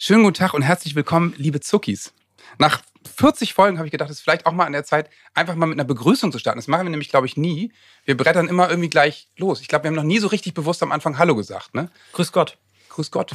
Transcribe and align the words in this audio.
Schönen 0.00 0.22
guten 0.22 0.34
Tag 0.34 0.54
und 0.54 0.62
herzlich 0.62 0.94
willkommen, 0.94 1.34
liebe 1.38 1.58
Zuckis. 1.58 2.12
Nach 2.58 2.82
40 3.16 3.52
Folgen 3.52 3.78
habe 3.78 3.88
ich 3.88 3.90
gedacht, 3.90 4.08
es 4.08 4.18
ist 4.18 4.22
vielleicht 4.22 4.46
auch 4.46 4.52
mal 4.52 4.64
an 4.64 4.72
der 4.72 4.84
Zeit, 4.84 5.10
einfach 5.34 5.56
mal 5.56 5.66
mit 5.66 5.74
einer 5.74 5.84
Begrüßung 5.84 6.30
zu 6.30 6.38
starten. 6.38 6.56
Das 6.56 6.68
machen 6.68 6.86
wir 6.86 6.90
nämlich, 6.90 7.08
glaube 7.08 7.26
ich, 7.26 7.36
nie. 7.36 7.72
Wir 8.04 8.16
brettern 8.16 8.46
immer 8.46 8.70
irgendwie 8.70 8.90
gleich 8.90 9.26
los. 9.36 9.60
Ich 9.60 9.66
glaube, 9.66 9.82
wir 9.82 9.88
haben 9.88 9.96
noch 9.96 10.04
nie 10.04 10.20
so 10.20 10.28
richtig 10.28 10.54
bewusst 10.54 10.84
am 10.84 10.92
Anfang 10.92 11.18
Hallo 11.18 11.34
gesagt. 11.34 11.74
Ne? 11.74 11.90
Grüß 12.12 12.30
Gott. 12.30 12.58
Grüß 12.90 13.10
Gott. 13.10 13.32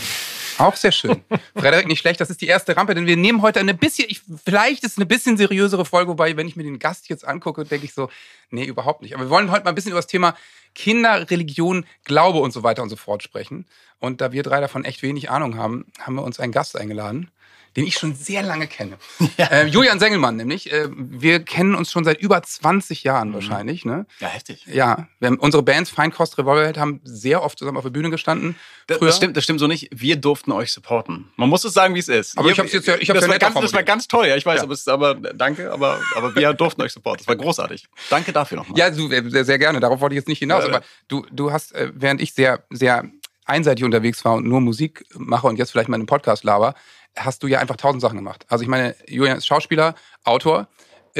Auch 0.57 0.75
sehr 0.75 0.91
schön. 0.91 1.23
Frederik, 1.55 1.87
nicht 1.87 1.99
schlecht. 1.99 2.21
Das 2.21 2.29
ist 2.29 2.41
die 2.41 2.47
erste 2.47 2.75
Rampe, 2.75 2.95
denn 2.95 3.05
wir 3.05 3.17
nehmen 3.17 3.41
heute 3.41 3.59
eine 3.59 3.73
bisschen, 3.73 4.07
ich, 4.09 4.21
vielleicht 4.43 4.83
ist 4.83 4.93
es 4.93 4.97
eine 4.97 5.05
bisschen 5.05 5.37
seriösere 5.37 5.85
Folge, 5.85 6.11
wobei, 6.11 6.37
wenn 6.37 6.47
ich 6.47 6.55
mir 6.55 6.63
den 6.63 6.79
Gast 6.79 7.09
jetzt 7.09 7.25
angucke, 7.25 7.65
denke 7.65 7.85
ich 7.85 7.93
so, 7.93 8.09
nee, 8.49 8.65
überhaupt 8.65 9.01
nicht. 9.01 9.15
Aber 9.15 9.25
wir 9.25 9.29
wollen 9.29 9.51
heute 9.51 9.63
mal 9.63 9.69
ein 9.69 9.75
bisschen 9.75 9.91
über 9.91 9.99
das 9.99 10.07
Thema 10.07 10.35
Kinder, 10.75 11.29
Religion, 11.29 11.85
Glaube 12.03 12.39
und 12.39 12.51
so 12.51 12.63
weiter 12.63 12.83
und 12.83 12.89
so 12.89 12.95
fort 12.95 13.23
sprechen. 13.23 13.65
Und 13.99 14.21
da 14.21 14.31
wir 14.31 14.43
drei 14.43 14.59
davon 14.59 14.85
echt 14.85 15.01
wenig 15.01 15.29
Ahnung 15.29 15.57
haben, 15.57 15.85
haben 15.99 16.15
wir 16.15 16.23
uns 16.23 16.39
einen 16.39 16.51
Gast 16.51 16.77
eingeladen 16.77 17.31
den 17.75 17.85
ich 17.85 17.95
schon 17.95 18.15
sehr 18.15 18.43
lange 18.43 18.67
kenne. 18.67 18.97
Ja. 19.37 19.47
Äh, 19.47 19.67
Julian 19.67 19.99
Sengelmann 19.99 20.35
nämlich. 20.35 20.71
Äh, 20.71 20.89
wir 20.91 21.43
kennen 21.43 21.73
uns 21.73 21.91
schon 21.91 22.03
seit 22.03 22.19
über 22.19 22.41
20 22.43 23.03
Jahren 23.03 23.29
mhm. 23.29 23.33
wahrscheinlich. 23.35 23.83
Ne? 23.83 24.05
Ja, 24.19 24.27
heftig. 24.27 24.65
Ja, 24.67 25.07
wir 25.19 25.27
haben, 25.27 25.39
unsere 25.39 25.63
Bands 25.63 25.89
Feinkost, 25.89 26.37
Revolverheld 26.37 26.77
haben 26.77 27.01
sehr 27.03 27.41
oft 27.41 27.57
zusammen 27.57 27.77
auf 27.77 27.83
der 27.83 27.89
Bühne 27.89 28.11
gestanden. 28.11 28.55
Das, 28.87 28.99
das, 28.99 29.17
stimmt, 29.17 29.37
das 29.37 29.43
stimmt 29.43 29.59
so 29.59 29.67
nicht. 29.67 29.89
Wir 29.91 30.17
durften 30.17 30.51
euch 30.51 30.71
supporten. 30.71 31.31
Man 31.35 31.49
muss 31.49 31.63
es 31.63 31.73
sagen, 31.73 31.95
wie 31.95 31.99
es 31.99 32.09
ist. 32.09 32.37
Aber 32.37 32.47
Ihr, 32.47 32.53
ich 32.53 32.59
habe 32.59 32.67
jetzt 32.67 32.87
ja, 32.87 32.95
ich 32.95 33.09
hab's 33.09 33.21
das, 33.21 33.27
ja 33.27 33.31
war 33.31 33.39
ganz, 33.39 33.59
das 33.59 33.73
war 33.73 33.83
ganz 33.83 34.07
toll. 34.07 34.27
Ja, 34.27 34.35
ich 34.35 34.45
weiß, 34.45 34.57
ja. 34.57 34.63
aber, 34.63 34.73
es, 34.73 34.87
aber 34.87 35.15
danke, 35.15 35.71
aber, 35.71 35.99
aber 36.15 36.35
wir 36.35 36.53
durften 36.53 36.81
euch 36.81 36.91
supporten. 36.91 37.19
Das 37.19 37.27
war 37.27 37.35
großartig. 37.35 37.87
Danke 38.09 38.33
dafür 38.33 38.57
nochmal. 38.57 38.77
Ja, 38.77 38.89
du, 38.91 39.07
sehr, 39.07 39.45
sehr 39.45 39.57
gerne. 39.57 39.79
Darauf 39.79 39.99
wollte 40.01 40.13
ich 40.15 40.17
jetzt 40.17 40.27
nicht 40.27 40.39
hinaus. 40.39 40.63
Ja, 40.63 40.69
aber 40.69 40.81
du, 41.07 41.25
du 41.31 41.51
hast, 41.51 41.73
äh, 41.73 41.91
während 41.95 42.21
ich 42.21 42.33
sehr, 42.33 42.63
sehr 42.69 43.09
einseitig 43.45 43.83
unterwegs 43.83 44.23
war 44.25 44.35
und 44.35 44.45
nur 44.45 44.61
Musik 44.61 45.05
mache 45.15 45.47
und 45.47 45.57
jetzt 45.57 45.71
vielleicht 45.71 45.89
mal 45.89 45.95
einen 45.95 46.05
Podcast 46.05 46.43
laber, 46.43 46.75
hast 47.15 47.43
du 47.43 47.47
ja 47.47 47.59
einfach 47.59 47.77
tausend 47.77 48.01
Sachen 48.01 48.17
gemacht. 48.17 48.45
Also 48.49 48.63
ich 48.63 48.69
meine, 48.69 48.95
Julian 49.07 49.37
ist 49.37 49.45
Schauspieler, 49.45 49.95
Autor, 50.23 50.67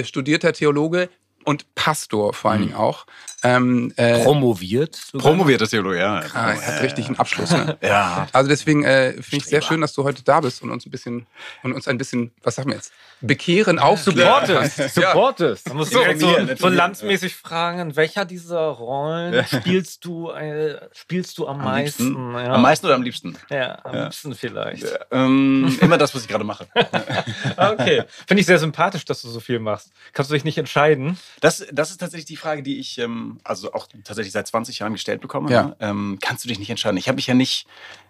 studierter 0.04 0.54
Theologe, 0.54 1.09
und 1.45 1.76
Pastor 1.76 2.34
vor 2.34 2.52
allen 2.52 2.62
mhm. 2.62 2.66
Dingen 2.68 2.78
auch. 2.78 3.06
Ähm, 3.44 3.94
äh, 3.98 4.24
Promoviert? 4.24 4.96
Sogar? 4.96 5.32
Promoviert 5.32 5.62
ist 5.62 5.72
Theologe, 5.72 6.00
ja. 6.00 6.24
Ah, 6.34 6.54
er 6.54 6.76
hat 6.76 6.82
richtig 6.84 7.08
einen 7.08 7.20
Abschluss. 7.20 7.52
Ne? 7.52 7.78
ja. 7.82 8.28
Also 8.32 8.50
deswegen 8.50 8.84
äh, 8.84 9.14
finde 9.14 9.38
ich 9.38 9.46
sehr 9.46 9.62
schön, 9.62 9.82
dass 9.82 9.94
du 9.94 10.04
heute 10.04 10.24
da 10.24 10.40
bist 10.40 10.62
und 10.64 10.72
uns 10.72 10.86
ein 10.86 10.92
bisschen 10.92 11.28
und 11.62 11.74
uns 11.74 11.88
ein 11.88 11.98
bisschen, 11.98 12.32
was 12.42 12.56
sagen 12.56 12.70
wir 12.70 12.76
jetzt, 12.76 12.94
bekehren, 13.24 13.80
aufzuklären. 13.80 14.46
Supportest. 14.46 14.96
Supportest. 14.96 15.70
Da 15.70 15.74
musst 15.74 15.94
du 15.94 16.00
so, 16.18 16.36
so 16.58 16.68
landsmäßig 16.68 17.36
fragen, 17.36 17.80
in 17.80 17.96
welcher 17.96 18.26
dieser 18.26 18.62
Rollen 18.68 19.46
spielst 19.46 20.06
du 20.06 20.30
äh, 20.32 20.80
spielst 20.94 21.38
du 21.38 21.48
am, 21.48 21.60
am 21.60 21.66
meisten? 21.66 22.34
Ja. 22.34 22.54
Am 22.54 22.62
meisten 22.62 22.86
oder 22.86 22.96
am 22.96 23.04
liebsten? 23.04 23.38
Ja, 23.50 23.80
am 23.84 23.96
ja. 23.96 24.04
liebsten 24.04 24.36
vielleicht. 24.36 24.84
Ja, 24.84 25.00
ähm, 25.12 25.78
immer 25.82 25.98
das, 25.98 26.14
was 26.14 26.24
ich 26.24 26.28
gerade 26.28 26.44
mache. 26.44 26.68
okay. 27.58 28.04
Finde 28.28 28.42
ich 28.42 28.46
sehr 28.46 28.60
sympathisch, 28.60 29.06
dass 29.06 29.22
du 29.22 29.30
so 29.30 29.40
viel 29.40 29.60
machst. 29.60 29.92
Kannst 30.12 30.30
du 30.30 30.36
dich 30.36 30.44
nicht 30.44 30.58
entscheiden? 30.58 31.18
Das, 31.40 31.66
das 31.72 31.92
ist 31.92 31.98
tatsächlich 31.98 32.26
die 32.26 32.36
Frage, 32.36 32.64
die 32.64 32.80
ich 32.80 32.98
ähm, 33.00 33.33
also 33.44 33.73
auch 33.73 33.88
tatsächlich 34.03 34.31
seit 34.31 34.48
20 34.48 34.80
Jahren 34.80 34.94
gestellt 34.94 35.22
bekomme. 35.22 35.52
Ja. 35.52 35.64
Ne? 35.64 35.76
Ähm, 35.80 36.17
kannst 36.22 36.44
du 36.44 36.48
dich 36.48 36.59
nicht 36.59 36.70
entscheiden? 36.70 36.98
Ich 36.98 37.08
habe 37.08 37.16
mich 37.16 37.28
ja 37.28 37.34
nicht, 37.34 37.67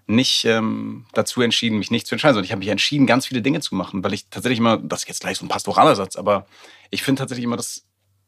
nicht 0.08 0.46
ähm, 0.46 1.06
dazu 1.14 1.42
entschieden, 1.42 1.78
mich 1.78 1.92
nicht 1.92 2.08
zu 2.08 2.16
entscheiden, 2.16 2.36
sondern 2.36 2.46
ich 2.46 2.52
habe 2.52 2.60
mich 2.60 2.70
entschieden, 2.70 3.08
ganz 3.08 3.26
viele 3.26 3.42
Dinge 3.42 3.60
zu 3.62 3.76
machen, 3.76 4.04
weil 4.04 4.14
ich 4.14 4.28
tatsächlich 4.30 4.60
immer, 4.60 4.78
das 4.78 5.04
ist 5.04 5.08
jetzt 5.08 5.22
gleich 5.22 5.38
so 5.38 5.46
ein 5.46 5.50
pastoraler 5.50 5.96
Satz, 5.96 6.16
aber 6.16 6.46
ich 6.90 7.04
finde 7.04 7.20
tatsächlich 7.20 7.46
immer, 7.46 7.58
dass 7.58 7.86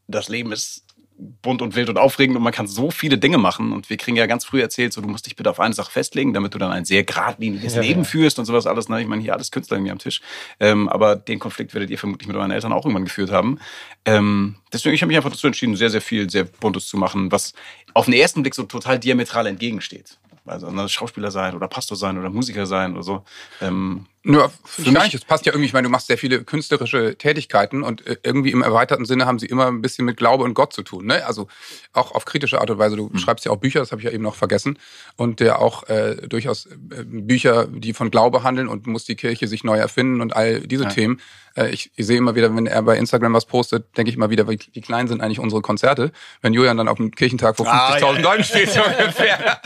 das 0.08 0.30
Leben 0.30 0.52
ist 0.52 0.86
bunt 1.18 1.62
und 1.62 1.76
wild 1.76 1.90
und 1.90 1.98
aufregend 1.98 2.36
und 2.36 2.44
man 2.44 2.52
kann 2.52 2.68
so 2.68 2.92
viele 2.92 3.18
Dinge 3.18 3.38
machen. 3.38 3.72
Und 3.72 3.90
wir 3.90 3.98
kriegen 3.98 4.18
ja 4.18 4.26
ganz 4.26 4.46
früh 4.46 4.62
erzählt, 4.62 4.94
so 4.94 5.02
du 5.02 5.08
musst 5.08 5.26
dich 5.26 5.36
bitte 5.36 5.50
auf 5.50 5.60
eine 5.60 5.74
Sache 5.74 5.92
festlegen, 5.92 6.34
damit 6.34 6.54
du 6.54 6.58
dann 6.58 6.72
ein 6.72 6.86
sehr 6.86 7.04
geradliniges 7.04 7.76
ja, 7.76 7.82
Leben 7.82 8.02
ja. 8.02 8.06
führst 8.06 8.38
und 8.40 8.46
sowas 8.46 8.68
alles. 8.68 8.90
Ne? 8.90 9.02
Ich 9.02 9.08
meine, 9.08 9.22
hier 9.22 9.34
alles 9.34 9.52
Künstler 9.52 9.78
irgendwie 9.78 9.92
am 9.92 10.00
Tisch. 10.00 10.22
Ähm, 10.60 10.90
aber 10.90 11.16
den 11.16 11.40
Konflikt 11.40 11.74
werdet 11.74 11.90
ihr 11.90 11.98
vermutlich 11.98 12.28
mit 12.28 12.36
euren 12.36 12.52
Eltern 12.52 12.74
auch 12.74 12.86
irgendwann 12.86 13.06
geführt 13.06 13.32
haben. 13.32 13.60
Ähm, 14.04 14.56
deswegen, 14.74 14.96
ich 14.96 15.02
habe 15.02 15.08
mich 15.08 15.18
einfach 15.18 15.32
dazu 15.32 15.48
entschieden, 15.48 15.76
sehr, 15.76 15.90
sehr 15.90 16.02
viel, 16.02 16.30
sehr 16.30 16.44
Buntes 16.44 16.88
zu 16.88 16.98
machen, 16.98 17.32
was 17.32 17.54
auf 17.94 18.06
den 18.06 18.14
ersten 18.14 18.42
Blick 18.42 18.56
so 18.56 18.64
total 18.64 19.00
diametral 19.00 19.48
entgegensteht. 19.48 20.18
Also 20.46 20.70
ne, 20.70 20.88
Schauspieler 20.90 21.32
sein 21.32 21.56
oder 21.56 21.68
Pastor 21.68 21.98
sein 21.98 22.18
oder 22.18 22.30
Musiker 22.30 22.66
sein 22.66 22.94
oder 22.94 23.04
so. 23.04 23.24
Ähm, 23.62 24.06
ja, 24.26 24.50
für 24.66 24.92
mich. 24.92 25.14
Es 25.14 25.24
passt 25.24 25.46
ja 25.46 25.52
irgendwie, 25.52 25.68
ich 25.68 25.74
meine, 25.74 25.86
du 25.86 25.92
machst 25.92 26.08
sehr 26.08 26.18
viele 26.18 26.44
künstlerische 26.44 27.16
Tätigkeiten 27.16 27.84
und 27.84 28.06
äh, 28.08 28.18
irgendwie 28.24 28.52
im 28.52 28.64
erweiterten 28.64 29.06
Sinne 29.06 29.26
haben 29.26 29.38
sie 29.38 29.46
immer 29.46 29.68
ein 29.68 29.82
bisschen 29.82 30.06
mit 30.06 30.18
Glaube 30.18 30.44
und 30.44 30.56
Gott 30.56 30.74
zu 30.74 30.82
tun. 30.82 31.06
Ne? 31.06 31.26
Also 31.26 31.48
auch 31.94 32.12
auf 32.12 32.26
kritische 32.26 32.60
Art 32.60 32.70
und 32.70 32.80
Weise. 32.80 32.96
Du 32.96 33.10
mhm. 33.12 33.18
schreibst 33.20 33.46
ja 33.46 33.52
auch 33.52 33.58
Bücher, 33.58 33.80
das 33.80 33.92
habe 33.92 34.02
ich 34.02 34.06
ja 34.06 34.12
eben 34.12 34.24
noch 34.24 34.36
vergessen. 34.36 34.80
Und 35.16 35.40
ja 35.42 35.58
auch 35.58 35.88
äh, 35.90 36.16
durchaus 36.28 36.66
äh, 36.66 37.04
Bücher, 37.06 37.68
die 37.68 37.94
von 37.94 38.10
Glaube 38.10 38.44
handeln 38.44 38.68
und 38.68 38.88
muss 38.88 39.06
die 39.06 39.16
Kirche 39.16 39.48
sich 39.48 39.64
neu 39.64 39.78
erfinden 39.78 40.22
und 40.22 40.36
all 40.36 40.62
diese 40.62 40.86
ja. 40.86 40.90
Themen. 40.90 41.22
Äh, 41.56 41.70
ich, 41.70 41.92
ich 41.96 42.06
sehe 42.06 42.18
immer 42.18 42.36
wieder, 42.36 42.56
wenn 42.56 42.66
er 42.66 42.82
bei 42.82 42.98
Instagram 42.98 43.34
was 43.34 43.46
postet, 43.46 43.98
denke 43.98 44.10
ich 44.10 44.16
immer 44.16 44.30
wieder, 44.30 44.50
wie, 44.50 44.60
wie, 44.74 44.82
klein 44.82 45.08
sind 45.08 45.22
eigentlich 45.22 45.40
unsere 45.40 45.62
Konzerte. 45.62 46.12
Wenn 46.42 46.54
Julian 46.54 46.78
dann 46.78 46.88
auf 46.88 46.98
dem 46.98 47.12
Kirchentag 47.12 47.58
vor 47.58 47.68
50.000 47.68 47.72
ah, 47.74 47.98
ja, 48.00 48.12
Leuten 48.20 48.44
steht, 48.44 48.72
so 48.72 48.82
ungefähr. 48.84 49.62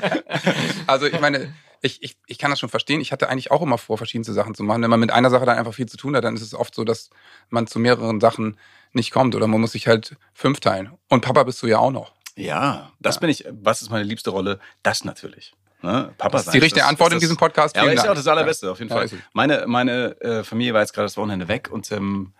also 0.87 1.05
ich 1.05 1.19
meine, 1.19 1.53
ich, 1.81 2.03
ich, 2.03 2.17
ich 2.27 2.37
kann 2.37 2.49
das 2.49 2.59
schon 2.59 2.69
verstehen. 2.69 3.01
Ich 3.01 3.11
hatte 3.11 3.29
eigentlich 3.29 3.51
auch 3.51 3.61
immer 3.61 3.77
vor, 3.77 3.97
verschiedenste 3.97 4.33
Sachen 4.33 4.55
zu 4.55 4.63
machen. 4.63 4.81
Wenn 4.81 4.89
man 4.89 4.99
mit 4.99 5.11
einer 5.11 5.29
Sache 5.29 5.45
dann 5.45 5.57
einfach 5.57 5.73
viel 5.73 5.87
zu 5.87 5.97
tun 5.97 6.15
hat, 6.15 6.23
dann 6.23 6.35
ist 6.35 6.41
es 6.41 6.53
oft 6.53 6.75
so, 6.75 6.83
dass 6.83 7.09
man 7.49 7.67
zu 7.67 7.79
mehreren 7.79 8.19
Sachen 8.19 8.57
nicht 8.91 9.11
kommt 9.11 9.35
oder 9.35 9.47
man 9.47 9.61
muss 9.61 9.73
sich 9.73 9.87
halt 9.87 10.17
fünf 10.33 10.59
teilen. 10.59 10.91
Und 11.07 11.21
Papa 11.21 11.43
bist 11.43 11.61
du 11.61 11.67
ja 11.67 11.79
auch 11.79 11.91
noch. 11.91 12.13
Ja, 12.35 12.91
das 12.99 13.15
ja. 13.15 13.21
bin 13.21 13.29
ich. 13.29 13.45
Was 13.49 13.81
ist 13.81 13.89
meine 13.89 14.03
liebste 14.03 14.29
Rolle? 14.29 14.59
Das 14.83 15.03
natürlich. 15.03 15.53
Ne? 15.81 16.13
Papa 16.17 16.37
das 16.37 16.47
ist 16.47 16.53
die 16.53 16.59
richtige 16.59 16.85
Antwort 16.85 17.11
das, 17.11 17.15
in 17.15 17.19
diesem 17.21 17.37
Podcast. 17.37 17.75
Ja, 17.75 17.83
aber 17.83 17.93
ist 17.93 18.03
ja 18.03 18.11
auch 18.11 18.15
das 18.15 18.27
Allerbeste, 18.27 18.65
ja. 18.65 18.71
auf 18.71 18.79
jeden 18.79 18.89
Fall. 18.89 19.07
Ja, 19.07 19.17
meine 19.33 19.65
meine 19.67 20.19
äh, 20.21 20.43
Familie 20.43 20.73
war 20.73 20.81
jetzt 20.81 20.93
gerade 20.93 21.05
das 21.05 21.15
Wochenende 21.15 21.47
weg 21.47 21.69
und 21.71 21.91
ähm, 21.91 22.33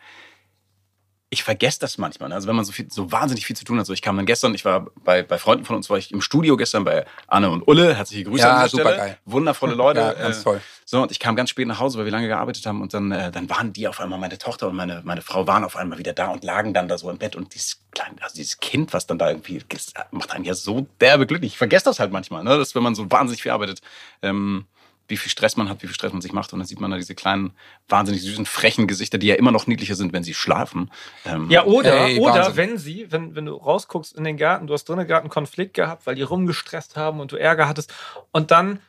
ich 1.32 1.44
vergesse 1.44 1.80
das 1.80 2.00
manchmal. 2.00 2.30
Ne? 2.30 2.36
Also 2.36 2.48
wenn 2.48 2.56
man 2.56 2.66
so 2.66 2.72
viel, 2.72 2.90
so 2.90 3.12
wahnsinnig 3.12 3.46
viel 3.46 3.56
zu 3.56 3.64
tun 3.64 3.78
hat. 3.78 3.86
So, 3.86 3.94
ich 3.94 4.02
kam 4.02 4.18
dann 4.18 4.26
gestern, 4.26 4.56
ich 4.56 4.66
war 4.66 4.88
bei, 5.04 5.22
bei 5.22 5.38
Freunden 5.38 5.64
von 5.64 5.76
uns, 5.76 5.90
war 5.90 5.98
ich 5.98 6.12
im 6.12 6.22
Studio 6.22 6.58
gestern 6.58 6.84
bei 6.84 7.06
Anne 7.28 7.52
und 7.52 7.68
Ulle. 7.68 7.94
Herzliche 7.94 8.24
Grüße 8.24 8.44
ja, 8.44 8.54
an 8.54 8.60
der 8.62 8.70
super 8.70 8.82
Stelle. 8.82 8.98
Geil. 8.98 9.18
Wundervolle 9.26 9.76
Leute. 9.76 10.00
Ja, 10.10 10.14
ganz 10.14 10.44
toll. 10.44 10.62
So, 10.86 11.02
und 11.02 11.12
ich 11.12 11.20
kam 11.20 11.36
ganz 11.36 11.50
spät 11.50 11.68
nach 11.68 11.80
Hause, 11.80 11.98
weil 11.98 12.06
wir 12.06 12.12
lange 12.12 12.28
gearbeitet 12.28 12.66
haben. 12.66 12.82
Und 12.82 12.94
dann, 12.94 13.12
äh, 13.12 13.32
dann 13.32 13.50
waren 13.50 13.74
die 13.74 13.88
auf 13.88 14.00
einmal, 14.00 14.18
meine 14.18 14.38
Tochter 14.38 14.70
und 14.70 14.76
meine, 14.76 15.02
meine 15.04 15.22
Frau 15.22 15.46
waren 15.46 15.64
auf 15.64 15.76
einmal 15.76 16.00
wieder 16.00 16.14
da 16.14 16.30
und 16.30 16.44
lagen 16.44 16.74
dann 16.74 16.88
da 16.88 16.98
so 16.98 17.10
im 17.12 17.18
Bett. 17.18 17.36
Und 17.36 17.54
dieses 17.54 17.82
kleine, 17.92 18.16
also 18.22 18.36
dieses 18.36 18.60
Kind, 18.60 18.94
was 18.94 19.06
dann 19.06 19.20
da 19.20 19.30
irgendwie, 19.30 19.62
macht 20.12 20.32
einen 20.32 20.46
ja 20.46 20.54
so 20.54 20.88
derbe 21.00 21.28
glücklich. 21.28 21.54
Ich 21.54 21.58
vergesse 21.58 21.86
das 21.86 22.00
halt 22.00 22.12
manchmal, 22.12 22.44
ne? 22.44 22.58
dass 22.58 22.74
wenn 22.76 22.84
man 22.84 22.96
so 22.96 23.12
wahnsinnig 23.12 23.44
viel 23.44 23.52
arbeitet, 23.52 23.82
ähm, 24.22 24.66
wie 25.10 25.18
viel 25.18 25.32
Stress 25.32 25.58
man 25.58 25.70
hat, 25.70 25.82
wie 25.82 25.88
viel 25.88 25.96
Stress 25.96 26.14
man 26.14 26.22
sich 26.22 26.34
macht. 26.34 26.54
Und 26.54 26.60
dann 26.60 26.68
sieht 26.68 26.80
man 26.80 26.92
da 26.92 26.98
diese 26.98 27.16
kleinen, 27.16 27.52
wahnsinnig 27.88 28.22
süßen, 28.22 28.46
frechen 28.46 28.88
Gesichter, 28.88 29.18
die 29.18 29.28
ja 29.28 29.36
immer 29.36 29.52
noch 29.52 29.68
niedlicher 29.68 29.96
sind, 29.96 30.14
wenn 30.14 30.24
sie 30.24 30.34
schlafen. 30.34 30.92
Ähm, 31.26 31.50
ja, 31.50 31.66
oder, 31.66 32.08
ey, 32.08 32.20
oder 32.20 32.56
wenn 32.56 32.78
sie, 32.78 33.12
wenn, 33.12 33.36
wenn 33.36 33.46
du 33.46 33.56
rausguckst 33.56 34.16
in 34.16 34.24
den 34.24 34.38
Garten, 34.38 34.68
du 34.68 34.74
hast 34.74 34.86
drinnen 34.86 35.08
gerade 35.08 35.22
einen 35.22 35.30
Konflikt 35.30 35.74
gehabt, 35.74 36.06
weil 36.06 36.16
die 36.16 36.22
rumgestresst 36.22 36.96
haben 36.96 37.20
und 37.20 37.32
du 37.32 37.36
Ärger 37.36 37.68
hattest. 37.68 37.94
Und 38.32 38.52
dann 38.52 38.80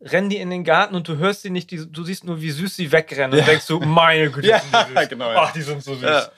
rennen 0.00 0.28
die 0.28 0.36
in 0.36 0.50
den 0.50 0.64
Garten 0.64 0.94
und 0.94 1.08
du 1.08 1.16
hörst 1.16 1.42
sie 1.42 1.50
nicht, 1.50 1.70
die, 1.70 1.90
du 1.90 2.04
siehst 2.04 2.24
nur, 2.24 2.40
wie 2.40 2.50
süß 2.50 2.76
sie 2.76 2.92
wegrennen 2.92 3.32
ja. 3.32 3.44
und 3.44 3.48
denkst 3.48 3.66
du, 3.66 3.80
meine 3.80 4.30
Güte, 4.30 4.48
ja, 4.48 4.60
süß. 4.60 5.08
genau, 5.08 5.30
ja. 5.30 5.42
ach, 5.42 5.52
die 5.52 5.62
sind 5.62 5.82
so 5.82 5.94
süß. 5.94 6.02
Ja. 6.02 6.30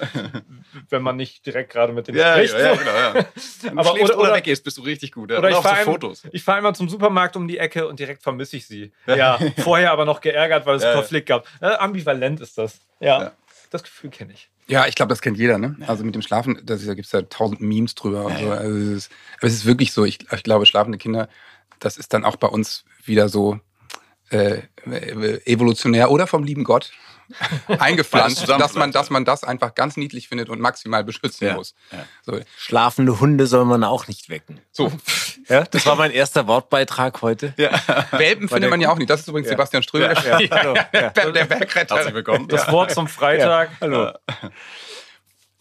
Wenn 0.88 1.02
man 1.02 1.16
nicht 1.16 1.44
direkt 1.44 1.72
gerade 1.72 1.92
mit 1.92 2.06
denen 2.06 2.18
ja, 2.18 2.34
spricht. 2.34 2.54
Ja, 2.54 2.74
genau, 2.74 2.90
ja. 2.90 3.14
Wenn 3.62 3.78
Aber, 3.78 3.94
oder, 3.94 4.18
oder 4.18 4.34
weggehst, 4.34 4.62
bist 4.62 4.78
du 4.78 4.82
richtig 4.82 5.12
gut. 5.12 5.32
Oder, 5.32 5.50
ich 5.50 5.56
fahre 5.56 5.84
Fotos. 5.84 6.22
Ich 6.30 6.44
fahre 6.44 6.60
immer 6.60 6.74
zum 6.74 6.88
Supermarkt 6.88 7.36
um 7.36 7.48
die 7.48 7.58
Ecke 7.58 7.88
und 7.88 7.98
direkt 7.98 8.22
vermisse 8.22 8.56
ich 8.56 8.66
sie. 8.66 8.92
Ja, 9.06 9.38
vorher 9.58 9.92
aber 9.92 10.04
noch 10.04 10.20
geärgert, 10.20 10.66
weil 10.66 10.76
es 10.76 10.84
einen 10.84 10.94
Konflikt 10.94 11.28
gab. 11.28 11.46
Äh, 11.60 11.66
ambivalent 11.66 12.40
ist 12.40 12.58
das. 12.58 12.80
Ja, 13.00 13.32
das 13.70 13.82
Gefühl 13.82 14.10
kenne 14.10 14.32
ich. 14.32 14.48
Ja, 14.66 14.86
ich 14.86 14.94
glaube, 14.94 15.08
das 15.08 15.22
kennt 15.22 15.38
jeder, 15.38 15.58
ne? 15.58 15.76
Also 15.86 16.04
mit 16.04 16.14
dem 16.14 16.22
Schlafen, 16.22 16.60
da 16.62 16.76
gibt 16.76 17.06
es 17.06 17.12
ja 17.12 17.22
tausend 17.22 17.62
Memes 17.62 17.94
drüber 17.94 18.26
und 18.26 18.38
so. 18.38 18.50
Also 18.50 18.76
es 18.76 18.96
ist, 18.96 19.12
aber 19.38 19.46
es 19.46 19.54
ist 19.54 19.66
wirklich 19.66 19.92
so, 19.92 20.04
ich, 20.04 20.18
ich 20.30 20.42
glaube, 20.42 20.66
schlafende 20.66 20.98
Kinder, 20.98 21.28
das 21.80 21.96
ist 21.96 22.12
dann 22.12 22.24
auch 22.24 22.36
bei 22.36 22.48
uns 22.48 22.84
wieder 23.04 23.28
so, 23.28 23.60
äh, 24.30 24.62
evolutionär 25.44 26.10
oder 26.10 26.26
vom 26.26 26.44
lieben 26.44 26.64
Gott 26.64 26.92
eingepflanzt, 27.78 28.48
dass 28.48 28.74
man, 28.74 28.92
dass 28.92 29.10
man 29.10 29.24
das 29.24 29.44
einfach 29.44 29.74
ganz 29.74 29.96
niedlich 29.96 30.28
findet 30.28 30.48
und 30.48 30.60
maximal 30.60 31.04
beschützen 31.04 31.48
ja, 31.48 31.54
muss. 31.54 31.74
Ja. 31.92 31.98
So. 32.24 32.40
Schlafende 32.56 33.20
Hunde 33.20 33.46
soll 33.46 33.64
man 33.64 33.84
auch 33.84 34.08
nicht 34.08 34.28
wecken. 34.28 34.60
So. 34.72 34.92
Ja, 35.48 35.64
das 35.64 35.86
war 35.86 35.96
mein 35.96 36.10
erster 36.10 36.46
Wortbeitrag 36.46 37.22
heute. 37.22 37.54
Ja. 37.56 37.70
Welpen 38.10 38.50
findet 38.50 38.68
man 38.68 38.82
ja 38.82 38.90
auch 38.90 38.98
nicht. 38.98 39.08
Das 39.08 39.20
ist 39.20 39.28
übrigens 39.28 39.48
Sebastian 39.48 39.82
Strömer, 39.82 40.12
der, 40.14 41.10
der, 41.10 41.32
der 41.32 41.44
Bergretter. 41.46 41.94
Herzlich 41.94 42.14
willkommen. 42.14 42.48
Das 42.48 42.70
Wort 42.70 42.90
zum 42.90 43.08
Freitag. 43.08 43.70
Hallo. 43.80 44.12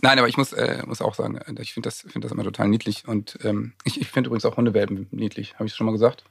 Nein, 0.02 0.20
aber 0.20 0.28
ich 0.28 0.38
muss, 0.38 0.54
äh, 0.54 0.84
muss 0.86 1.02
auch 1.02 1.16
sagen, 1.16 1.40
ich 1.60 1.74
finde 1.74 1.88
das, 1.88 2.02
find 2.02 2.24
das 2.24 2.32
immer 2.32 2.44
total 2.44 2.68
niedlich. 2.68 3.08
Und 3.08 3.40
ähm, 3.44 3.74
ich, 3.84 4.00
ich 4.00 4.10
finde 4.10 4.28
übrigens 4.28 4.46
auch 4.46 4.58
Hundewelpen 4.58 5.08
niedlich. 5.12 5.56
Habe 5.56 5.66
ich 5.66 5.72
es 5.72 5.78
schon 5.78 5.86
mal 5.86 5.92
gesagt? 5.92 6.24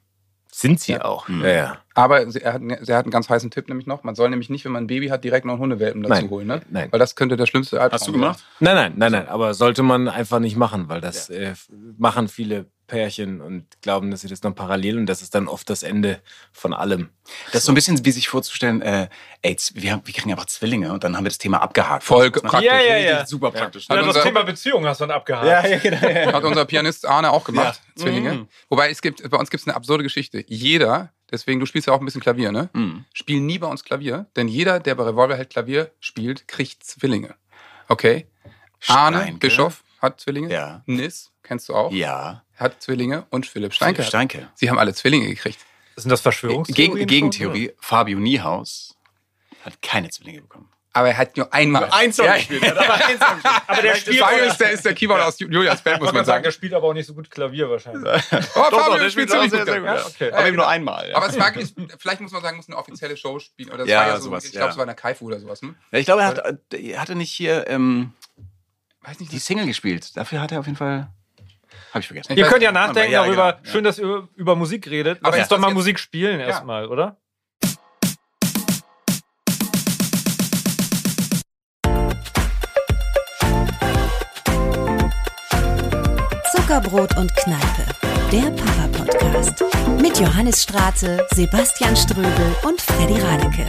Sind 0.53 0.81
sie 0.81 0.93
ja. 0.93 1.05
auch. 1.05 1.29
Mhm. 1.29 1.43
Ja, 1.43 1.49
ja. 1.49 1.79
Aber 1.95 2.21
er 2.21 2.53
hat, 2.55 2.63
er 2.63 2.97
hat 2.97 3.05
einen 3.05 3.11
ganz 3.11 3.29
heißen 3.29 3.51
Tipp 3.51 3.69
nämlich 3.69 3.87
noch. 3.87 4.05
Man 4.05 4.15
soll 4.15 4.31
nämlich 4.31 4.49
nicht, 4.49 4.65
wenn 4.65 4.73
man 4.73 4.85
ein 4.85 4.87
Baby 4.87 5.09
hat, 5.09 5.25
direkt 5.25 5.45
noch 5.45 5.55
einen 5.55 5.63
Hundewelpen 5.63 6.03
dazu 6.03 6.15
nein, 6.15 6.31
holen. 6.31 6.47
Ne? 6.47 6.63
Nein. 6.71 6.89
Weil 6.93 6.99
das 6.99 7.17
könnte 7.17 7.37
der 7.37 7.47
schlimmste 7.47 7.81
Albtraum 7.81 7.99
Hast 7.99 8.09
du 8.09 8.13
gemacht? 8.13 8.45
Nein, 8.61 8.75
nein, 8.75 8.93
nein, 8.97 9.13
nein. 9.13 9.29
Aber 9.29 9.53
sollte 9.53 9.83
man 9.83 10.09
einfach 10.09 10.39
nicht 10.39 10.57
machen, 10.57 10.89
weil 10.89 11.01
das 11.01 11.29
ja. 11.29 11.37
äh, 11.37 11.55
machen 11.99 12.29
viele 12.29 12.67
Pärchen 12.87 13.41
und 13.41 13.67
glauben, 13.83 14.11
dass 14.11 14.21
sie 14.21 14.29
das 14.29 14.41
dann 14.41 14.55
parallel 14.55 14.99
und 14.99 15.07
das 15.07 15.23
ist 15.23 15.35
dann 15.35 15.49
oft 15.49 15.69
das 15.69 15.83
Ende 15.83 16.21
von 16.53 16.73
allem. 16.73 17.11
Das 17.47 17.63
ist 17.63 17.67
so 17.67 17.73
ein 17.73 17.75
bisschen 17.75 18.05
wie 18.05 18.13
sich 18.13 18.29
vorzustellen, 18.29 18.81
äh, 18.83 19.09
ey, 19.43 19.57
wir, 19.75 19.93
haben, 19.93 20.03
wir 20.05 20.15
kriegen 20.15 20.31
einfach 20.31 20.47
Zwillinge 20.47 20.93
und 20.93 21.03
dann 21.03 21.17
haben 21.17 21.25
wir 21.25 21.31
das 21.31 21.39
Thema 21.39 21.63
abgehakt. 21.63 22.05
Voll 22.05 22.31
praktisch. 22.31 22.63
Ja, 22.63 22.81
ja, 22.81 22.97
ja. 22.97 23.27
Super 23.27 23.51
praktisch. 23.51 23.89
Ja, 23.89 24.03
das 24.03 24.23
Thema 24.23 24.43
Beziehung 24.43 24.87
hast 24.87 25.01
du 25.01 25.07
dann 25.07 25.17
abgehakt. 25.17 25.47
Ja, 25.47 25.67
ja, 25.67 25.79
genau. 25.79 26.09
Ja. 26.09 26.33
Hat 26.33 26.45
unser 26.45 26.65
Pianist 26.65 27.07
Arne 27.07 27.31
auch 27.33 27.45
gemacht, 27.45 27.81
ja. 27.97 28.03
Zwillinge. 28.03 28.33
Mhm. 28.33 28.49
Wobei 28.69 28.91
es 28.91 29.03
gibt, 29.03 29.29
bei 29.29 29.37
uns 29.37 29.51
gibt 29.51 29.63
es 29.63 29.67
eine 29.67 29.77
absurde 29.77 30.05
Geschichte. 30.05 30.45
Jeder, 30.47 31.13
deswegen, 31.31 31.59
du 31.61 31.67
spielst 31.67 31.89
ja 31.89 31.95
auch 31.95 32.01
ein 32.01 32.05
bisschen 32.05 32.21
Klavier, 32.21 32.53
ne? 32.53 32.71
Mhm. 32.73 33.05
Spielen 33.13 33.47
nie 33.47 33.59
bei 33.59 33.67
uns 33.67 33.85
Klavier, 33.85 34.27
denn 34.37 34.49
jeder, 34.49 34.81
der 34.81 34.95
bei 34.95 35.05
Revolverheld 35.05 35.51
Klavier 35.51 35.91
spielt, 36.01 36.47
kriegt 36.47 36.85
Zwillinge. 36.85 37.35
Okay? 37.89 38.27
Arne 38.89 39.19
Steinke. 39.19 39.39
Bischof 39.39 39.83
hat 40.01 40.21
Zwillinge. 40.21 40.53
Ja. 40.53 40.83
Nis, 40.87 41.33
kennst 41.43 41.69
du 41.69 41.75
auch? 41.75 41.91
Ja. 41.93 42.45
Hat 42.57 42.83
Zwillinge 42.83 43.27
und 43.31 43.47
Philipp 43.47 43.75
Steinke. 43.75 43.97
Philipp 43.97 44.09
Steinke. 44.09 44.49
Sie 44.55 44.71
haben 44.71 44.79
alle 44.79 44.95
Zwillinge 44.95 45.29
gekriegt. 45.29 45.59
Sind 45.97 46.11
das 46.11 46.21
Verschwörungstheorien? 46.21 46.95
Gegen, 46.95 47.07
Gegentheorie, 47.07 47.73
Fabio 47.79 48.19
Niehaus 48.19 48.97
hat 49.63 49.81
keine 49.83 50.11
Zwillinge 50.11 50.43
bekommen. 50.43 50.71
Aber 50.93 51.09
er 51.09 51.19
hat 51.19 51.37
nur 51.37 51.53
einmal. 51.53 51.83
Nur 51.83 51.95
ein 51.95 52.11
Song 52.11 52.25
ja. 52.25 52.37
gespielt. 52.37 52.65
aber, 52.65 52.95
aber 53.67 53.83
der 53.83 53.97
spielt. 53.97 54.23
ist 54.47 54.59
der, 54.59 54.71
ist 54.71 54.85
der 54.85 54.95
Keyboard 54.95 55.21
aus 55.21 55.39
Julias 55.39 55.83
Band, 55.83 56.01
muss 56.01 56.13
man 56.13 56.25
sagen. 56.25 56.43
Der 56.43 56.51
spielt 56.51 56.73
aber 56.73 56.89
auch 56.89 56.95
nicht 56.95 57.07
so 57.07 57.13
gut 57.13 57.31
Klavier 57.31 57.69
wahrscheinlich. 57.69 58.03
oh, 58.33 58.39
doch, 58.71 58.71
Fabio 58.71 58.93
doch, 58.95 58.99
der 59.01 59.11
spielt 59.11 59.31
ziemlich 59.31 59.51
gut. 59.51 59.67
Sehr, 59.67 59.81
gut. 59.81 59.89
Ja, 59.89 60.07
okay. 60.07 60.33
Aber 60.33 60.47
eben 60.47 60.57
nur 60.57 60.67
einmal. 60.67 61.11
Ja. 61.11 61.17
Aber 61.17 61.27
es 61.27 61.39
war, 61.39 61.53
vielleicht 61.99 62.23
muss 62.23 62.33
man 62.33 62.41
sagen, 62.41 62.57
muss 62.57 62.69
eine 62.69 62.79
offizielle 62.79 63.15
Show 63.19 63.39
spielen. 63.39 63.69
Oder 63.69 63.79
das 63.79 63.89
ja, 63.89 64.01
war 64.01 64.07
ja 64.09 64.17
so, 64.17 64.25
sowas, 64.25 64.47
ich 64.47 64.53
glaube, 64.53 64.71
es 64.71 64.77
war 64.79 64.85
eine 64.85 64.95
Kaifu 64.95 65.27
oder 65.27 65.39
sowas. 65.39 65.61
Hm? 65.61 65.75
Ja, 65.93 65.99
ich 65.99 66.07
glaube, 66.07 66.23
er, 66.23 66.29
hat, 66.29 66.57
er 66.73 67.01
hatte 67.01 67.15
nicht 67.15 67.31
hier 67.33 67.67
ähm, 67.69 68.15
weiß 69.07 69.21
nicht, 69.21 69.33
die 69.33 69.39
Single 69.39 69.67
gespielt. 69.67 70.17
Dafür 70.17 70.41
hat 70.41 70.53
er 70.53 70.61
auf 70.61 70.67
jeden 70.67 70.77
Fall. 70.77 71.09
Habe 71.91 72.01
ich 72.01 72.07
vergessen. 72.07 72.37
Ihr 72.37 72.47
könnt 72.47 72.63
ja 72.63 72.73
nachdenken 72.73 73.13
darüber. 73.13 73.59
Schön, 73.63 73.85
dass 73.85 73.99
ihr 73.99 74.29
über 74.37 74.57
Musik 74.57 74.89
redet. 74.89 75.19
Lass 75.23 75.37
uns 75.37 75.49
doch 75.49 75.59
mal 75.59 75.73
Musik 75.73 75.99
spielen 75.99 76.41
erstmal, 76.41 76.87
oder? 76.87 77.17
Zuckerbrot 86.53 87.17
und 87.17 87.35
Kneipe, 87.37 87.87
der 88.33 88.51
Papa-Podcast. 88.51 89.65
Mit 90.01 90.19
Johannes 90.19 90.65
Straße, 90.65 91.25
Sebastian 91.31 91.97
Ströbel 91.97 92.57
und 92.65 92.81
Freddy 92.81 93.21
Radeke. 93.21 93.67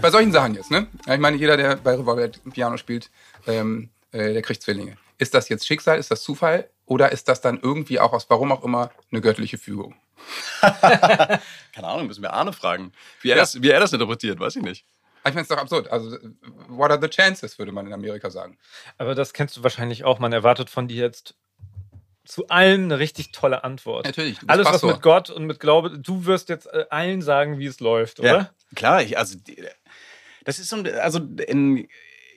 Bei 0.00 0.10
solchen 0.10 0.32
Sachen 0.32 0.54
jetzt, 0.54 0.70
ne? 0.70 0.86
Ich 1.06 1.18
meine, 1.18 1.36
jeder, 1.36 1.56
der 1.56 1.76
bei 1.76 1.94
Revolver 1.94 2.28
Piano 2.52 2.76
spielt, 2.76 3.10
ähm, 3.46 3.90
äh, 4.12 4.32
der 4.32 4.42
kriegt 4.42 4.62
Zwillinge. 4.62 4.96
Ist 5.18 5.34
das 5.34 5.48
jetzt 5.48 5.66
Schicksal, 5.66 5.98
ist 5.98 6.10
das 6.10 6.22
Zufall 6.22 6.70
oder 6.86 7.12
ist 7.12 7.28
das 7.28 7.40
dann 7.40 7.60
irgendwie 7.60 8.00
auch 8.00 8.12
aus 8.12 8.30
warum 8.30 8.52
auch 8.52 8.64
immer 8.64 8.90
eine 9.10 9.20
göttliche 9.20 9.58
Fügung? 9.58 9.94
Keine 10.60 11.42
Ahnung, 11.86 12.06
müssen 12.06 12.22
wir 12.22 12.32
Arne 12.32 12.52
fragen, 12.52 12.92
wie 13.22 13.30
er, 13.30 13.36
ja. 13.36 13.42
das, 13.42 13.62
wie 13.62 13.70
er 13.70 13.80
das 13.80 13.92
interpretiert, 13.92 14.38
weiß 14.40 14.56
ich 14.56 14.62
nicht. 14.62 14.84
Ich 15.28 15.34
meine, 15.34 15.40
es 15.40 15.42
ist 15.42 15.50
doch 15.50 15.58
absurd. 15.58 15.90
Also, 15.90 16.16
what 16.68 16.90
are 16.90 17.00
the 17.00 17.08
chances, 17.08 17.58
würde 17.58 17.72
man 17.72 17.86
in 17.86 17.92
Amerika 17.92 18.30
sagen. 18.30 18.56
Aber 18.96 19.14
das 19.14 19.32
kennst 19.32 19.56
du 19.56 19.62
wahrscheinlich 19.62 20.04
auch. 20.04 20.18
Man 20.18 20.32
erwartet 20.32 20.70
von 20.70 20.88
dir 20.88 21.04
jetzt 21.04 21.34
zu 22.24 22.46
allem 22.48 22.84
eine 22.84 22.98
richtig 22.98 23.32
tolle 23.32 23.64
Antwort. 23.64 24.04
Natürlich. 24.06 24.38
Alles, 24.46 24.66
was 24.66 24.82
mit 24.82 25.02
Gott 25.02 25.30
und 25.30 25.44
mit 25.46 25.60
Glaube, 25.60 25.98
du 25.98 26.26
wirst 26.26 26.48
jetzt 26.48 26.66
äh, 26.66 26.84
allen 26.90 27.22
sagen, 27.22 27.58
wie 27.58 27.66
es 27.66 27.80
läuft, 27.80 28.20
oder? 28.20 28.28
Ja, 28.28 28.50
klar. 28.74 29.02
Ich, 29.02 29.18
also, 29.18 29.38
das 30.44 30.58
ist 30.58 30.68
so, 30.68 30.82
also 31.00 31.20
in, 31.46 31.88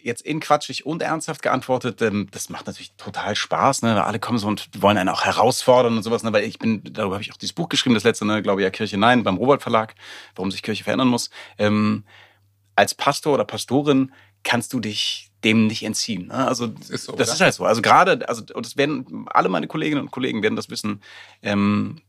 jetzt 0.04 0.22
in 0.22 0.40
quatschig 0.40 0.86
und 0.86 1.02
ernsthaft 1.02 1.42
geantwortet, 1.42 2.02
ähm, 2.02 2.28
das 2.32 2.50
macht 2.50 2.68
natürlich 2.68 2.94
total 2.96 3.36
Spaß, 3.36 3.84
ne? 3.84 4.04
Alle 4.04 4.20
kommen 4.20 4.38
so 4.38 4.48
und 4.48 4.70
wollen 4.82 4.98
einen 4.98 5.10
auch 5.10 5.24
herausfordern 5.24 5.98
und 5.98 6.04
sowas, 6.04 6.24
ne? 6.24 6.34
Weil 6.34 6.44
ich 6.44 6.60
bin, 6.60 6.82
darüber 6.84 7.16
habe 7.16 7.24
ich 7.24 7.32
auch 7.32 7.38
dieses 7.38 7.54
Buch 7.54 7.70
geschrieben, 7.70 7.96
das 7.96 8.04
letzte, 8.04 8.26
ne? 8.26 8.42
glaube 8.42 8.62
ich, 8.62 8.64
ja, 8.64 8.70
Kirche 8.70 8.98
Nein, 8.98 9.24
beim 9.24 9.38
Robert 9.38 9.62
Verlag, 9.62 9.96
warum 10.36 10.52
sich 10.52 10.64
Kirche 10.64 10.84
verändern 10.84 11.08
muss. 11.08 11.30
Ähm, 11.58 12.04
als 12.76 12.96
Pastor 12.96 13.34
oder 13.34 13.46
Pastorin 13.46 14.12
kannst 14.44 14.74
du 14.74 14.80
dich 14.80 15.30
dem 15.44 15.68
nicht 15.68 15.84
entziehen. 15.84 16.28
Ne? 16.28 16.48
Also 16.48 16.68
das 16.68 16.90
ist, 16.90 17.06
so, 17.06 17.14
das 17.14 17.34
ist 17.34 17.42
halt 17.42 17.54
so. 17.54 17.66
Also 17.66 17.82
gerade, 17.82 18.28
also 18.28 18.44
und 18.54 18.66
das 18.66 18.78
werden 18.78 19.26
alle 19.32 19.50
meine 19.50 19.68
Kolleginnen 19.68 20.02
und 20.02 20.12
Kollegen 20.12 20.44
werden 20.44 20.56
das 20.56 20.70
wissen. 20.70 21.02
Ähm, 21.42 22.02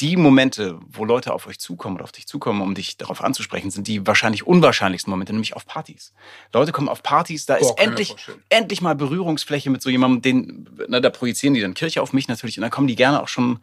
die 0.00 0.16
Momente, 0.16 0.78
wo 0.88 1.04
Leute 1.04 1.32
auf 1.32 1.46
euch 1.46 1.58
zukommen 1.58 1.96
oder 1.96 2.04
auf 2.04 2.12
dich 2.12 2.26
zukommen, 2.26 2.60
um 2.60 2.74
dich 2.74 2.96
darauf 2.96 3.22
anzusprechen, 3.22 3.70
sind 3.70 3.88
die 3.88 4.06
wahrscheinlich 4.06 4.46
unwahrscheinlichsten 4.46 5.10
Momente, 5.10 5.32
nämlich 5.32 5.56
auf 5.56 5.66
Partys. 5.66 6.12
Leute 6.52 6.72
kommen 6.72 6.88
auf 6.88 7.02
Partys, 7.02 7.46
da 7.46 7.54
ist 7.54 7.76
Boah, 7.76 7.82
endlich, 7.82 8.14
endlich 8.48 8.82
mal 8.82 8.94
Berührungsfläche 8.94 9.70
mit 9.70 9.82
so 9.82 9.88
jemandem, 9.88 10.22
den, 10.22 10.68
na, 10.88 11.00
da 11.00 11.10
projizieren 11.10 11.54
die 11.54 11.60
dann 11.60 11.74
Kirche 11.74 12.02
auf 12.02 12.12
mich 12.12 12.28
natürlich 12.28 12.58
und 12.58 12.62
dann 12.62 12.70
kommen 12.70 12.88
die 12.88 12.96
gerne 12.96 13.22
auch 13.22 13.28
schon 13.28 13.60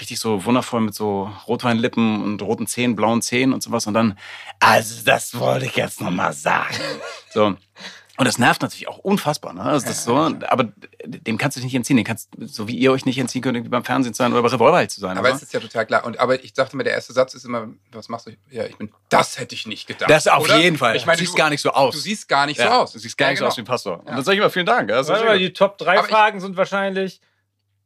richtig 0.00 0.18
so 0.20 0.44
wundervoll 0.44 0.80
mit 0.80 0.94
so 0.94 1.30
Rotweinlippen 1.46 2.22
und 2.22 2.42
roten 2.42 2.66
Zähnen, 2.66 2.96
blauen 2.96 3.22
Zähnen 3.22 3.52
und 3.52 3.62
sowas. 3.62 3.86
Und 3.86 3.94
dann, 3.94 4.18
also 4.60 5.04
das 5.04 5.38
wollte 5.38 5.66
ich 5.66 5.76
jetzt 5.76 6.00
nochmal 6.00 6.32
sagen. 6.32 6.76
So. 7.30 7.56
Und 8.18 8.24
das 8.24 8.36
nervt 8.36 8.62
natürlich 8.62 8.88
auch 8.88 8.98
unfassbar. 8.98 9.52
Ne? 9.52 9.62
Also 9.62 9.86
das 9.86 10.02
so, 10.02 10.16
aber 10.16 10.72
dem 11.04 11.38
kannst 11.38 11.56
du 11.56 11.60
dich 11.60 11.66
nicht 11.66 11.76
entziehen. 11.76 11.96
Den 11.96 12.04
kannst, 12.04 12.28
so 12.40 12.66
wie 12.66 12.76
ihr 12.76 12.90
euch 12.90 13.06
nicht 13.06 13.16
entziehen 13.16 13.42
könnt, 13.42 13.56
irgendwie 13.56 13.70
beim 13.70 13.84
Fernsehen 13.84 14.12
zu 14.12 14.18
sein 14.18 14.32
oder 14.32 14.42
bei 14.42 14.48
Revolver 14.48 14.76
halt 14.76 14.90
zu 14.90 14.98
sein. 14.98 15.16
Aber 15.16 15.28
oder? 15.28 15.36
es 15.36 15.42
ist 15.42 15.52
ja 15.52 15.60
total 15.60 15.86
klar. 15.86 16.04
Und, 16.04 16.18
aber 16.18 16.42
ich 16.42 16.52
dachte 16.52 16.76
mir, 16.76 16.82
der 16.82 16.94
erste 16.94 17.12
Satz 17.12 17.34
ist 17.34 17.44
immer, 17.44 17.68
was 17.92 18.08
machst 18.08 18.26
du? 18.26 18.32
Ja, 18.50 18.64
ich 18.64 18.76
bin, 18.76 18.90
das 19.08 19.38
hätte 19.38 19.54
ich 19.54 19.68
nicht 19.68 19.86
gedacht. 19.86 20.10
Das 20.10 20.26
auf 20.26 20.42
oder? 20.42 20.58
jeden 20.58 20.76
Fall. 20.76 20.96
Ich 20.96 21.06
meine, 21.06 21.18
du 21.18 21.24
siehst 21.24 21.36
gar 21.36 21.48
nicht 21.48 21.62
so 21.62 21.70
aus. 21.70 21.94
Du 21.94 22.00
siehst 22.00 22.28
gar 22.28 22.46
nicht 22.46 22.58
ja. 22.58 22.66
so 22.66 22.72
aus. 22.72 22.92
Du 22.92 22.98
siehst 22.98 23.16
gar 23.16 23.28
ja, 23.28 23.30
nicht 23.30 23.38
genau. 23.38 23.50
so 23.50 23.52
aus 23.52 23.56
wie 23.56 23.62
ein 23.62 23.66
Pastor. 23.66 24.00
Und 24.00 24.08
dann 24.08 24.24
sage 24.24 24.34
ich 24.34 24.40
immer 24.40 24.50
vielen 24.50 24.66
Dank. 24.66 24.88
Das 24.88 25.06
ja, 25.06 25.36
die 25.36 25.52
Top 25.52 25.78
3 25.78 26.02
Fragen 26.02 26.40
sind 26.40 26.56
wahrscheinlich, 26.56 27.20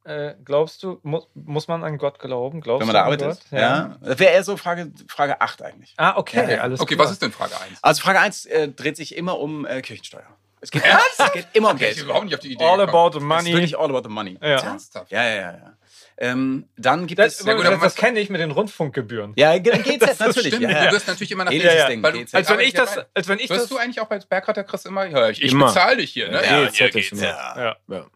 äh, 0.05 0.35
glaubst 0.45 0.83
du, 0.83 0.99
mu 1.03 1.23
muss 1.35 1.69
man 1.69 1.85
an 1.85 1.99
Gott 1.99 2.19
glauben? 2.19 2.61
Glaubst 2.61 2.81
Wenn 2.81 2.89
man 2.89 2.95
da 2.95 3.05
arbeitet? 3.05 3.41
Ja. 3.51 3.59
ja. 3.59 3.97
Das 4.01 4.19
wäre 4.19 4.33
eher 4.33 4.45
so 4.45 4.57
Frage, 4.57 4.93
Frage 5.09 5.41
8 5.41 5.63
eigentlich. 5.63 5.95
Ah, 5.97 6.17
okay, 6.17 6.55
ja. 6.55 6.61
alles 6.61 6.81
Okay, 6.81 6.95
klar. 6.95 7.07
was 7.07 7.13
ist 7.13 7.23
denn 7.23 7.33
Frage 7.33 7.55
1? 7.61 7.79
Also 7.83 8.03
Frage 8.03 8.21
1 8.21 8.47
äh, 8.47 8.69
dreht 8.69 8.97
sich 8.97 9.17
immer 9.17 9.39
um 9.39 9.65
äh, 9.65 9.81
Kirchensteuer. 9.81 10.27
Es 10.61 10.71
geht, 10.71 10.83
es 11.19 11.33
geht 11.33 11.47
immer 11.53 11.71
um 11.71 11.79
Geld. 11.79 11.97
Ich 11.97 12.03
überhaupt 12.03 12.25
nicht 12.25 12.35
auf 12.35 12.41
die 12.41 12.53
Idee 12.53 12.65
All 12.65 12.79
gekommen. 12.79 13.07
about 13.07 13.19
the 13.19 13.25
money. 13.25 13.41
Es 13.41 13.47
ist 13.47 13.55
wirklich 13.55 13.79
all 13.79 13.91
about 13.91 14.09
the 14.09 14.13
money. 14.13 14.39
Ja, 14.41 14.59
Ernsthaft? 14.59 15.11
ja, 15.11 15.23
ja. 15.23 15.35
ja. 15.35 15.77
Ähm, 16.19 16.69
dann 16.77 17.07
gibt 17.07 17.19
das, 17.19 17.41
es. 17.41 17.47
Ja, 17.47 17.55
gut, 17.55 17.65
das, 17.65 17.81
das 17.81 17.95
kenne 17.95 18.21
ich 18.21 18.31
mit 18.31 18.41
den 18.41 18.51
Rundfunkgebühren. 18.51 19.33
Ja, 19.37 19.59
GZ 19.59 19.81
natürlich. 20.21 20.55
Stimmt, 20.55 20.71
ja, 20.71 20.87
Du 20.87 20.93
wirst 20.93 21.09
natürlich 21.09 21.33
immer 21.33 21.45
nach 21.45 21.51
GZ 21.51 21.65
ja, 21.65 21.89
Ding, 21.89 22.03
GZ. 22.03 22.35
Als 22.35 22.49
wenn 22.49 22.61
ich 22.61 22.75
das, 22.75 22.99
als 23.15 23.29
wenn 23.29 23.39
ich 23.39 23.51
wirst 23.51 23.63
das. 23.63 23.69
du 23.69 23.79
eigentlich 23.79 24.01
auch 24.01 24.11
als 24.11 24.27
Bergretter 24.27 24.63
Chris 24.63 24.85
immer? 24.85 25.07
Ja, 25.07 25.31
ich, 25.31 25.43
ich 25.43 25.57
bezahle 25.57 25.97
dich 25.97 26.11
hier. 26.13 26.29
Ne? 26.31 26.45
Ja, 26.45 26.63
ja, 26.63 26.89
GZ. 26.89 27.21
Ja. 27.21 27.77
ja. 27.89 28.07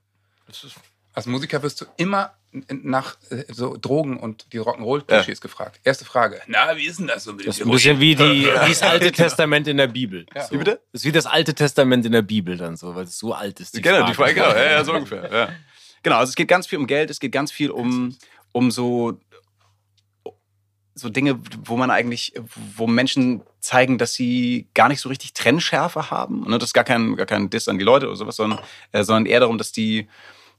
Als 1.16 1.24
Musiker 1.24 1.62
wirst 1.62 1.80
du 1.80 1.86
immer 1.96 2.34
nach 2.68 3.16
äh, 3.30 3.44
so 3.48 3.78
Drogen 3.78 4.18
und 4.18 4.52
die 4.52 4.60
Rock'n'Roll-Klischees 4.60 5.38
ja. 5.38 5.42
gefragt. 5.42 5.80
Erste 5.82 6.04
Frage. 6.04 6.42
Na, 6.46 6.76
wie 6.76 6.85
ist 6.85 6.99
denn 6.99 7.06
das 7.06 7.25
so 7.25 7.32
mit 7.32 7.46
Das 7.46 7.56
ist 7.56 7.64
ein 7.64 7.70
bisschen 7.70 8.00
wie, 8.00 8.14
die, 8.14 8.44
wie 8.44 8.68
das 8.68 8.82
Alte 8.82 9.11
Testament 9.12 9.66
in 9.66 9.78
der 9.78 9.87
Bibel. 9.87 10.26
Ja. 10.35 10.44
So. 10.44 10.52
Wie 10.52 10.58
bitte? 10.58 10.82
Das 10.92 11.00
ist 11.00 11.04
wie 11.06 11.12
das 11.12 11.25
Alte 11.25 11.54
Testament 11.54 12.04
in 12.04 12.12
der 12.12 12.20
Bibel 12.20 12.58
dann 12.58 12.76
so, 12.76 12.94
weil 12.94 13.04
es 13.04 13.16
so 13.18 13.32
alt 13.32 13.61
ist. 13.61 13.75
Die 13.75 13.80
genau, 13.80 14.00
Frage. 14.00 14.11
die 14.11 14.14
Frage, 14.14 14.35
genau, 14.35 14.49
ja, 14.49 14.70
ja, 14.73 14.85
so 14.85 14.92
ungefähr. 14.94 15.32
Ja. 15.32 15.49
Genau, 16.02 16.16
also 16.16 16.28
es 16.28 16.37
geht 16.37 16.49
ganz 16.49 16.66
viel 16.66 16.78
um 16.78 16.87
Geld, 16.87 17.08
es 17.08 17.18
geht 17.18 17.32
ganz 17.32 17.50
viel 17.50 17.70
um, 17.70 18.14
um 18.52 18.70
so, 18.70 19.18
so 20.94 21.08
Dinge, 21.08 21.40
wo 21.64 21.78
man 21.78 21.90
eigentlich, 21.90 22.35
wo 22.76 22.87
Menschen 22.87 23.40
zeigen, 23.61 23.96
dass 23.96 24.12
sie 24.12 24.68
gar 24.75 24.90
nicht 24.90 25.00
so 25.00 25.08
richtig 25.08 25.32
Trennschärfe 25.32 26.11
haben. 26.11 26.44
Und 26.44 26.52
das 26.52 26.68
ist 26.68 26.75
gar 26.75 26.85
kein, 26.85 27.16
gar 27.16 27.26
kein 27.26 27.49
Diss 27.49 27.68
an 27.68 27.78
die 27.78 27.87
Leute 27.87 28.06
oder 28.06 28.16
sowas, 28.16 28.37
sondern, 28.37 28.61
äh, 28.92 29.02
sondern 29.02 29.25
eher 29.25 29.40
darum, 29.40 29.56
dass 29.56 29.73
die 29.73 30.08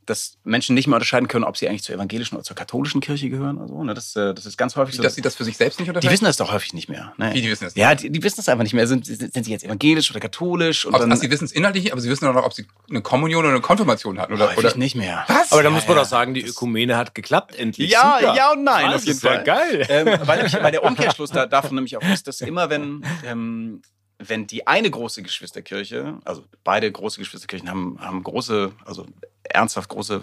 dass 0.09 0.37
Menschen 0.43 0.73
nicht 0.73 0.87
mehr 0.87 0.95
unterscheiden 0.95 1.27
können, 1.27 1.43
ob 1.43 1.57
sie 1.57 1.67
eigentlich 1.67 1.83
zur 1.83 1.95
evangelischen 1.95 2.35
oder 2.35 2.43
zur 2.43 2.55
katholischen 2.55 3.01
Kirche 3.01 3.29
gehören 3.29 3.57
oder 3.57 3.67
so. 3.67 3.83
Ne? 3.83 3.93
Das, 3.93 4.15
äh, 4.15 4.33
das 4.33 4.45
ist 4.45 4.57
ganz 4.57 4.75
häufig 4.75 4.95
so. 4.95 5.03
Dass 5.03 5.15
sie 5.15 5.21
das 5.21 5.35
für 5.35 5.43
sich 5.43 5.57
selbst 5.57 5.79
nicht 5.79 5.89
unterscheiden? 5.89 6.09
Die 6.09 6.13
wissen 6.13 6.25
das 6.25 6.37
doch 6.37 6.51
häufig 6.51 6.73
nicht 6.73 6.89
mehr. 6.89 7.13
Ne? 7.17 7.33
Wie, 7.33 7.41
die 7.41 7.49
wissen 7.49 7.65
das 7.65 7.75
nicht? 7.75 7.81
Ja, 7.81 7.93
die, 7.93 8.09
die 8.09 8.23
wissen 8.23 8.37
das 8.37 8.49
einfach 8.49 8.63
nicht 8.63 8.73
mehr. 8.73 8.87
Sind, 8.87 9.05
sind 9.05 9.43
sie 9.43 9.51
jetzt 9.51 9.63
evangelisch 9.63 10.09
oder 10.09 10.19
katholisch? 10.19 10.85
Und 10.85 10.93
also, 10.93 11.03
dann, 11.03 11.11
also 11.11 11.21
sie 11.21 11.29
wissen 11.29 11.45
es 11.45 11.51
inhaltlich, 11.51 11.91
aber 11.91 12.01
sie 12.01 12.09
wissen 12.09 12.25
auch 12.27 12.33
noch, 12.33 12.45
ob 12.45 12.53
sie 12.53 12.65
eine 12.89 13.01
Kommunion 13.01 13.43
oder 13.43 13.53
eine 13.53 13.61
Konfirmation 13.61 14.19
hatten. 14.19 14.33
Oder, 14.33 14.57
oder 14.57 14.75
nicht 14.77 14.95
mehr. 14.95 15.25
Was? 15.27 15.51
Aber 15.51 15.61
da 15.61 15.69
muss 15.69 15.87
man 15.87 15.97
ja, 15.97 16.03
doch 16.03 16.09
sagen, 16.09 16.33
die 16.33 16.45
Ökumene 16.45 16.97
hat 16.97 17.13
geklappt, 17.13 17.55
endlich. 17.55 17.91
Ja, 17.91 18.17
Super. 18.19 18.35
ja 18.35 18.51
und 18.51 18.63
nein. 18.63 18.91
Das 18.91 19.05
ist 19.05 19.23
ja 19.23 19.41
geil. 19.43 19.85
Ähm, 19.89 20.05
weil, 20.23 20.51
weil, 20.51 20.71
der 20.71 20.83
Umkehrschluss 20.83 21.31
da, 21.31 21.45
davon 21.45 21.75
nämlich 21.75 21.97
auch 21.97 22.03
ist, 22.03 22.27
dass 22.27 22.41
immer, 22.41 22.69
wenn 22.69 23.03
ähm, 23.25 23.81
wenn 24.19 24.47
die 24.47 24.65
eine 24.67 24.89
große 24.89 25.21
Geschwisterkirche, 25.21 26.19
also 26.25 26.43
beide 26.63 26.91
große 26.91 27.19
Geschwisterkirchen 27.19 27.69
haben, 27.69 27.97
haben 27.99 28.23
große, 28.23 28.71
also 28.85 29.05
ernsthaft 29.43 29.89
große 29.89 30.21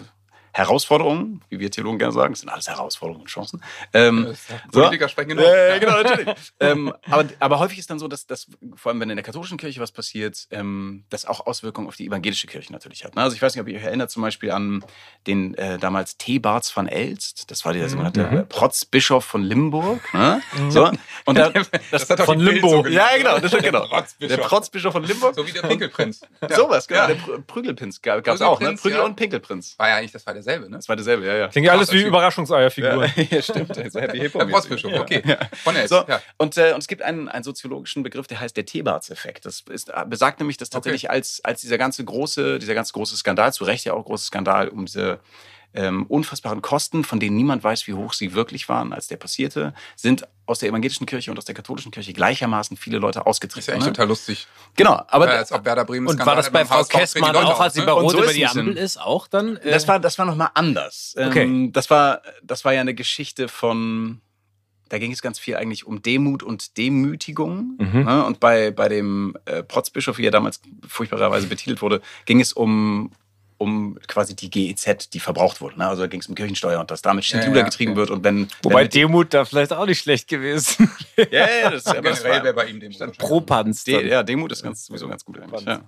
Herausforderungen, 0.55 1.41
wie 1.49 1.59
wir 1.59 1.69
Theologen 1.69 1.99
gerne 1.99 2.13
sagen. 2.13 2.33
Sind 2.33 2.47
alles 2.47 2.69
Herausforderungen 2.69 3.23
und 3.23 3.27
Chancen. 3.27 3.61
Ähm, 3.91 4.33
Politiker 4.71 5.05
so. 5.05 5.09
sprechen 5.09 5.29
genug. 5.29 5.43
Äh, 5.43 5.81
genau, 5.81 6.01
natürlich. 6.01 6.33
ähm, 6.61 6.93
aber, 7.09 7.25
aber 7.39 7.59
häufig 7.59 7.77
ist 7.77 7.89
dann 7.89 7.99
so, 7.99 8.07
dass, 8.07 8.25
dass 8.25 8.47
vor 8.77 8.93
allem, 8.93 9.01
wenn 9.01 9.09
in 9.09 9.17
der 9.17 9.23
katholischen 9.23 9.57
Kirche 9.57 9.81
was 9.81 9.91
passiert, 9.91 10.47
ähm, 10.51 11.03
das 11.09 11.25
auch 11.25 11.45
Auswirkungen 11.45 11.89
auf 11.89 11.97
die 11.97 12.07
evangelische 12.07 12.47
Kirche 12.47 12.71
natürlich 12.71 13.03
hat. 13.03 13.17
Ne? 13.17 13.21
Also 13.21 13.35
ich 13.35 13.41
weiß 13.41 13.53
nicht, 13.53 13.61
ob 13.61 13.67
ihr 13.67 13.75
euch 13.75 13.83
erinnert 13.83 14.11
zum 14.11 14.21
Beispiel 14.21 14.51
an 14.51 14.85
den 15.27 15.55
äh, 15.55 15.77
damals 15.77 16.15
Thebarts 16.15 16.69
von 16.69 16.87
Elst. 16.87 17.51
Das 17.51 17.65
war 17.65 17.73
der 17.73 17.83
mhm. 17.83 17.89
sogenannte 17.89 18.23
mhm. 18.23 18.47
Protzbischof 18.47 19.25
von 19.25 19.43
Limburg. 19.43 20.13
Ne? 20.13 20.41
Mhm. 20.57 20.71
So. 20.71 20.89
Und 21.25 21.37
der, 21.37 21.51
das, 21.91 22.07
das 22.07 22.21
von 22.21 22.39
Limburg. 22.39 22.89
ja, 22.89 23.09
genau. 23.17 23.39
Das, 23.39 23.51
genau. 23.51 23.89
Der 24.21 24.37
Protzbischof 24.37 24.93
von 24.93 25.03
Limburg. 25.03 25.35
So 25.35 25.45
wie 25.45 25.51
der 25.51 25.63
Pinkelprinz. 25.63 26.21
Ja. 26.47 26.55
Sowas, 26.57 26.87
genau. 26.87 27.01
Ja. 27.01 27.07
Der 27.07 27.15
Prügelprinz 27.47 28.01
gab 28.01 28.27
es 28.27 28.41
auch. 28.41 28.59
Ne? 28.59 28.75
Prügel 28.75 28.99
ja. 28.99 29.05
und 29.05 29.15
Pinkelprinz. 29.15 29.79
War 29.79 29.89
ja 29.89 29.95
eigentlich, 29.95 30.11
das 30.11 30.25
war 30.27 30.33
derselbe, 30.45 30.69
ne? 30.69 30.77
Das 30.77 30.87
war 30.87 30.95
derselbe, 30.95 31.25
ja, 31.25 31.35
ja. 31.35 31.47
Klingt 31.47 31.67
ja 31.67 31.73
alles 31.73 31.91
wie 31.91 32.03
Überraschungseierfiguren. 32.03 33.11
Ja, 33.29 33.41
stimmt. 33.41 33.75
So 33.91 33.99
Happy 33.99 34.19
Hippo. 34.19 34.39
Der 34.39 34.45
Protzbischof, 34.45 34.93
okay. 34.93 35.23
Von 35.63 35.75
Elst. 35.75 35.89
So. 35.89 36.03
Und, 36.37 36.57
äh, 36.57 36.73
und 36.73 36.79
es 36.79 36.87
gibt 36.87 37.01
einen, 37.01 37.27
einen 37.29 37.43
soziologischen 37.43 38.03
Begriff, 38.03 38.27
der 38.27 38.39
heißt 38.39 38.55
der 38.55 38.65
Thebarts-Effekt. 38.65 39.45
Das 39.45 39.63
ist, 39.69 39.89
äh, 39.89 40.05
besagt 40.07 40.39
nämlich, 40.39 40.57
dass 40.57 40.69
tatsächlich 40.69 41.05
okay. 41.05 41.13
als, 41.13 41.41
als 41.43 41.61
dieser 41.61 41.77
ganze 41.77 42.03
große, 42.03 42.59
dieser 42.59 42.73
ganz 42.73 42.93
große 42.93 43.15
Skandal, 43.15 43.53
zu 43.53 43.63
Recht 43.63 43.85
ja 43.85 43.93
auch 43.93 44.05
große 44.05 44.25
Skandal 44.25 44.69
um 44.69 44.85
diese 44.85 45.19
ähm, 45.75 46.05
unfassbaren 46.07 46.61
Kosten, 46.61 47.03
von 47.03 47.19
denen 47.19 47.35
niemand 47.35 47.63
weiß, 47.63 47.87
wie 47.87 47.93
hoch 47.93 48.13
sie 48.13 48.33
wirklich 48.33 48.69
waren, 48.69 48.93
als 48.93 49.07
der 49.07 49.17
passierte, 49.17 49.73
sind 49.95 50.27
aus 50.45 50.59
der 50.59 50.69
evangelischen 50.69 51.05
Kirche 51.05 51.31
und 51.31 51.37
aus 51.37 51.45
der 51.45 51.55
katholischen 51.55 51.91
Kirche 51.91 52.13
gleichermaßen 52.13 52.77
viele 52.77 52.97
Leute 52.97 53.25
ausgetreten. 53.25 53.57
Das 53.57 53.63
ist 53.63 53.67
ja 53.67 53.73
echt 53.75 53.85
ne? 53.85 53.93
total 53.93 54.07
lustig. 54.07 54.47
Genau, 54.75 55.01
aber 55.07 55.27
ja, 55.27 55.37
als 55.37 55.51
ob 55.51 55.65
Werder 55.65 55.85
Bremen 55.85 56.07
und 56.07 56.25
war 56.25 56.35
das 56.35 56.51
bei 56.51 56.65
Frau 56.65 56.83
Kessmann 56.83 57.35
auch, 57.35 57.59
als 57.59 57.73
sie 57.73 57.81
bei 57.81 57.91
Rot 57.91 58.11
so 58.11 58.23
über 58.23 58.33
die 58.33 58.45
Ampel 58.45 58.77
ist, 58.77 58.97
auch 58.97 59.27
dann? 59.27 59.57
Äh 59.57 59.71
das 59.71 59.87
war 59.87 59.99
das 59.99 60.17
war 60.17 60.25
noch 60.25 60.35
mal 60.35 60.51
anders. 60.53 61.15
Okay. 61.17 61.43
Ähm, 61.43 61.73
das 61.73 61.89
war 61.89 62.21
das 62.43 62.63
war 62.65 62.73
ja 62.73 62.81
eine 62.81 62.93
Geschichte 62.93 63.47
von 63.47 64.21
da 64.89 64.99
ging 64.99 65.11
es 65.11 65.21
ganz 65.21 65.39
viel 65.39 65.55
eigentlich 65.55 65.87
um 65.87 66.01
Demut 66.01 66.43
und 66.43 66.77
Demütigung. 66.77 67.75
Mhm. 67.79 68.03
Ne? 68.03 68.23
Und 68.23 68.39
bei, 68.39 68.71
bei 68.71 68.87
dem 68.87 69.35
äh, 69.45 69.63
Protzbischof, 69.63 70.17
wie 70.17 70.25
er 70.25 70.31
damals 70.31 70.61
furchtbarerweise 70.87 71.47
betitelt 71.47 71.81
wurde, 71.81 72.01
ging 72.25 72.39
es 72.39 72.53
um, 72.53 73.11
um 73.57 73.97
quasi 74.07 74.35
die 74.35 74.49
GEZ, 74.49 75.09
die 75.11 75.19
verbraucht 75.19 75.61
wurde. 75.61 75.77
Ne? 75.79 75.87
Also 75.87 76.03
da 76.03 76.07
ging 76.07 76.19
es 76.19 76.27
um 76.27 76.35
Kirchensteuer 76.35 76.79
und 76.79 76.91
dass 76.91 77.01
damit 77.01 77.25
Schindluder 77.25 77.59
ja, 77.59 77.65
getrieben 77.65 77.93
ja. 77.93 77.97
wird. 77.97 78.09
Und 78.09 78.23
wenn, 78.23 78.47
Wobei 78.63 78.83
wenn 78.83 78.89
Demut 78.89 79.33
da 79.33 79.45
vielleicht 79.45 79.73
auch 79.73 79.85
nicht 79.85 79.99
schlecht 79.99 80.27
gewesen. 80.27 80.91
ja, 81.31 81.47
ja, 81.61 81.69
das, 81.69 81.85
aber 81.87 82.01
das 82.01 82.23
war, 82.23 82.53
bei 82.53 82.65
ihm 82.67 82.79
Demut. 82.79 83.17
Propanz. 83.17 83.85
Ja, 83.85 84.23
Demut 84.23 84.51
ist 84.51 84.63
ganz, 84.63 84.85
sowieso 84.85 85.07
ganz 85.07 85.23
gut 85.23 85.39
eigentlich. 85.39 85.65
Ja. 85.65 85.81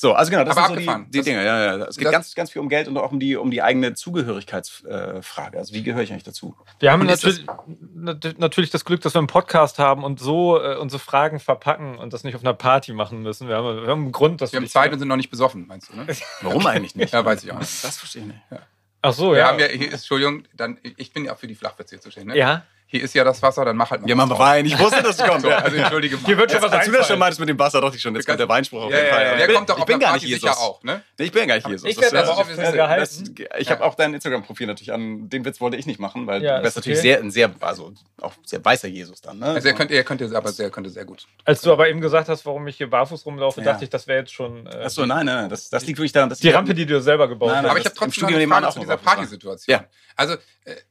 So, 0.00 0.12
also 0.12 0.30
genau, 0.30 0.44
das 0.44 0.56
Aber 0.56 0.76
sind 0.76 0.84
so 0.84 0.94
die, 0.94 1.10
die 1.10 1.22
Dinge. 1.22 1.44
Ja, 1.44 1.76
ja. 1.76 1.84
Es 1.86 1.96
geht 1.96 2.08
ganz, 2.12 2.32
ganz 2.36 2.52
viel 2.52 2.62
um 2.62 2.68
Geld 2.68 2.86
und 2.86 2.96
auch 2.98 3.10
um 3.10 3.18
die, 3.18 3.34
um 3.34 3.50
die 3.50 3.62
eigene 3.62 3.94
Zugehörigkeitsfrage. 3.94 5.58
Also 5.58 5.74
wie 5.74 5.82
gehöre 5.82 6.02
ich 6.02 6.12
eigentlich 6.12 6.22
dazu? 6.22 6.54
Wir 6.78 6.92
haben 6.92 7.04
natürlich 7.04 7.44
das, 7.44 8.34
natürlich 8.38 8.70
das 8.70 8.84
Glück, 8.84 9.00
dass 9.00 9.14
wir 9.14 9.18
einen 9.18 9.26
Podcast 9.26 9.80
haben 9.80 10.04
und 10.04 10.20
so 10.20 10.62
äh, 10.62 10.76
unsere 10.76 11.00
Fragen 11.00 11.40
verpacken 11.40 11.98
und 11.98 12.12
das 12.12 12.22
nicht 12.22 12.36
auf 12.36 12.42
einer 12.42 12.54
Party 12.54 12.92
machen 12.92 13.22
müssen. 13.22 13.48
Wir 13.48 13.56
haben, 13.56 13.82
wir 13.82 13.88
haben 13.88 14.02
einen 14.02 14.12
Grund, 14.12 14.40
dass 14.40 14.52
wir 14.52 14.60
haben 14.60 14.68
Zeit 14.68 14.92
und 14.92 15.00
sind 15.00 15.08
noch 15.08 15.16
nicht 15.16 15.30
besoffen, 15.30 15.66
meinst 15.66 15.92
du? 15.92 15.96
Ne? 15.96 16.06
Warum 16.42 16.64
eigentlich 16.64 16.94
nicht? 16.94 17.12
ja, 17.12 17.24
weiß 17.24 17.42
ich 17.42 17.50
auch 17.50 17.58
nicht. 17.58 17.82
Das 17.82 17.96
verstehe 17.96 18.22
ich 18.22 18.28
nicht. 18.28 18.40
Ja. 18.52 18.58
Ach 19.02 19.12
so, 19.12 19.32
wir 19.32 19.38
ja. 19.38 19.48
Haben 19.48 19.58
ja 19.58 19.66
Entschuldigung, 19.66 20.44
dann, 20.54 20.78
ich 20.96 21.12
bin 21.12 21.24
ja 21.24 21.32
auch 21.32 21.38
für 21.38 21.48
die 21.48 21.56
Flachwitze 21.56 21.98
zuständig. 21.98 22.34
Ne? 22.34 22.38
Ja 22.38 22.62
hier 22.90 23.02
ist 23.02 23.14
ja 23.14 23.22
das 23.22 23.42
Wasser, 23.42 23.66
dann 23.66 23.76
mach 23.76 23.90
halt 23.90 24.00
mal. 24.00 24.08
Ja, 24.08 24.14
mach 24.14 24.26
mal 24.26 24.38
Wein. 24.38 24.64
Ich 24.64 24.78
wusste, 24.78 25.02
dass 25.02 25.18
es 25.18 25.26
kommt. 25.26 25.42
so, 25.42 25.50
also 25.50 25.76
entschuldige 25.76 26.16
mal. 26.16 26.24
Hier 26.24 26.38
wird 26.38 26.50
schon 26.50 26.62
was 26.62 26.86
du 26.86 26.90
das 26.90 27.06
schon 27.06 27.18
meintest 27.18 27.38
mit 27.38 27.50
dem 27.50 27.58
Wasser, 27.58 27.82
dachte 27.82 27.96
ich 27.96 28.02
schon, 28.02 28.14
jetzt 28.14 28.26
kommt 28.26 28.40
der 28.40 28.48
Weinspruch 28.48 28.84
auf 28.84 28.90
jeden 28.90 29.08
Fall. 29.08 29.24
Ja, 29.24 29.30
ja, 29.32 29.36
der 29.36 29.54
kommt 29.54 29.68
doch 29.68 29.76
ich 29.76 29.82
auf 29.82 29.86
bin 29.86 30.00
gar 30.00 30.14
nicht 30.14 30.24
Jesus. 30.24 30.40
sicher 30.40 30.58
auch, 30.58 30.82
ne? 30.82 31.02
Nee, 31.18 31.26
ich 31.26 31.32
bin 31.32 31.46
gar 31.46 31.56
nicht 31.56 31.68
Jesus. 31.68 31.90
Ich 31.90 32.00
werde 32.00 32.22
aber 32.22 32.38
auch 32.38 32.46
gehalten. 32.46 33.34
Ich 33.58 33.70
habe 33.70 33.84
auch 33.84 33.94
dein 33.94 34.14
Instagram-Profil 34.14 34.66
natürlich 34.66 34.90
an. 34.90 35.28
Den 35.28 35.44
Witz 35.44 35.60
wollte 35.60 35.76
ich 35.76 35.84
nicht 35.84 36.00
machen, 36.00 36.26
weil 36.26 36.40
du 36.40 36.62
bist 36.62 36.76
natürlich 36.76 37.00
sehr, 37.00 37.18
ein 37.18 37.30
sehr, 37.30 37.50
also 37.60 37.92
auch 38.22 38.32
sehr 38.46 38.64
weißer 38.64 38.88
Jesus 38.88 39.20
dann, 39.20 39.38
ne? 39.38 39.46
Also 39.46 39.68
er 39.68 39.74
könnte, 39.74 39.94
er 39.94 40.04
könnte, 40.04 40.30
aber 40.34 40.50
sehr, 40.50 40.70
könnte 40.70 40.88
sehr 40.88 41.04
gut. 41.04 41.26
Als 41.44 41.60
du 41.60 41.70
aber 41.70 41.90
eben 41.90 42.00
gesagt 42.00 42.30
hast, 42.30 42.46
warum 42.46 42.66
ich 42.68 42.78
hier 42.78 42.88
barfuß 42.88 43.26
rumlaufe, 43.26 43.60
dachte 43.60 43.84
ich, 43.84 43.90
das 43.90 44.06
wäre 44.06 44.20
jetzt 44.20 44.32
schon. 44.32 44.66
Äh, 44.66 44.84
Achso, 44.84 45.04
nein, 45.04 45.26
nein, 45.26 45.50
das, 45.50 45.68
das 45.68 45.84
liegt 45.84 45.98
wirklich 45.98 46.12
daran, 46.12 46.30
dass 46.30 46.38
die 46.38 46.48
Rampe, 46.48 46.72
die 46.72 46.86
du 46.86 47.02
selber 47.02 47.28
gebaut 47.28 47.50
hast. 47.50 47.66
Aber 47.66 47.78
ich 47.78 47.84
habe 47.84 47.94
trotzdem 47.94 48.26
eine 48.28 48.48
Frage 48.48 48.70
zu 48.70 48.80
dieser 48.80 48.96
Partysituation. 48.96 49.80
Also 50.18 50.34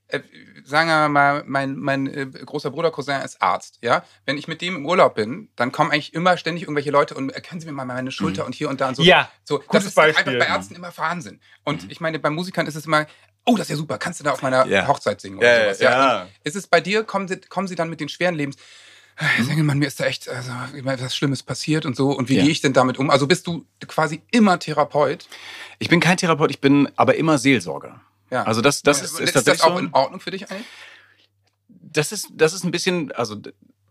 äh, 0.08 0.20
sagen 0.64 0.90
wir 0.90 1.10
mal, 1.10 1.44
mein, 1.46 1.76
mein 1.76 2.08
äh, 2.08 2.26
großer 2.26 2.72
Bruder 2.72 2.92
Cousin 2.92 3.22
ist 3.22 3.42
Arzt, 3.42 3.80
ja. 3.82 4.04
Wenn 4.26 4.38
ich 4.38 4.48
mit 4.48 4.62
dem 4.62 4.76
im 4.76 4.86
Urlaub 4.86 5.16
bin, 5.16 5.50
dann 5.56 5.72
kommen 5.72 5.92
eigentlich 5.92 6.14
immer 6.14 6.38
ständig 6.38 6.64
irgendwelche 6.64 6.92
Leute 6.92 7.16
und 7.16 7.30
erkennen 7.32 7.62
Sie 7.62 7.68
mir 7.68 7.74
mal 7.74 7.86
meine 7.86 8.12
Schulter 8.12 8.44
mhm. 8.44 8.48
und 8.48 8.56
hier 8.56 8.70
und 8.70 8.82
da 8.82 8.90
und 8.90 8.96
so. 8.96 9.04
Ja, 9.04 9.30
so, 9.44 9.64
das 9.72 9.86
ist 9.86 9.96
Beispiel. 9.96 10.34
einfach 10.34 10.48
bei 10.48 10.54
Ärzten 10.54 10.76
immer 10.76 10.96
Wahnsinn. 10.96 11.40
Und 11.64 11.84
mhm. 11.84 11.90
ich 11.90 12.00
meine, 12.00 12.20
bei 12.20 12.30
Musikern 12.30 12.68
ist 12.68 12.76
es 12.76 12.86
immer, 12.86 13.06
oh, 13.46 13.56
das 13.56 13.68
ist 13.68 13.72
ja 13.72 13.76
super, 13.76 13.98
kannst 13.98 14.20
du 14.20 14.24
da 14.24 14.32
auf 14.32 14.42
meiner 14.42 14.66
ja. 14.68 14.88
Hochzeit 14.88 15.22
singen 15.22 15.38
oder 15.38 15.64
sowas. 15.64 15.80
Ja, 15.80 15.92
ja. 15.92 16.28
Ist 16.44 16.56
es 16.56 16.68
bei 16.68 16.82
dir, 16.82 17.04
kommen 17.04 17.28
sie, 17.28 17.38
kommen 17.38 17.68
sie 17.68 17.76
dann 17.76 17.90
mit 17.90 18.00
den 18.00 18.10
schweren 18.10 18.36
Lebens, 18.36 18.58
mhm. 19.40 19.66
Mann, 19.66 19.80
mir 19.80 19.88
ist 19.88 20.00
da 20.00 20.06
echt 20.06 20.30
also, 20.30 20.52
was 20.84 21.16
Schlimmes 21.16 21.44
passiert 21.44 21.86
und 21.86 21.96
so. 21.96 22.12
Und 22.12 22.30
wie 22.30 22.38
ja. 22.38 22.44
gehe 22.44 22.52
ich 22.52 22.62
denn 22.62 22.74
damit 22.74 22.98
um? 22.98 23.10
Also 23.10 23.28
bist 23.28 23.48
du 23.48 23.66
quasi 23.88 24.22
immer 24.32 24.60
Therapeut? 24.60 25.28
Ich 25.80 25.90
bin 25.90 26.00
kein 26.00 26.18
Therapeut, 26.18 26.52
ich 26.52 26.62
bin 26.62 26.90
aber 26.96 27.16
immer 27.16 27.38
Seelsorger. 27.38 28.02
Ja. 28.30 28.44
Also 28.44 28.62
das, 28.62 28.82
das 28.82 29.02
ist, 29.02 29.20
ist, 29.20 29.36
ist 29.36 29.48
das 29.48 29.62
auch 29.62 29.74
so, 29.74 29.80
in 29.80 29.94
Ordnung 29.94 30.20
für 30.20 30.32
dich 30.32 30.50
eigentlich? 30.52 30.68
Das 31.70 32.12
ist, 32.12 32.30
das 32.34 32.54
ist 32.54 32.64
ein 32.64 32.72
bisschen, 32.72 33.12
also 33.14 33.38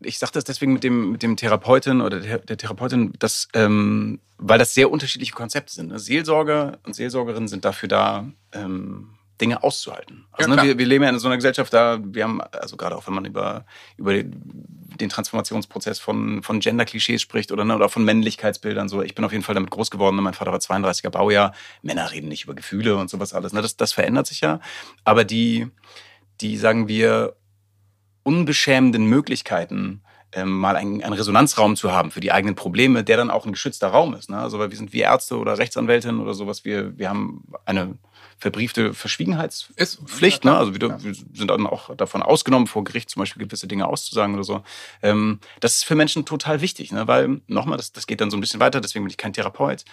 ich 0.01 0.19
sage 0.19 0.33
das 0.33 0.45
deswegen 0.45 0.73
mit 0.73 0.85
dem, 0.85 1.13
mit 1.13 1.23
dem 1.23 1.37
Therapeuten 1.37 2.01
oder 2.01 2.21
der, 2.21 2.39
der 2.39 2.57
Therapeutin, 2.57 3.13
dass, 3.19 3.49
ähm, 3.55 4.21
weil 4.39 4.59
das 4.59 4.75
sehr 4.75 4.91
unterschiedliche 4.91 5.33
Konzepte 5.33 5.73
sind. 5.73 5.89
Ne? 5.89 5.99
Seelsorger 5.99 6.79
und 6.85 6.95
Seelsorgerinnen 6.95 7.49
sind 7.49 7.65
dafür 7.65 7.89
da, 7.89 8.27
ähm, 8.53 9.16
Dinge 9.41 9.63
auszuhalten. 9.63 10.27
Also 10.33 10.51
ja, 10.51 10.57
ne, 10.57 10.63
wir, 10.63 10.79
wir 10.79 10.87
leben 10.87 11.05
ja 11.05 11.11
in 11.11 11.19
so 11.19 11.29
einer 11.29 11.37
Gesellschaft, 11.37 11.73
da 11.73 11.99
wir 12.03 12.25
haben, 12.25 12.41
also 12.41 12.77
gerade 12.77 12.97
auch 12.97 13.07
wenn 13.07 13.15
man 13.15 13.25
über, 13.25 13.67
über 13.97 14.15
den 14.23 15.09
Transformationsprozess 15.09 15.99
von, 15.99 16.43
von 16.43 16.61
Gender-Klischees 16.61 17.21
spricht 17.21 17.53
oder, 17.53 17.65
ne, 17.65 17.77
oder 17.77 17.89
von 17.89 18.05
Männlichkeitsbildern, 18.05 18.89
so, 18.89 19.03
ich 19.03 19.15
bin 19.15 19.25
auf 19.25 19.33
jeden 19.33 19.45
Fall 19.45 19.55
damit 19.55 19.71
groß 19.71 19.91
geworden, 19.91 20.17
ne, 20.17 20.23
mein 20.23 20.35
Vater 20.35 20.53
war 20.53 20.59
32er 20.59 21.11
Baujahr, 21.11 21.53
Männer 21.83 22.11
reden 22.13 22.29
nicht 22.29 22.45
über 22.45 22.55
Gefühle 22.55 22.97
und 22.97 23.11
sowas 23.11 23.35
alles. 23.35 23.53
Ne? 23.53 23.63
Das, 23.63 23.77
das 23.77 23.93
verändert 23.93 24.27
sich 24.27 24.41
ja. 24.41 24.61
Aber 25.05 25.25
die, 25.25 25.69
die, 26.41 26.57
sagen 26.57 26.89
wir, 26.89 27.37
unbeschämenden 28.23 29.07
Möglichkeiten, 29.07 30.03
ähm, 30.33 30.51
mal 30.51 30.77
einen, 30.77 31.03
einen, 31.03 31.13
Resonanzraum 31.13 31.77
zu 31.77 31.93
haben 31.93 32.11
für 32.11 32.21
die 32.21 32.33
eigenen 32.33 32.57
Probleme, 32.57 33.05
der 33.05 33.17
dann 33.17 33.31
auch 33.31 33.47
ein 33.47 33.53
geschützter 33.53 33.89
Raum 33.89 34.15
ist. 34.15 34.29
Ne? 34.29 34.39
Also 34.39 34.59
weil 34.59 34.71
wir 34.71 34.77
sind 34.77 34.93
wie 34.93 35.01
Ärzte 35.01 35.39
oder 35.39 35.59
Rechtsanwältin 35.59 36.21
oder 36.21 36.35
sowas, 36.35 36.65
wir, 36.65 36.99
wir 36.99 37.09
haben 37.09 37.45
eine 37.65 37.97
verbriefte 38.39 38.93
Verschwiegenheitspflicht. 38.93 40.45
Ne? 40.45 40.57
Also 40.57 40.75
wir, 40.75 40.81
wir, 40.81 41.15
sind 41.15 41.49
dann 41.49 41.67
auch 41.67 41.95
davon 41.97 42.23
ausgenommen, 42.23 42.67
vor 42.67 42.85
Gericht 42.85 43.11
zum 43.11 43.21
Beispiel 43.21 43.47
gewisse 43.47 43.67
Dinge 43.67 43.87
auszusagen 43.87 44.35
oder 44.35 44.45
so. 44.45 44.63
Ähm, 45.03 45.41
das 45.61 45.77
ist 45.77 45.85
für 45.85 45.95
Menschen 45.95 46.25
total 46.25 46.61
wichtig, 46.61 46.93
ne? 46.93 47.09
weil 47.09 47.41
nochmal, 47.47 47.79
das, 47.79 47.93
das 47.93 48.07
geht 48.07 48.21
dann 48.21 48.31
so 48.31 48.37
ein 48.37 48.41
bisschen 48.41 48.61
weiter, 48.61 48.81
deswegen 48.81 49.05
bin 49.05 49.11
ich 49.11 49.17
kein 49.17 49.33
Therapeut. 49.33 49.85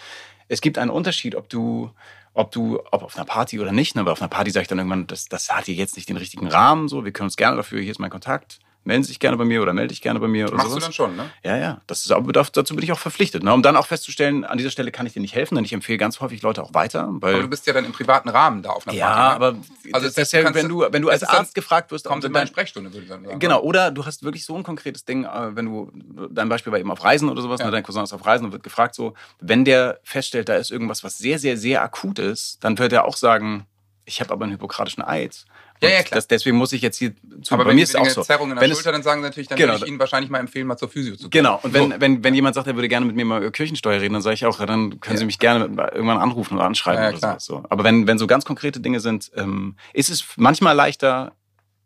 Es 0.49 0.61
gibt 0.61 0.77
einen 0.77 0.91
Unterschied, 0.91 1.35
ob 1.35 1.49
du 1.49 1.91
ob 2.35 2.51
du, 2.51 2.79
ob 2.91 3.03
auf 3.03 3.15
einer 3.15 3.25
Party 3.25 3.59
oder 3.59 3.71
nicht, 3.71 3.95
ne? 3.95 4.05
weil 4.05 4.11
auf 4.11 4.21
einer 4.21 4.27
Party 4.27 4.49
sage 4.49 4.63
ich 4.63 4.67
dann 4.67 4.79
irgendwann, 4.79 5.05
das, 5.05 5.29
das 5.29 5.51
hat 5.51 5.65
hier 5.65 5.75
jetzt 5.75 5.95
nicht 5.95 6.09
den 6.09 6.17
richtigen 6.17 6.47
Rahmen, 6.47 6.87
so, 6.87 7.05
wir 7.05 7.11
können 7.11 7.27
uns 7.27 7.37
gerne 7.37 7.57
dafür, 7.57 7.79
hier 7.79 7.91
ist 7.91 7.99
mein 7.99 8.09
Kontakt, 8.09 8.59
melden 8.83 9.03
Sie 9.03 9.09
sich 9.09 9.19
gerne 9.19 9.37
bei 9.37 9.45
mir 9.45 9.61
oder 9.61 9.73
melde 9.73 9.89
dich 9.89 10.01
gerne 10.01 10.19
bei 10.19 10.27
mir. 10.27 10.47
Oder 10.47 10.57
Machst 10.57 10.69
sowas. 10.69 10.83
du 10.83 10.85
dann 10.85 10.93
schon, 10.93 11.15
ne? 11.15 11.29
Ja, 11.43 11.57
ja. 11.57 11.81
Das 11.87 12.05
ist, 12.05 12.11
aber 12.11 12.31
dazu 12.31 12.75
bin 12.75 12.83
ich 12.83 12.91
auch 12.91 12.99
verpflichtet. 12.99 13.43
Ne? 13.43 13.53
Um 13.53 13.61
dann 13.61 13.75
auch 13.75 13.87
festzustellen, 13.87 14.43
an 14.43 14.57
dieser 14.57 14.69
Stelle 14.69 14.91
kann 14.91 15.05
ich 15.05 15.13
dir 15.13 15.19
nicht 15.19 15.35
helfen, 15.35 15.55
denn 15.55 15.65
ich 15.65 15.73
empfehle 15.73 15.97
ganz 15.97 16.19
häufig 16.19 16.41
Leute 16.41 16.63
auch 16.63 16.73
weiter. 16.73 17.07
Weil 17.09 17.35
aber 17.35 17.43
du 17.43 17.49
bist 17.49 17.65
ja 17.67 17.73
dann 17.73 17.85
im 17.85 17.91
privaten 17.91 18.29
Rahmen 18.29 18.61
da 18.61 18.71
auf 18.71 18.87
einer 18.87 18.95
ja, 18.95 19.07
Party. 19.07 19.19
Ja, 19.19 19.29
ne? 19.29 19.35
aber 19.35 19.57
also 19.93 20.07
das, 20.07 20.17
ist 20.17 20.33
ja, 20.33 20.53
wenn 20.53 20.69
du, 20.69 20.85
wenn 20.89 21.01
du 21.01 21.09
als 21.09 21.23
Arzt 21.23 21.55
gefragt 21.55 21.91
wirst, 21.91 22.05
kommt 22.05 22.23
in 22.23 22.33
deine 22.33 22.47
Sprechstunde, 22.47 22.91
würde 22.91 23.03
ich 23.03 23.09
sagen. 23.09 23.39
Genau, 23.39 23.61
oder 23.61 23.91
du 23.91 24.05
hast 24.05 24.23
wirklich 24.23 24.45
so 24.45 24.55
ein 24.55 24.63
konkretes 24.63 25.05
Ding, 25.05 25.25
äh, 25.25 25.55
wenn 25.55 25.65
du, 25.65 25.91
dein 26.29 26.49
Beispiel 26.49 26.71
war 26.71 26.79
eben 26.79 26.91
auf 26.91 27.03
Reisen 27.03 27.29
oder 27.29 27.41
sowas, 27.41 27.59
ja. 27.59 27.67
ne? 27.67 27.71
dein 27.71 27.83
Cousin 27.83 28.03
ist 28.03 28.13
auf 28.13 28.25
Reisen 28.25 28.45
und 28.45 28.51
wird 28.51 28.63
gefragt 28.63 28.95
so, 28.95 29.13
wenn 29.39 29.65
der 29.65 29.99
feststellt, 30.03 30.49
da 30.49 30.55
ist 30.55 30.71
irgendwas, 30.71 31.03
was 31.03 31.17
sehr, 31.17 31.39
sehr, 31.39 31.57
sehr 31.57 31.81
akut 31.81 32.19
ist, 32.19 32.63
dann 32.63 32.77
wird 32.77 32.93
er 32.93 33.05
auch 33.05 33.17
sagen, 33.17 33.65
ich 34.05 34.19
habe 34.19 34.33
aber 34.33 34.43
einen 34.43 34.53
hypokratischen 34.53 35.03
Eid. 35.03 35.45
Ja, 35.83 35.89
ja, 35.89 36.03
klar. 36.03 36.15
Das, 36.15 36.27
deswegen 36.27 36.57
muss 36.57 36.71
ich 36.73 36.81
jetzt 36.81 36.97
hier 36.97 37.13
zu. 37.41 37.53
Aber 37.53 37.65
bei 37.65 37.73
mir 37.73 37.83
ist 37.83 37.89
es 37.89 37.95
auch 37.95 38.07
so. 38.07 38.23
Zerrung 38.23 38.49
in 38.49 38.55
der 38.55 38.63
wenn 38.63 38.73
Schulter, 38.73 38.91
dann 38.91 39.03
sagen 39.03 39.21
sie 39.21 39.27
natürlich, 39.27 39.47
dann 39.47 39.57
genau, 39.57 39.73
würde 39.73 39.85
ich 39.85 39.89
Ihnen 39.89 39.99
wahrscheinlich 39.99 40.29
mal 40.29 40.39
empfehlen, 40.39 40.67
mal 40.67 40.77
zur 40.77 40.89
Physio 40.89 41.15
zu 41.15 41.29
gehen. 41.29 41.43
Genau. 41.43 41.59
Und 41.61 41.73
wenn, 41.73 41.91
so. 41.91 41.95
wenn, 41.99 42.23
wenn 42.23 42.33
jemand 42.33 42.55
sagt, 42.55 42.67
er 42.67 42.75
würde 42.75 42.87
gerne 42.87 43.05
mit 43.05 43.15
mir 43.15 43.25
mal 43.25 43.41
über 43.41 43.51
Kirchensteuer 43.51 43.99
reden, 43.99 44.13
dann 44.13 44.21
sage 44.21 44.35
ich 44.35 44.45
auch, 44.45 44.57
dann 44.59 44.99
können 44.99 45.15
ja. 45.15 45.17
Sie 45.17 45.25
mich 45.25 45.39
gerne 45.39 45.65
irgendwann 45.65 46.17
anrufen 46.17 46.55
oder 46.55 46.65
anschreiben. 46.65 47.03
Ja, 47.03 47.11
ja, 47.11 47.17
oder 47.17 47.39
so. 47.39 47.63
Aber 47.69 47.83
wenn, 47.83 48.07
wenn 48.07 48.17
so 48.17 48.27
ganz 48.27 48.45
konkrete 48.45 48.79
Dinge 48.79 48.99
sind, 48.99 49.31
ähm, 49.35 49.75
ist 49.93 50.09
es 50.09 50.25
manchmal 50.37 50.75
leichter, 50.75 51.33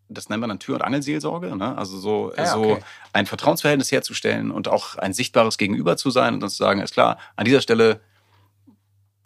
das 0.10 0.30
nennt 0.30 0.42
man 0.42 0.50
dann 0.50 0.60
Tür- 0.60 0.76
und 0.76 0.82
Angelseelsorge, 0.82 1.56
ne? 1.56 1.78
also 1.78 1.98
so, 1.98 2.32
ja, 2.38 2.46
so 2.46 2.62
okay. 2.62 2.84
ein 3.14 3.26
Vertrauensverhältnis 3.26 3.92
herzustellen 3.92 4.52
und 4.52 4.68
auch 4.68 4.96
ein 4.96 5.14
sichtbares 5.14 5.58
Gegenüber 5.58 5.98
zu 5.98 6.12
sein 6.12 6.34
und 6.36 6.40
dann 6.40 6.50
zu 6.50 6.58
sagen, 6.58 6.82
ist 6.82 6.94
klar, 6.94 7.18
an 7.36 7.46
dieser 7.46 7.62
Stelle 7.62 8.00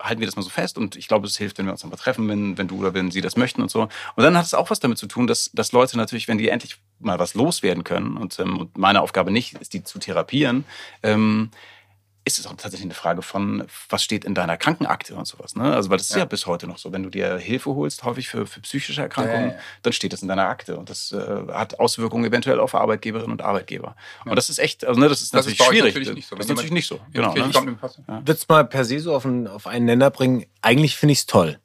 halten 0.02 0.20
wir 0.20 0.28
das 0.28 0.36
mal 0.36 0.42
so 0.42 0.50
fest 0.50 0.78
und 0.78 0.96
ich 0.96 1.08
glaube, 1.08 1.28
es 1.28 1.38
hilft, 1.38 1.58
wenn 1.58 1.66
wir 1.66 1.72
uns 1.72 1.84
mal 1.84 1.96
treffen, 1.96 2.28
wenn, 2.28 2.58
wenn 2.58 2.68
du 2.68 2.78
oder 2.80 2.94
wenn 2.94 3.12
sie 3.12 3.22
das 3.22 3.38
möchten 3.38 3.62
und 3.62 3.72
so. 3.72 3.84
Und 3.84 4.24
dann 4.24 4.38
hat 4.38 4.46
es 4.46 4.54
auch 4.54 4.70
was 4.70 4.80
damit 4.80 4.98
zu 4.98 5.08
tun, 5.08 5.28
dass, 5.28 5.52
dass 5.54 5.72
Leute 5.72 5.98
natürlich, 5.98 6.28
wenn 6.28 6.38
die 6.38 6.50
endlich 6.50 6.78
mal 7.00 7.20
was 7.20 7.34
loswerden 7.34 7.84
können 7.84 8.18
und, 8.18 8.40
ähm, 8.40 8.58
und 8.58 8.78
meine 8.78 9.02
Aufgabe 9.02 9.32
nicht 9.32 9.54
ist, 9.54 9.74
die 9.74 9.84
zu 9.84 10.00
therapieren, 10.00 10.66
ähm, 11.04 11.52
ist 12.24 12.38
es 12.38 12.46
auch 12.46 12.52
tatsächlich 12.52 12.86
eine 12.86 12.94
Frage 12.94 13.22
von, 13.22 13.66
was 13.90 14.04
steht 14.04 14.26
in 14.26 14.36
deiner 14.36 14.56
Krankenakte 14.58 15.16
und 15.16 15.26
sowas. 15.26 15.56
Ne? 15.56 15.74
Also, 15.74 15.90
weil 15.90 15.98
das 15.98 16.08
ist 16.08 16.14
ja. 16.14 16.20
ja 16.20 16.26
bis 16.26 16.46
heute 16.46 16.68
noch 16.68 16.78
so. 16.78 16.92
Wenn 16.92 17.04
du 17.04 17.10
dir 17.10 17.38
Hilfe 17.38 17.74
holst, 17.74 18.04
häufig 18.04 18.28
für, 18.28 18.46
für 18.46 18.62
psychische 18.62 19.02
Erkrankungen, 19.02 19.50
ja, 19.50 19.54
ja. 19.54 19.60
dann 19.82 19.94
steht 19.94 20.14
das 20.14 20.22
in 20.22 20.28
deiner 20.28 20.48
Akte. 20.48 20.78
Und 20.78 20.90
das 20.90 21.12
äh, 21.12 21.18
hat 21.52 21.80
Auswirkungen 21.80 22.26
eventuell 22.26 22.60
auf 22.60 22.76
Arbeitgeberinnen 22.76 23.32
und 23.32 23.42
Arbeitgeber. 23.42 23.96
Und 24.26 24.36
das 24.36 24.50
ist 24.50 24.60
echt, 24.60 24.86
also 24.86 25.00
ne, 25.00 25.10
das 25.10 25.22
ist 25.22 25.34
das 25.34 25.46
natürlich 25.46 25.60
ist 25.60 25.66
schwierig. 25.66 25.94
Natürlich 25.96 26.16
nicht 26.16 26.28
so. 26.28 26.36
Das 26.36 26.46
ist 26.46 26.50
natürlich 26.50 26.72
nicht 26.72 26.88
so. 26.88 27.00
Genau. 27.12 27.34
Ne? 27.34 27.52
Ja. 28.08 28.22
Würdest 28.26 28.50
mal 28.50 28.66
per 28.66 28.86
se 28.86 29.00
so 29.00 29.16
auf 29.16 29.26
einen, 29.26 29.48
auf 29.48 29.66
einen 29.66 29.86
Nenner 29.86 30.12
bringen? 30.12 30.46
Eigentlich 30.62 30.96
finde 30.96 31.14
ich 31.14 31.20
es 31.20 31.26
toll. 31.26 31.60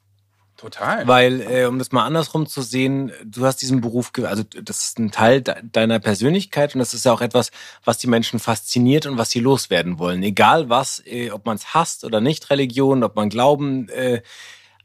Total. 0.57 1.07
Weil, 1.07 1.41
äh, 1.41 1.65
um 1.65 1.77
das 1.77 1.91
mal 1.91 2.03
andersrum 2.03 2.47
zu 2.47 2.63
sehen, 2.63 3.11
du 3.23 3.45
hast 3.45 3.57
diesen 3.57 3.79
Beruf, 3.79 4.11
also 4.23 4.41
das 4.43 4.87
ist 4.87 4.97
ein 4.99 5.11
Teil 5.11 5.41
deiner 5.41 5.99
Persönlichkeit 5.99 6.73
und 6.73 6.79
das 6.79 6.95
ist 6.95 7.05
ja 7.05 7.13
auch 7.13 7.21
etwas, 7.21 7.51
was 7.85 7.99
die 7.99 8.07
Menschen 8.07 8.39
fasziniert 8.39 9.05
und 9.05 9.19
was 9.19 9.29
sie 9.29 9.39
loswerden 9.39 9.99
wollen. 9.99 10.23
Egal 10.23 10.67
was, 10.67 11.03
äh, 11.05 11.29
ob 11.29 11.45
man 11.45 11.57
es 11.57 11.75
hasst 11.75 12.03
oder 12.03 12.21
nicht, 12.21 12.49
Religion, 12.49 13.03
ob 13.03 13.15
man 13.15 13.29
Glauben, 13.29 13.87
äh, 13.89 14.23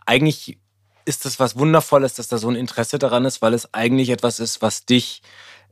eigentlich 0.04 0.58
ist 1.06 1.24
das 1.24 1.40
was 1.40 1.58
Wundervolles, 1.58 2.14
dass 2.14 2.28
da 2.28 2.36
so 2.36 2.50
ein 2.50 2.54
Interesse 2.54 2.98
daran 2.98 3.24
ist, 3.24 3.40
weil 3.40 3.54
es 3.54 3.72
eigentlich 3.72 4.10
etwas 4.10 4.40
ist, 4.40 4.60
was 4.60 4.84
dich 4.84 5.22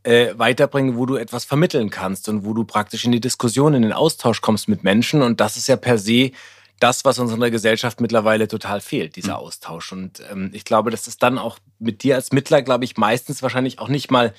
äh, 0.03 0.33
weiterbringt, 0.35 0.97
wo 0.97 1.05
du 1.05 1.17
etwas 1.17 1.45
vermitteln 1.45 1.91
kannst 1.91 2.27
und 2.31 2.47
wo 2.47 2.55
du 2.55 2.65
praktisch 2.65 3.05
in 3.05 3.13
die 3.13 3.21
Diskussion, 3.21 3.75
in 3.75 3.83
den 3.83 3.93
Austausch 3.93 4.41
kommst 4.41 4.67
mit 4.67 4.83
Menschen 4.83 5.21
und 5.21 5.41
das 5.41 5.59
ist 5.59 5.69
ja 5.69 5.77
per 5.77 5.99
se 5.99 6.31
das, 6.81 7.05
was 7.05 7.19
uns 7.19 7.33
in 7.33 7.41
der 7.41 7.51
Gesellschaft 7.51 8.01
mittlerweile 8.01 8.49
total 8.49 8.81
fehlt, 8.81 9.17
dieser 9.17 9.35
mhm. 9.35 9.45
Austausch. 9.45 9.93
Und 9.93 10.23
ähm, 10.31 10.51
ich 10.53 10.65
glaube, 10.65 10.91
das 10.91 11.07
ist 11.07 11.23
dann 11.23 11.39
auch 11.39 11.59
mit 11.79 12.03
dir 12.03 12.17
als 12.17 12.33
Mittler, 12.33 12.63
glaube 12.63 12.85
ich, 12.85 12.97
meistens 12.97 13.43
wahrscheinlich 13.43 13.79
auch 13.79 13.89
nicht 13.89 14.11
mal 14.11 14.35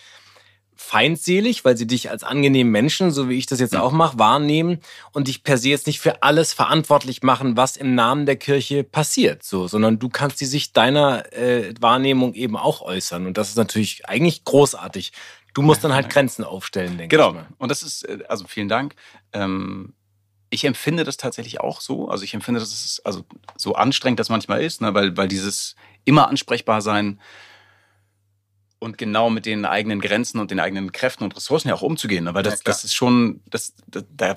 feindselig, 0.82 1.64
weil 1.64 1.78
sie 1.78 1.86
dich 1.86 2.10
als 2.10 2.24
angenehmen 2.24 2.72
Menschen, 2.72 3.12
so 3.12 3.30
wie 3.30 3.38
ich 3.38 3.46
das 3.46 3.60
jetzt 3.60 3.76
auch 3.76 3.92
mache, 3.92 4.18
wahrnehmen 4.18 4.80
und 5.12 5.28
dich 5.28 5.44
per 5.44 5.58
se 5.58 5.70
jetzt 5.70 5.86
nicht 5.86 6.00
für 6.00 6.24
alles 6.24 6.54
verantwortlich 6.54 7.22
machen, 7.22 7.56
was 7.56 7.78
im 7.78 7.94
Namen 7.94 8.26
der 8.26 8.36
Kirche 8.36 8.84
passiert, 8.84 9.44
so, 9.44 9.68
sondern 9.68 10.00
du 10.00 10.10
kannst 10.10 10.42
die 10.42 10.46
Sicht 10.46 10.76
deiner 10.76 11.32
äh, 11.34 11.74
Wahrnehmung 11.80 12.34
eben 12.34 12.58
auch 12.58 12.82
äußern 12.82 13.28
und 13.28 13.38
das 13.38 13.50
ist 13.50 13.58
natürlich 13.58 14.08
eigentlich 14.08 14.44
großartig. 14.44 15.14
Du 15.54 15.62
musst 15.62 15.84
dann 15.84 15.94
halt 15.94 16.10
Grenzen 16.10 16.44
aufstellen, 16.44 16.98
denke 16.98 17.16
genau. 17.16 17.30
ich. 17.30 17.36
Genau. 17.36 17.48
Und 17.60 17.70
das 17.70 17.84
ist, 17.84 18.04
äh, 18.04 18.20
also 18.28 18.48
vielen 18.48 18.70
Dank. 18.70 18.96
Ähm 19.34 19.94
ich 20.52 20.66
empfinde 20.66 21.04
das 21.04 21.18
tatsächlich 21.18 21.62
auch 21.62 21.82
so. 21.82 22.10
Also 22.10 22.24
ich 22.24 22.34
empfinde, 22.34 22.60
dass 22.60 22.72
es 22.72 23.02
also 23.04 23.26
so 23.56 23.74
anstrengend 23.74 24.20
das 24.20 24.30
manchmal 24.30 24.62
ist, 24.62 24.82
ne? 24.82 24.94
weil, 24.94 25.16
weil 25.18 25.28
dieses 25.28 25.76
immer 26.04 26.28
ansprechbar 26.28 26.82
sein 26.82 27.20
und 28.80 28.98
genau 28.98 29.30
mit 29.30 29.46
den 29.46 29.66
eigenen 29.66 30.02
Grenzen 30.02 30.40
und 30.40 30.52
den 30.52 30.60
eigenen 30.60 30.92
Kräften 30.92 31.24
und 31.24 31.36
Ressourcen 31.36 31.70
ja 31.70 31.74
auch 31.74 31.82
umzugehen. 31.82 32.26
Ne? 32.26 32.34
Weil 32.34 32.44
das, 32.44 32.56
ja, 32.56 32.62
das 32.66 32.84
ist 32.84 32.94
schon, 32.94 33.42
das, 33.50 33.74
das, 33.88 34.04
da 34.12 34.36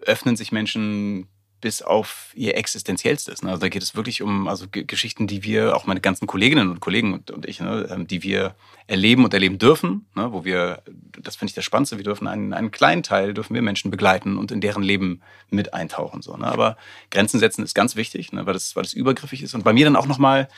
öffnen 0.00 0.36
sich 0.36 0.50
Menschen 0.50 1.28
bis 1.64 1.80
auf 1.80 2.30
ihr 2.34 2.58
Existenziellstes. 2.58 3.40
Ne? 3.40 3.48
Also 3.48 3.62
da 3.62 3.70
geht 3.70 3.82
es 3.82 3.96
wirklich 3.96 4.20
um 4.20 4.48
also 4.48 4.66
Geschichten, 4.70 5.26
die 5.26 5.44
wir, 5.44 5.74
auch 5.74 5.86
meine 5.86 6.02
ganzen 6.02 6.26
Kolleginnen 6.26 6.68
und 6.68 6.80
Kollegen 6.80 7.14
und, 7.14 7.30
und 7.30 7.46
ich, 7.48 7.58
ne, 7.58 7.88
ähm, 7.90 8.06
die 8.06 8.22
wir 8.22 8.54
erleben 8.86 9.24
und 9.24 9.32
erleben 9.32 9.56
dürfen, 9.56 10.04
ne? 10.14 10.30
wo 10.30 10.44
wir, 10.44 10.82
das 11.18 11.36
finde 11.36 11.52
ich 11.52 11.54
das 11.54 11.64
Spannendste, 11.64 11.96
wir 11.96 12.04
dürfen 12.04 12.26
einen, 12.26 12.52
einen 12.52 12.70
kleinen 12.70 13.02
Teil, 13.02 13.32
dürfen 13.32 13.54
wir 13.54 13.62
Menschen 13.62 13.90
begleiten 13.90 14.36
und 14.36 14.52
in 14.52 14.60
deren 14.60 14.82
Leben 14.82 15.22
mit 15.48 15.72
eintauchen. 15.72 16.20
So, 16.20 16.36
ne? 16.36 16.48
Aber 16.48 16.76
Grenzen 17.10 17.40
setzen 17.40 17.64
ist 17.64 17.72
ganz 17.72 17.96
wichtig, 17.96 18.30
ne? 18.30 18.44
weil, 18.44 18.52
das, 18.52 18.76
weil 18.76 18.82
das 18.82 18.92
übergriffig 18.92 19.42
ist. 19.42 19.54
Und 19.54 19.64
bei 19.64 19.72
mir 19.72 19.86
dann 19.86 19.96
auch 19.96 20.06
nochmal, 20.06 20.48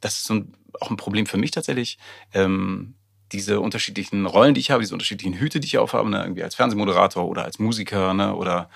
das 0.00 0.16
ist 0.16 0.24
so 0.24 0.34
ein, 0.34 0.52
auch 0.80 0.90
ein 0.90 0.96
Problem 0.96 1.26
für 1.26 1.38
mich 1.38 1.52
tatsächlich, 1.52 1.96
ähm, 2.34 2.96
diese 3.30 3.60
unterschiedlichen 3.60 4.26
Rollen, 4.26 4.54
die 4.54 4.60
ich 4.60 4.72
habe, 4.72 4.82
diese 4.82 4.94
unterschiedlichen 4.94 5.38
Hüte, 5.38 5.60
die 5.60 5.66
ich 5.66 5.78
aufhabe, 5.78 6.10
ne? 6.10 6.22
irgendwie 6.22 6.42
als 6.42 6.56
Fernsehmoderator 6.56 7.28
oder 7.28 7.44
als 7.44 7.60
Musiker 7.60 8.14
ne? 8.14 8.34
oder 8.34 8.68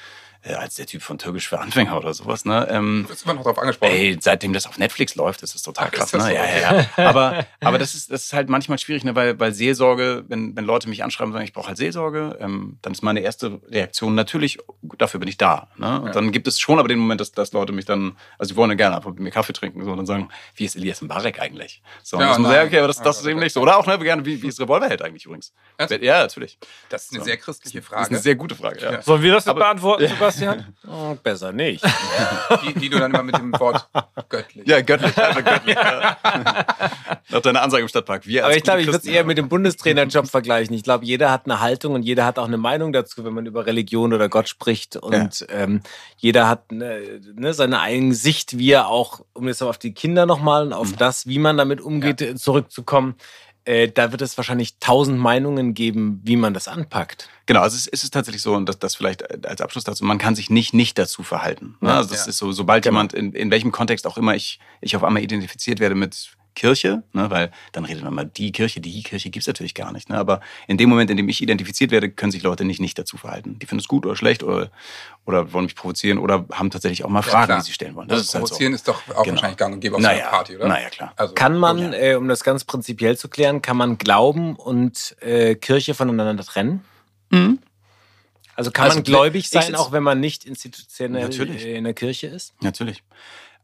äh, 0.43 0.55
als 0.55 0.77
der 0.77 0.87
Typ 0.87 1.03
von 1.03 1.19
Türkisch 1.19 1.49
für 1.49 1.61
Anfänger 1.61 1.97
oder 1.97 2.15
sowas. 2.15 2.45
Ne? 2.45 2.67
Ähm, 2.71 3.05
du 3.05 3.11
wirst 3.11 3.25
immer 3.25 3.35
noch 3.35 3.43
darauf 3.43 3.59
angesprochen. 3.59 3.93
Ey, 3.93 4.17
seitdem 4.21 4.53
das 4.53 4.67
auf 4.67 4.79
Netflix 4.79 5.15
läuft, 5.15 5.43
ist 5.43 5.55
das 5.55 5.63
total 5.63 5.89
Ach, 5.89 5.93
krass. 5.93 6.11
Das 6.11 6.23
ne? 6.23 6.29
So? 6.29 6.35
Ja, 6.35 6.45
ja, 6.45 6.81
ja. 6.81 6.91
aber, 7.09 7.47
aber 7.61 7.79
das 7.79 7.95
ist, 7.95 8.11
das 8.11 8.25
ist 8.25 8.33
halt 8.33 8.49
manchmal 8.49 8.79
schwierig, 8.79 9.05
ne? 9.05 9.15
weil, 9.15 9.39
weil 9.39 9.53
Seelsorge, 9.53 10.25
wenn, 10.29 10.57
wenn 10.57 10.65
Leute 10.65 10.89
mich 10.89 11.05
anschreiben 11.05 11.31
und 11.31 11.35
sagen, 11.35 11.45
ich 11.45 11.53
brauche 11.53 11.69
halt 11.69 11.77
Seelsorge, 11.77 12.39
ähm, 12.41 12.79
dann 12.83 12.93
ist 12.93 13.03
meine 13.03 13.21
erste 13.21 13.61
Reaktion 13.69 14.15
natürlich, 14.15 14.59
dafür 14.99 15.21
bin 15.21 15.29
ich 15.29 15.37
da. 15.37 15.69
Ne? 15.77 16.01
Und 16.01 16.07
ja. 16.07 16.13
dann 16.13 16.33
gibt 16.33 16.49
es 16.49 16.59
schon 16.59 16.79
aber 16.79 16.89
den 16.89 16.99
Moment, 16.99 17.21
dass, 17.21 17.33
dass 17.33 17.53
Leute 17.53 17.73
mich 17.73 17.85
dann, 17.85 18.17
also 18.39 18.55
sie 18.55 18.57
wollen 18.57 18.71
ja 18.71 18.77
gerne 18.77 18.97
einfach 18.97 19.11
mit 19.11 19.21
mir 19.21 19.31
Kaffee 19.31 19.53
trinken 19.53 19.85
so, 19.85 19.91
und 19.91 19.99
dann 19.99 20.07
sagen, 20.07 20.29
wie 20.55 20.65
ist 20.65 20.77
Elias 20.77 21.03
Mbarek 21.03 21.41
eigentlich? 21.41 21.83
So, 22.03 22.17
und 22.17 22.23
ja, 22.23 22.29
das 22.31 22.39
muss 22.39 22.49
sagen, 22.49 22.69
okay, 22.69 22.79
aber 22.79 22.89
das, 22.89 23.03
das 23.03 23.21
ist 23.21 23.27
eben 23.27 23.41
nicht 23.41 23.53
so. 23.53 23.61
Oder 23.61 23.77
auch 23.77 23.87
ne, 23.87 23.99
gerne, 23.99 24.25
wie, 24.25 24.43
wie 24.43 24.49
ist 24.49 24.61
Revolverheld 24.61 25.03
eigentlich 25.03 25.27
übrigens? 25.27 25.53
Also, 25.77 25.97
ja, 25.97 26.21
natürlich. 26.21 26.59
Das 26.89 27.05
ist 27.05 27.13
eine 27.13 27.21
so. 27.21 27.27
sehr 27.27 27.37
christliche 27.37 27.83
Frage. 27.83 28.01
Das 28.01 28.09
ist 28.09 28.15
eine 28.15 28.23
sehr 28.23 28.35
gute 28.37 28.55
Frage, 28.55 28.81
ja. 28.81 29.03
Sollen 29.03 29.23
wir 29.23 29.33
das 29.33 29.45
beantworten, 29.45 30.11
Sebastian? 30.33 31.19
besser 31.23 31.53
nicht. 31.53 31.85
die, 32.65 32.75
die, 32.75 32.89
du 32.89 32.99
dann 32.99 33.13
immer 33.13 33.23
mit 33.23 33.37
dem 33.37 33.53
Wort 33.59 33.89
göttlich. 34.29 34.67
Ja, 34.67 34.81
göttlich. 34.81 35.17
Also 35.17 35.43
göttlich 35.43 35.77
ja. 35.77 36.17
Nach 37.31 37.41
deiner 37.41 37.63
Ansage 37.63 37.83
im 37.83 37.89
Stadtpark. 37.89 38.27
Wir 38.27 38.45
Aber 38.45 38.57
ich 38.57 38.63
glaube, 38.63 38.81
ich 38.81 38.87
würde 38.87 38.99
es 38.99 39.05
eher 39.05 39.25
mit 39.25 39.39
dem 39.39 39.49
Bundestrainerjob 39.49 40.29
vergleichen. 40.29 40.75
Ich 40.75 40.83
glaube, 40.83 41.05
jeder 41.05 41.31
hat 41.31 41.45
eine 41.45 41.61
Haltung 41.61 41.95
und 41.95 42.03
jeder 42.03 42.25
hat 42.25 42.39
auch 42.39 42.47
eine 42.47 42.57
Meinung 42.57 42.93
dazu, 42.93 43.25
wenn 43.25 43.33
man 43.33 43.47
über 43.47 43.67
Religion 43.67 44.13
oder 44.13 44.29
Gott 44.29 44.49
spricht. 44.49 44.97
Und 44.97 45.41
ja. 45.41 45.47
ähm, 45.51 45.83
jeder 46.17 46.49
hat 46.49 46.65
eine, 46.71 47.21
ne, 47.35 47.55
seine 47.55 47.81
eigene 47.81 48.15
Sicht, 48.15 48.59
wie 48.59 48.73
er 48.73 48.89
auch, 48.89 49.21
um 49.33 49.49
jetzt 49.49 49.63
auf 49.63 49.79
die 49.79 49.95
Kinder 49.95 50.27
nochmal 50.27 50.67
und 50.67 50.73
auf 50.73 50.93
mhm. 50.93 50.97
das, 50.97 51.27
wie 51.27 51.39
man 51.39 51.57
damit 51.57 51.81
umgeht, 51.81 52.21
ja. 52.21 52.35
zurückzukommen 52.35 53.15
äh, 53.65 53.89
da 53.89 54.13
wird 54.13 54.23
es 54.23 54.37
wahrscheinlich 54.37 54.79
tausend 54.79 55.19
Meinungen 55.19 55.75
geben, 55.75 56.21
wie 56.25 56.37
man 56.37 56.55
das 56.55 56.69
anpackt. 56.69 57.29
Genau, 57.47 57.61
also 57.61 57.77
es 57.77 57.87
ist 57.87 58.11
tatsächlich 58.13 58.43
so, 58.43 58.55
und 58.55 58.69
das, 58.69 58.79
das 58.79 58.95
vielleicht 58.95 59.47
als 59.47 59.61
Abschluss 59.61 59.85
dazu, 59.85 60.05
man 60.05 60.19
kann 60.19 60.35
sich 60.35 60.51
nicht 60.51 60.73
nicht 60.73 60.99
dazu 60.99 61.23
verhalten. 61.23 61.77
Ne? 61.81 61.93
Also 61.93 62.11
das 62.11 62.27
ja. 62.27 62.31
ist 62.31 62.39
so, 62.39 62.53
sobald 62.53 62.85
genau. 62.85 62.97
jemand, 62.97 63.13
in, 63.13 63.33
in 63.33 63.51
welchem 63.51 63.73
Kontext 63.73 64.07
auch 64.07 64.17
immer 64.17 64.35
ich, 64.35 64.61
ich 64.81 64.97
auf 64.97 65.05
einmal 65.05 65.23
identifiziert 65.23 65.81
werde 65.81 65.95
mit 65.95 66.33
Kirche, 66.55 67.03
ne, 67.13 67.31
weil 67.31 67.51
dann 67.73 67.85
redet 67.85 68.03
man 68.05 68.15
mal 68.15 68.25
die 68.25 68.53
Kirche, 68.53 68.81
die 68.81 69.03
Kirche 69.03 69.31
gibt 69.31 69.43
es 69.43 69.47
natürlich 69.47 69.75
gar 69.75 69.93
nicht. 69.93 70.09
Ne, 70.09 70.17
aber 70.17 70.41
in 70.67 70.77
dem 70.77 70.89
Moment, 70.89 71.11
in 71.11 71.17
dem 71.17 71.29
ich 71.29 71.43
identifiziert 71.43 71.91
werde, 71.91 72.11
können 72.11 72.33
sich 72.33 72.43
Leute 72.43 72.65
nicht 72.65 72.81
nicht 72.81 72.99
dazu 72.99 73.17
verhalten. 73.17 73.59
Die 73.59 73.67
finden 73.67 73.81
es 73.81 73.89
gut 73.89 74.07
oder 74.07 74.17
schlecht 74.17 74.43
oder, 74.43 74.71
oder 75.27 75.53
wollen 75.53 75.65
mich 75.65 75.77
provozieren 75.77 76.19
oder 76.19 76.47
haben 76.53 76.71
tatsächlich 76.71 77.05
auch 77.05 77.09
mal 77.09 77.23
Fragen, 77.23 77.53
ja, 77.53 77.59
die 77.59 77.65
sie 77.65 77.73
stellen 77.73 77.95
wollen. 77.95 78.09
Das 78.09 78.19
also 78.19 78.25
ist 78.25 78.33
provozieren 78.33 78.73
halt 78.73 78.85
so. 78.85 78.93
ist 78.93 79.09
doch 79.09 79.17
auch 79.17 79.23
genau. 79.23 79.37
wahrscheinlich 79.37 79.59
gang 79.59 79.75
und 79.75 79.81
gäbe 79.81 79.97
auf 79.97 80.03
naja, 80.03 80.23
einer 80.23 80.31
Party, 80.31 80.57
oder? 80.57 80.69
Naja, 80.69 80.89
klar. 80.91 81.13
Also, 81.17 81.35
kann 81.35 81.57
man, 81.57 81.93
äh, 81.93 82.15
um 82.15 82.29
das 82.29 82.45
ganz 82.45 82.65
prinzipiell 82.65 83.17
zu 83.17 83.29
klären, 83.29 83.63
kann 83.63 83.77
man 83.77 83.99
Glauben 83.99 84.57
und 84.57 85.17
äh, 85.21 85.55
Kirche 85.55 85.95
voneinander 85.95 86.45
trennen? 86.45 86.85
Mhm. 87.31 87.61
Also 88.57 88.71
kann 88.73 88.87
also, 88.87 88.97
man 88.97 89.05
gläubig 89.05 89.49
sein, 89.49 89.75
auch 89.75 89.91
wenn 89.93 90.03
man 90.03 90.21
nicht 90.21 90.45
institutionell 90.45 91.23
natürlich. 91.23 91.65
in 91.65 91.85
der 91.85 91.95
Kirche 91.95 92.27
ist? 92.27 92.53
Natürlich. 92.61 93.03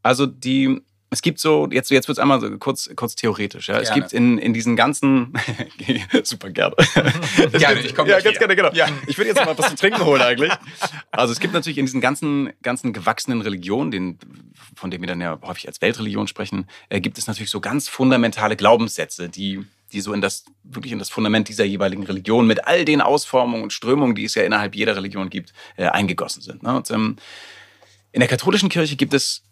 Also 0.03 0.25
die 0.25 0.81
es 1.11 1.23
gibt 1.23 1.39
so, 1.39 1.69
jetzt, 1.71 1.91
jetzt 1.91 2.09
wird 2.09 2.19
es 2.19 2.23
einmal 2.23 2.41
so 2.41 2.59
kurz, 2.59 2.91
kurz 2.97 3.15
theoretisch. 3.15 3.69
Ja. 3.69 3.79
Es 3.81 3.93
gibt 3.93 4.13
in, 4.13 4.39
in 4.39 4.53
diesen 4.53 4.75
ganzen, 4.75 5.33
super 6.25 6.51
gerne. 6.51 6.75
gerne, 7.53 7.81
ich 7.81 7.95
komme 7.95 8.11
Ja, 8.11 8.21
ganz 8.21 8.39
gerne, 8.39 8.57
genau. 8.57 8.71
Ja. 8.73 8.89
Ich 9.07 9.17
würde 9.17 9.29
jetzt 9.29 9.45
mal 9.45 9.57
was 9.57 9.71
zu 9.71 9.77
trinken 9.77 10.05
holen 10.05 10.21
eigentlich. 10.21 10.53
Also 11.13 11.33
es 11.33 11.39
gibt 11.39 11.55
natürlich 11.55 11.79
in 11.79 11.87
diesen 11.87 12.01
ganzen, 12.01 12.53
ganzen 12.63 12.93
gewachsenen 12.93 13.41
Religionen, 13.41 13.91
den, 13.93 14.19
von 14.75 14.91
denen 14.91 15.03
wir 15.03 15.09
dann 15.09 15.21
ja 15.21 15.39
häufig 15.43 15.69
als 15.69 15.81
Weltreligion 15.81 16.27
sprechen, 16.27 16.67
äh, 16.89 17.01
gibt 17.01 17.19
es 17.19 17.29
natürlich 17.29 17.51
so 17.51 17.61
ganz 17.61 17.89
fundamentale 17.89 18.57
Glaubenssätze, 18.57 19.29
die 19.29 19.65
die 19.93 20.01
so 20.01 20.13
in 20.13 20.21
das, 20.21 20.45
wirklich 20.65 20.93
in 20.93 20.99
das 20.99 21.11
Fundament 21.11 21.49
dieser 21.49 21.65
jeweiligen 21.65 22.03
Religion 22.03 22.45
mit 22.49 22.67
all 22.67 22.85
den 22.85 23.01
Ausformungen 23.01 23.63
und 23.63 23.73
Strömungen, 23.73 24.17
die 24.17 24.25
es 24.25 24.35
ja 24.35 24.43
innerhalb 24.43 24.75
jeder 24.75 24.97
Religion 24.97 25.31
gibt, 25.31 25.53
äh, 25.77 25.87
eingegossen 25.87 26.43
sind. 26.43 26.65
Ne? 26.65 26.77
Und, 26.77 26.91
ähm, 26.91 27.17
in 28.11 28.21
der 28.21 28.29
katholischen 28.29 28.69
Kirche 28.69 28.97
gibt 28.97 29.15
es 29.15 29.46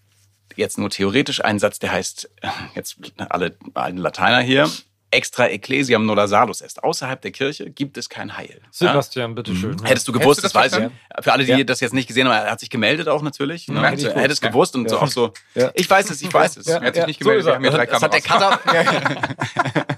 jetzt 0.56 0.78
nur 0.78 0.90
theoretisch 0.90 1.44
einen 1.44 1.58
Satz, 1.58 1.78
der 1.78 1.92
heißt, 1.92 2.30
jetzt 2.74 2.96
alle, 3.28 3.56
alle 3.74 4.00
Lateiner 4.00 4.40
hier, 4.40 4.70
extra 5.14 5.46
ecclesiam 5.48 6.04
nola 6.04 6.26
salus 6.26 6.60
est. 6.60 6.82
Außerhalb 6.82 7.20
der 7.22 7.30
Kirche 7.30 7.70
gibt 7.70 7.96
es 7.96 8.08
kein 8.08 8.36
Heil. 8.36 8.60
Sebastian, 8.70 9.30
ja? 9.30 9.34
bitteschön. 9.34 9.76
Mhm. 9.76 9.84
Hättest 9.84 10.08
du 10.08 10.12
gewusst, 10.12 10.42
Hättest 10.42 10.54
du 10.54 10.58
das, 10.58 10.70
das 10.70 10.80
weiß 10.80 10.90
ich. 10.90 11.24
Für 11.24 11.32
alle, 11.32 11.44
die 11.44 11.52
ja. 11.52 11.64
das 11.64 11.80
jetzt 11.80 11.94
nicht 11.94 12.08
gesehen 12.08 12.26
haben, 12.28 12.34
er 12.34 12.50
hat 12.50 12.60
sich 12.60 12.70
gemeldet 12.70 13.08
auch 13.08 13.22
natürlich. 13.22 13.68
Ne? 13.68 13.88
Hätte 13.88 14.12
er 14.12 14.20
hätte 14.20 14.32
es 14.32 14.40
gewusst 14.40 14.74
und 14.74 14.88
so 14.90 14.98
auch 14.98 15.08
so, 15.08 15.32
ich 15.74 15.88
weiß 15.88 16.10
es, 16.10 16.22
ich 16.22 16.32
weiß 16.32 16.56
es. 16.56 16.66
Er 16.66 16.80
hat 16.80 16.94
sich 16.94 17.06
nicht 17.06 17.20
gemeldet, 17.20 17.44
so 17.44 17.50
wir 17.50 17.54
haben 17.54 17.62
hier 17.62 17.70
drei 17.70 17.86
Das 17.86 18.02
hat 18.02 18.12
der 18.12 18.20
Cutter. 18.20 18.60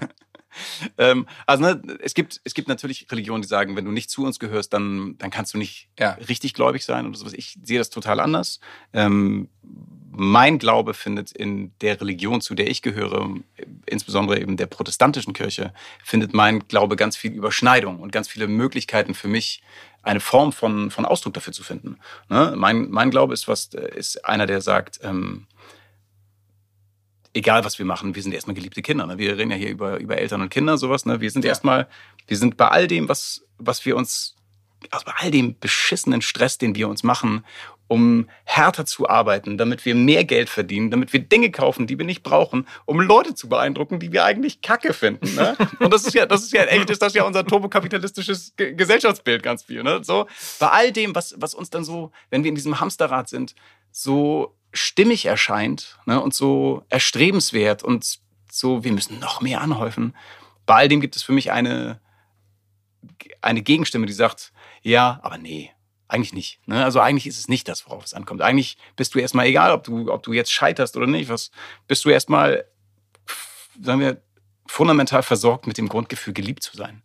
ähm, 0.97 1.27
also 1.45 1.63
ne, 1.63 1.81
es, 2.01 2.13
gibt, 2.13 2.39
es 2.43 2.53
gibt 2.53 2.67
natürlich 2.67 3.07
Religionen, 3.11 3.41
die 3.41 3.47
sagen, 3.47 3.75
wenn 3.75 3.85
du 3.85 3.91
nicht 3.91 4.09
zu 4.09 4.23
uns 4.23 4.39
gehörst, 4.39 4.73
dann, 4.73 5.17
dann 5.17 5.31
kannst 5.31 5.53
du 5.53 5.57
nicht 5.57 5.89
ja. 5.99 6.11
richtig 6.29 6.53
gläubig 6.53 6.85
sein 6.85 7.07
oder 7.07 7.17
sowas. 7.17 7.33
Ich 7.33 7.57
sehe 7.63 7.79
das 7.79 7.89
total 7.89 8.19
anders. 8.19 8.59
Ähm, 8.93 9.49
mein 10.19 10.59
Glaube 10.59 10.93
findet 10.93 11.31
in 11.31 11.71
der 11.81 11.99
Religion, 11.99 12.41
zu 12.41 12.55
der 12.55 12.69
ich 12.69 12.81
gehöre, 12.81 13.35
insbesondere 13.85 14.39
eben 14.39 14.57
der 14.57 14.65
protestantischen 14.65 15.33
Kirche, 15.33 15.73
findet 16.03 16.33
mein 16.33 16.67
Glaube 16.67 16.95
ganz 16.95 17.15
viel 17.17 17.31
Überschneidung 17.31 17.99
und 17.99 18.11
ganz 18.11 18.27
viele 18.27 18.47
Möglichkeiten 18.47 19.13
für 19.13 19.27
mich, 19.27 19.61
eine 20.03 20.19
Form 20.19 20.53
von, 20.53 20.89
von 20.89 21.05
Ausdruck 21.05 21.33
dafür 21.33 21.53
zu 21.53 21.63
finden. 21.63 21.97
Ne? 22.29 22.53
Mein, 22.55 22.89
mein 22.89 23.11
Glaube 23.11 23.33
ist, 23.33 23.47
was, 23.47 23.65
ist 23.73 24.23
einer, 24.25 24.45
der 24.45 24.61
sagt, 24.61 24.99
ähm, 25.03 25.47
egal 27.33 27.65
was 27.65 27.77
wir 27.77 27.85
machen, 27.85 28.15
wir 28.15 28.23
sind 28.23 28.33
erstmal 28.33 28.55
geliebte 28.55 28.81
Kinder. 28.81 29.05
Ne? 29.05 29.17
Wir 29.17 29.37
reden 29.37 29.51
ja 29.51 29.57
hier 29.57 29.69
über, 29.69 29.99
über 29.99 30.17
Eltern 30.17 30.41
und 30.41 30.49
Kinder, 30.49 30.77
sowas. 30.77 31.05
Ne? 31.05 31.19
Wir 31.19 31.29
sind 31.29 31.43
ja. 31.43 31.49
erstmal, 31.49 31.87
wir 32.25 32.37
sind 32.37 32.55
bei 32.55 32.69
all 32.69 32.87
dem, 32.87 33.09
was, 33.09 33.45
was 33.57 33.85
wir 33.85 33.97
uns 33.97 34.37
also 34.91 35.05
bei 35.05 35.13
all 35.17 35.31
dem 35.31 35.57
beschissenen 35.59 36.21
Stress, 36.21 36.57
den 36.57 36.75
wir 36.75 36.87
uns 36.87 37.03
machen, 37.03 37.43
um 37.87 38.29
härter 38.43 38.85
zu 38.85 39.07
arbeiten, 39.07 39.57
damit 39.57 39.85
wir 39.85 39.95
mehr 39.95 40.25
Geld 40.25 40.49
verdienen, 40.49 40.91
damit 40.91 41.13
wir 41.13 41.21
Dinge 41.21 41.51
kaufen, 41.51 41.87
die 41.87 41.97
wir 41.97 42.05
nicht 42.05 42.23
brauchen, 42.23 42.67
um 42.85 42.99
Leute 42.99 43.33
zu 43.33 43.47
beeindrucken, 43.47 43.99
die 43.99 44.11
wir 44.11 44.25
eigentlich 44.25 44.61
Kacke 44.61 44.93
finden. 44.93 45.33
Ne? 45.35 45.55
Und 45.79 45.93
das 45.93 46.05
ist 46.05 46.13
ja, 46.13 46.25
das 46.25 46.43
ist 46.43 46.53
ja 46.53 46.63
echt, 46.63 46.89
ist 46.89 47.01
das 47.01 47.13
ja 47.13 47.23
unser 47.23 47.45
turbokapitalistisches 47.45 48.53
Gesellschaftsbild 48.57 49.41
ganz 49.41 49.63
viel. 49.63 49.83
Ne? 49.83 50.03
So 50.03 50.27
bei 50.59 50.69
all 50.69 50.91
dem, 50.91 51.15
was, 51.15 51.35
was 51.37 51.53
uns 51.53 51.69
dann 51.69 51.83
so, 51.83 52.11
wenn 52.29 52.43
wir 52.43 52.49
in 52.49 52.55
diesem 52.55 52.79
Hamsterrad 52.79 53.29
sind, 53.29 53.55
so 53.91 54.55
stimmig 54.73 55.25
erscheint 55.25 55.97
ne? 56.05 56.21
und 56.21 56.33
so 56.33 56.83
erstrebenswert 56.89 57.83
und 57.83 58.19
so, 58.51 58.83
wir 58.83 58.91
müssen 58.91 59.19
noch 59.19 59.41
mehr 59.41 59.61
anhäufen. 59.61 60.15
Bei 60.65 60.75
all 60.75 60.87
dem 60.89 60.99
gibt 60.99 61.15
es 61.15 61.23
für 61.23 61.31
mich 61.31 61.51
eine, 61.51 62.01
eine 63.41 63.61
Gegenstimme, 63.61 64.05
die 64.05 64.13
sagt, 64.13 64.51
ja, 64.81 65.19
aber 65.23 65.37
nee, 65.37 65.71
eigentlich 66.07 66.33
nicht. 66.33 66.59
Ne? 66.67 66.83
Also 66.83 66.99
eigentlich 66.99 67.27
ist 67.27 67.39
es 67.39 67.47
nicht 67.47 67.67
das, 67.67 67.85
worauf 67.85 68.03
es 68.05 68.13
ankommt. 68.13 68.41
Eigentlich 68.41 68.77
bist 68.95 69.13
du 69.15 69.19
erstmal, 69.19 69.45
egal 69.45 69.71
ob 69.71 69.83
du, 69.83 70.11
ob 70.11 70.23
du 70.23 70.33
jetzt 70.33 70.51
scheiterst 70.51 70.95
oder 70.95 71.07
nicht, 71.07 71.29
was, 71.29 71.51
bist 71.87 72.05
du 72.05 72.09
erstmal, 72.09 72.65
sagen 73.81 73.99
wir, 73.99 74.21
fundamental 74.67 75.23
versorgt 75.23 75.67
mit 75.67 75.77
dem 75.77 75.89
Grundgefühl, 75.89 76.33
geliebt 76.33 76.63
zu 76.63 76.75
sein. 76.75 77.03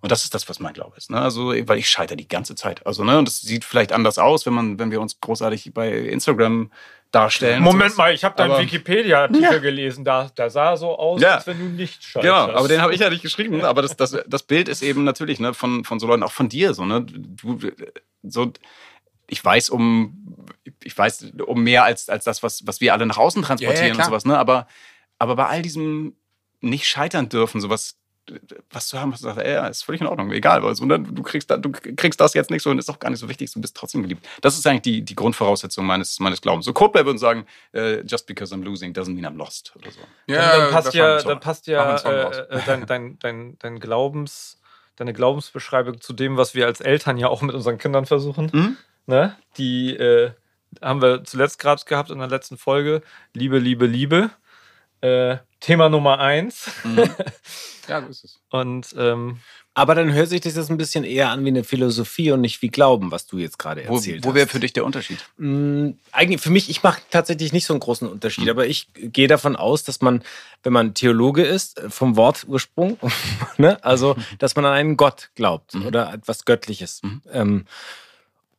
Und 0.00 0.10
das 0.10 0.24
ist 0.24 0.34
das, 0.34 0.48
was 0.48 0.58
mein 0.58 0.74
Glaube 0.74 0.96
ist. 0.96 1.10
Ne? 1.10 1.20
Also, 1.20 1.50
weil 1.68 1.78
ich 1.78 1.88
scheitere 1.88 2.16
die 2.16 2.26
ganze 2.26 2.56
Zeit. 2.56 2.84
Also, 2.86 3.04
ne, 3.04 3.18
und 3.18 3.28
das 3.28 3.40
sieht 3.40 3.64
vielleicht 3.64 3.92
anders 3.92 4.18
aus, 4.18 4.44
wenn 4.46 4.52
man, 4.52 4.78
wenn 4.78 4.90
wir 4.90 5.00
uns 5.00 5.20
großartig 5.20 5.72
bei 5.72 5.92
Instagram 5.92 6.72
darstellen. 7.12 7.62
Moment 7.62 7.96
mal, 7.96 8.12
ich 8.12 8.24
habe 8.24 8.34
deinen 8.36 8.58
Wikipedia-Artikel 8.58 9.42
ja. 9.42 9.58
gelesen, 9.58 10.04
da, 10.04 10.30
da 10.34 10.50
sah 10.50 10.76
so 10.76 10.98
aus, 10.98 11.20
ja. 11.20 11.36
als 11.36 11.46
wenn 11.46 11.58
du 11.58 11.64
nicht 11.66 12.02
scheiterst. 12.02 12.22
Genau, 12.22 12.58
aber 12.58 12.68
den 12.68 12.80
habe 12.80 12.94
ich 12.94 13.00
ja 13.00 13.10
nicht 13.10 13.22
geschrieben. 13.22 13.64
Aber 13.64 13.82
das, 13.82 13.96
das, 13.96 14.16
das 14.26 14.42
Bild 14.42 14.68
ist 14.68 14.82
eben 14.82 15.04
natürlich 15.04 15.38
ne, 15.38 15.54
von, 15.54 15.84
von 15.84 16.00
so 16.00 16.06
Leuten, 16.06 16.22
auch 16.22 16.32
von 16.32 16.48
dir. 16.48 16.74
So, 16.74 16.84
ne? 16.84 17.04
du, 17.04 17.58
so, 18.22 18.52
ich 19.28 19.44
weiß 19.44 19.70
um, 19.70 20.46
ich 20.82 20.96
weiß 20.96 21.32
um 21.46 21.62
mehr 21.62 21.84
als, 21.84 22.08
als 22.08 22.24
das, 22.24 22.42
was, 22.42 22.66
was 22.66 22.80
wir 22.80 22.92
alle 22.92 23.06
nach 23.06 23.18
außen 23.18 23.42
transportieren 23.42 23.88
ja, 23.88 23.94
und 23.94 24.04
sowas. 24.04 24.24
Ne? 24.24 24.38
Aber, 24.38 24.66
aber 25.18 25.36
bei 25.36 25.46
all 25.46 25.62
diesem 25.62 26.16
nicht 26.60 26.86
scheitern 26.86 27.28
dürfen, 27.28 27.60
sowas 27.60 27.98
was 28.70 28.86
zu 28.86 29.00
haben, 29.00 29.12
was 29.12 29.20
du 29.20 29.26
sagst, 29.26 29.40
ey, 29.40 29.54
ja, 29.54 29.66
ist 29.66 29.82
völlig 29.82 30.00
in 30.00 30.06
Ordnung, 30.06 30.30
egal, 30.30 30.64
also, 30.64 30.84
ne, 30.84 31.00
du, 31.00 31.22
kriegst 31.22 31.50
da, 31.50 31.56
du 31.56 31.72
kriegst 31.72 32.20
das 32.20 32.34
jetzt 32.34 32.50
nicht 32.50 32.62
so 32.62 32.70
und 32.70 32.78
ist 32.78 32.88
auch 32.88 32.98
gar 32.98 33.10
nicht 33.10 33.18
so 33.18 33.28
wichtig, 33.28 33.52
du 33.52 33.60
bist 33.60 33.76
trotzdem 33.76 34.02
geliebt. 34.02 34.26
Das 34.40 34.56
ist 34.56 34.66
eigentlich 34.66 34.82
die, 34.82 35.02
die 35.02 35.14
Grundvoraussetzung 35.14 35.84
meines, 35.84 36.20
meines 36.20 36.40
Glaubens. 36.40 36.66
So 36.66 36.72
Coldplay 36.72 37.04
würden 37.04 37.18
sagen, 37.18 37.46
uh, 37.74 38.00
just 38.04 38.26
because 38.26 38.54
I'm 38.54 38.62
losing 38.62 38.92
doesn't 38.92 39.14
mean 39.14 39.26
I'm 39.26 39.36
lost 39.36 39.74
oder 39.76 39.90
so. 39.90 40.00
Ja, 40.26 40.56
dann, 40.56 40.70
passt 40.70 40.94
ja, 40.94 41.20
dann 41.20 41.40
passt 41.40 41.66
ja 41.66 41.96
äh, 41.96 42.56
äh, 42.56 42.60
dein, 42.64 42.86
dein, 42.86 43.18
dein, 43.18 43.58
dein 43.58 43.80
Glaubens, 43.80 44.60
deine 44.96 45.12
Glaubensbeschreibung 45.12 46.00
zu 46.00 46.12
dem, 46.12 46.36
was 46.36 46.54
wir 46.54 46.66
als 46.66 46.80
Eltern 46.80 47.18
ja 47.18 47.28
auch 47.28 47.42
mit 47.42 47.54
unseren 47.54 47.78
Kindern 47.78 48.06
versuchen. 48.06 48.50
Mhm. 48.52 48.76
Ne? 49.06 49.36
Die 49.58 49.96
äh, 49.96 50.30
haben 50.80 51.02
wir 51.02 51.24
zuletzt 51.24 51.58
gerade 51.58 51.82
gehabt 51.84 52.10
in 52.10 52.18
der 52.18 52.28
letzten 52.28 52.56
Folge. 52.56 53.02
Liebe, 53.34 53.58
Liebe, 53.58 53.86
Liebe. 53.86 54.30
Äh, 55.02 55.38
Thema 55.60 55.88
Nummer 55.88 56.18
eins. 56.18 56.70
Mhm. 56.84 57.08
Ja, 57.88 58.00
so 58.00 58.06
ist 58.10 58.22
es. 58.22 58.38
Und 58.48 58.94
ähm, 58.96 59.40
aber 59.74 59.94
dann 59.94 60.12
hört 60.12 60.28
sich 60.28 60.42
das 60.42 60.54
jetzt 60.54 60.70
ein 60.70 60.76
bisschen 60.76 61.02
eher 61.02 61.30
an 61.30 61.44
wie 61.44 61.48
eine 61.48 61.64
Philosophie 61.64 62.30
und 62.30 62.42
nicht 62.42 62.60
wie 62.60 62.68
Glauben, 62.68 63.10
was 63.10 63.26
du 63.26 63.38
jetzt 63.38 63.58
gerade 63.58 63.82
erzählt 63.82 64.24
wo, 64.24 64.30
wo 64.30 64.34
wäre 64.34 64.46
für 64.46 64.60
dich 64.60 64.74
der 64.74 64.84
Unterschied? 64.84 65.18
Mhm, 65.38 65.98
eigentlich 66.12 66.42
für 66.42 66.50
mich, 66.50 66.68
ich 66.68 66.82
mache 66.82 67.00
tatsächlich 67.10 67.54
nicht 67.54 67.64
so 67.64 67.72
einen 67.72 67.80
großen 67.80 68.06
Unterschied, 68.06 68.44
mhm. 68.44 68.50
aber 68.50 68.66
ich 68.66 68.88
gehe 68.94 69.28
davon 69.28 69.56
aus, 69.56 69.82
dass 69.82 70.02
man, 70.02 70.22
wenn 70.62 70.74
man 70.74 70.92
Theologe 70.92 71.42
ist, 71.42 71.78
äh, 71.78 71.88
vom 71.88 72.16
Wortursprung, 72.16 72.98
ne, 73.56 73.82
also 73.82 74.14
dass 74.38 74.56
man 74.56 74.66
an 74.66 74.74
einen 74.74 74.96
Gott 74.98 75.30
glaubt 75.34 75.74
mhm. 75.74 75.86
oder 75.86 76.12
etwas 76.12 76.44
Göttliches. 76.44 77.00
Mhm. 77.02 77.22
Ähm, 77.32 77.64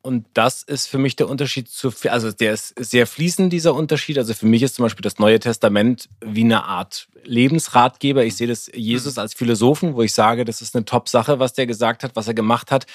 und 0.04 0.26
das 0.34 0.64
ist 0.64 0.88
für 0.88 0.98
mich 0.98 1.16
der 1.16 1.30
Unterschied 1.30 1.70
zu, 1.70 1.94
also 2.10 2.30
der 2.34 2.54
ist 2.54 2.74
sehr 2.78 3.08
fließend, 3.08 3.54
dieser 3.54 3.74
Unterschied. 3.74 4.18
Also 4.18 4.34
für 4.34 4.46
mich 4.46 4.62
ist 4.62 4.76
zum 4.76 4.84
Beispiel 4.84 5.02
das 5.02 5.18
Neue 5.18 5.40
Testament 5.40 6.10
wie 6.20 6.44
eine 6.44 6.66
Art 6.66 7.08
Lebensratgeber. 7.24 8.26
Ich 8.26 8.36
sehe 8.36 8.48
das 8.48 8.70
Jesus 8.74 9.18
als 9.18 9.34
Philosophen, 9.34 9.96
wo 9.96 10.02
ich 10.02 10.14
sage, 10.14 10.44
das 10.44 10.62
ist 10.62 10.76
eine 10.76 10.84
Top-Sache, 10.84 11.40
was 11.40 11.54
der 11.54 11.68
gesagt 11.68 12.04
hat, 12.04 12.18
was 12.18 12.28
er 12.28 12.34
gemacht 12.34 12.70
hat. 12.70 12.86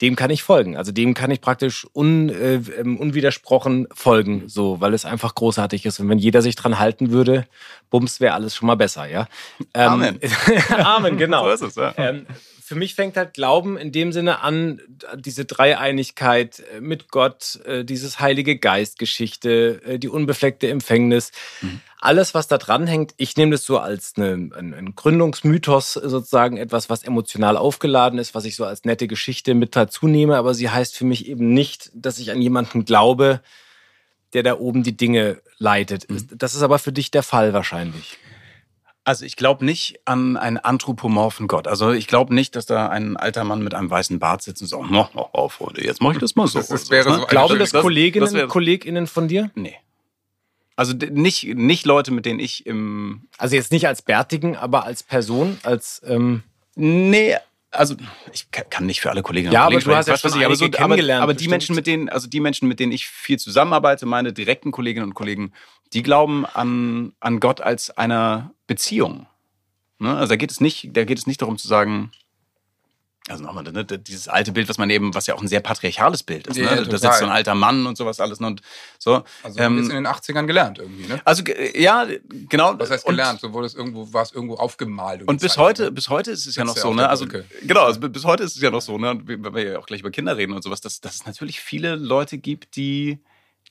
Dem 0.00 0.16
kann 0.16 0.30
ich 0.30 0.42
folgen. 0.42 0.78
Also 0.78 0.92
dem 0.92 1.12
kann 1.12 1.30
ich 1.30 1.42
praktisch 1.42 1.86
un, 1.94 2.30
äh, 2.30 2.54
ähm, 2.54 2.96
unwidersprochen 2.96 3.86
folgen, 3.94 4.44
so, 4.46 4.80
weil 4.80 4.94
es 4.94 5.04
einfach 5.04 5.34
großartig 5.34 5.84
ist. 5.84 6.00
Und 6.00 6.08
wenn 6.08 6.18
jeder 6.18 6.40
sich 6.40 6.56
dran 6.56 6.78
halten 6.78 7.10
würde, 7.10 7.46
bums, 7.90 8.18
wäre 8.18 8.32
alles 8.32 8.54
schon 8.54 8.66
mal 8.66 8.76
besser, 8.76 9.06
ja. 9.06 9.26
Ähm, 9.74 9.88
Amen. 9.90 10.20
Amen, 10.70 11.18
genau. 11.18 11.44
so 11.44 11.50
ist 11.50 11.62
es, 11.62 11.74
ja. 11.74 11.92
Ähm, 11.98 12.26
für 12.66 12.74
mich 12.74 12.96
fängt 12.96 13.16
halt 13.16 13.34
Glauben 13.34 13.76
in 13.76 13.92
dem 13.92 14.10
Sinne 14.10 14.42
an, 14.42 14.80
diese 15.14 15.44
Dreieinigkeit 15.44 16.64
äh, 16.74 16.80
mit 16.80 17.12
Gott, 17.12 17.60
äh, 17.64 17.84
dieses 17.84 18.18
Heilige 18.18 18.58
Geist-Geschichte, 18.58 19.80
äh, 19.84 19.98
die 20.00 20.08
unbefleckte 20.08 20.68
Empfängnis. 20.68 21.30
Mhm. 21.62 21.80
Alles, 22.00 22.34
was 22.34 22.48
da 22.48 22.58
dran 22.58 22.88
hängt, 22.88 23.14
ich 23.18 23.36
nehme 23.36 23.52
das 23.52 23.62
so 23.62 23.78
als 23.78 24.14
eine, 24.16 24.32
ein, 24.32 24.74
ein, 24.74 24.94
Gründungsmythos 24.96 25.92
sozusagen, 25.92 26.56
etwas, 26.56 26.90
was 26.90 27.04
emotional 27.04 27.56
aufgeladen 27.56 28.18
ist, 28.18 28.34
was 28.34 28.44
ich 28.44 28.56
so 28.56 28.64
als 28.64 28.82
nette 28.82 29.06
Geschichte 29.06 29.54
mit 29.54 29.76
dazu 29.76 30.08
nehme, 30.08 30.36
aber 30.36 30.52
sie 30.52 30.68
heißt 30.68 30.96
für 30.96 31.04
mich 31.04 31.28
eben 31.28 31.54
nicht, 31.54 31.92
dass 31.94 32.18
ich 32.18 32.32
an 32.32 32.42
jemanden 32.42 32.84
glaube, 32.84 33.42
der 34.32 34.42
da 34.42 34.58
oben 34.58 34.82
die 34.82 34.96
Dinge 34.96 35.40
leitet. 35.58 36.10
Mhm. 36.10 36.30
Das 36.32 36.56
ist 36.56 36.62
aber 36.62 36.80
für 36.80 36.92
dich 36.92 37.12
der 37.12 37.22
Fall 37.22 37.52
wahrscheinlich. 37.52 38.18
Also 39.06 39.24
ich 39.24 39.36
glaube 39.36 39.64
nicht 39.64 40.00
an 40.04 40.36
einen 40.36 40.56
anthropomorphen 40.56 41.46
Gott. 41.46 41.68
Also 41.68 41.92
ich 41.92 42.08
glaube 42.08 42.34
nicht, 42.34 42.56
dass 42.56 42.66
da 42.66 42.88
ein 42.88 43.16
alter 43.16 43.44
Mann 43.44 43.62
mit 43.62 43.72
einem 43.72 43.88
weißen 43.88 44.18
Bart 44.18 44.42
sitzt 44.42 44.62
und 44.62 44.66
sagt, 44.66 44.90
no, 44.90 45.08
no, 45.14 45.30
oh, 45.32 45.48
Freunde, 45.48 45.84
jetzt 45.84 46.02
mache 46.02 46.14
ich 46.14 46.18
das 46.18 46.34
mal 46.34 46.48
so. 46.48 46.58
Das, 46.58 46.66
das 46.66 46.90
wäre 46.90 47.12
so, 47.12 47.20
ne? 47.20 47.26
Glauben 47.28 47.56
das 47.60 47.72
Kolleginnen, 47.72 48.34
das 48.34 48.48
KollegInnen 48.48 49.06
von 49.06 49.28
dir? 49.28 49.52
Nee. 49.54 49.76
Also 50.74 50.92
nicht, 50.92 51.44
nicht 51.44 51.86
Leute, 51.86 52.10
mit 52.10 52.26
denen 52.26 52.40
ich 52.40 52.66
im... 52.66 53.28
Also 53.38 53.54
jetzt 53.54 53.70
nicht 53.70 53.86
als 53.86 54.02
Bärtigen, 54.02 54.56
aber 54.56 54.84
als 54.84 55.04
Person, 55.04 55.56
als... 55.62 56.02
Ähm 56.04 56.42
nee, 56.74 57.36
also 57.70 57.94
ich 58.32 58.50
kann 58.50 58.86
nicht 58.86 59.00
für 59.00 59.10
alle 59.10 59.22
Kolleginnen 59.22 59.52
ja, 59.52 59.66
und 59.66 59.74
Kollegen 59.74 59.84
aber 59.84 59.92
du 59.92 59.98
hast 59.98 60.08
ja 60.08 60.30
schon 60.30 60.42
aber, 60.42 60.56
so, 60.56 60.68
kennengelernt, 60.68 61.22
aber, 61.22 61.30
aber 61.30 61.34
die 61.34 61.46
Menschen, 61.46 61.76
mit 61.76 61.86
denen, 61.86 62.08
also 62.08 62.26
die 62.26 62.40
Menschen, 62.40 62.66
mit 62.66 62.80
denen 62.80 62.90
ich 62.90 63.06
viel 63.06 63.38
zusammenarbeite, 63.38 64.04
meine 64.04 64.32
direkten 64.32 64.72
Kolleginnen 64.72 65.06
und 65.06 65.14
Kollegen, 65.14 65.52
die 65.92 66.02
glauben 66.02 66.44
an, 66.44 67.12
an 67.20 67.38
Gott 67.38 67.60
als 67.60 67.96
einer 67.96 68.50
Beziehung. 68.66 69.26
Ne? 69.98 70.14
Also 70.16 70.30
da 70.30 70.36
geht 70.36 70.50
es 70.50 70.60
nicht, 70.60 70.90
da 70.96 71.04
geht 71.04 71.18
es 71.18 71.26
nicht 71.26 71.42
darum 71.42 71.58
zu 71.58 71.68
sagen, 71.68 72.10
also 73.28 73.42
nochmal, 73.42 73.64
ne, 73.64 73.84
dieses 73.84 74.28
alte 74.28 74.52
Bild, 74.52 74.68
was 74.68 74.78
man 74.78 74.88
eben, 74.88 75.12
was 75.12 75.26
ja 75.26 75.34
auch 75.34 75.42
ein 75.42 75.48
sehr 75.48 75.60
patriarchales 75.60 76.22
Bild 76.22 76.46
ist. 76.46 76.56
Ne? 76.56 76.62
Ja, 76.62 76.76
da 76.76 76.98
sitzt 76.98 77.18
so 77.18 77.24
ein 77.24 77.30
alter 77.30 77.56
Mann 77.56 77.84
und 77.86 77.96
sowas 77.96 78.20
alles. 78.20 78.38
Ne? 78.38 78.46
Und 78.46 78.62
so. 78.98 79.24
Also 79.42 79.58
ähm, 79.58 79.78
ist 79.80 79.88
in 79.88 79.96
den 79.96 80.06
80ern 80.06 80.46
gelernt 80.46 80.78
irgendwie, 80.78 81.08
ne? 81.08 81.20
Also 81.24 81.42
ja, 81.74 82.06
genau. 82.48 82.78
Was 82.78 82.90
heißt 82.90 83.04
gelernt? 83.04 83.40
so 83.40 83.52
wurde 83.52 83.66
es 83.66 83.74
irgendwo, 83.74 84.12
war 84.12 84.22
es 84.22 84.30
irgendwo 84.30 84.54
aufgemalt. 84.54 85.24
Und 85.24 85.40
bis 85.40 85.56
heute, 85.56 85.84
ne? 85.84 85.92
bis 85.92 86.08
heute 86.08 86.30
ist 86.30 86.46
es 86.46 86.54
ja 86.54 86.64
noch 86.64 86.76
so, 86.76 86.94
ne? 86.94 87.08
Also 87.08 87.26
genau, 87.62 87.82
also 87.82 87.98
bis 87.98 88.24
heute 88.24 88.44
ist 88.44 88.54
es 88.54 88.62
ja 88.62 88.70
noch 88.70 88.82
so, 88.82 88.96
ne? 88.96 89.20
Weil 89.24 89.54
wir 89.54 89.72
ja 89.72 89.78
auch 89.80 89.86
gleich 89.86 90.00
über 90.00 90.12
Kinder 90.12 90.36
reden 90.36 90.52
und 90.52 90.62
sowas, 90.62 90.80
dass, 90.80 91.00
dass 91.00 91.16
es 91.16 91.26
natürlich 91.26 91.60
viele 91.60 91.96
Leute 91.96 92.38
gibt, 92.38 92.76
die 92.76 93.18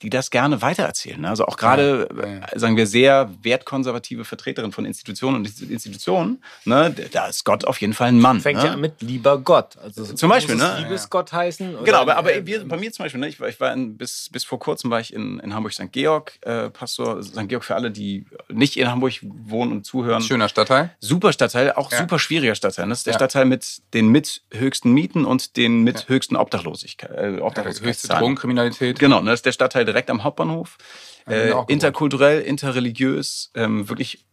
die 0.02 0.10
das 0.10 0.30
gerne 0.30 0.60
weitererzählen. 0.62 1.20
Ne? 1.20 1.28
Also 1.28 1.46
auch 1.46 1.56
gerade, 1.56 2.08
ja, 2.14 2.26
ja. 2.26 2.46
Äh, 2.52 2.58
sagen 2.58 2.76
wir, 2.76 2.86
sehr 2.86 3.30
wertkonservative 3.42 4.24
Vertreterinnen 4.24 4.72
von 4.72 4.84
Institutionen 4.84 5.36
und 5.36 5.70
Institutionen, 5.70 6.42
ne? 6.64 6.94
da 7.12 7.26
ist 7.26 7.44
Gott 7.44 7.64
auf 7.64 7.80
jeden 7.80 7.94
Fall 7.94 8.08
ein 8.08 8.20
Mann. 8.20 8.40
Fängt 8.40 8.62
ne? 8.62 8.66
ja 8.66 8.76
mit 8.76 9.00
lieber 9.00 9.38
Gott. 9.38 9.78
Also 9.78 10.04
zum 10.04 10.28
Beispiel, 10.28 10.56
ne? 10.56 10.80
Liebesgott 10.80 11.32
heißen. 11.32 11.76
Genau, 11.84 11.98
aber, 11.98 12.16
aber 12.16 12.46
wir, 12.46 12.66
bei 12.66 12.76
mir 12.76 12.92
zum 12.92 13.04
Beispiel, 13.04 13.20
ne? 13.20 13.28
ich, 13.28 13.40
war, 13.40 13.48
ich 13.48 13.58
war 13.58 13.72
in, 13.72 13.96
bis, 13.96 14.28
bis 14.30 14.44
vor 14.44 14.58
kurzem 14.58 14.90
war 14.90 15.00
ich 15.00 15.14
in, 15.14 15.40
in 15.40 15.54
Hamburg 15.54 15.72
St. 15.72 15.90
Georg, 15.92 16.38
äh, 16.42 16.68
Pastor 16.68 17.22
St. 17.22 17.48
Georg 17.48 17.64
für 17.64 17.74
alle, 17.74 17.90
die 17.90 18.26
nicht 18.50 18.76
in 18.76 18.90
Hamburg 18.90 19.14
wohnen 19.22 19.72
und 19.72 19.86
zuhören. 19.86 20.20
Schöner 20.22 20.50
Stadtteil. 20.50 20.90
Super 21.00 21.32
Stadtteil, 21.32 21.72
auch 21.72 21.90
ja. 21.90 21.98
super 21.98 22.18
schwieriger 22.18 22.54
Stadtteil. 22.54 22.86
Das 22.88 22.98
ist 22.98 23.06
der 23.06 23.14
Stadtteil 23.14 23.46
mit 23.46 23.80
den 23.94 24.08
mit 24.08 24.42
höchsten 24.52 24.92
Mieten 24.92 25.24
und 25.24 25.56
den 25.56 25.82
mit 25.84 26.08
höchsten 26.08 26.36
Obdachlosigkeit. 26.36 27.10
Äh, 27.10 27.40
Obdachlosigkeit 27.40 27.88
höchste 27.88 28.08
Drogenkriminalität. 28.08 28.98
Genau, 28.98 29.20
ne? 29.20 29.30
das 29.30 29.38
ist 29.38 29.46
der 29.46 29.52
Stadtteil 29.52 29.85
direkt 29.86 30.10
am 30.10 30.24
Hauptbahnhof. 30.24 30.78
Bahnhof. 31.26 31.68
Äh, 31.68 31.72
interkulturell, 31.72 32.40
interreligiös, 32.42 33.50
ähm, 33.54 33.88
wirklich 33.88 34.26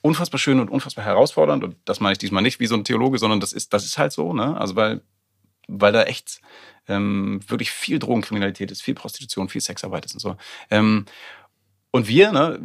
unfassbar 0.00 0.38
schön 0.38 0.60
und 0.60 0.70
unfassbar 0.70 1.04
herausfordernd. 1.04 1.64
Und 1.64 1.76
das 1.84 2.00
meine 2.00 2.12
ich 2.12 2.18
diesmal 2.18 2.42
nicht 2.42 2.60
wie 2.60 2.66
so 2.66 2.74
ein 2.74 2.84
Theologe, 2.84 3.18
sondern 3.18 3.40
das 3.40 3.52
ist, 3.52 3.72
das 3.72 3.84
ist 3.84 3.98
halt 3.98 4.12
so, 4.12 4.32
ne? 4.32 4.58
Also 4.58 4.76
weil, 4.76 5.02
weil 5.66 5.92
da 5.92 6.04
echt 6.04 6.40
ähm, 6.86 7.40
wirklich 7.46 7.70
viel 7.70 7.98
Drogenkriminalität 7.98 8.70
ist, 8.70 8.82
viel 8.82 8.94
Prostitution, 8.94 9.48
viel 9.48 9.60
Sexarbeit 9.60 10.06
ist 10.06 10.14
und 10.14 10.20
so. 10.20 10.36
Ähm, 10.70 11.04
und 11.90 12.06
wir, 12.06 12.32
ne, 12.32 12.60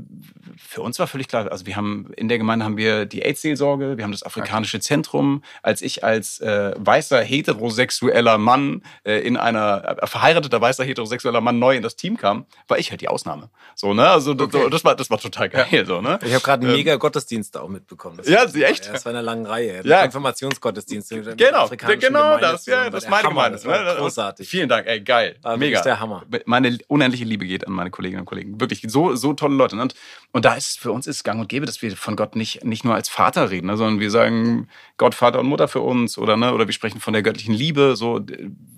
für 0.58 0.82
uns 0.82 1.00
war 1.00 1.08
völlig 1.08 1.28
klar, 1.28 1.50
also 1.52 1.66
wir 1.66 1.76
haben 1.76 2.12
in 2.18 2.28
der 2.28 2.38
Gemeinde 2.38 2.66
haben 2.66 2.78
wir 2.78 3.06
die 3.06 3.22
AIDS-Seelsorge, 3.24 3.98
wir 3.98 4.04
haben 4.04 4.12
das 4.12 4.24
afrikanische 4.24 4.80
Zentrum. 4.80 5.44
Als 5.62 5.82
ich 5.82 6.04
als 6.04 6.40
äh, 6.40 6.74
weißer 6.78 7.22
heterosexueller 7.22 8.38
Mann 8.38 8.82
äh, 9.04 9.20
in 9.20 9.38
einer 9.38 9.98
äh, 10.02 10.08
verheirateter 10.08 10.60
weißer 10.60 10.84
heterosexueller 10.84 11.42
Mann 11.42 11.60
neu 11.60 11.76
in 11.76 11.84
das 11.84 11.96
Team 11.96 12.18
kam, 12.18 12.46
war 12.68 12.78
ich 12.80 12.92
halt 12.92 13.02
die 13.02 13.08
Ausnahme. 13.08 13.50
So 13.76 13.94
ne, 13.94 14.10
also 14.10 14.32
okay. 14.32 14.70
das 14.70 14.84
war 14.84 14.96
das 14.96 15.10
war 15.10 15.20
total 15.20 15.50
geil. 15.50 15.68
Ja. 15.72 15.86
So 15.86 16.02
ne. 16.02 16.20
Ich 16.26 16.34
habe 16.34 16.44
gerade 16.44 16.62
einen 16.62 16.72
ähm, 16.72 16.78
mega 16.78 16.96
Gottesdienst 16.98 17.58
auch 17.58 17.70
mitbekommen. 17.70 18.18
Das 18.18 18.28
ja, 18.28 18.48
sie 18.48 18.64
echt. 18.64 18.88
Das 18.94 19.06
war 19.06 19.12
eine 19.12 19.22
lange 19.22 19.48
Reihe. 19.48 19.82
Ja, 19.86 20.04
Informationsgottesdienst. 20.04 21.10
Genau, 21.38 21.70
genau 21.70 22.38
das. 22.38 22.66
Ja, 22.66 22.90
das 22.90 23.08
meine 23.08 23.30
Gemeinde. 23.30 23.58
Das 23.58 23.66
war 23.66 23.96
großartig. 23.96 24.48
Vielen 24.48 24.70
Dank, 24.70 24.88
ey, 24.88 25.02
geil, 25.02 25.38
war 25.42 25.58
mega. 25.58 25.82
Der 25.82 26.00
Hammer. 26.00 26.24
Meine 26.46 26.78
unendliche 26.88 27.26
Liebe 27.26 27.46
geht 27.46 27.66
an 27.66 27.74
meine 27.74 27.90
Kolleginnen 27.90 28.22
und 28.22 28.26
Kollegen. 28.26 28.60
Wirklich 28.60 28.84
so 28.88 29.13
so 29.16 29.34
tolle 29.34 29.56
Leute. 29.56 29.76
Und, 29.76 29.96
und 30.32 30.46
da 30.46 30.56
ist 30.56 30.80
für 30.80 30.92
uns 30.92 31.08
ist 31.08 31.24
gang 31.24 31.40
und 31.40 31.50
gäbe, 31.50 31.66
dass 31.66 31.82
wir 31.82 31.96
von 31.96 32.16
Gott 32.16 32.36
nicht, 32.36 32.64
nicht 32.64 32.84
nur 32.84 32.96
als 32.96 33.10
Vater 33.10 33.50
reden, 33.50 33.68
ne, 33.68 33.78
sondern 33.78 34.00
wir 34.00 34.12
sagen 34.12 34.68
Gott, 34.98 35.16
Vater 35.16 35.40
und 35.40 35.48
Mutter 35.48 35.68
für 35.68 35.82
uns 35.82 36.18
oder, 36.18 36.38
ne, 36.38 36.54
oder 36.54 36.68
wir 36.68 36.74
sprechen 36.74 37.00
von 37.00 37.14
der 37.14 37.24
göttlichen 37.24 37.54
Liebe. 37.54 37.96
So 37.96 38.22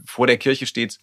vor 0.06 0.28
der 0.28 0.38
Kirche 0.38 0.65
steht 0.65 1.00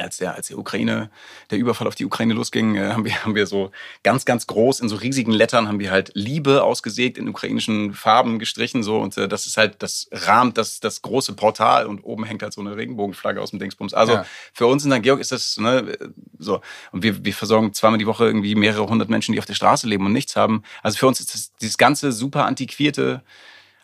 als 0.00 0.16
der, 0.16 0.34
als 0.34 0.48
der 0.48 0.58
Ukraine, 0.58 1.10
der 1.50 1.58
Überfall 1.58 1.86
auf 1.86 1.94
die 1.94 2.06
Ukraine 2.06 2.34
losging, 2.34 2.76
äh, 2.76 2.92
haben, 2.92 3.04
wir, 3.04 3.14
haben 3.24 3.34
wir 3.34 3.46
so 3.46 3.70
ganz, 4.02 4.24
ganz 4.24 4.46
groß 4.46 4.80
in 4.80 4.88
so 4.88 4.96
riesigen 4.96 5.32
Lettern 5.32 5.68
haben 5.68 5.78
wir 5.78 5.90
halt 5.90 6.10
Liebe 6.14 6.62
ausgesägt, 6.62 7.18
in 7.18 7.28
ukrainischen 7.28 7.92
Farben 7.92 8.38
gestrichen, 8.38 8.82
so. 8.82 8.98
Und 8.98 9.16
äh, 9.18 9.28
das 9.28 9.46
ist 9.46 9.56
halt, 9.56 9.82
das 9.82 10.08
rahmt 10.12 10.56
das, 10.56 10.80
das 10.80 11.02
große 11.02 11.34
Portal 11.34 11.86
und 11.86 12.00
oben 12.04 12.24
hängt 12.24 12.42
halt 12.42 12.52
so 12.52 12.60
eine 12.60 12.76
Regenbogenflagge 12.76 13.40
aus 13.40 13.50
dem 13.50 13.58
Dingsbums. 13.58 13.94
Also 13.94 14.14
ja. 14.14 14.26
für 14.52 14.66
uns 14.66 14.84
in 14.84 14.92
St. 14.92 15.02
Georg 15.02 15.20
ist 15.20 15.32
das, 15.32 15.58
ne, 15.58 15.96
so. 16.38 16.60
Und 16.92 17.02
wir, 17.02 17.24
wir 17.24 17.34
versorgen 17.34 17.72
zweimal 17.74 17.98
die 17.98 18.06
Woche 18.06 18.24
irgendwie 18.24 18.54
mehrere 18.54 18.86
hundert 18.86 19.10
Menschen, 19.10 19.32
die 19.32 19.38
auf 19.38 19.46
der 19.46 19.54
Straße 19.54 19.86
leben 19.86 20.06
und 20.06 20.12
nichts 20.12 20.36
haben. 20.36 20.62
Also 20.82 20.98
für 20.98 21.06
uns 21.06 21.20
ist 21.20 21.34
das, 21.34 21.52
dieses 21.60 21.78
ganze 21.78 22.12
super 22.12 22.46
antiquierte, 22.46 23.22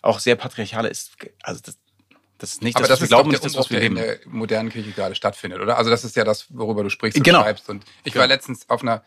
auch 0.03 0.21
sehr 0.21 0.37
patriarchale 0.37 0.89
ist, 0.89 1.17
also 1.43 1.61
das, 1.63 1.77
das 2.39 2.53
ist 2.53 2.63
nicht, 2.63 2.77
aber 2.77 2.87
das, 2.87 2.99
das 2.99 3.03
ist 3.03 3.09
glauben, 3.09 3.31
nicht 3.31 3.45
das, 3.45 3.57
was 3.57 3.71
wir 3.71 3.81
leben. 3.81 3.97
in 3.97 4.03
der 4.03 4.19
modernen 4.27 4.71
Kirche 4.71 4.93
gerade 4.93 5.15
stattfindet, 5.15 5.61
oder? 5.61 5.77
Also 5.77 5.91
das 5.91 6.05
ist 6.05 6.17
ja 6.17 6.25
das, 6.25 6.47
worüber 6.51 6.85
du 6.85 6.89
sprichst 6.89 7.19
und 7.19 7.25
genau. 7.25 7.43
schreibst. 7.43 7.69
Und 7.69 7.85
ich 8.05 8.13
genau. 8.13 8.23
war 8.23 8.29
letztens 8.29 8.69
auf 8.71 8.83
einer, 8.83 9.03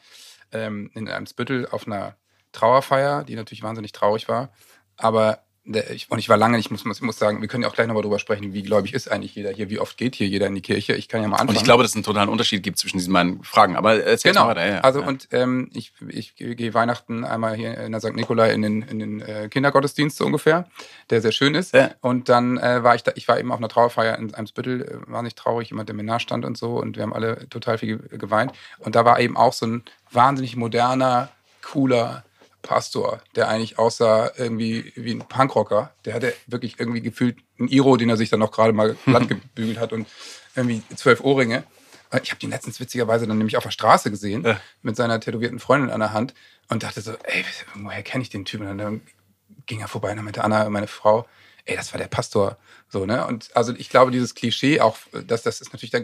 ähm, 0.52 0.92
in 0.94 1.08
einem 1.08 1.26
Spittel 1.26 1.68
auf 1.72 1.88
einer 1.88 2.18
Trauerfeier, 2.52 3.24
die 3.24 3.36
natürlich 3.36 3.64
wahnsinnig 3.64 3.94
traurig 3.94 4.28
war. 4.28 4.52
Aber 4.98 5.44
und 5.64 6.18
ich 6.18 6.28
war 6.28 6.38
lange, 6.38 6.58
ich 6.58 6.72
muss, 6.72 6.84
muss 6.86 7.20
sagen, 7.20 7.40
wir 7.42 7.48
können 7.48 7.62
ja 7.62 7.70
auch 7.70 7.76
gleich 7.76 7.86
nochmal 7.86 8.02
drüber 8.02 8.18
sprechen, 8.18 8.52
wie 8.52 8.64
gläubig 8.64 8.96
ist 8.96 9.12
eigentlich 9.12 9.36
jeder 9.36 9.52
hier, 9.52 9.70
wie 9.70 9.80
oft 9.80 9.96
geht 9.96 10.16
hier 10.16 10.28
jeder 10.28 10.48
in 10.48 10.56
die 10.56 10.62
Kirche. 10.62 10.96
Ich 10.96 11.08
kann 11.08 11.22
ja 11.22 11.28
mal 11.28 11.36
anfangen. 11.36 11.50
Und 11.50 11.56
ich 11.56 11.64
glaube, 11.64 11.84
dass 11.84 11.92
es 11.92 11.96
einen 11.96 12.04
totalen 12.04 12.30
Unterschied 12.30 12.64
gibt 12.64 12.80
zwischen 12.80 12.98
diesen 12.98 13.14
beiden 13.14 13.44
Fragen. 13.44 13.76
Aber 13.76 14.04
erzähl 14.04 14.32
genau. 14.32 14.46
mal 14.46 14.56
weiter. 14.56 14.68
Ja, 14.68 14.80
also 14.80 15.02
ja. 15.02 15.08
und 15.08 15.28
ähm, 15.32 15.70
ich, 15.74 15.94
ich 16.08 16.36
gehe 16.36 16.74
Weihnachten 16.74 17.24
einmal 17.24 17.56
hier 17.56 17.78
in 17.78 17.92
der 17.92 18.02
St. 18.02 18.16
Nikolai 18.16 18.54
in 18.54 18.64
den, 18.64 18.82
in 18.82 18.98
den 18.98 19.22
äh, 19.22 19.50
Kindergottesdienst 19.50 20.18
so 20.18 20.26
ungefähr, 20.26 20.66
der 21.12 21.22
sehr 21.22 21.32
schön 21.32 21.54
ist. 21.54 21.76
Ja. 21.76 21.92
Und 22.02 22.28
dann 22.28 22.58
äh, 22.58 22.84
war 22.84 22.96
ich 22.96 23.04
da, 23.04 23.12
ich 23.14 23.28
war 23.28 23.40
eben 23.40 23.52
auf 23.52 23.60
einer 23.60 23.70
Trauerfeier 23.70 24.18
in 24.18 24.34
Eimsbüttel, 24.34 24.82
äh, 24.82 25.12
war 25.12 25.22
nicht 25.22 25.38
traurig, 25.38 25.70
jemand, 25.70 25.90
der 25.90 25.96
mir 25.96 26.04
nahe 26.04 26.20
stand 26.20 26.44
und 26.44 26.58
so. 26.58 26.78
Und 26.78 26.96
wir 26.96 27.04
haben 27.04 27.14
alle 27.14 27.48
total 27.50 27.78
viel 27.78 28.00
geweint. 28.00 28.52
Und 28.80 28.96
da 28.96 29.06
war 29.06 29.20
eben 29.20 29.38
auch 29.38 29.54
so 29.54 29.68
ein 29.68 29.84
wahnsinnig 30.10 30.56
moderner, 30.56 31.30
cooler, 31.62 32.24
Pastor, 32.62 33.22
der 33.36 33.48
eigentlich 33.48 33.80
aussah 33.80 34.32
irgendwie 34.38 34.94
wie 34.96 35.12
ein 35.12 35.28
Punkrocker. 35.28 35.94
Der 36.06 36.14
hatte 36.14 36.34
wirklich 36.48 36.80
irgendwie 36.80 37.02
gefühlt 37.02 37.38
einen 37.60 37.68
Iro, 37.68 37.98
den 37.98 38.10
er 38.10 38.18
sich 38.18 38.30
dann 38.30 38.40
noch 38.40 38.52
gerade 38.52 38.74
mal 38.74 38.96
glatt 39.06 39.28
gebügelt 39.28 39.80
hat 39.80 39.94
und 39.94 40.08
irgendwie 40.56 40.84
zwölf 40.96 41.22
Ohrringe. 41.22 41.64
Ich 42.24 42.32
habe 42.32 42.42
den 42.42 42.50
letztens 42.50 42.80
witzigerweise 42.80 43.26
dann 43.26 43.38
nämlich 43.38 43.56
auf 43.56 43.64
der 43.64 43.72
Straße 43.72 44.12
gesehen 44.12 44.44
ja. 44.44 44.60
mit 44.82 44.98
seiner 44.98 45.20
tätowierten 45.20 45.60
Freundin 45.60 45.92
an 45.92 46.02
der 46.02 46.12
Hand 46.12 46.34
und 46.68 46.84
dachte 46.84 47.00
so, 47.00 47.14
ey, 47.24 47.46
woher 47.76 48.04
kenne 48.04 48.22
ich 48.22 48.30
den 48.30 48.44
Typen? 48.44 48.68
Und 48.68 48.78
dann 48.80 49.02
ging 49.66 49.80
er 49.80 49.88
vorbei 49.88 50.10
und 50.12 50.18
dann 50.18 50.26
meinte 50.26 50.44
Anna, 50.44 50.70
meine 50.70 50.88
Frau, 50.88 51.26
ey, 51.72 51.78
das 51.78 51.94
war 51.94 51.98
der 51.98 52.08
Pastor. 52.08 52.58
So, 52.90 53.06
ne? 53.06 53.26
Und 53.26 53.50
also 53.54 53.74
ich 53.74 53.90
glaube, 53.90 54.12
dieses 54.12 54.36
Klischee 54.36 54.82
auch, 54.82 54.98
dass 55.26 55.44
das 55.44 55.62
ist 55.62 55.72
natürlich, 55.72 55.92
da 55.92 56.02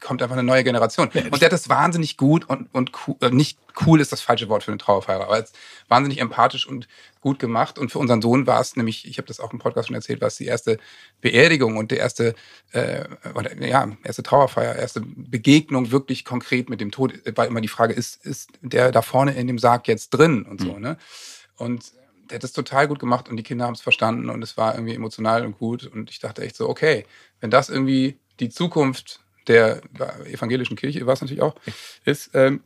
kommt 0.00 0.22
einfach 0.22 0.36
eine 0.36 0.42
neue 0.42 0.64
Generation. 0.64 1.08
Und 1.08 1.40
der 1.40 1.46
hat 1.46 1.52
das 1.52 1.68
wahnsinnig 1.68 2.16
gut 2.16 2.48
und, 2.48 2.68
und 2.72 2.92
cool, 3.06 3.16
äh, 3.20 3.30
nicht 3.30 3.58
cool 3.84 4.00
ist 4.00 4.10
das 4.10 4.22
falsche 4.22 4.48
Wort 4.48 4.64
für 4.64 4.70
eine 4.70 4.78
Trauerfeier, 4.78 5.20
aber 5.20 5.38
es 5.38 5.52
wahnsinnig 5.88 6.18
empathisch 6.18 6.66
und 6.66 6.88
gut 7.20 7.38
gemacht. 7.38 7.78
Und 7.78 7.92
für 7.92 7.98
unseren 7.98 8.22
Sohn 8.22 8.46
war 8.46 8.58
es 8.58 8.74
nämlich, 8.74 9.06
ich 9.06 9.18
habe 9.18 9.28
das 9.28 9.38
auch 9.38 9.52
im 9.52 9.58
Podcast 9.58 9.88
schon 9.88 9.96
erzählt, 9.96 10.22
war 10.22 10.28
es 10.28 10.36
die 10.36 10.46
erste 10.46 10.78
Beerdigung 11.20 11.76
und 11.76 11.90
die 11.90 11.96
erste, 11.96 12.34
äh, 12.72 13.04
oder, 13.34 13.54
ja, 13.62 13.90
erste 14.02 14.22
Trauerfeier, 14.22 14.76
erste 14.76 15.02
Begegnung 15.04 15.90
wirklich 15.90 16.24
konkret 16.24 16.70
mit 16.70 16.80
dem 16.80 16.90
Tod, 16.90 17.12
war 17.36 17.46
immer 17.46 17.60
die 17.60 17.68
Frage, 17.68 17.92
ist, 17.92 18.24
ist 18.24 18.48
der 18.62 18.92
da 18.92 19.02
vorne 19.02 19.34
in 19.34 19.46
dem 19.46 19.58
Sarg 19.58 19.86
jetzt 19.88 20.08
drin 20.10 20.44
und 20.44 20.62
so, 20.62 20.72
mhm. 20.72 20.80
ne? 20.80 20.96
Und 21.56 21.92
der 22.30 22.36
hat 22.36 22.44
das 22.44 22.52
total 22.52 22.88
gut 22.88 22.98
gemacht 22.98 23.28
und 23.28 23.36
die 23.36 23.42
Kinder 23.42 23.66
haben 23.66 23.74
es 23.74 23.80
verstanden 23.80 24.30
und 24.30 24.42
es 24.42 24.56
war 24.56 24.74
irgendwie 24.74 24.94
emotional 24.94 25.44
und 25.44 25.58
gut. 25.58 25.84
Und 25.86 26.10
ich 26.10 26.20
dachte 26.20 26.42
echt 26.42 26.56
so, 26.56 26.68
okay, 26.68 27.04
wenn 27.40 27.50
das 27.50 27.68
irgendwie 27.68 28.18
die 28.38 28.48
Zukunft 28.48 29.20
der 29.48 29.82
evangelischen 30.26 30.76
Kirche, 30.76 31.04
war 31.06 31.14
es 31.14 31.20
natürlich 31.20 31.42
auch, 31.42 31.54
ist, 32.04 32.30
ähm, 32.34 32.62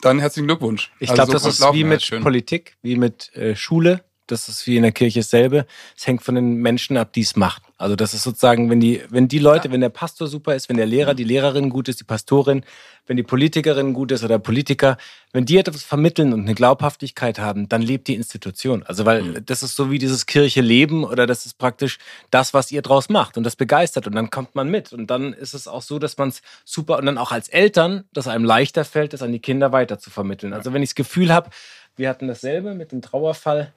dann 0.00 0.18
herzlichen 0.18 0.46
Glückwunsch. 0.46 0.92
Ich 0.98 1.10
also 1.10 1.24
glaube, 1.24 1.38
so 1.38 1.48
das 1.48 1.58
ist 1.58 1.72
wie 1.72 1.84
mit 1.84 2.22
Politik, 2.22 2.76
wie 2.82 2.96
mit 2.96 3.34
äh, 3.36 3.54
Schule, 3.56 4.04
das 4.26 4.48
ist 4.48 4.66
wie 4.66 4.76
in 4.76 4.82
der 4.82 4.92
Kirche 4.92 5.20
dasselbe. 5.20 5.66
Es 5.96 6.06
hängt 6.06 6.22
von 6.22 6.34
den 6.34 6.56
Menschen 6.56 6.96
ab, 6.96 7.12
die 7.12 7.20
es 7.20 7.36
machen. 7.36 7.62
Also 7.82 7.96
das 7.96 8.14
ist 8.14 8.22
sozusagen, 8.22 8.70
wenn 8.70 8.80
die, 8.80 9.02
wenn 9.10 9.26
die 9.28 9.40
Leute, 9.40 9.68
ja. 9.68 9.74
wenn 9.74 9.80
der 9.80 9.88
Pastor 9.88 10.28
super 10.28 10.54
ist, 10.54 10.68
wenn 10.68 10.76
der 10.76 10.86
Lehrer, 10.86 11.14
die 11.14 11.24
Lehrerin 11.24 11.68
gut 11.68 11.88
ist, 11.88 11.98
die 11.98 12.04
Pastorin, 12.04 12.64
wenn 13.06 13.16
die 13.16 13.24
Politikerin 13.24 13.92
gut 13.92 14.12
ist 14.12 14.22
oder 14.22 14.38
Politiker, 14.38 14.96
wenn 15.32 15.44
die 15.44 15.58
etwas 15.58 15.82
vermitteln 15.82 16.32
und 16.32 16.42
eine 16.42 16.54
Glaubhaftigkeit 16.54 17.40
haben, 17.40 17.68
dann 17.68 17.82
lebt 17.82 18.06
die 18.06 18.14
Institution. 18.14 18.84
Also 18.84 19.04
weil 19.04 19.22
mhm. 19.22 19.46
das 19.46 19.62
ist 19.62 19.74
so 19.74 19.90
wie 19.90 19.98
dieses 19.98 20.26
Kirche 20.26 20.60
leben 20.60 21.04
oder 21.04 21.26
das 21.26 21.44
ist 21.44 21.58
praktisch 21.58 21.98
das, 22.30 22.54
was 22.54 22.70
ihr 22.70 22.82
draus 22.82 23.08
macht 23.08 23.36
und 23.36 23.42
das 23.42 23.56
begeistert 23.56 24.06
und 24.06 24.14
dann 24.14 24.30
kommt 24.30 24.54
man 24.54 24.68
mit 24.68 24.92
und 24.92 25.08
dann 25.08 25.32
ist 25.32 25.52
es 25.52 25.66
auch 25.66 25.82
so, 25.82 25.98
dass 25.98 26.16
man 26.16 26.28
es 26.28 26.40
super 26.64 26.98
und 26.98 27.06
dann 27.06 27.18
auch 27.18 27.32
als 27.32 27.48
Eltern, 27.48 28.04
dass 28.12 28.28
einem 28.28 28.44
leichter 28.44 28.84
fällt, 28.84 29.12
das 29.12 29.22
an 29.22 29.32
die 29.32 29.40
Kinder 29.40 29.72
weiter 29.72 29.98
zu 29.98 30.10
vermitteln. 30.10 30.52
Also 30.52 30.72
wenn 30.72 30.82
ich 30.82 30.90
das 30.90 30.94
Gefühl 30.94 31.32
habe, 31.32 31.50
wir 31.96 32.08
hatten 32.08 32.28
dasselbe 32.28 32.74
mit 32.74 32.92
dem 32.92 33.02
Trauerfall 33.02 33.72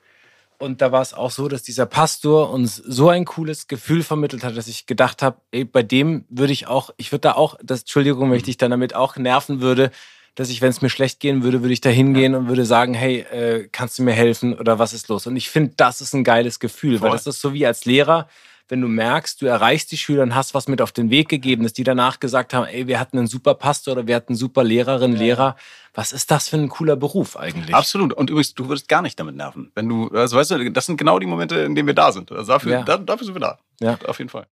und 0.58 0.82
da 0.82 0.91
war 0.91 1.02
es 1.02 1.13
auch 1.13 1.32
so, 1.32 1.48
dass 1.48 1.63
dieser 1.63 1.86
Pastor 1.86 2.52
uns 2.52 2.76
so 2.76 3.10
ein 3.10 3.26
cooles 3.26 3.68
Gefühl 3.68 4.04
vermittelt 4.04 4.44
hat, 4.44 4.58
dass 4.58 4.68
ich 4.68 4.86
gedacht 4.86 5.22
habe, 5.22 5.38
ey, 5.52 5.65
bei 5.65 5.84
dem 5.84 6.26
würde 6.30 6.54
ich 6.54 6.68
auch, 6.68 6.91
ich 6.98 7.12
würde 7.12 7.22
da 7.22 7.32
auch, 7.34 7.58
das, 7.63 7.82
Entschuldigung, 7.82 8.30
wenn 8.30 8.38
ich 8.38 8.44
dich 8.44 8.58
dann 8.58 8.72
damit 8.72 8.96
auch 8.96 9.18
nerven 9.18 9.62
würde, 9.62 9.91
dass 10.36 10.50
ich, 10.50 10.62
wenn 10.62 10.70
es 10.70 10.82
mir 10.82 10.89
schlecht 10.89 11.20
gehen 11.20 11.44
würde, 11.44 11.62
würde 11.62 11.74
ich 11.74 11.82
da 11.82 11.89
hingehen 11.89 12.36
und 12.36 12.48
würde 12.48 12.65
sagen, 12.65 12.94
hey, 12.94 13.20
äh, 13.20 13.70
kannst 13.72 13.98
du 13.98 14.04
mir 14.04 14.13
helfen 14.13 14.54
oder 14.54 14.80
was 14.80 14.94
ist 14.94 15.08
los? 15.08 15.28
Und 15.28 15.38
ich 15.38 15.50
finde, 15.50 15.74
das 15.78 16.02
ist 16.02 16.13
ein 16.13 16.26
geiles 16.26 16.60
Gefühl, 16.60 17.00
Voll. 17.00 17.10
weil 17.10 17.15
das 17.15 17.28
ist 17.28 17.41
so 17.41 17.54
wie 17.54 17.65
als 17.65 17.86
Lehrer, 17.86 18.28
wenn 18.67 18.82
du 18.82 18.88
merkst, 18.88 19.41
du 19.41 19.45
erreichst 19.45 19.91
die 19.91 19.97
Schüler 19.97 20.23
und 20.23 20.34
hast 20.34 20.54
was 20.54 20.67
mit 20.67 20.82
auf 20.82 20.91
den 20.91 21.10
Weg 21.10 21.30
gegeben, 21.30 21.63
dass 21.63 21.73
die 21.73 21.84
danach 21.84 22.19
gesagt 22.19 22.54
haben, 22.54 22.65
ey, 22.65 22.88
wir 22.88 22.99
hatten 22.99 23.17
einen 23.17 23.28
super 23.28 23.54
Pastor 23.54 23.93
oder 23.93 24.08
wir 24.08 24.15
hatten 24.15 24.30
einen 24.30 24.38
super 24.38 24.63
Lehrerin, 24.63 25.13
ja. 25.13 25.19
Lehrer. 25.19 25.56
Was 25.93 26.12
ist 26.12 26.32
das 26.32 26.49
für 26.49 26.58
ein 26.58 26.69
cooler 26.69 26.95
Beruf 26.95 27.38
eigentlich? 27.38 27.75
Absolut. 27.75 28.13
Und 28.13 28.30
übrigens, 28.30 28.54
du 28.54 28.67
würdest 28.67 28.89
gar 28.89 29.01
nicht 29.01 29.19
damit 29.19 29.36
nerven. 29.36 29.71
Wenn 29.75 29.88
du, 29.88 30.10
also 30.10 30.38
weißt 30.38 30.51
du, 30.51 30.71
das 30.71 30.86
sind 30.88 30.97
genau 30.97 31.19
die 31.19 31.28
Momente, 31.28 31.60
in 31.60 31.75
denen 31.75 31.88
wir 31.88 31.93
da 31.93 32.12
sind. 32.12 32.32
Also 32.32 32.51
dafür, 32.51 32.71
ja. 32.71 32.84
da, 32.84 32.97
dafür 32.97 33.25
sind 33.25 33.36
wir 33.36 33.41
da. 33.41 33.60
Ja. 33.80 33.97
Auf 34.08 34.17
jeden 34.17 34.30
Fall. 34.30 34.47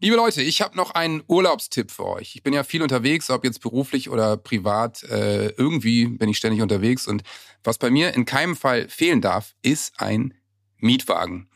Liebe 0.00 0.14
Leute, 0.14 0.42
ich 0.42 0.62
habe 0.62 0.76
noch 0.76 0.92
einen 0.92 1.24
Urlaubstipp 1.26 1.90
für 1.90 2.06
euch. 2.06 2.36
Ich 2.36 2.44
bin 2.44 2.52
ja 2.54 2.62
viel 2.62 2.82
unterwegs, 2.82 3.30
ob 3.30 3.42
jetzt 3.44 3.60
beruflich 3.60 4.10
oder 4.10 4.36
privat. 4.36 5.02
Äh, 5.02 5.48
irgendwie 5.56 6.06
bin 6.06 6.28
ich 6.28 6.36
ständig 6.36 6.62
unterwegs. 6.62 7.08
Und 7.08 7.24
was 7.64 7.78
bei 7.78 7.90
mir 7.90 8.14
in 8.14 8.24
keinem 8.24 8.54
Fall 8.54 8.88
fehlen 8.88 9.20
darf, 9.20 9.56
ist 9.62 9.94
ein 10.00 10.34
Mietwagen. 10.78 11.48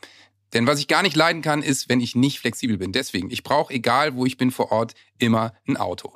Denn 0.53 0.67
was 0.67 0.79
ich 0.79 0.87
gar 0.87 1.01
nicht 1.01 1.15
leiden 1.15 1.41
kann, 1.41 1.63
ist, 1.63 1.89
wenn 1.89 1.99
ich 1.99 2.15
nicht 2.15 2.39
flexibel 2.39 2.77
bin. 2.77 2.91
Deswegen, 2.91 3.31
ich 3.31 3.43
brauche, 3.43 3.73
egal 3.73 4.15
wo 4.15 4.25
ich 4.25 4.37
bin 4.37 4.51
vor 4.51 4.71
Ort, 4.71 4.93
immer 5.17 5.53
ein 5.67 5.77
Auto. 5.77 6.13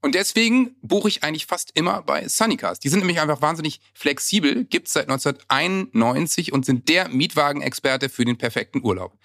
Und 0.00 0.14
deswegen 0.14 0.76
buche 0.82 1.08
ich 1.08 1.24
eigentlich 1.24 1.46
fast 1.46 1.70
immer 1.74 2.02
bei 2.02 2.28
Sunnycars. 2.28 2.78
Die 2.78 2.90
sind 2.90 3.00
nämlich 3.00 3.20
einfach 3.20 3.40
wahnsinnig 3.40 3.80
flexibel, 3.94 4.64
gibt's 4.64 4.92
seit 4.92 5.08
1991 5.08 6.52
und 6.52 6.66
sind 6.66 6.90
der 6.90 7.08
Mietwagenexperte 7.08 8.10
für 8.10 8.26
den 8.26 8.36
perfekten 8.36 8.84
Urlaub. 8.84 9.16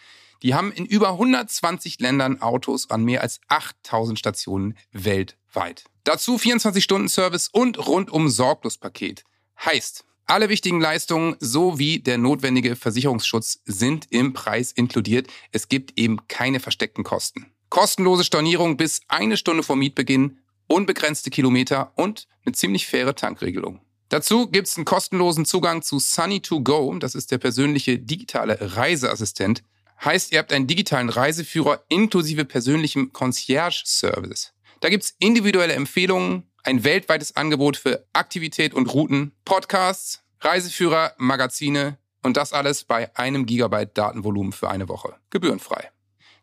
Die 0.42 0.54
haben 0.54 0.72
in 0.72 0.86
über 0.86 1.10
120 1.10 2.00
Ländern 2.00 2.42
Autos 2.42 2.90
an 2.90 3.04
mehr 3.04 3.22
als 3.22 3.42
8000 3.50 4.18
Stationen 4.18 4.78
weltweit. 4.94 5.84
Dazu 6.06 6.38
24-Stunden-Service 6.38 7.50
und 7.50 7.86
rundum 7.86 8.30
Sorglospaket. 8.30 9.26
Heißt, 9.66 10.06
alle 10.30 10.50
wichtigen 10.50 10.80
Leistungen 10.80 11.36
sowie 11.40 12.00
der 12.00 12.20
notwendige 12.20 12.76
Versicherungsschutz 12.76 13.62
sind 13.66 14.06
im 14.12 14.34
Preis 14.34 14.72
inkludiert. 14.72 15.28
Es 15.52 15.70
gibt 15.70 16.00
eben 16.00 16.28
keine 16.28 16.60
versteckten 16.60 17.04
Kosten. 17.04 17.48
Kostenlose 17.70 18.24
Stornierung 18.24 18.78
bis 18.78 19.02
eine 19.08 19.38
Stunde 19.38 19.64
vor 19.64 19.76
Mietbeginn, 19.76 20.38
unbegrenzte 20.68 21.32
Kilometer 21.32 21.94
und 21.96 22.28
eine 22.46 22.54
ziemlich 22.54 22.86
faire 22.86 23.16
Tankregelung. 23.16 23.82
Dazu 24.10 24.48
gibt's 24.48 24.78
einen 24.78 24.86
kostenlosen 24.86 25.46
Zugang 25.46 25.82
zu 25.82 25.98
Sunny2Go, 25.98 27.00
das 27.00 27.16
ist 27.16 27.32
der 27.32 27.38
persönliche 27.38 27.98
digitale 27.98 28.58
Reiseassistent. 28.60 29.64
Heißt, 30.04 30.32
ihr 30.32 30.40
habt 30.40 30.54
einen 30.54 30.68
digitalen 30.68 31.10
Reiseführer 31.10 31.84
inklusive 31.90 32.46
persönlichem 32.46 33.14
Concierge-Service. 33.14 34.54
Da 34.80 34.90
gibt's 34.90 35.16
individuelle 35.20 35.74
Empfehlungen, 35.74 36.44
Ein 36.64 36.84
weltweites 36.84 37.36
Angebot 37.36 37.78
für 37.78 38.06
Aktivität 38.14 38.74
und 38.74 38.94
Routen, 38.94 39.32
Podcasts, 39.46 40.24
Reiseführer, 40.42 41.14
Magazine 41.18 41.98
und 42.22 42.38
das 42.38 42.54
alles 42.54 42.84
bei 42.84 43.16
einem 43.16 43.46
Gigabyte 43.46 43.98
Datenvolumen 43.98 44.52
für 44.52 44.70
eine 44.70 44.90
Woche. 44.90 45.16
Gebührenfrei. 45.30 45.92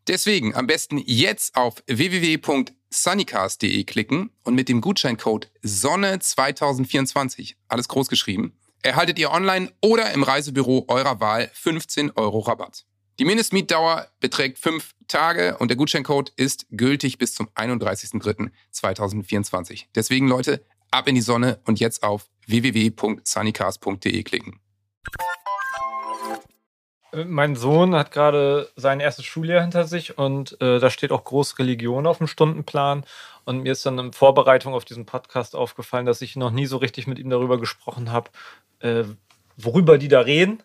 Deswegen 0.07 0.55
am 0.55 0.67
besten 0.67 0.99
jetzt 0.99 1.57
auf 1.57 1.83
www.sunnycast.de 1.87 3.85
klicken 3.85 4.31
und 4.45 4.55
mit 4.55 4.69
dem 4.69 4.81
Gutscheincode 4.81 5.51
Sonne2024, 5.65 7.57
alles 7.69 7.89
groß 7.89 8.09
geschrieben, 8.09 8.57
erhaltet 8.83 9.19
ihr 9.19 9.33
online 9.33 9.73
oder 9.83 10.13
im 10.13 10.23
Reisebüro 10.23 10.85
eurer 10.89 11.19
Wahl 11.21 11.51
15 11.53 12.13
Euro 12.13 12.39
Rabatt. 12.39 12.87
Die 13.19 13.25
Mindestmietdauer 13.25 14.09
beträgt 14.21 14.59
fünf 14.59 14.95
Tage 15.09 15.57
und 15.57 15.69
der 15.69 15.79
Gutscheincode 15.79 16.35
ist 16.37 16.67
gültig 16.71 17.17
bis 17.17 17.35
zum 17.35 17.49
31.03.2024. 17.55 19.85
Deswegen 19.95 20.29
Leute, 20.29 20.63
ab 20.91 21.09
in 21.09 21.15
die 21.15 21.23
Sonne 21.23 21.59
und 21.65 21.81
jetzt 21.81 22.03
auf 22.03 22.29
www.sunnycast.de 22.47 24.23
klicken. 24.23 24.61
Mein 27.25 27.57
Sohn 27.57 27.95
hat 27.95 28.11
gerade 28.11 28.71
sein 28.77 29.01
erstes 29.01 29.25
Schuljahr 29.25 29.63
hinter 29.63 29.87
sich 29.87 30.19
und 30.19 30.61
äh, 30.61 30.79
da 30.79 30.91
steht 30.91 31.11
auch 31.11 31.25
groß 31.25 31.59
Religion 31.59 32.07
auf 32.07 32.19
dem 32.19 32.27
Stundenplan. 32.27 33.07
Und 33.47 33.63
mir 33.63 33.73
ist 33.73 33.87
dann 33.87 33.99
in 33.99 34.13
Vorbereitung 34.13 34.75
auf 34.75 34.85
diesen 34.85 35.07
Podcast 35.07 35.57
aufgefallen, 35.57 36.05
dass 36.05 36.21
ich 36.21 36.37
noch 36.37 36.51
nie 36.51 36.67
so 36.67 36.77
richtig 36.77 37.07
mit 37.07 37.19
ihm 37.19 37.31
darüber 37.31 37.59
gesprochen 37.59 38.13
habe, 38.13 38.29
äh, 38.81 39.05
worüber 39.57 39.97
die 39.97 40.09
da 40.09 40.21
reden. 40.21 40.63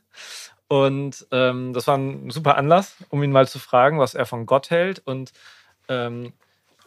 Und 0.71 1.27
ähm, 1.31 1.73
das 1.73 1.87
war 1.87 1.97
ein 1.97 2.29
super 2.29 2.55
Anlass, 2.55 2.95
um 3.09 3.21
ihn 3.23 3.33
mal 3.33 3.45
zu 3.45 3.59
fragen, 3.59 3.99
was 3.99 4.15
er 4.15 4.25
von 4.25 4.45
Gott 4.45 4.69
hält. 4.69 4.99
Und 5.05 5.33
ähm, 5.89 6.31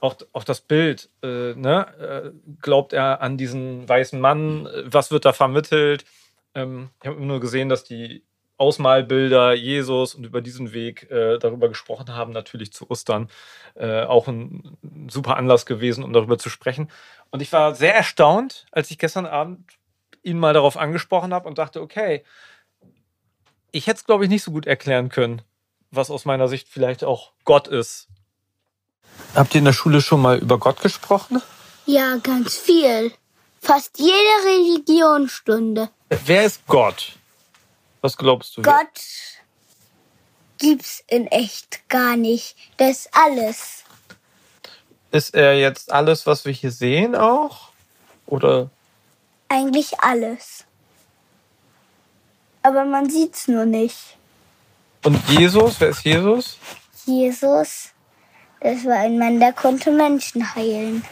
auch, 0.00 0.16
auch 0.32 0.44
das 0.44 0.62
Bild, 0.62 1.10
äh, 1.22 1.52
ne? 1.52 2.32
Äh, 2.32 2.52
glaubt 2.62 2.94
er 2.94 3.20
an 3.20 3.36
diesen 3.36 3.86
weißen 3.86 4.18
Mann? 4.18 4.66
Was 4.84 5.10
wird 5.10 5.26
da 5.26 5.34
vermittelt? 5.34 6.06
Ähm, 6.54 6.88
ich 7.02 7.08
habe 7.10 7.22
nur 7.22 7.40
gesehen, 7.40 7.68
dass 7.68 7.84
die 7.84 8.24
Ausmalbilder 8.56 9.52
Jesus 9.52 10.14
und 10.14 10.24
über 10.24 10.40
diesen 10.40 10.72
Weg 10.72 11.10
äh, 11.10 11.36
darüber 11.36 11.68
gesprochen 11.68 12.08
haben, 12.08 12.32
natürlich 12.32 12.72
zu 12.72 12.90
Ostern. 12.90 13.28
Äh, 13.74 14.04
auch 14.04 14.28
ein, 14.28 14.78
ein 14.82 15.10
super 15.10 15.36
Anlass 15.36 15.66
gewesen, 15.66 16.04
um 16.04 16.14
darüber 16.14 16.38
zu 16.38 16.48
sprechen. 16.48 16.90
Und 17.30 17.42
ich 17.42 17.52
war 17.52 17.74
sehr 17.74 17.94
erstaunt, 17.94 18.64
als 18.72 18.90
ich 18.90 18.96
gestern 18.96 19.26
Abend 19.26 19.60
ihn 20.22 20.38
mal 20.38 20.54
darauf 20.54 20.78
angesprochen 20.78 21.34
habe 21.34 21.46
und 21.46 21.58
dachte, 21.58 21.82
okay, 21.82 22.24
ich 23.74 23.88
hätte 23.88 23.98
es, 23.98 24.06
glaube 24.06 24.24
ich, 24.24 24.30
nicht 24.30 24.44
so 24.44 24.52
gut 24.52 24.66
erklären 24.66 25.08
können, 25.08 25.42
was 25.90 26.08
aus 26.08 26.24
meiner 26.24 26.46
Sicht 26.46 26.68
vielleicht 26.68 27.02
auch 27.02 27.32
Gott 27.44 27.66
ist. 27.66 28.06
Habt 29.34 29.54
ihr 29.54 29.58
in 29.58 29.64
der 29.64 29.72
Schule 29.72 30.00
schon 30.00 30.22
mal 30.22 30.38
über 30.38 30.58
Gott 30.58 30.80
gesprochen? 30.80 31.42
Ja, 31.84 32.16
ganz 32.18 32.56
viel. 32.56 33.12
Fast 33.60 33.98
jede 33.98 34.12
Religionsstunde. 34.44 35.90
Wer 36.08 36.44
ist 36.44 36.64
Gott? 36.68 37.16
Was 38.00 38.16
glaubst 38.16 38.56
du? 38.56 38.62
Gott 38.62 39.00
gibt's 40.58 41.02
in 41.08 41.26
echt 41.26 41.88
gar 41.88 42.16
nicht. 42.16 42.56
Das 42.76 42.90
ist 42.90 43.08
alles. 43.12 43.84
Ist 45.10 45.34
er 45.34 45.58
jetzt 45.58 45.90
alles, 45.90 46.26
was 46.26 46.44
wir 46.44 46.52
hier 46.52 46.70
sehen 46.70 47.16
auch? 47.16 47.70
Oder? 48.26 48.70
Eigentlich 49.48 49.98
alles 49.98 50.63
aber 52.64 52.84
man 52.84 53.08
sieht's 53.08 53.46
nur 53.46 53.66
nicht. 53.66 54.16
Und 55.04 55.22
Jesus, 55.28 55.78
wer 55.80 55.90
ist 55.90 56.02
Jesus? 56.02 56.58
Jesus, 57.04 57.90
das 58.60 58.84
war 58.86 58.96
ein 58.96 59.18
Mann, 59.18 59.38
der 59.38 59.52
konnte 59.52 59.90
Menschen 59.90 60.54
heilen. 60.54 61.04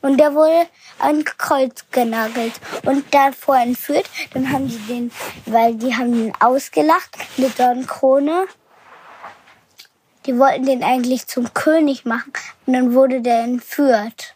Und 0.00 0.18
der 0.18 0.34
wurde 0.34 0.66
an 0.98 1.24
Kreuz 1.24 1.84
genagelt 1.92 2.54
und 2.84 3.04
davor 3.14 3.56
entführt. 3.56 4.10
Dann 4.34 4.50
haben 4.50 4.68
sie 4.68 4.80
den, 4.80 5.12
weil 5.46 5.76
die 5.76 5.94
haben 5.94 6.12
ihn 6.12 6.32
ausgelacht 6.40 7.16
mit 7.36 7.56
Dornkrone. 7.56 8.46
Die 10.26 10.36
wollten 10.38 10.66
den 10.66 10.82
eigentlich 10.82 11.28
zum 11.28 11.54
König 11.54 12.04
machen 12.04 12.32
und 12.66 12.72
dann 12.72 12.94
wurde 12.94 13.20
der 13.20 13.42
entführt. 13.42 14.34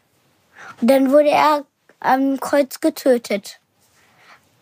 Und 0.80 0.88
dann 0.88 1.10
wurde 1.10 1.30
er 1.30 1.64
am 1.98 2.38
Kreuz 2.38 2.78
getötet. 2.80 3.58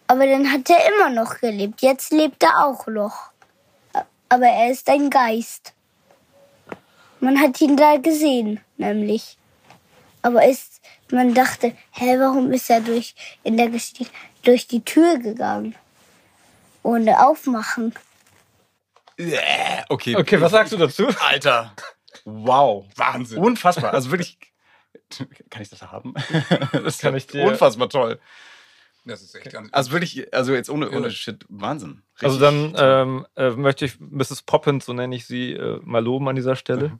Aber 0.06 0.26
dann 0.26 0.52
hat 0.52 0.68
er 0.68 0.78
immer 0.92 1.10
noch 1.10 1.40
gelebt. 1.40 1.82
Jetzt 1.82 2.12
lebt 2.12 2.42
er 2.42 2.66
auch 2.66 2.86
noch. 2.86 3.30
Aber 4.28 4.46
er 4.46 4.70
ist 4.70 4.88
ein 4.88 5.10
Geist. 5.10 5.72
Man 7.20 7.40
hat 7.40 7.60
ihn 7.60 7.76
da 7.76 7.96
gesehen, 7.96 8.60
nämlich. 8.76 9.38
Aber 10.22 10.46
ist, 10.46 10.80
man 11.10 11.34
dachte, 11.34 11.74
hä, 11.92 12.18
warum 12.18 12.52
ist 12.52 12.68
er 12.70 12.80
durch, 12.80 13.14
in 13.42 13.56
der 13.56 13.68
Geschichte 13.68 14.06
durch 14.42 14.66
die 14.66 14.84
Tür 14.84 15.18
gegangen? 15.18 15.74
Ohne 16.82 17.26
aufmachen. 17.26 17.94
Okay. 19.88 20.16
Okay, 20.16 20.40
was 20.40 20.52
sagst 20.52 20.72
du 20.72 20.76
dazu? 20.76 21.06
Alter. 21.20 21.72
Wow. 22.24 22.86
Wahnsinn. 22.96 23.38
Unfassbar. 23.38 23.94
Also 23.94 24.10
wirklich. 24.10 24.38
Kann 25.50 25.62
ich 25.62 25.68
das 25.68 25.82
haben? 25.82 26.14
Das 26.72 26.98
kann 26.98 27.14
ich 27.14 27.26
dir. 27.26 27.44
Unfassbar 27.44 27.88
toll. 27.88 28.20
Das 29.04 29.22
ist 29.22 29.34
echt 29.34 29.52
ganz 29.52 29.68
Also 29.72 29.92
wirklich, 29.92 30.32
also 30.34 30.54
jetzt 30.54 30.70
ohne, 30.70 30.90
ohne 30.90 31.10
Shit, 31.10 31.44
Wahnsinn. 31.48 32.02
Richtig 32.14 32.22
also 32.22 32.40
dann 32.40 32.74
ähm, 32.76 33.26
äh, 33.36 33.50
möchte 33.50 33.84
ich 33.84 34.00
Mrs. 34.00 34.42
Poppins, 34.42 34.86
so 34.86 34.92
nenne 34.92 35.14
ich 35.14 35.26
sie, 35.26 35.52
äh, 35.52 35.80
mal 35.82 36.02
loben 36.02 36.28
an 36.28 36.36
dieser 36.36 36.56
Stelle. 36.56 36.88
Mhm. 36.88 36.98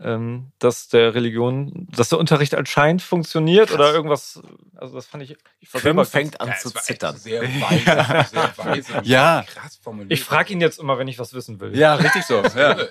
Ähm, 0.00 0.52
dass 0.60 0.86
der 0.86 1.16
Religion, 1.16 1.88
dass 1.90 2.10
der 2.10 2.18
Unterricht 2.20 2.54
anscheinend 2.54 3.02
funktioniert 3.02 3.68
Krass. 3.68 3.78
oder 3.78 3.92
irgendwas. 3.92 4.40
Also 4.76 4.94
das 4.94 5.06
fand 5.06 5.24
ich. 5.24 5.36
Ich 5.58 5.70
Film 5.70 6.04
fängt 6.04 6.40
an 6.40 6.48
ja, 6.48 6.54
zu 6.54 6.70
zittern. 6.70 7.16
Sehr 7.16 7.42
weise, 7.60 7.84
ja. 7.84 8.24
sehr 8.24 8.52
weise. 8.58 9.00
Ja. 9.02 9.44
Krass 9.48 9.76
formuliert. 9.82 10.12
Ich 10.12 10.22
frage 10.22 10.52
ihn 10.52 10.60
jetzt 10.60 10.78
immer, 10.78 10.98
wenn 10.98 11.08
ich 11.08 11.18
was 11.18 11.34
wissen 11.34 11.58
will. 11.58 11.76
Ja, 11.76 11.96
richtig 11.96 12.22
so. 12.24 12.42
Ja. 12.56 12.76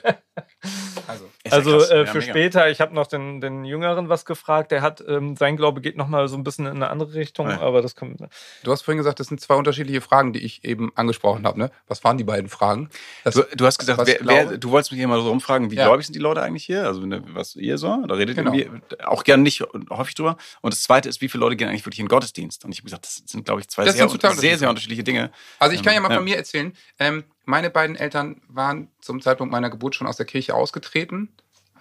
Also, 1.08 1.26
also 1.50 1.78
äh, 1.94 2.06
für 2.06 2.20
ja, 2.20 2.22
später, 2.22 2.70
ich 2.70 2.82
habe 2.82 2.94
noch 2.94 3.08
den, 3.08 3.40
den 3.42 3.64
Jüngeren 3.66 4.10
was 4.10 4.26
gefragt. 4.26 4.72
Der 4.72 4.82
hat, 4.82 5.04
ähm, 5.08 5.36
sein 5.36 5.58
Glaube 5.58 5.82
geht 5.82 5.98
nochmal 5.98 6.28
so 6.28 6.36
ein 6.36 6.44
bisschen 6.44 6.66
in 6.66 6.76
eine 6.76 6.90
andere 6.90 7.14
Richtung, 7.14 7.50
ja. 7.50 7.62
aber 7.62 7.82
das 7.82 7.96
kommt. 7.96 8.20
Du 8.64 8.72
hast 8.72 8.82
vorhin 8.82 8.98
gesagt, 8.98 9.20
das 9.20 9.28
sind 9.28 9.40
zwei 9.40 9.56
unterschiedliche 9.56 10.02
Fragen, 10.02 10.34
die 10.34 10.40
ich 10.40 10.64
eben 10.64 10.92
angesprochen 10.96 11.46
habe. 11.46 11.60
Ne? 11.60 11.72
Was 11.88 12.04
waren 12.04 12.18
die 12.18 12.24
beiden 12.24 12.50
Fragen? 12.50 12.90
Das, 13.24 13.36
du, 13.36 13.44
du, 13.56 13.66
hast 13.66 13.78
gesagt, 13.78 14.02
wer, 14.06 14.20
wer, 14.22 14.58
du 14.58 14.72
wolltest 14.72 14.92
mich 14.92 15.00
hier 15.00 15.08
mal 15.08 15.22
so 15.22 15.30
rumfragen, 15.30 15.72
wie 15.72 15.76
ja. 15.76 15.86
gläubig 15.86 16.06
sind 16.06 16.16
die 16.16 16.20
Leute 16.20 16.42
eigentlich 16.42 16.66
hier? 16.66 16.86
Also 16.86 17.02
was 17.34 17.56
ihr 17.56 17.78
so? 17.78 18.06
Da 18.06 18.16
redet 18.16 18.36
genau. 18.36 18.54
ihr 18.54 18.82
auch 19.06 19.24
gerne 19.24 19.44
nicht 19.44 19.64
häufig 19.90 20.16
drüber. 20.16 20.38
Und 20.62 20.74
das 20.74 20.82
zweite 20.82 21.10
ist, 21.10 21.22
wie 21.22 21.30
viele 21.30 21.42
Leute 21.42 21.56
gehen 21.56 21.70
eigentlich 21.70 21.86
wirklich 21.86 22.00
in 22.00 22.06
den 22.06 22.10
Gottesdienst? 22.10 22.66
Und 22.66 22.72
ich 22.72 22.80
habe 22.80 22.86
gesagt, 22.86 23.06
das 23.06 23.24
sind, 23.26 23.46
glaube 23.46 23.62
ich, 23.62 23.70
zwei 23.70 23.84
sehr, 23.86 24.10
sehr, 24.10 24.58
sehr, 24.58 24.70
unterschiedliche 24.70 25.04
Dinge. 25.04 25.32
Also 25.60 25.76
ich 25.76 25.84
kann 25.84 25.94
ja 25.94 26.02
mal 26.02 26.12
ähm, 26.12 26.18
von 26.18 26.24
mir 26.24 26.38
erzählen. 26.38 26.74
Ähm, 27.00 27.24
meine 27.48 27.70
beiden 27.70 27.96
Eltern 27.96 28.42
waren 28.50 28.90
zum 29.00 29.22
Zeitpunkt 29.22 29.54
meiner 29.54 29.70
Geburt 29.70 29.96
schon 29.96 30.06
aus 30.06 30.18
der 30.18 30.26
Kirche 30.26 30.54
ausgetreten. 30.54 31.30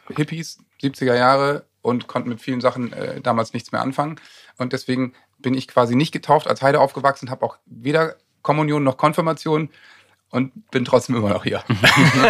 Hippies, 0.08 0.60
70er 0.80 1.16
Jahre 1.16 1.66
und 1.82 2.06
konnten 2.06 2.28
mit 2.28 2.40
vielen 2.40 2.60
Sachen 2.60 2.92
äh, 2.92 3.20
damals 3.20 3.52
nichts 3.52 3.72
mehr 3.72 3.82
anfangen. 3.82 4.20
Und 4.58 4.72
deswegen 4.72 5.14
bin 5.38 5.54
ich 5.54 5.66
quasi 5.66 5.96
nicht 5.96 6.12
getauft, 6.12 6.46
als 6.46 6.62
Heide 6.62 6.80
aufgewachsen, 6.80 7.30
habe 7.30 7.44
auch 7.44 7.58
weder 7.66 8.14
Kommunion 8.42 8.84
noch 8.84 8.96
Konfirmation 8.96 9.70
und 10.30 10.70
bin 10.70 10.84
trotzdem 10.84 11.16
immer 11.16 11.30
noch 11.30 11.42
hier. 11.42 11.64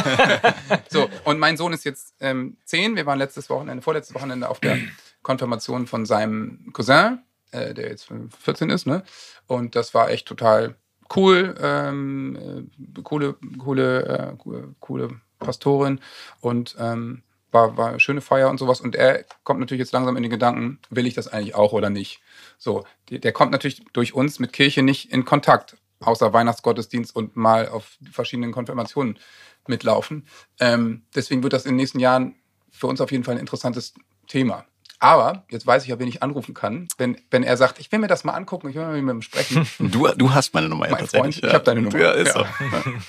so, 0.89 1.11
und 1.25 1.39
mein 1.39 1.59
Sohn 1.59 1.75
ist 1.75 1.85
jetzt 1.85 2.15
ähm, 2.21 2.57
zehn. 2.65 2.97
Wir 2.97 3.05
waren 3.05 3.19
letztes 3.19 3.51
Wochenende, 3.51 3.83
vorletztes 3.83 4.15
Wochenende 4.15 4.49
auf 4.49 4.61
der 4.61 4.79
Konfirmation 5.21 5.87
von 5.87 6.07
seinem 6.07 6.73
Cousin, 6.73 7.19
äh, 7.51 7.75
der 7.75 7.91
jetzt 7.91 8.11
14 8.41 8.71
ist, 8.71 8.87
ne? 8.87 9.03
Und 9.47 9.77
das 9.77 9.93
war 9.93 10.09
echt 10.09 10.27
total 10.27 10.77
cool, 11.15 11.55
ähm, 11.61 12.69
äh, 12.97 13.03
coole, 13.03 13.37
coole, 13.59 14.07
äh, 14.39 14.73
coole 14.81 15.21
Pastorin 15.39 16.01
und 16.41 16.77
ähm, 16.79 17.23
war, 17.53 17.77
war 17.77 17.89
eine 17.91 18.01
schöne 18.01 18.21
Feier 18.21 18.51
und 18.51 18.59
sowas. 18.59 18.81
Und 18.81 18.95
er 18.95 19.25
kommt 19.45 19.61
natürlich 19.61 19.81
jetzt 19.81 19.93
langsam 19.93 20.17
in 20.17 20.23
den 20.23 20.31
Gedanken, 20.31 20.79
will 20.91 21.07
ich 21.07 21.15
das 21.15 21.29
eigentlich 21.29 21.55
auch 21.55 21.73
oder 21.73 21.91
nicht? 21.91 22.21
So, 22.59 22.85
der, 23.11 23.19
der 23.19 23.33
kommt 23.33 23.53
natürlich 23.53 23.85
durch 23.93 24.15
uns 24.15 24.39
mit 24.39 24.53
Kirche 24.53 24.83
nicht 24.83 25.13
in 25.13 25.25
Kontakt, 25.25 25.77
außer 26.01 26.33
Weihnachtsgottesdienst 26.33 27.15
und 27.15 27.37
mal 27.37 27.69
auf 27.69 27.97
verschiedenen 28.11 28.53
Konfirmationen 28.53 29.19
mitlaufen. 29.67 30.27
Ähm, 30.61 31.05
deswegen 31.15 31.43
wird 31.43 31.53
das 31.53 31.65
in 31.65 31.73
den 31.73 31.77
nächsten 31.77 31.99
Jahren 31.99 32.37
für 32.71 32.87
uns 32.87 33.01
auf 33.01 33.11
jeden 33.11 33.25
Fall 33.25 33.35
ein 33.35 33.41
interessantes 33.41 33.95
Thema. 34.27 34.65
Aber 34.99 35.45
jetzt 35.51 35.67
weiß 35.67 35.83
ich 35.83 35.89
ja, 35.91 35.99
wen 35.99 36.09
ich 36.09 36.23
anrufen 36.23 36.55
kann, 36.55 36.89
wenn, 36.97 37.21
wenn 37.31 37.43
er 37.43 37.57
sagt, 37.57 37.79
ich 37.79 37.93
will 37.93 37.99
mir 37.99 38.07
das 38.07 38.25
mal 38.25 38.33
angucken, 38.33 38.69
ich 38.69 38.75
will 38.75 38.83
mal 38.83 39.01
mit 39.01 39.15
ihm 39.15 39.23
sprechen. 39.23 39.67
Du, 39.79 40.09
du 40.09 40.35
hast 40.35 40.55
meine 40.55 40.69
Nummer 40.69 40.89
mein 40.91 41.07
Freund, 41.07 41.41
ja. 41.41 41.49
Ich 41.49 41.55
habe 41.55 41.65
deine 41.65 41.83
Nummer. 41.83 41.99
Ja, 41.99 42.13
ist 42.13 42.35
ja. 42.35 42.45
so. 42.45 42.47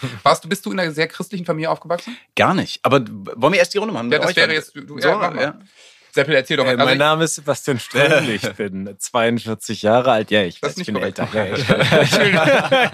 Warst 0.24 0.44
du, 0.44 0.50
bist 0.50 0.66
du 0.66 0.72
in 0.72 0.80
einer 0.80 0.92
sehr 0.92 1.08
christlichen 1.08 1.46
Familie 1.46 1.70
aufgewachsen? 1.70 2.18
Gar 2.36 2.54
nicht. 2.54 2.80
Aber 2.84 3.04
wollen 3.08 3.54
wir 3.54 3.60
erst 3.60 3.74
die 3.74 3.78
Runde 3.78 3.94
machen? 3.94 4.12
Ja, 4.12 4.20
das 4.20 4.36
wäre 4.36 4.54
jetzt, 4.54 4.76
du, 4.76 5.00
so, 5.00 5.08
ja, 5.08 5.42
ja. 5.42 5.60
Seppel, 6.18 6.34
erzähl 6.34 6.58
doch. 6.58 6.66
Äh, 6.66 6.78
mein 6.78 6.88
also 6.88 6.96
Name 6.96 7.24
ist 7.26 7.36
Sebastian 7.36 7.80
Ströml, 7.80 8.30
ich 8.30 8.42
bin 8.58 8.96
42 8.98 9.84
Jahre 9.84 10.14
alt. 10.14 10.32
Ja, 10.32 10.42
ich, 10.42 10.60
weiß, 10.64 10.76
ich 10.78 10.88
bin 10.88 10.96
korrekt. 10.96 11.20
älter. 11.20 11.30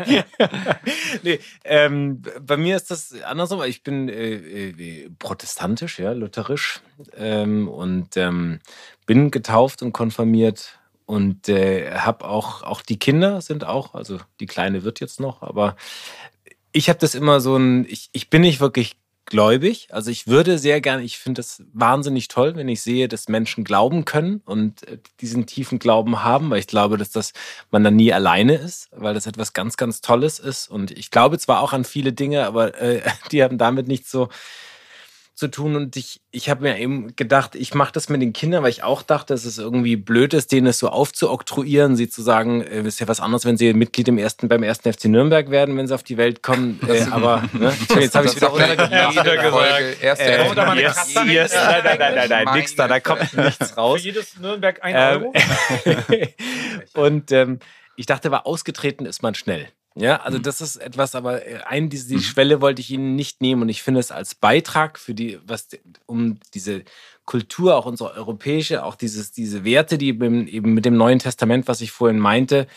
Ja, 0.06 0.26
nee, 1.24 1.40
ähm, 1.64 2.22
bei 2.42 2.58
mir 2.58 2.76
ist 2.76 2.92
das 2.92 3.14
andersrum. 3.24 3.64
Ich 3.64 3.82
bin 3.82 4.10
äh, 4.10 4.34
äh, 4.34 5.10
protestantisch, 5.20 6.00
ja, 6.00 6.12
lutherisch 6.12 6.82
ähm, 7.16 7.70
und 7.70 8.18
ähm, 8.18 8.60
bin 9.06 9.32
getauft 9.32 9.82
und 9.84 9.94
konfirmiert 9.94 10.80
und 11.06 11.48
äh, 11.48 11.92
habe 11.92 12.26
auch, 12.26 12.64
auch 12.64 12.82
die 12.82 13.00
Kinder 13.00 13.40
sind 13.40 13.64
auch, 13.64 13.94
also 13.94 14.20
die 14.42 14.48
Kleine 14.48 14.84
wird 14.84 15.00
jetzt 15.00 15.22
noch, 15.22 15.42
aber 15.42 15.78
ich 16.74 16.90
habe 16.90 17.00
das 17.00 17.16
immer 17.16 17.40
so 17.40 17.56
ein, 17.56 17.86
ich, 17.88 18.10
ich 18.12 18.30
bin 18.30 18.42
nicht 18.42 18.60
wirklich 18.60 18.98
gläubig. 19.26 19.88
Also 19.92 20.12
ich 20.12 20.28
würde 20.28 20.58
sehr 20.60 20.82
gerne, 20.82 21.04
ich 21.04 21.18
finde 21.18 21.42
es 21.42 21.64
wahnsinnig 21.74 22.28
toll, 22.28 22.56
wenn 22.56 22.68
ich 22.68 22.82
sehe, 22.82 23.08
dass 23.08 23.30
Menschen 23.30 23.64
glauben 23.64 24.06
können 24.06 24.42
und 24.46 24.88
äh, 24.88 24.98
diesen 25.21 25.46
tiefen 25.46 25.80
Glauben 25.80 26.24
haben, 26.24 26.50
weil 26.50 26.60
ich 26.60 26.67
glaube, 26.67 26.98
dass 26.98 27.12
das 27.12 27.34
man 27.71 27.84
dann 27.84 27.96
nie 27.96 28.13
alleine 28.13 28.56
ist, 28.56 28.90
weil 28.92 29.13
das 29.13 29.28
etwas 29.28 29.54
ganz, 29.54 29.78
ganz 29.78 30.02
Tolles 30.02 30.40
ist. 30.40 30.67
Und 30.69 30.92
ich 30.92 31.12
glaube 31.12 31.38
zwar 31.40 31.62
auch 31.62 31.74
an 31.74 31.86
viele 31.86 32.13
Dinge, 32.13 32.46
aber 32.46 32.80
äh, 32.80 33.02
die 33.32 33.44
haben 33.44 33.58
damit 33.58 33.88
nicht 33.88 34.08
so 34.08 34.30
zu 35.36 35.48
tun. 35.48 35.75
Und 35.75 35.96
ich, 35.96 36.21
ich 36.31 36.50
habe 36.50 36.62
mir 36.63 36.77
eben 36.77 37.15
gedacht, 37.15 37.56
ich 37.56 37.73
mache 37.73 37.92
das 37.92 38.10
mit 38.10 38.21
den 38.21 38.34
Kindern, 38.34 38.63
weil 38.63 38.69
ich 38.69 38.84
auch 38.84 39.02
dachte, 39.02 39.34
dass 39.34 39.46
es 39.46 39.58
irgendwie 39.58 39.96
blöd 39.96 40.34
ist, 40.34 40.52
denen 40.52 40.67
es 40.67 40.77
so 40.77 40.90
aufzuoktroyieren, 40.90 41.96
sie 41.96 42.10
zu 42.10 42.21
sagen, 42.21 42.62
äh, 42.62 42.81
ist 42.84 43.00
ja 43.00 43.08
was 43.08 43.19
anderes, 43.19 43.46
wenn 43.46 43.58
sie 43.58 43.73
Mitglied 43.73 44.08
im 44.08 44.17
ersten, 44.17 44.48
beim 44.48 44.63
ersten 44.63 44.92
FC 44.92 45.06
Nürnberg 45.06 45.50
werden, 45.50 45.75
wenn 45.77 45.88
sie 45.88 45.96
auf 45.96 46.04
die 46.04 46.17
Welt 46.17 46.44
kommen. 46.44 46.79
Äh, 46.94 47.06
aber 47.10 47.44
ne? 47.54 47.73
jetzt 48.00 48.13
habe 48.13 48.25
ich 48.25 48.34
es 48.34 48.36
wieder 48.36 48.52
untergebracht. 48.54 50.02
Erste, 50.02 50.23
äh, 50.23 50.46
äh, 50.46 50.81
yes, 50.81 51.15
yes, 51.25 51.54
nein, 51.56 51.81
nein, 51.84 51.98
nein, 51.98 52.15
nein, 52.15 52.29
nein, 52.29 52.56
nix 52.56 52.75
da, 52.75 52.88
da 52.88 53.00
kommt 53.00 53.36
nichts 53.36 53.77
raus. 53.77 54.02
Für 54.02 54.06
jedes 54.06 54.38
Nürnberg 54.38 54.84
ein 54.84 54.96
Euro. 54.96 55.34
und 56.94 57.31
ähm, 57.31 57.60
ich 57.96 58.06
dachte, 58.06 58.31
war 58.31 58.46
ausgetreten 58.46 59.06
ist 59.06 59.23
man 59.23 59.34
schnell. 59.34 59.69
Ja, 59.96 60.17
also 60.21 60.39
mhm. 60.39 60.44
das 60.44 60.60
ist 60.60 60.77
etwas, 60.77 61.13
aber 61.13 61.46
äh, 61.46 61.60
ein, 61.65 61.89
diese 61.89 62.08
die 62.08 62.15
mhm. 62.15 62.21
Schwelle 62.21 62.62
wollte 62.62 62.81
ich 62.81 62.89
Ihnen 62.89 63.15
nicht 63.15 63.41
nehmen 63.41 63.62
und 63.62 63.69
ich 63.69 63.83
finde 63.83 64.00
es 64.00 64.12
als 64.12 64.33
Beitrag 64.33 64.98
für 64.98 65.13
die, 65.13 65.39
was, 65.46 65.67
um 66.06 66.39
diese 66.54 66.83
Kultur, 67.25 67.75
auch 67.75 67.85
unsere 67.85 68.13
europäische, 68.13 68.83
auch 68.83 68.96
dieses, 68.96 69.31
diese 69.31 69.63
Werte, 69.63 69.98
die 69.98 70.10
eben 70.10 70.73
mit 70.73 70.85
dem 70.85 70.98
Neuen 70.98 71.19
Testament, 71.19 71.67
was 71.67 71.81
ich 71.81 71.91
vorhin 71.91 72.19
meinte, 72.19 72.67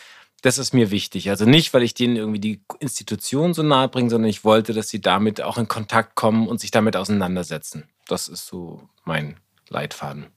das 0.41 0.59
ist 0.59 0.73
mir 0.73 0.91
wichtig. 0.91 1.29
Also 1.29 1.45
nicht, 1.45 1.73
weil 1.73 1.83
ich 1.83 1.95
denen 1.95 2.15
irgendwie 2.15 2.39
die 2.39 2.61
Institution 2.79 3.53
so 3.53 3.63
nahe 3.63 3.89
bringe, 3.89 4.09
sondern 4.09 4.29
ich 4.29 4.43
wollte, 4.43 4.73
dass 4.73 4.89
sie 4.89 5.01
damit 5.01 5.41
auch 5.41 5.57
in 5.57 5.67
Kontakt 5.67 6.15
kommen 6.15 6.47
und 6.47 6.59
sich 6.59 6.71
damit 6.71 6.95
auseinandersetzen. 6.95 7.89
Das 8.07 8.27
ist 8.27 8.45
so 8.45 8.87
mein 9.03 9.37
Leitfaden. 9.69 10.27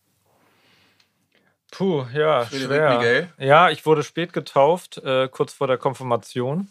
Puh, 1.70 2.04
ja, 2.14 2.46
schwer. 2.46 2.98
Miguel. 2.98 3.28
Ja, 3.38 3.70
ich 3.70 3.86
wurde 3.86 4.02
spät 4.02 4.32
getauft, 4.32 4.98
äh, 4.98 5.28
kurz 5.28 5.52
vor 5.52 5.66
der 5.66 5.78
Konfirmation. 5.78 6.68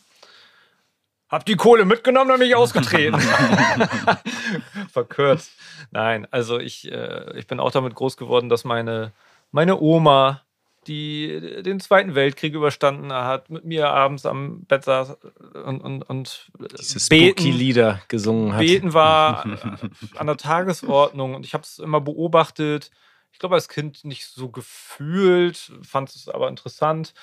Hab 1.30 1.46
die 1.46 1.56
Kohle 1.56 1.86
mitgenommen 1.86 2.32
und 2.32 2.40
mich 2.40 2.56
ausgetreten. 2.56 3.20
Verkürzt. 4.92 5.52
Nein, 5.92 6.28
also 6.32 6.60
ich, 6.60 6.92
äh, 6.92 7.38
ich 7.38 7.46
bin 7.46 7.60
auch 7.60 7.72
damit 7.72 7.94
groß 7.94 8.18
geworden, 8.18 8.50
dass 8.50 8.64
meine, 8.64 9.14
meine 9.52 9.80
Oma, 9.80 10.42
die 10.88 11.62
den 11.62 11.80
Zweiten 11.80 12.16
Weltkrieg 12.16 12.56
überstanden 12.56 13.14
hat, 13.14 13.52
mit 13.52 13.64
mir 13.64 13.90
abends 13.90 14.26
am 14.26 14.62
Bett 14.64 14.86
saß 14.86 15.18
und, 15.66 15.82
und, 15.82 16.02
und 16.02 16.52
Diese 16.80 17.10
beten, 17.10 17.44
Lieder 17.44 18.02
gesungen 18.08 18.54
hat. 18.54 18.62
Beten 18.62 18.94
war 18.94 19.46
an 20.16 20.28
der 20.28 20.38
Tagesordnung 20.38 21.36
und 21.36 21.46
ich 21.46 21.54
habe 21.54 21.64
es 21.64 21.78
immer 21.78 22.02
beobachtet 22.02 22.90
ich 23.32 23.40
glaube, 23.40 23.56
als 23.56 23.70
Kind 23.70 24.04
nicht 24.04 24.28
so 24.28 24.50
gefühlt, 24.50 25.72
fand 25.82 26.10
es 26.10 26.28
aber 26.28 26.50
interessant 26.50 27.14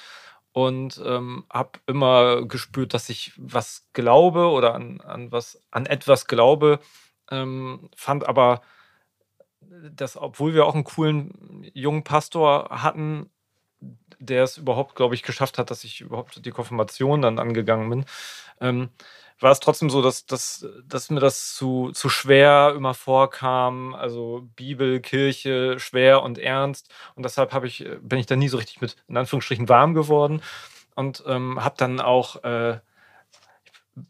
und 0.52 1.00
ähm, 1.04 1.44
habe 1.52 1.78
immer 1.86 2.46
gespürt, 2.46 2.94
dass 2.94 3.08
ich 3.10 3.32
was 3.36 3.86
glaube 3.92 4.48
oder 4.48 4.74
an, 4.74 5.00
an, 5.02 5.30
was, 5.30 5.60
an 5.70 5.84
etwas 5.84 6.26
glaube. 6.26 6.80
Ähm, 7.30 7.90
fand 7.94 8.26
aber, 8.26 8.62
dass, 9.60 10.16
obwohl 10.16 10.54
wir 10.54 10.64
auch 10.64 10.74
einen 10.74 10.84
coolen 10.84 11.70
jungen 11.74 12.04
Pastor 12.04 12.68
hatten, 12.70 13.28
der 14.18 14.44
es 14.44 14.56
überhaupt, 14.56 14.94
glaube 14.94 15.14
ich, 15.14 15.22
geschafft 15.22 15.58
hat, 15.58 15.70
dass 15.70 15.84
ich 15.84 16.00
überhaupt 16.00 16.44
die 16.44 16.50
Konfirmation 16.50 17.22
dann 17.22 17.38
angegangen 17.38 17.90
bin, 17.90 18.04
ähm, 18.60 18.88
war 19.40 19.52
es 19.52 19.60
trotzdem 19.60 19.90
so, 19.90 20.02
dass, 20.02 20.26
dass, 20.26 20.66
dass 20.86 21.10
mir 21.10 21.20
das 21.20 21.54
zu, 21.54 21.90
zu 21.92 22.08
schwer 22.08 22.72
immer 22.76 22.94
vorkam. 22.94 23.94
Also 23.94 24.48
Bibel, 24.56 25.00
Kirche, 25.00 25.78
schwer 25.78 26.22
und 26.22 26.38
ernst. 26.38 26.90
Und 27.14 27.24
deshalb 27.24 27.52
ich, 27.66 27.86
bin 28.00 28.18
ich 28.18 28.26
da 28.26 28.36
nie 28.36 28.48
so 28.48 28.56
richtig 28.56 28.80
mit, 28.80 28.96
in 29.08 29.16
Anführungsstrichen, 29.16 29.68
warm 29.68 29.94
geworden. 29.94 30.42
Und 30.94 31.22
ähm, 31.26 31.62
habe 31.62 31.74
dann 31.76 32.00
auch 32.00 32.42
äh, 32.44 32.78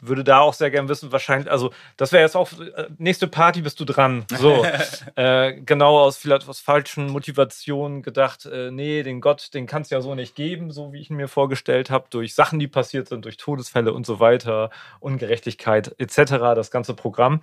würde 0.01 0.25
da 0.25 0.41
auch 0.41 0.55
sehr 0.55 0.71
gern 0.71 0.89
wissen, 0.89 1.13
wahrscheinlich, 1.13 1.51
also 1.51 1.73
das 1.97 2.11
wäre 2.11 2.23
jetzt 2.23 2.37
auch, 2.37 2.51
äh, 2.59 2.89
nächste 2.99 3.29
Party 3.29 3.63
bist 3.63 3.79
du 3.79 3.85
dran. 3.85 4.25
So, 4.29 4.67
äh, 5.15 5.61
genau 5.61 6.01
aus 6.01 6.17
vielleicht 6.17 6.49
aus 6.49 6.59
falschen 6.59 7.09
Motivationen 7.11 8.03
gedacht, 8.03 8.47
äh, 8.47 8.71
nee, 8.73 9.03
den 9.05 9.21
Gott, 9.21 9.55
den 9.55 9.67
kann 9.67 9.83
es 9.83 9.91
ja 9.91 10.01
so 10.01 10.15
nicht 10.15 10.35
geben, 10.35 10.73
so 10.73 10.93
wie 10.93 11.01
ich 11.01 11.11
ihn 11.11 11.17
mir 11.17 11.29
vorgestellt 11.29 11.91
habe, 11.91 12.07
durch 12.11 12.35
Sachen, 12.35 12.59
die 12.59 12.69
passiert 12.69 13.09
sind, 13.09 13.25
durch 13.25 13.37
Todesfälle 13.37 13.93
und 13.93 14.05
so 14.05 14.19
weiter, 14.19 14.71
Ungerechtigkeit 14.99 15.95
etc., 15.99 16.33
das 16.55 16.71
ganze 16.71 16.95
Programm. 16.95 17.41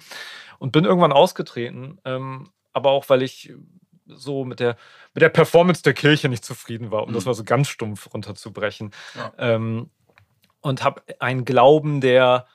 Und 0.60 0.72
bin 0.72 0.86
irgendwann 0.86 1.14
ausgetreten, 1.14 2.00
ähm, 2.06 2.50
aber 2.74 2.92
auch, 2.92 3.10
weil 3.10 3.22
ich 3.22 3.54
so 4.06 4.44
mit 4.44 4.60
der, 4.60 4.76
mit 5.14 5.22
der 5.22 5.30
Performance 5.30 5.82
der 5.84 5.94
Kirche 5.94 6.30
nicht 6.30 6.44
zufrieden 6.44 6.92
war, 6.92 7.04
um 7.04 7.10
mhm. 7.10 7.14
das 7.14 7.26
mal 7.26 7.34
so 7.34 7.44
ganz 7.44 7.70
stumpf 7.70 8.14
runterzubrechen. 8.14 8.92
Ja. 9.16 9.34
Ähm, 9.38 9.90
und 10.64 10.84
habe 10.84 11.04
einen 11.20 11.46
Glauben, 11.46 12.02
der 12.02 12.48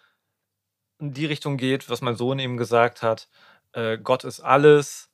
in 0.99 1.13
die 1.13 1.27
Richtung 1.27 1.57
geht, 1.57 1.89
was 1.89 2.01
mein 2.01 2.17
Sohn 2.17 2.39
eben 2.39 2.57
gesagt 2.57 3.03
hat. 3.03 3.29
Äh, 3.73 3.99
Gott 3.99 4.25
ist 4.25 4.41
alles, 4.41 5.11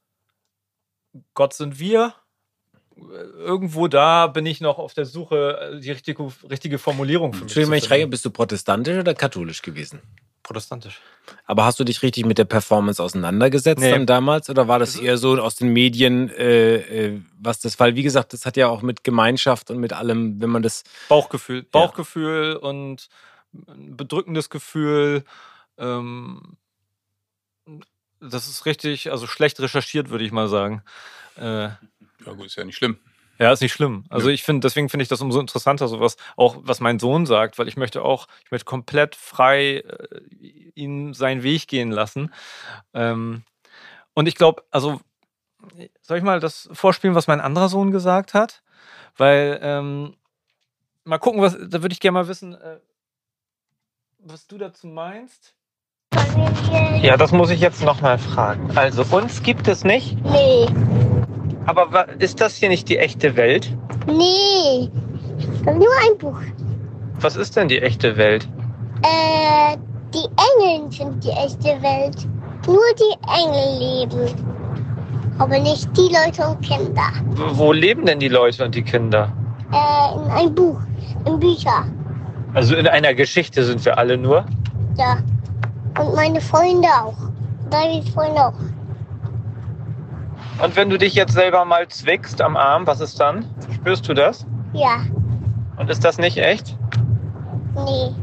Gott 1.35 1.53
sind 1.53 1.79
wir. 1.79 2.15
Irgendwo 2.97 3.89
da 3.89 4.29
bin 4.29 4.47
ich 4.47 4.61
noch 4.61 4.79
auf 4.79 4.95
der 4.95 5.05
Suche, 5.05 5.59
äh, 5.75 5.81
die 5.81 5.91
richtige, 5.91 6.33
richtige 6.49 6.79
Formulierung 6.79 7.33
für 7.33 7.39
mich. 7.39 7.43
Entschuldigung, 7.43 7.73
wenn 7.73 7.79
ich 7.79 7.91
rein, 7.91 8.09
bist 8.09 8.25
du 8.25 8.31
protestantisch 8.31 8.97
oder 8.97 9.15
katholisch 9.15 9.61
gewesen? 9.63 10.01
Protestantisch. 10.45 11.01
Aber 11.47 11.65
hast 11.65 11.81
du 11.81 11.85
dich 11.85 12.03
richtig 12.03 12.27
mit 12.27 12.37
der 12.37 12.45
Performance 12.45 13.03
auseinandergesetzt 13.03 13.81
nee. 13.81 13.91
dann 13.91 14.05
damals? 14.05 14.51
Oder 14.51 14.69
war 14.69 14.79
das 14.79 14.95
eher 14.95 15.17
so 15.17 15.41
aus 15.41 15.57
den 15.57 15.73
Medien, 15.73 16.29
äh, 16.29 16.77
äh, 16.77 17.21
was 17.41 17.61
das, 17.61 17.81
weil 17.81 17.97
wie 17.97 18.03
gesagt, 18.03 18.35
das 18.35 18.45
hat 18.45 18.59
ja 18.59 18.69
auch 18.69 18.83
mit 18.83 19.05
Gemeinschaft 19.05 19.71
und 19.71 19.79
mit 19.79 19.95
allem, 19.95 20.41
wenn 20.43 20.51
man 20.51 20.63
das. 20.63 20.85
Bauchgefühl. 21.09 21.63
Bauchgefühl 21.63 22.59
ja. 22.63 22.69
und 22.69 23.09
ein 23.67 23.97
bedrückendes 23.97 24.51
Gefühl. 24.51 25.25
Ähm, 25.79 26.59
das 28.21 28.47
ist 28.47 28.67
richtig, 28.67 29.11
also 29.11 29.27
schlecht 29.27 29.59
recherchiert, 29.61 30.11
würde 30.11 30.25
ich 30.25 30.33
mal 30.33 30.49
sagen. 30.49 30.83
Äh, 31.37 31.69
ja, 31.69 31.79
gut, 32.37 32.47
ist 32.47 32.57
ja 32.57 32.65
nicht 32.65 32.77
schlimm. 32.77 32.99
Ja, 33.39 33.53
ist 33.53 33.61
nicht 33.61 33.73
schlimm. 33.73 34.05
Also 34.09 34.29
ich 34.29 34.45
finde, 34.45 34.61
deswegen 34.61 34.89
finde 34.89 35.03
ich 35.03 35.09
das 35.09 35.21
umso 35.21 35.41
interessanter, 35.41 35.89
so 35.89 36.01
was, 36.01 36.17
auch 36.37 36.57
was 36.61 36.81
mein 36.81 36.99
Sohn 36.99 37.27
sagt, 37.27 37.59
weil 37.59 37.69
ich 37.69 37.77
möchte 37.77 38.03
auch, 38.03 38.29
ich 38.45 38.51
möchte 38.51 38.65
komplett 38.65 39.17
frei 39.17 39.79
äh, 39.79 40.21
ihn 40.75 41.15
seinen 41.15 41.43
Weg 41.43 41.67
gehen 41.67 41.91
lassen. 41.91 42.33
Ähm, 42.93 43.43
und 44.15 44.29
ich 44.29 44.37
glaube, 44.37 44.63
also, 44.71 45.01
soll 46.01 46.19
ich 46.19 46.25
mal 46.25 46.41
das 46.41 46.69
vorspielen, 46.73 47.17
was 47.17 47.27
mein 47.27 47.41
anderer 47.41 47.69
Sohn 47.69 47.91
gesagt 47.91 48.35
hat? 48.35 48.63
Weil, 49.17 49.59
ähm, 49.63 50.17
mal 51.05 51.19
gucken, 51.19 51.43
was, 51.43 51.55
da 51.55 51.83
würde 51.83 51.93
ich 51.93 52.01
gerne 52.01 52.15
mal 52.19 52.29
wissen, 52.29 52.55
äh, 52.55 52.79
was 54.19 54.47
du 54.47 54.59
dazu 54.59 54.87
meinst. 54.87 55.55
Ja, 57.03 57.17
das 57.17 57.33
muss 57.33 57.51
ich 57.51 57.61
jetzt 57.61 57.83
nochmal 57.83 58.19
fragen. 58.19 58.77
Also, 58.77 59.05
uns 59.15 59.43
gibt 59.43 59.67
es 59.67 59.83
nicht? 59.83 60.17
Nee. 60.25 60.69
Aber 61.67 62.07
ist 62.19 62.41
das 62.41 62.57
hier 62.57 62.69
nicht 62.69 62.89
die 62.89 62.99
echte 62.99 63.37
Welt? 63.37 63.75
Nee, 64.07 64.91
nur 65.65 65.95
ein 66.03 66.19
Buch. 66.19 66.39
Was 67.21 67.37
ist 67.37 67.57
denn 67.57 67.69
die 67.69 67.81
echte 67.81 68.17
Welt? 68.17 68.49
Äh, 69.03 69.77
die 70.13 70.27
Engel 70.59 70.91
sind 70.93 71.25
die 71.25 71.31
echte 71.31 71.83
Welt. 71.83 72.27
Nur 72.67 72.83
die 72.99 73.17
Engel 73.29 73.79
leben. 73.79 74.35
Aber 75.39 75.59
nicht 75.59 75.89
die 75.97 76.13
Leute 76.15 76.47
und 76.47 76.61
Kinder. 76.63 77.09
Wo 77.53 77.73
leben 77.73 78.07
denn 78.07 78.21
die 78.21 78.29
Leute 78.29 78.65
und 78.65 78.75
die 78.75 78.83
Kinder? 78.83 79.33
Äh, 79.73 80.15
in 80.15 80.31
einem 80.31 80.55
Buch, 80.55 80.81
in 81.27 81.39
Büchern. 81.41 81.93
Also 82.55 82.77
in 82.77 82.87
einer 82.87 83.15
Geschichte 83.15 83.65
sind 83.65 83.85
wir 83.85 83.99
alle 83.99 84.17
nur? 84.17 84.45
Ja. 84.97 85.19
Und 85.99 86.15
meine 86.15 86.41
Freunde 86.41 86.89
auch. 86.89 87.17
Davids 87.71 88.11
Freunde 88.11 88.47
auch. 88.47 88.55
Und 90.59 90.77
wenn 90.77 90.89
du 90.89 90.99
dich 90.99 91.15
jetzt 91.15 91.33
selber 91.33 91.65
mal 91.65 91.89
zwickst 91.89 92.41
am 92.41 92.57
Arm, 92.57 92.87
was 92.87 93.01
ist 93.01 93.19
dann? 93.19 93.49
Spürst 93.75 94.09
du 94.09 94.15
das? 94.15 94.47
Ja. 94.73 95.05
Und 95.77 95.91
ist 95.91 96.05
das 96.05 96.19
nicht 96.19 96.39
echt? 96.39 96.77
Nee. 97.75 98.15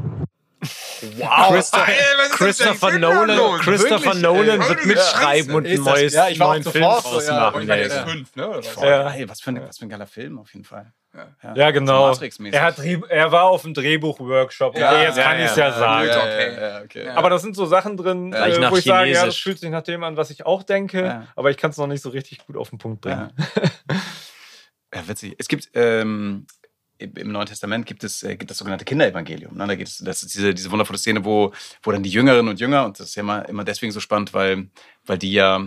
Wow. 1.17 1.49
Christopher, 1.49 1.87
Ey, 1.87 2.29
Christopher 2.29 2.99
Nolan, 2.99 3.59
Christopher 3.59 4.13
Nolan 4.13 4.59
wird 4.59 4.85
mitschreiben 4.85 5.55
und 5.55 5.65
ein 5.65 5.81
neues, 5.81 6.13
ja, 6.13 6.29
ich 6.29 6.37
neuen 6.37 6.63
Film 6.63 6.83
draus 6.83 7.25
so, 7.25 7.33
machen. 7.33 7.67
Ja, 7.67 7.75
ja. 7.75 8.05
Fünf, 8.05 8.35
ne? 8.35 8.61
ja. 8.81 9.09
Hey, 9.09 9.27
was, 9.27 9.41
für 9.41 9.49
ein, 9.49 9.67
was 9.67 9.79
für 9.79 9.85
ein 9.85 9.89
geiler 9.89 10.05
Film 10.05 10.37
auf 10.37 10.53
jeden 10.53 10.63
Fall. 10.63 10.93
Ja, 11.13 11.55
ja 11.55 11.71
genau. 11.71 12.13
Er, 12.51 12.63
hat, 12.63 12.79
er 12.79 13.31
war 13.31 13.45
auf 13.45 13.63
dem 13.63 13.73
Drehbuch-Workshop. 13.73 14.77
Ja, 14.77 14.91
okay, 14.91 15.03
jetzt 15.03 15.17
kann 15.17 15.39
ich 15.39 15.45
es 15.45 15.55
ja, 15.55 15.71
sagen. 15.73 16.09
Okay. 16.09 16.83
Okay. 16.83 17.09
Aber 17.09 17.29
da 17.29 17.37
sind 17.37 17.55
so 17.55 17.65
Sachen 17.65 17.97
drin, 17.97 18.31
äh, 18.33 18.71
wo 18.71 18.77
ich 18.77 18.85
sage, 18.85 19.11
ja, 19.11 19.25
das 19.25 19.37
fühlt 19.37 19.59
sich 19.59 19.69
nach 19.69 19.83
dem 19.83 20.03
an, 20.03 20.15
was 20.15 20.29
ich 20.29 20.45
auch 20.45 20.63
denke, 20.63 21.27
aber 21.35 21.51
ich 21.51 21.57
kann 21.57 21.71
es 21.71 21.77
noch 21.77 21.87
nicht 21.87 22.01
so 22.01 22.09
richtig 22.09 22.45
gut 22.45 22.55
auf 22.55 22.69
den 22.69 22.79
Punkt 22.79 23.01
bringen. 23.01 23.31
Ja, 24.93 25.07
witzig. 25.07 25.35
Es 25.37 25.47
gibt 25.47 25.69
ähm, 25.73 26.45
im 26.97 27.31
Neuen 27.31 27.47
Testament 27.47 27.85
gibt 27.85 28.03
es 28.03 28.23
äh, 28.23 28.35
gibt 28.35 28.51
das 28.51 28.57
sogenannte 28.57 28.85
Kinderevangelium. 28.85 29.55
Ne? 29.55 29.67
Da 29.67 29.75
geht 29.75 29.87
es, 29.87 29.97
das 29.97 30.23
ist 30.23 30.35
diese, 30.35 30.53
diese 30.53 30.71
wundervolle 30.71 30.99
Szene, 30.99 31.25
wo, 31.25 31.51
wo 31.81 31.91
dann 31.91 32.03
die 32.03 32.09
Jüngerinnen 32.09 32.49
und 32.49 32.59
Jünger, 32.59 32.85
und 32.85 32.99
das 32.99 33.09
ist 33.09 33.15
ja 33.15 33.21
immer, 33.21 33.47
immer 33.47 33.63
deswegen 33.63 33.91
so 33.91 33.99
spannend, 33.99 34.33
weil, 34.33 34.69
weil 35.05 35.17
die 35.17 35.31
ja 35.31 35.65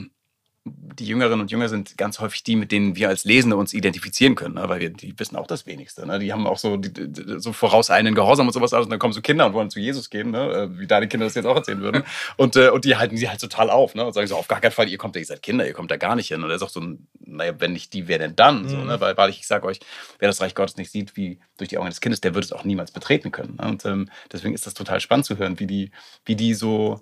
die 0.66 1.04
Jüngerinnen 1.06 1.40
und 1.40 1.50
Jünger 1.50 1.68
sind 1.68 1.98
ganz 1.98 2.20
häufig 2.20 2.42
die, 2.42 2.56
mit 2.56 2.72
denen 2.72 2.96
wir 2.96 3.08
als 3.08 3.24
Lesende 3.24 3.56
uns 3.56 3.74
identifizieren 3.74 4.34
können, 4.34 4.54
ne? 4.54 4.66
weil 4.66 4.80
wir, 4.80 4.90
die 4.90 5.18
wissen 5.18 5.36
auch 5.36 5.46
das 5.46 5.66
Wenigste. 5.66 6.06
Ne? 6.06 6.18
Die 6.18 6.32
haben 6.32 6.46
auch 6.46 6.56
so, 6.56 6.78
die, 6.78 6.90
so 7.38 7.52
vorauseilenden 7.52 8.14
Gehorsam 8.14 8.46
und 8.46 8.52
sowas 8.54 8.72
alles. 8.72 8.86
Und 8.86 8.90
dann 8.90 8.98
kommen 8.98 9.12
so 9.12 9.20
Kinder 9.20 9.44
und 9.44 9.52
wollen 9.52 9.68
zu 9.68 9.78
Jesus 9.78 10.08
gehen, 10.08 10.30
ne? 10.30 10.70
Äh, 10.72 10.78
wie 10.78 10.86
deine 10.86 11.06
Kinder 11.06 11.26
das 11.26 11.34
jetzt 11.34 11.44
auch 11.44 11.56
erzählen 11.56 11.80
würden. 11.80 12.04
Und, 12.36 12.56
äh, 12.56 12.70
und 12.70 12.84
die 12.84 12.96
halten 12.96 13.16
sie 13.16 13.28
halt 13.28 13.40
total 13.40 13.70
auf 13.70 13.94
ne? 13.94 14.04
und 14.04 14.12
sagen 14.12 14.26
so, 14.26 14.36
auf 14.36 14.48
gar 14.48 14.60
keinen 14.60 14.72
Fall, 14.72 14.88
ihr 14.88 14.98
kommt 14.98 15.14
ja, 15.14 15.20
ihr 15.20 15.26
seid 15.26 15.42
Kinder, 15.42 15.66
ihr 15.66 15.72
kommt 15.72 15.90
da 15.90 15.96
gar 15.96 16.16
nicht 16.16 16.28
hin. 16.28 16.42
Und 16.42 16.50
er 16.50 16.58
sagt 16.58 16.72
so, 16.72 16.82
naja, 17.24 17.54
wenn 17.58 17.72
nicht 17.72 17.92
die, 17.92 18.08
wer 18.08 18.18
denn 18.18 18.34
dann? 18.34 18.62
Mhm. 18.62 18.68
So, 18.68 18.76
ne? 18.78 19.00
weil, 19.00 19.16
weil 19.16 19.30
ich, 19.30 19.40
ich 19.40 19.46
sage 19.46 19.66
euch, 19.66 19.80
wer 20.18 20.28
das 20.28 20.40
Reich 20.40 20.54
Gottes 20.54 20.76
nicht 20.76 20.90
sieht, 20.90 21.16
wie 21.16 21.38
durch 21.58 21.68
die 21.68 21.78
Augen 21.78 21.88
des 21.88 22.00
Kindes, 22.00 22.20
der 22.20 22.34
wird 22.34 22.44
es 22.44 22.52
auch 22.52 22.64
niemals 22.64 22.90
betreten 22.90 23.30
können. 23.30 23.56
Ne? 23.56 23.68
Und 23.68 23.84
ähm, 23.84 24.08
deswegen 24.32 24.54
ist 24.54 24.66
das 24.66 24.74
total 24.74 25.00
spannend 25.00 25.26
zu 25.26 25.38
hören, 25.38 25.60
wie 25.60 25.66
die, 25.66 25.90
wie 26.24 26.36
die 26.36 26.54
so... 26.54 27.00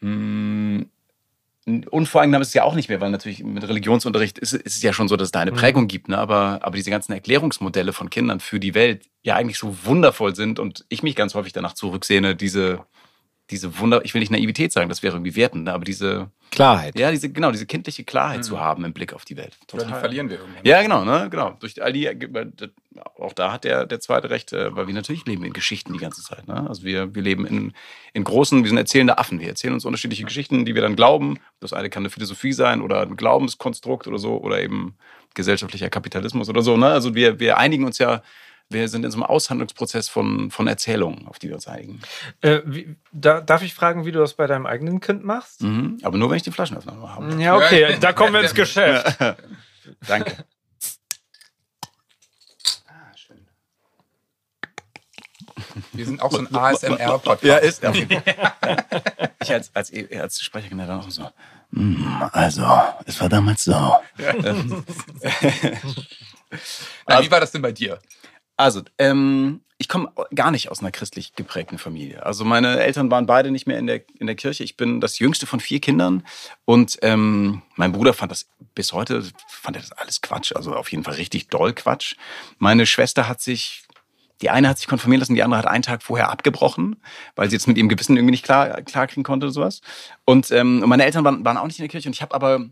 Mh, 0.00 0.10
hm, 0.10 0.90
unvoreingenommen 1.90 2.42
ist 2.42 2.48
es 2.48 2.54
ja 2.54 2.64
auch 2.64 2.74
nicht 2.74 2.88
mehr, 2.88 3.00
weil 3.00 3.10
natürlich 3.10 3.42
mit 3.42 3.66
Religionsunterricht 3.66 4.38
ist, 4.38 4.52
ist 4.52 4.76
es 4.76 4.82
ja 4.82 4.92
schon 4.92 5.08
so, 5.08 5.16
dass 5.16 5.28
es 5.28 5.32
da 5.32 5.40
eine 5.40 5.52
mhm. 5.52 5.56
Prägung 5.56 5.88
gibt. 5.88 6.08
Ne? 6.08 6.18
Aber, 6.18 6.60
aber 6.62 6.76
diese 6.76 6.90
ganzen 6.90 7.12
Erklärungsmodelle 7.12 7.92
von 7.92 8.10
Kindern 8.10 8.40
für 8.40 8.60
die 8.60 8.74
Welt 8.74 9.08
ja 9.22 9.36
eigentlich 9.36 9.58
so 9.58 9.76
wundervoll 9.84 10.34
sind 10.34 10.58
und 10.58 10.84
ich 10.88 11.02
mich 11.02 11.16
ganz 11.16 11.34
häufig 11.34 11.52
danach 11.52 11.74
zurücksehne, 11.74 12.36
diese, 12.36 12.84
diese 13.50 13.78
Wunder, 13.78 14.04
ich 14.04 14.14
will 14.14 14.20
nicht 14.20 14.30
Naivität 14.30 14.72
sagen, 14.72 14.88
das 14.88 15.02
wäre 15.02 15.16
irgendwie 15.16 15.36
wertend, 15.36 15.64
ne? 15.64 15.72
aber 15.72 15.84
diese 15.84 16.30
Klarheit. 16.50 16.98
Ja, 16.98 17.10
diese, 17.10 17.30
genau, 17.30 17.50
diese 17.50 17.66
kindliche 17.66 18.04
Klarheit 18.04 18.38
mhm. 18.38 18.42
zu 18.42 18.60
haben 18.60 18.84
im 18.84 18.92
Blick 18.92 19.12
auf 19.12 19.24
die 19.24 19.36
Welt. 19.36 19.56
Total. 19.66 19.88
Ja, 19.88 19.94
die 19.94 20.00
verlieren 20.00 20.30
wir 20.30 20.38
irgendwann. 20.38 20.64
Ja, 20.64 20.82
genau, 20.82 21.04
ne, 21.04 21.28
genau. 21.30 21.56
Durch 21.60 21.82
all 21.82 21.92
die, 21.92 22.08
auch 23.18 23.32
da 23.32 23.52
hat 23.52 23.64
der, 23.64 23.86
der 23.86 24.00
zweite 24.00 24.30
Recht, 24.30 24.52
äh, 24.52 24.74
weil 24.74 24.86
wir 24.86 24.94
natürlich 24.94 25.24
leben 25.26 25.44
in 25.44 25.52
Geschichten 25.52 25.92
die 25.92 25.98
ganze 25.98 26.22
Zeit. 26.22 26.48
Ne? 26.48 26.68
Also 26.68 26.84
wir, 26.84 27.14
wir 27.14 27.22
leben 27.22 27.46
in, 27.46 27.72
in 28.12 28.24
großen, 28.24 28.62
wir 28.62 28.68
sind 28.68 28.78
erzählende 28.78 29.18
Affen. 29.18 29.40
Wir 29.40 29.48
erzählen 29.48 29.74
uns 29.74 29.84
unterschiedliche 29.84 30.24
Geschichten, 30.24 30.64
die 30.64 30.74
wir 30.74 30.82
dann 30.82 30.96
glauben. 30.96 31.38
Das 31.60 31.72
eine 31.72 31.90
kann 31.90 32.02
eine 32.02 32.10
Philosophie 32.10 32.52
sein 32.52 32.82
oder 32.82 33.02
ein 33.02 33.16
Glaubenskonstrukt 33.16 34.06
oder 34.06 34.18
so 34.18 34.40
oder 34.40 34.60
eben 34.60 34.96
gesellschaftlicher 35.34 35.90
Kapitalismus 35.90 36.48
oder 36.48 36.62
so. 36.62 36.76
Ne? 36.76 36.86
Also 36.86 37.14
wir, 37.14 37.38
wir 37.38 37.58
einigen 37.58 37.84
uns 37.84 37.98
ja 37.98 38.22
wir 38.70 38.88
sind 38.88 39.04
in 39.04 39.10
so 39.10 39.16
einem 39.16 39.24
Aushandlungsprozess 39.24 40.08
von, 40.08 40.50
von 40.50 40.66
Erzählungen, 40.68 41.26
auf 41.26 41.38
die 41.38 41.48
wir 41.48 41.56
uns 41.56 41.66
einigen. 41.66 42.00
Äh, 42.40 42.60
wie, 42.64 42.96
da, 43.12 43.40
darf 43.40 43.62
ich 43.62 43.74
fragen, 43.74 44.06
wie 44.06 44.12
du 44.12 44.20
das 44.20 44.34
bei 44.34 44.46
deinem 44.46 44.66
eigenen 44.66 45.00
Kind 45.00 45.24
machst? 45.24 45.62
Mhm, 45.62 45.98
aber 46.02 46.16
nur, 46.16 46.30
wenn 46.30 46.36
ich 46.36 46.44
die 46.44 46.52
Flaschenöffner 46.52 46.92
habe. 46.92 47.42
Ja, 47.42 47.56
okay, 47.56 47.96
da 48.00 48.12
kommen 48.12 48.32
wir 48.32 48.42
ins 48.42 48.54
Geschäft. 48.60 49.18
Danke. 50.06 50.44
Ah, 52.86 53.16
schön. 53.16 53.44
Wir 55.92 56.06
sind 56.06 56.22
auch 56.22 56.30
so 56.30 56.38
ein 56.38 56.54
ASMR-Podcast. 56.54 57.42
Ja, 57.42 57.56
ist 57.56 57.82
er. 57.82 57.92
ich 59.42 59.52
als, 59.52 59.74
als, 59.74 59.92
als 60.16 60.40
Sprecher 60.40 60.68
dann 60.70 60.90
auch 60.90 61.10
so. 61.10 61.28
Mm, 61.72 62.22
also, 62.32 62.64
es 63.04 63.20
war 63.20 63.28
damals 63.28 63.64
so. 63.64 63.72
Ja. 63.72 64.00
Na, 67.06 67.22
wie 67.22 67.30
war 67.30 67.40
das 67.40 67.50
denn 67.50 67.62
bei 67.62 67.72
dir? 67.72 67.98
Also, 68.60 68.82
ähm, 68.98 69.62
ich 69.78 69.88
komme 69.88 70.12
gar 70.34 70.50
nicht 70.50 70.70
aus 70.70 70.80
einer 70.80 70.90
christlich 70.90 71.34
geprägten 71.34 71.78
Familie. 71.78 72.26
Also 72.26 72.44
meine 72.44 72.78
Eltern 72.78 73.10
waren 73.10 73.24
beide 73.24 73.50
nicht 73.50 73.66
mehr 73.66 73.78
in 73.78 73.86
der, 73.86 74.02
in 74.18 74.26
der 74.26 74.36
Kirche. 74.36 74.62
Ich 74.62 74.76
bin 74.76 75.00
das 75.00 75.18
jüngste 75.18 75.46
von 75.46 75.60
vier 75.60 75.80
Kindern 75.80 76.22
und 76.66 76.98
ähm, 77.00 77.62
mein 77.76 77.92
Bruder 77.92 78.12
fand 78.12 78.30
das 78.30 78.50
bis 78.74 78.92
heute, 78.92 79.24
fand 79.48 79.78
er 79.78 79.80
das 79.80 79.92
alles 79.92 80.20
Quatsch. 80.20 80.52
Also 80.54 80.74
auf 80.74 80.92
jeden 80.92 81.04
Fall 81.04 81.14
richtig 81.14 81.48
doll 81.48 81.72
Quatsch. 81.72 82.16
Meine 82.58 82.84
Schwester 82.84 83.26
hat 83.26 83.40
sich, 83.40 83.84
die 84.42 84.50
eine 84.50 84.68
hat 84.68 84.76
sich 84.76 84.88
konfirmieren 84.88 85.20
lassen, 85.20 85.34
die 85.34 85.42
andere 85.42 85.60
hat 85.60 85.66
einen 85.66 85.82
Tag 85.82 86.02
vorher 86.02 86.28
abgebrochen, 86.28 86.96
weil 87.36 87.48
sie 87.48 87.56
jetzt 87.56 87.66
mit 87.66 87.78
ihrem 87.78 87.88
Gewissen 87.88 88.18
irgendwie 88.18 88.32
nicht 88.32 88.44
klar, 88.44 88.82
klar 88.82 89.06
kriegen 89.06 89.22
konnte 89.22 89.46
oder 89.46 89.54
sowas. 89.54 89.80
Und 90.26 90.50
ähm, 90.50 90.80
meine 90.80 91.06
Eltern 91.06 91.24
waren, 91.24 91.42
waren 91.46 91.56
auch 91.56 91.66
nicht 91.66 91.78
in 91.78 91.84
der 91.84 91.90
Kirche 91.90 92.10
und 92.10 92.14
ich 92.14 92.20
habe 92.20 92.34
aber 92.34 92.66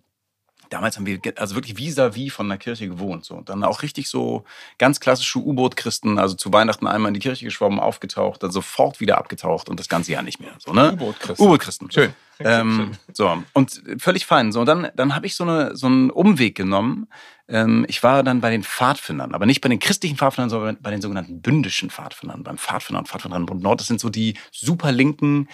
damals 0.71 0.97
haben 0.97 1.07
wir 1.07 1.21
also 1.37 1.55
wirklich 1.55 1.77
vis-à-vis 1.77 2.33
von 2.33 2.49
der 2.49 2.59
Kirche 2.59 2.89
gewohnt. 2.89 3.25
So. 3.25 3.35
Und 3.35 3.49
dann 3.49 3.64
auch 3.64 3.83
richtig 3.83 4.09
so 4.09 4.45
ganz 4.79 5.01
klassische 5.01 5.39
U-Boot-Christen, 5.39 6.19
also 6.19 6.35
zu 6.35 6.53
Weihnachten 6.53 6.87
einmal 6.87 7.09
in 7.09 7.14
die 7.14 7.21
Kirche 7.21 7.45
geschwommen, 7.45 7.81
aufgetaucht, 7.81 8.43
dann 8.43 8.51
sofort 8.51 9.01
wieder 9.01 9.19
abgetaucht 9.19 9.69
und 9.69 9.81
das 9.81 9.89
ganze 9.89 10.12
Jahr 10.12 10.23
nicht 10.23 10.41
mehr. 10.41 10.53
So, 10.59 10.73
ne? 10.73 10.93
U-Boot-Christen. 10.93 11.43
U-Boot-Christen. 11.43 11.91
Schön. 11.91 12.12
Ähm, 12.41 12.93
so, 13.12 13.43
und 13.53 13.83
völlig 13.99 14.27
fein. 14.27 14.53
So, 14.53 14.61
und 14.61 14.66
dann, 14.66 14.89
dann 14.95 15.14
habe 15.14 15.27
ich 15.27 15.35
so, 15.35 15.45
eine, 15.45 15.77
so 15.77 15.87
einen 15.87 16.11
Umweg 16.11 16.55
genommen. 16.55 17.09
Ähm, 17.49 17.85
ich 17.89 18.03
war 18.03 18.23
dann 18.23 18.41
bei 18.41 18.51
den 18.51 18.62
Pfadfindern, 18.62 19.35
aber 19.35 19.47
nicht 19.47 19.61
bei 19.61 19.69
den 19.69 19.81
christlichen 19.81 20.16
Pfadfindern, 20.16 20.51
sondern 20.51 20.79
bei 20.81 20.91
den 20.91 21.01
sogenannten 21.01 21.41
bündischen 21.41 21.91
Pfadfindern, 21.91 22.45
beim 22.45 22.59
Pfadfinder 22.59 23.01
und 23.01 23.09
Pfadfinderin 23.09 23.45
Nord. 23.61 23.81
Das 23.81 23.89
sind 23.89 24.01
so 24.01 24.09
die 24.09 24.35
super 24.53 24.93
linken, 24.93 25.49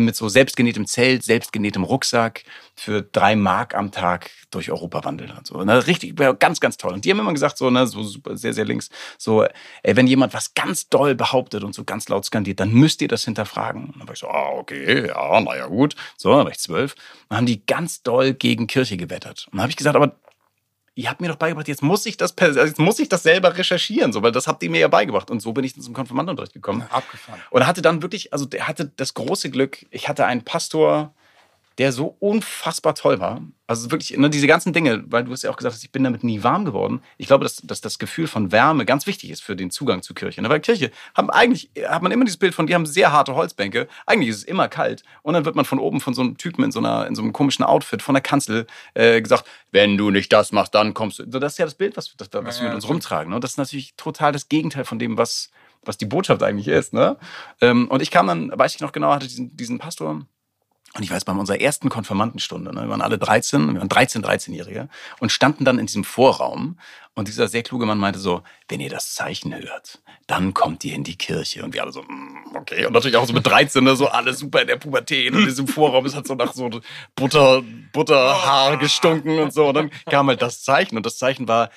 mit 0.00 0.16
so 0.16 0.28
selbstgenähtem 0.28 0.86
Zelt, 0.86 1.22
selbstgenähtem 1.22 1.84
Rucksack 1.84 2.44
für 2.74 3.02
drei 3.02 3.36
Mark 3.36 3.74
am 3.74 3.92
Tag 3.92 4.30
durch 4.50 4.70
Europa 4.70 5.04
wandeln 5.04 5.30
und 5.30 5.46
so. 5.46 5.62
Ne? 5.62 5.86
Richtig, 5.86 6.16
ganz, 6.38 6.60
ganz 6.60 6.76
toll. 6.76 6.92
Und 6.92 7.04
die 7.04 7.10
haben 7.10 7.20
immer 7.20 7.32
gesagt, 7.32 7.58
so, 7.58 7.70
ne, 7.70 7.86
so 7.86 8.02
super, 8.02 8.36
sehr, 8.36 8.52
sehr 8.52 8.64
links, 8.64 8.90
so, 9.18 9.44
ey, 9.82 9.96
wenn 9.96 10.06
jemand 10.06 10.34
was 10.34 10.54
ganz 10.54 10.88
doll 10.88 11.14
behauptet 11.14 11.64
und 11.64 11.74
so 11.74 11.84
ganz 11.84 12.08
laut 12.08 12.24
skandiert, 12.24 12.60
dann 12.60 12.72
müsst 12.72 13.02
ihr 13.02 13.08
das 13.08 13.24
hinterfragen. 13.24 13.86
Und 13.86 14.00
dann 14.00 14.08
war 14.08 14.14
ich 14.14 14.20
so, 14.20 14.28
ah, 14.28 14.50
okay, 14.54 15.08
ja, 15.08 15.40
naja, 15.40 15.66
gut. 15.66 15.94
So, 16.16 16.30
dann 16.30 16.44
war 16.44 16.50
ich 16.50 16.58
zwölf. 16.58 16.94
Dann 17.28 17.38
haben 17.38 17.46
die 17.46 17.64
ganz 17.64 18.02
doll 18.02 18.34
gegen 18.34 18.66
Kirche 18.66 18.96
gewettert. 18.96 19.46
Und 19.46 19.54
dann 19.54 19.62
habe 19.62 19.70
ich 19.70 19.76
gesagt, 19.76 19.96
aber 19.96 20.16
ihr 20.94 21.10
habt 21.10 21.20
mir 21.20 21.28
doch 21.28 21.36
beigebracht, 21.36 21.68
jetzt 21.68 21.82
muss 21.82 22.06
ich 22.06 22.16
das, 22.16 22.36
also 22.38 22.60
jetzt 22.60 22.78
muss 22.78 22.98
ich 22.98 23.08
das 23.08 23.22
selber 23.22 23.56
recherchieren, 23.56 24.12
so, 24.12 24.22
weil 24.22 24.32
das 24.32 24.46
habt 24.46 24.62
ihr 24.62 24.70
mir 24.70 24.80
ja 24.80 24.88
beigebracht. 24.88 25.30
Und 25.30 25.40
so 25.40 25.52
bin 25.52 25.64
ich 25.64 25.80
zum 25.80 25.94
Konfirmandenunterricht 25.94 26.54
gekommen. 26.54 26.80
Ja, 26.80 26.96
abgefahren. 26.96 27.40
Und 27.50 27.66
hatte 27.66 27.82
dann 27.82 28.02
wirklich, 28.02 28.32
also 28.32 28.44
der 28.44 28.68
hatte 28.68 28.92
das 28.96 29.14
große 29.14 29.50
Glück, 29.50 29.84
ich 29.90 30.08
hatte 30.08 30.26
einen 30.26 30.44
Pastor, 30.44 31.12
der 31.78 31.92
so 31.92 32.16
unfassbar 32.20 32.94
toll 32.94 33.20
war. 33.20 33.42
Also 33.66 33.90
wirklich, 33.90 34.16
ne, 34.16 34.28
diese 34.28 34.46
ganzen 34.46 34.72
Dinge, 34.72 35.04
weil 35.06 35.24
du 35.24 35.32
hast 35.32 35.42
ja 35.42 35.50
auch 35.50 35.56
gesagt, 35.56 35.76
ich 35.82 35.90
bin 35.90 36.04
damit 36.04 36.22
nie 36.22 36.42
warm 36.42 36.64
geworden. 36.64 37.00
Ich 37.16 37.26
glaube, 37.26 37.44
dass, 37.44 37.56
dass 37.56 37.80
das 37.80 37.98
Gefühl 37.98 38.26
von 38.26 38.52
Wärme 38.52 38.84
ganz 38.84 39.06
wichtig 39.06 39.30
ist 39.30 39.42
für 39.42 39.56
den 39.56 39.70
Zugang 39.70 40.02
zur 40.02 40.14
Kirche. 40.14 40.42
Ne? 40.42 40.50
Weil 40.50 40.60
Kirche 40.60 40.90
haben 41.14 41.30
eigentlich, 41.30 41.70
hat 41.88 42.02
man 42.02 42.12
immer 42.12 42.24
dieses 42.24 42.36
Bild 42.36 42.54
von, 42.54 42.66
die 42.66 42.74
haben 42.74 42.84
sehr 42.84 43.10
harte 43.10 43.34
Holzbänke. 43.34 43.88
Eigentlich 44.06 44.28
ist 44.28 44.36
es 44.36 44.44
immer 44.44 44.68
kalt. 44.68 45.02
Und 45.22 45.34
dann 45.34 45.46
wird 45.46 45.56
man 45.56 45.64
von 45.64 45.78
oben 45.78 46.00
von 46.00 46.12
so 46.12 46.20
einem 46.20 46.36
Typen 46.36 46.62
in 46.62 46.72
so, 46.72 46.78
einer, 46.78 47.06
in 47.06 47.14
so 47.14 47.22
einem 47.22 47.32
komischen 47.32 47.64
Outfit 47.64 48.02
von 48.02 48.14
der 48.14 48.22
Kanzel 48.22 48.66
äh, 48.92 49.22
gesagt, 49.22 49.46
wenn 49.72 49.96
du 49.96 50.10
nicht 50.10 50.32
das 50.32 50.52
machst, 50.52 50.74
dann 50.74 50.92
kommst 50.92 51.18
du. 51.18 51.24
Das 51.24 51.54
ist 51.54 51.58
ja 51.58 51.64
das 51.64 51.74
Bild, 51.74 51.96
was, 51.96 52.14
das, 52.16 52.28
was 52.32 52.58
ja, 52.58 52.64
wir 52.64 52.68
mit 52.68 52.76
uns 52.76 52.88
rumtragen. 52.88 53.32
Ne? 53.32 53.40
Das 53.40 53.52
ist 53.52 53.58
natürlich 53.58 53.94
total 53.96 54.32
das 54.32 54.50
Gegenteil 54.50 54.84
von 54.84 54.98
dem, 54.98 55.16
was, 55.16 55.50
was 55.82 55.96
die 55.96 56.06
Botschaft 56.06 56.42
eigentlich 56.42 56.68
ist. 56.68 56.92
Ne? 56.92 57.16
Ähm, 57.62 57.88
und 57.88 58.02
ich 58.02 58.10
kam 58.10 58.26
dann, 58.26 58.52
weiß 58.54 58.74
ich 58.74 58.82
noch 58.82 58.92
genau, 58.92 59.12
hatte 59.12 59.26
diesen, 59.26 59.56
diesen 59.56 59.78
Pastor 59.78 60.26
und 60.96 61.02
ich 61.02 61.10
weiß, 61.10 61.24
bei 61.24 61.32
unserer 61.32 61.60
ersten 61.60 61.88
Konfirmandenstunde, 61.88 62.72
ne, 62.72 62.82
wir 62.82 62.88
waren 62.88 63.02
alle 63.02 63.18
13, 63.18 63.72
wir 63.72 63.80
waren 63.80 63.88
13, 63.88 64.22
13-Jährige 64.24 64.88
und 65.18 65.32
standen 65.32 65.64
dann 65.64 65.80
in 65.80 65.86
diesem 65.86 66.04
Vorraum. 66.04 66.78
Und 67.16 67.26
dieser 67.26 67.48
sehr 67.48 67.64
kluge 67.64 67.84
Mann 67.84 67.98
meinte 67.98 68.20
so, 68.20 68.42
wenn 68.68 68.80
ihr 68.80 68.90
das 68.90 69.14
Zeichen 69.14 69.54
hört, 69.54 70.02
dann 70.28 70.54
kommt 70.54 70.84
ihr 70.84 70.94
in 70.94 71.02
die 71.02 71.16
Kirche. 71.16 71.64
Und 71.64 71.74
wir 71.74 71.82
alle 71.82 71.92
so, 71.92 72.02
mm, 72.02 72.56
okay. 72.56 72.86
Und 72.86 72.92
natürlich 72.92 73.16
auch 73.16 73.26
so 73.26 73.32
mit 73.32 73.44
13, 73.44 73.82
ne, 73.82 73.96
so 73.96 74.06
alle 74.06 74.34
super 74.34 74.62
in 74.62 74.68
der 74.68 74.76
Pubertät. 74.76 75.32
Und 75.32 75.40
in 75.40 75.46
diesem 75.46 75.66
Vorraum, 75.66 76.06
es 76.06 76.14
hat 76.14 76.28
so 76.28 76.34
nach 76.36 76.52
so 76.52 76.70
Butter, 77.16 77.62
Butterhaar 77.92 78.76
gestunken 78.76 79.40
und 79.40 79.52
so. 79.52 79.68
Und 79.68 79.74
dann 79.74 79.90
kam 80.08 80.28
halt 80.28 80.42
das 80.42 80.62
Zeichen. 80.62 80.96
Und 80.96 81.06
das 81.06 81.18
Zeichen 81.18 81.48
war, 81.48 81.70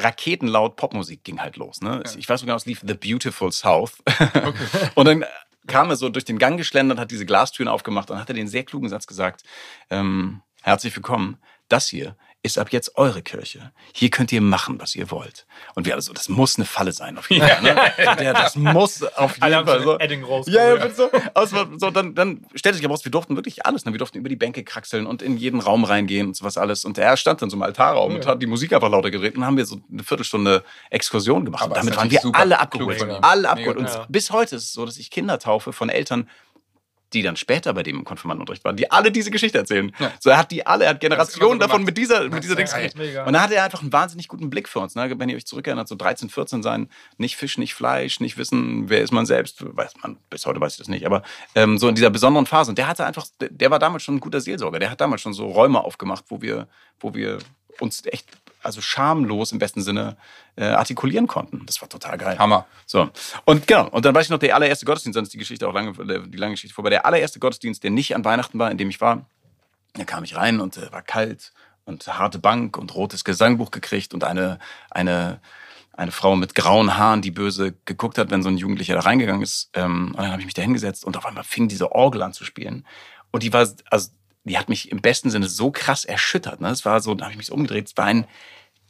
raketenlaut 0.00 0.76
Popmusik 0.76 1.24
ging 1.24 1.40
halt 1.40 1.56
los. 1.56 1.82
Ne? 1.82 2.02
Ich 2.16 2.28
weiß 2.28 2.40
sogar, 2.40 2.56
es 2.56 2.66
lief 2.66 2.82
The 2.86 2.94
Beautiful 2.94 3.52
South. 3.52 4.02
Okay. 4.06 4.68
und 4.94 5.06
dann 5.06 5.24
kam 5.66 5.90
er 5.90 5.96
so 5.96 6.08
durch 6.08 6.24
den 6.24 6.38
Gang 6.38 6.56
geschlendert, 6.56 6.98
hat 6.98 7.10
diese 7.10 7.26
Glastüren 7.26 7.68
aufgemacht 7.68 8.10
und 8.10 8.18
hat 8.18 8.28
er 8.28 8.34
den 8.34 8.48
sehr 8.48 8.64
klugen 8.64 8.88
Satz 8.88 9.06
gesagt, 9.06 9.42
ähm, 9.90 10.42
herzlich 10.62 10.94
willkommen, 10.96 11.38
das 11.68 11.88
hier 11.88 12.16
ist 12.44 12.58
ab 12.58 12.72
jetzt 12.72 12.96
eure 12.96 13.22
Kirche. 13.22 13.70
Hier 13.94 14.10
könnt 14.10 14.32
ihr 14.32 14.40
machen, 14.40 14.80
was 14.80 14.96
ihr 14.96 15.12
wollt. 15.12 15.46
Und 15.76 15.86
wir 15.86 15.92
alle 15.92 16.02
so, 16.02 16.12
das 16.12 16.28
muss 16.28 16.56
eine 16.56 16.64
Falle 16.64 16.90
sein, 16.92 17.16
auf 17.16 17.30
jeden 17.30 17.46
Fall. 17.46 17.62
Ne? 17.62 17.76
ja, 18.24 18.32
das 18.32 18.56
muss 18.56 19.02
auf 19.02 19.36
jeden 19.36 19.64
Fall 19.64 19.82
so. 19.82 19.98
Edding 19.98 20.24
raus. 20.24 20.46
Ja, 20.48 20.74
ja, 20.74 20.90
so, 20.90 21.08
also, 21.34 21.66
so 21.78 21.90
dann, 21.90 22.16
dann 22.16 22.44
stellte 22.54 22.78
sich 22.78 22.84
heraus, 22.84 23.04
wir 23.04 23.12
durften 23.12 23.36
wirklich 23.36 23.64
alles. 23.64 23.84
Ne? 23.84 23.92
Wir 23.92 23.98
durften 23.98 24.18
über 24.18 24.28
die 24.28 24.36
Bänke 24.36 24.64
kraxeln 24.64 25.06
und 25.06 25.22
in 25.22 25.36
jeden 25.36 25.60
Raum 25.60 25.84
reingehen 25.84 26.28
und 26.28 26.36
sowas 26.36 26.58
alles. 26.58 26.84
Und 26.84 26.98
er 26.98 27.16
stand 27.16 27.42
dann 27.42 27.50
so 27.50 27.56
im 27.56 27.62
Altarraum 27.62 28.10
ja. 28.10 28.16
und 28.16 28.26
hat 28.26 28.42
die 28.42 28.46
Musik 28.46 28.72
einfach 28.72 28.90
lauter 28.90 29.12
gedreht 29.12 29.36
und 29.36 29.46
haben 29.46 29.56
wir 29.56 29.64
so 29.64 29.80
eine 29.90 30.02
Viertelstunde 30.02 30.64
Exkursion 30.90 31.44
gemacht. 31.44 31.62
Aber 31.62 31.76
und 31.76 31.78
damit 31.78 31.96
waren 31.96 32.10
wir 32.10 32.20
alle 32.32 32.58
abgeholt. 32.58 33.06
Alle 33.22 33.50
abgeholt. 33.50 33.76
Und 33.76 33.86
ja. 33.86 34.06
bis 34.08 34.32
heute 34.32 34.56
ist 34.56 34.64
es 34.64 34.72
so, 34.72 34.84
dass 34.84 34.96
ich 34.96 35.12
Kinder 35.12 35.38
taufe 35.38 35.72
von 35.72 35.88
Eltern, 35.88 36.28
die 37.14 37.22
dann 37.22 37.36
später 37.36 37.72
bei 37.74 37.82
dem 37.82 37.98
im 37.98 38.04
Konfirmandenunterricht 38.04 38.64
waren, 38.64 38.76
die 38.76 38.90
alle 38.90 39.10
diese 39.10 39.30
Geschichte 39.30 39.58
erzählen. 39.58 39.92
Ja. 39.98 40.12
So, 40.20 40.30
er 40.30 40.38
hat 40.38 40.50
die 40.50 40.66
alle, 40.66 40.84
er 40.84 40.90
hat 40.90 41.00
Generationen 41.00 41.60
so 41.60 41.66
davon 41.66 41.84
mit 41.84 41.98
dieser, 41.98 42.28
mit 42.28 42.42
dieser 42.42 42.56
Dings. 42.56 42.74
Und 42.74 43.32
da 43.32 43.42
hatte 43.42 43.54
er 43.54 43.64
einfach 43.64 43.82
einen 43.82 43.92
wahnsinnig 43.92 44.28
guten 44.28 44.50
Blick 44.50 44.68
für 44.68 44.80
uns. 44.80 44.94
Ne? 44.94 45.12
Wenn 45.18 45.28
ihr 45.28 45.36
euch 45.36 45.46
zurückerinnert, 45.46 45.88
so 45.88 45.94
13, 45.94 46.30
14 46.30 46.62
sein, 46.62 46.88
nicht 47.18 47.36
Fisch, 47.36 47.58
nicht 47.58 47.74
Fleisch, 47.74 48.20
nicht 48.20 48.36
wissen, 48.38 48.88
wer 48.88 49.02
ist 49.02 49.12
man 49.12 49.26
selbst, 49.26 49.64
weiß 49.64 49.94
man, 50.02 50.16
bis 50.30 50.46
heute 50.46 50.60
weiß 50.60 50.72
ich 50.72 50.78
das 50.78 50.88
nicht, 50.88 51.06
aber 51.06 51.22
ähm, 51.54 51.78
so 51.78 51.88
in 51.88 51.94
dieser 51.94 52.10
besonderen 52.10 52.46
Phase. 52.46 52.70
Und 52.70 52.78
der 52.78 52.88
hatte 52.88 53.04
einfach, 53.04 53.26
der 53.40 53.70
war 53.70 53.78
damals 53.78 54.02
schon 54.02 54.16
ein 54.16 54.20
guter 54.20 54.40
Seelsorger. 54.40 54.78
Der 54.78 54.90
hat 54.90 55.00
damals 55.00 55.22
schon 55.22 55.34
so 55.34 55.46
Räume 55.46 55.82
aufgemacht, 55.82 56.24
wo 56.28 56.40
wir, 56.40 56.68
wo 57.00 57.14
wir 57.14 57.38
uns 57.80 58.02
echt 58.06 58.26
also 58.62 58.80
schamlos 58.80 59.52
im 59.52 59.58
besten 59.58 59.82
Sinne 59.82 60.16
äh, 60.56 60.64
artikulieren 60.64 61.26
konnten. 61.26 61.64
Das 61.66 61.80
war 61.80 61.88
total 61.88 62.18
geil. 62.18 62.38
Hammer. 62.38 62.66
So. 62.86 63.10
Und 63.44 63.66
genau, 63.66 63.88
und 63.88 64.04
dann 64.04 64.14
weiß 64.14 64.26
ich 64.26 64.30
noch, 64.30 64.38
der 64.38 64.54
allererste 64.54 64.86
Gottesdienst, 64.86 65.14
sonst 65.14 65.32
die 65.32 65.38
Geschichte 65.38 65.68
auch 65.68 65.74
lange, 65.74 65.92
die 65.92 66.38
lange 66.38 66.54
Geschichte 66.54 66.74
vorbei. 66.74 66.90
Der 66.90 67.06
allererste 67.06 67.38
Gottesdienst, 67.38 67.82
der 67.82 67.90
nicht 67.90 68.14
an 68.14 68.24
Weihnachten 68.24 68.58
war, 68.58 68.70
in 68.70 68.78
dem 68.78 68.90
ich 68.90 69.00
war, 69.00 69.26
da 69.94 70.04
kam 70.04 70.24
ich 70.24 70.36
rein 70.36 70.60
und 70.60 70.76
äh, 70.76 70.92
war 70.92 71.02
kalt 71.02 71.52
und 71.84 72.06
harte 72.06 72.38
Bank 72.38 72.78
und 72.78 72.94
rotes 72.94 73.24
Gesangbuch 73.24 73.70
gekriegt 73.70 74.14
und 74.14 74.24
eine, 74.24 74.58
eine, 74.90 75.40
eine 75.92 76.12
Frau 76.12 76.36
mit 76.36 76.54
grauen 76.54 76.96
Haaren, 76.96 77.22
die 77.22 77.30
böse 77.30 77.74
geguckt 77.84 78.18
hat, 78.18 78.30
wenn 78.30 78.42
so 78.42 78.48
ein 78.48 78.56
Jugendlicher 78.56 78.94
da 78.94 79.00
reingegangen 79.00 79.42
ist. 79.42 79.70
Ähm, 79.74 80.08
und 80.08 80.18
dann 80.18 80.30
habe 80.30 80.40
ich 80.40 80.46
mich 80.46 80.54
da 80.54 80.62
hingesetzt 80.62 81.04
und 81.04 81.16
auf 81.16 81.26
einmal 81.26 81.44
fing 81.44 81.68
diese 81.68 81.92
Orgel 81.92 82.22
an 82.22 82.32
zu 82.32 82.44
spielen. 82.44 82.86
Und 83.30 83.42
die 83.42 83.52
war, 83.52 83.66
also 83.90 84.10
die 84.44 84.58
hat 84.58 84.68
mich 84.68 84.90
im 84.90 85.00
besten 85.00 85.30
Sinne 85.30 85.48
so 85.48 85.70
krass 85.70 86.04
erschüttert. 86.04 86.60
Ne? 86.60 86.68
Es 86.68 86.84
war 86.84 87.00
so, 87.00 87.14
da 87.14 87.24
habe 87.24 87.32
ich 87.32 87.38
mich 87.38 87.46
so 87.46 87.54
umgedreht, 87.54 87.88
es 87.88 87.96
war 87.96 88.06
ein 88.06 88.26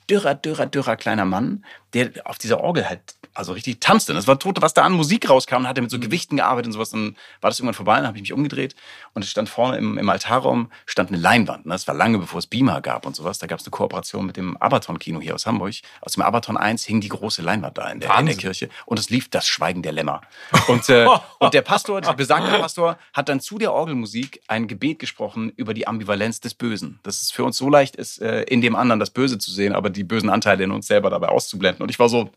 dürrer, 0.08 0.34
dürrer, 0.34 0.66
dürrer 0.66 0.96
kleiner 0.96 1.24
Mann, 1.24 1.64
der 1.94 2.10
auf 2.24 2.38
dieser 2.38 2.60
Orgel 2.60 2.88
halt 2.88 3.14
also 3.34 3.52
richtig 3.52 3.80
tanzte. 3.80 4.12
Das 4.14 4.26
war 4.26 4.38
tot, 4.38 4.60
was 4.60 4.74
da 4.74 4.82
an 4.82 4.92
Musik 4.92 5.28
rauskam 5.28 5.56
und 5.56 5.68
hat 5.68 5.78
er 5.78 5.82
mit 5.82 5.90
so 5.90 5.96
mhm. 5.96 6.02
Gewichten 6.02 6.36
gearbeitet 6.36 6.66
und 6.66 6.72
sowas. 6.72 6.90
Dann 6.90 7.16
war 7.40 7.50
das 7.50 7.58
irgendwann 7.58 7.74
vorbei, 7.74 7.96
dann 7.96 8.06
habe 8.06 8.18
ich 8.18 8.22
mich 8.22 8.32
umgedreht 8.32 8.74
und 9.14 9.22
es 9.22 9.30
stand 9.30 9.48
vorne 9.48 9.78
im, 9.78 9.98
im 9.98 10.08
Altarraum 10.08 10.70
stand 10.86 11.10
eine 11.10 11.18
Leinwand. 11.18 11.64
Das 11.66 11.86
war 11.88 11.94
lange 11.94 12.18
bevor 12.18 12.38
es 12.38 12.46
Beamer 12.46 12.80
gab 12.80 13.06
und 13.06 13.16
sowas. 13.16 13.38
Da 13.38 13.46
gab 13.46 13.60
es 13.60 13.66
eine 13.66 13.70
Kooperation 13.70 14.26
mit 14.26 14.36
dem 14.36 14.56
Abaton-Kino 14.56 15.20
hier 15.20 15.34
aus 15.34 15.46
Hamburg. 15.46 15.74
Aus 16.00 16.12
dem 16.12 16.22
Abaton 16.22 16.56
1 16.56 16.84
hing 16.84 17.00
die 17.00 17.08
große 17.08 17.42
Leinwand 17.42 17.78
da 17.78 17.88
in 17.90 18.00
der, 18.00 18.18
in 18.18 18.26
der 18.26 18.36
Kirche 18.36 18.68
und 18.86 18.98
es 18.98 19.10
lief 19.10 19.28
das 19.28 19.46
Schweigen 19.46 19.82
der 19.82 19.92
Lämmer. 19.92 20.20
Und, 20.68 20.88
äh, 20.88 21.06
und 21.38 21.54
der 21.54 21.62
Pastor, 21.62 22.00
der 22.02 22.12
besagte 22.12 22.58
Pastor, 22.58 22.98
hat 23.12 23.28
dann 23.28 23.40
zu 23.40 23.58
der 23.58 23.72
Orgelmusik 23.72 24.40
ein 24.48 24.68
Gebet 24.68 24.98
gesprochen 24.98 25.50
über 25.56 25.74
die 25.74 25.86
Ambivalenz 25.86 26.40
des 26.40 26.54
Bösen. 26.54 27.00
Dass 27.02 27.20
es 27.20 27.30
für 27.30 27.44
uns 27.44 27.56
so 27.56 27.68
leicht 27.68 27.96
ist, 27.96 28.20
äh, 28.20 28.42
in 28.42 28.60
dem 28.60 28.76
anderen 28.76 29.00
das 29.00 29.10
Böse 29.10 29.38
zu 29.38 29.50
sehen, 29.50 29.74
aber 29.74 29.90
die 29.90 30.04
bösen 30.04 30.30
Anteile 30.30 30.64
in 30.64 30.70
uns 30.70 30.86
selber 30.86 31.10
dabei 31.10 31.28
auszublenden. 31.28 31.82
Und 31.82 31.90
ich 31.90 31.98
war 31.98 32.08
so, 32.08 32.30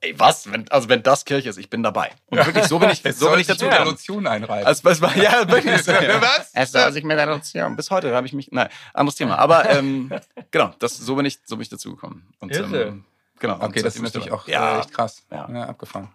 Ey, 0.00 0.14
was? 0.16 0.50
Wenn, 0.50 0.68
also 0.70 0.88
wenn 0.88 1.02
das 1.02 1.24
Kirche 1.24 1.48
ist, 1.48 1.58
ich 1.58 1.68
bin 1.68 1.82
dabei. 1.82 2.10
Und 2.26 2.44
wirklich, 2.44 2.66
so 2.66 2.78
bin 2.78 2.90
ich, 2.90 3.02
so 3.16 3.30
bin 3.30 3.40
ich 3.40 3.46
dazu 3.48 3.64
gekommen. 3.64 3.86
Lotion 3.86 4.26
einreiben. 4.26 4.66
Also, 4.66 4.88
es 4.88 5.00
war, 5.00 5.16
ja, 5.16 5.48
wirklich. 5.50 5.74
was? 5.86 6.50
Es 6.52 6.72
soll 6.72 6.92
sich 6.92 7.02
mit 7.02 7.18
der 7.18 7.26
Lotion. 7.26 7.74
Bis 7.74 7.90
heute 7.90 8.14
habe 8.14 8.26
ich 8.26 8.32
mich, 8.32 8.50
nein, 8.52 8.68
anderes 8.94 9.16
Thema. 9.16 9.38
Aber 9.38 9.68
ähm, 9.68 10.12
genau, 10.50 10.72
das, 10.78 10.96
so 10.96 11.16
bin 11.16 11.26
ich, 11.26 11.40
so 11.44 11.56
bin 11.56 11.62
ich 11.62 11.68
dazu 11.68 11.90
gekommen. 11.90 12.28
Und, 12.38 12.54
ähm, 12.54 13.04
genau. 13.40 13.56
Okay, 13.60 13.82
das 13.82 13.96
ist 13.96 14.02
natürlich 14.02 14.30
auch 14.30 14.46
ja, 14.46 14.76
äh, 14.76 14.80
echt 14.80 14.94
krass. 14.94 15.24
Ja. 15.32 15.48
ja 15.52 15.64
abgefahren. 15.64 16.08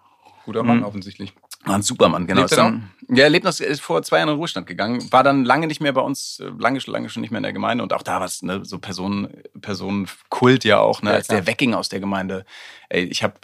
Guter 0.46 0.64
Mann 0.64 0.78
mhm. 0.78 0.86
offensichtlich. 0.86 1.34
War 1.66 1.76
ein 1.76 1.82
Supermann, 1.82 2.28
genau. 2.28 2.42
Lebt 2.42 2.52
er 2.52 2.58
dann, 2.58 2.92
ja, 3.08 3.28
lebt 3.28 3.46
noch, 3.46 3.58
ist 3.58 3.82
vor 3.82 4.04
zwei 4.04 4.18
Jahren 4.18 4.28
in 4.28 4.34
den 4.34 4.40
Ruhestand 4.40 4.68
gegangen, 4.68 5.10
war 5.12 5.24
dann 5.24 5.46
lange 5.46 5.68
nicht 5.68 5.80
mehr 5.80 5.94
bei 5.94 6.02
uns, 6.02 6.42
äh, 6.42 6.52
lange, 6.58 6.80
lange 6.86 7.08
schon 7.08 7.22
nicht 7.22 7.32
mehr 7.32 7.38
in 7.38 7.44
der 7.44 7.54
Gemeinde 7.54 7.84
und 7.84 7.94
auch 7.94 8.02
da 8.02 8.20
war 8.20 8.26
es 8.26 8.42
ne, 8.42 8.66
so 8.66 8.80
Personen, 8.80 9.30
Personenkult 9.62 10.66
ja 10.66 10.80
auch, 10.80 11.02
ne, 11.02 11.12
ja, 11.12 11.16
als 11.16 11.28
der 11.28 11.48
Wegging 11.48 11.74
aus 11.74 11.88
der 11.88 12.02
Gemeinde. 12.02 12.46
Ey, 12.90 13.04
ich 13.06 13.24
habe 13.24 13.36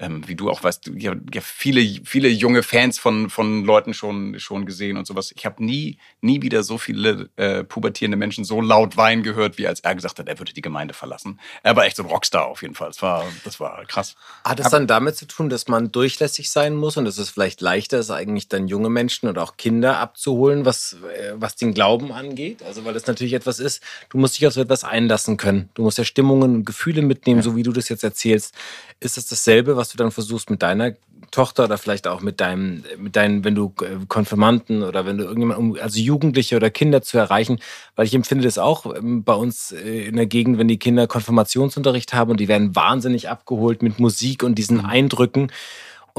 ähm, 0.00 0.26
wie 0.26 0.34
du 0.34 0.50
auch 0.50 0.64
weißt, 0.64 0.86
du 0.86 0.94
ja, 0.94 1.14
ja 1.32 1.40
viele, 1.42 1.82
viele 2.04 2.28
junge 2.28 2.62
Fans 2.62 2.98
von, 2.98 3.28
von 3.28 3.64
Leuten 3.64 3.92
schon, 3.92 4.38
schon 4.40 4.64
gesehen 4.64 4.96
und 4.96 5.06
sowas. 5.06 5.32
Ich 5.36 5.44
habe 5.44 5.62
nie, 5.62 5.98
nie 6.22 6.42
wieder 6.42 6.62
so 6.62 6.78
viele 6.78 7.28
äh, 7.36 7.64
pubertierende 7.64 8.16
Menschen 8.16 8.44
so 8.44 8.60
laut 8.60 8.96
weinen 8.96 9.22
gehört, 9.22 9.58
wie 9.58 9.66
als 9.66 9.80
er 9.80 9.94
gesagt 9.94 10.18
hat, 10.18 10.28
er 10.28 10.38
würde 10.38 10.52
die 10.52 10.62
Gemeinde 10.62 10.94
verlassen. 10.94 11.40
Er 11.62 11.76
war 11.76 11.84
echt 11.84 11.96
so 11.96 12.02
ein 12.02 12.08
Rockstar 12.08 12.46
auf 12.46 12.62
jeden 12.62 12.74
Fall. 12.74 12.88
Das 12.88 13.02
war, 13.02 13.24
das 13.44 13.60
war 13.60 13.84
krass. 13.86 14.16
Hat 14.44 14.60
es 14.60 14.68
dann 14.68 14.86
damit 14.86 15.16
zu 15.16 15.26
tun, 15.26 15.48
dass 15.48 15.68
man 15.68 15.92
durchlässig 15.92 16.50
sein 16.50 16.74
muss 16.74 16.96
und 16.96 17.04
dass 17.04 17.18
es 17.18 17.30
vielleicht 17.30 17.60
leichter 17.60 17.98
ist, 17.98 18.10
eigentlich 18.10 18.48
dann 18.48 18.68
junge 18.68 18.90
Menschen 18.90 19.28
oder 19.28 19.42
auch 19.42 19.56
Kinder 19.56 19.98
abzuholen, 19.98 20.64
was, 20.64 20.96
äh, 21.16 21.32
was 21.34 21.56
den 21.56 21.74
Glauben 21.74 22.12
angeht? 22.12 22.62
Also, 22.62 22.84
weil 22.84 22.94
das 22.94 23.06
natürlich 23.06 23.34
etwas 23.34 23.58
ist, 23.58 23.82
du 24.10 24.18
musst 24.18 24.38
dich 24.38 24.46
auf 24.46 24.52
so 24.52 24.60
etwas 24.60 24.84
einlassen 24.84 25.36
können. 25.36 25.70
Du 25.74 25.82
musst 25.82 25.98
ja 25.98 26.04
Stimmungen 26.04 26.56
und 26.56 26.64
Gefühle 26.64 27.02
mitnehmen, 27.02 27.40
ja. 27.40 27.44
so 27.44 27.56
wie 27.56 27.62
du 27.62 27.72
das 27.72 27.88
jetzt 27.88 28.04
erzählst. 28.04 28.54
Ist 29.00 29.16
es 29.16 29.26
dasselbe, 29.26 29.76
was 29.76 29.90
du 29.90 29.96
dann 29.96 30.10
versuchst 30.10 30.50
mit 30.50 30.62
deiner 30.62 30.92
Tochter 31.30 31.64
oder 31.64 31.78
vielleicht 31.78 32.06
auch 32.06 32.20
mit 32.20 32.40
deinem, 32.40 32.84
mit 32.98 33.16
deinen, 33.16 33.44
wenn 33.44 33.54
du 33.54 33.72
äh, 33.82 34.04
Konfirmanden 34.08 34.82
oder 34.82 35.06
wenn 35.06 35.18
du 35.18 35.24
irgendjemand, 35.24 35.80
also 35.80 35.98
Jugendliche 35.98 36.56
oder 36.56 36.70
Kinder 36.70 37.02
zu 37.02 37.18
erreichen, 37.18 37.60
weil 37.96 38.06
ich 38.06 38.14
empfinde 38.14 38.44
das 38.44 38.58
auch 38.58 38.94
ähm, 38.94 39.24
bei 39.24 39.34
uns 39.34 39.72
äh, 39.72 40.06
in 40.06 40.16
der 40.16 40.26
Gegend, 40.26 40.58
wenn 40.58 40.68
die 40.68 40.78
Kinder 40.78 41.06
Konfirmationsunterricht 41.06 42.14
haben 42.14 42.30
und 42.32 42.40
die 42.40 42.48
werden 42.48 42.74
wahnsinnig 42.74 43.28
abgeholt 43.28 43.82
mit 43.82 43.98
Musik 43.98 44.42
und 44.42 44.56
diesen 44.56 44.78
mhm. 44.78 44.86
Eindrücken. 44.86 45.52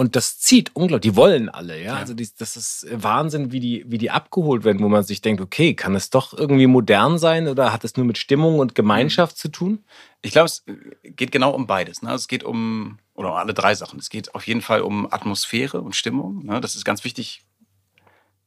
Und 0.01 0.15
das 0.15 0.39
zieht 0.39 0.75
unglaublich. 0.75 1.11
Die 1.11 1.15
wollen 1.15 1.47
alle, 1.47 1.77
ja. 1.77 1.93
ja. 1.93 1.95
Also 1.97 2.15
die, 2.15 2.27
das 2.35 2.57
ist 2.57 2.87
Wahnsinn, 2.91 3.51
wie 3.51 3.59
die, 3.59 3.85
wie 3.85 3.99
die 3.99 4.09
abgeholt 4.09 4.63
werden, 4.63 4.81
wo 4.81 4.89
man 4.89 5.03
sich 5.03 5.21
denkt, 5.21 5.41
okay, 5.41 5.75
kann 5.75 5.93
es 5.93 6.09
doch 6.09 6.33
irgendwie 6.33 6.65
modern 6.65 7.19
sein 7.19 7.47
oder 7.47 7.71
hat 7.71 7.83
es 7.83 7.97
nur 7.97 8.05
mit 8.07 8.17
Stimmung 8.17 8.57
und 8.57 8.73
Gemeinschaft 8.73 9.37
zu 9.37 9.49
tun? 9.49 9.83
Ich 10.23 10.31
glaube, 10.31 10.47
es 10.47 10.65
geht 11.03 11.31
genau 11.31 11.51
um 11.51 11.67
beides. 11.67 12.01
Ne? 12.01 12.15
Es 12.15 12.27
geht 12.27 12.43
um, 12.43 12.97
oder 13.13 13.29
um 13.29 13.35
alle 13.35 13.53
drei 13.53 13.75
Sachen. 13.75 13.99
Es 13.99 14.09
geht 14.09 14.33
auf 14.33 14.47
jeden 14.47 14.61
Fall 14.61 14.81
um 14.81 15.05
Atmosphäre 15.05 15.81
und 15.81 15.95
Stimmung. 15.95 16.43
Ne? 16.47 16.59
Das 16.61 16.73
ist 16.73 16.83
ganz 16.83 17.03
wichtig 17.03 17.43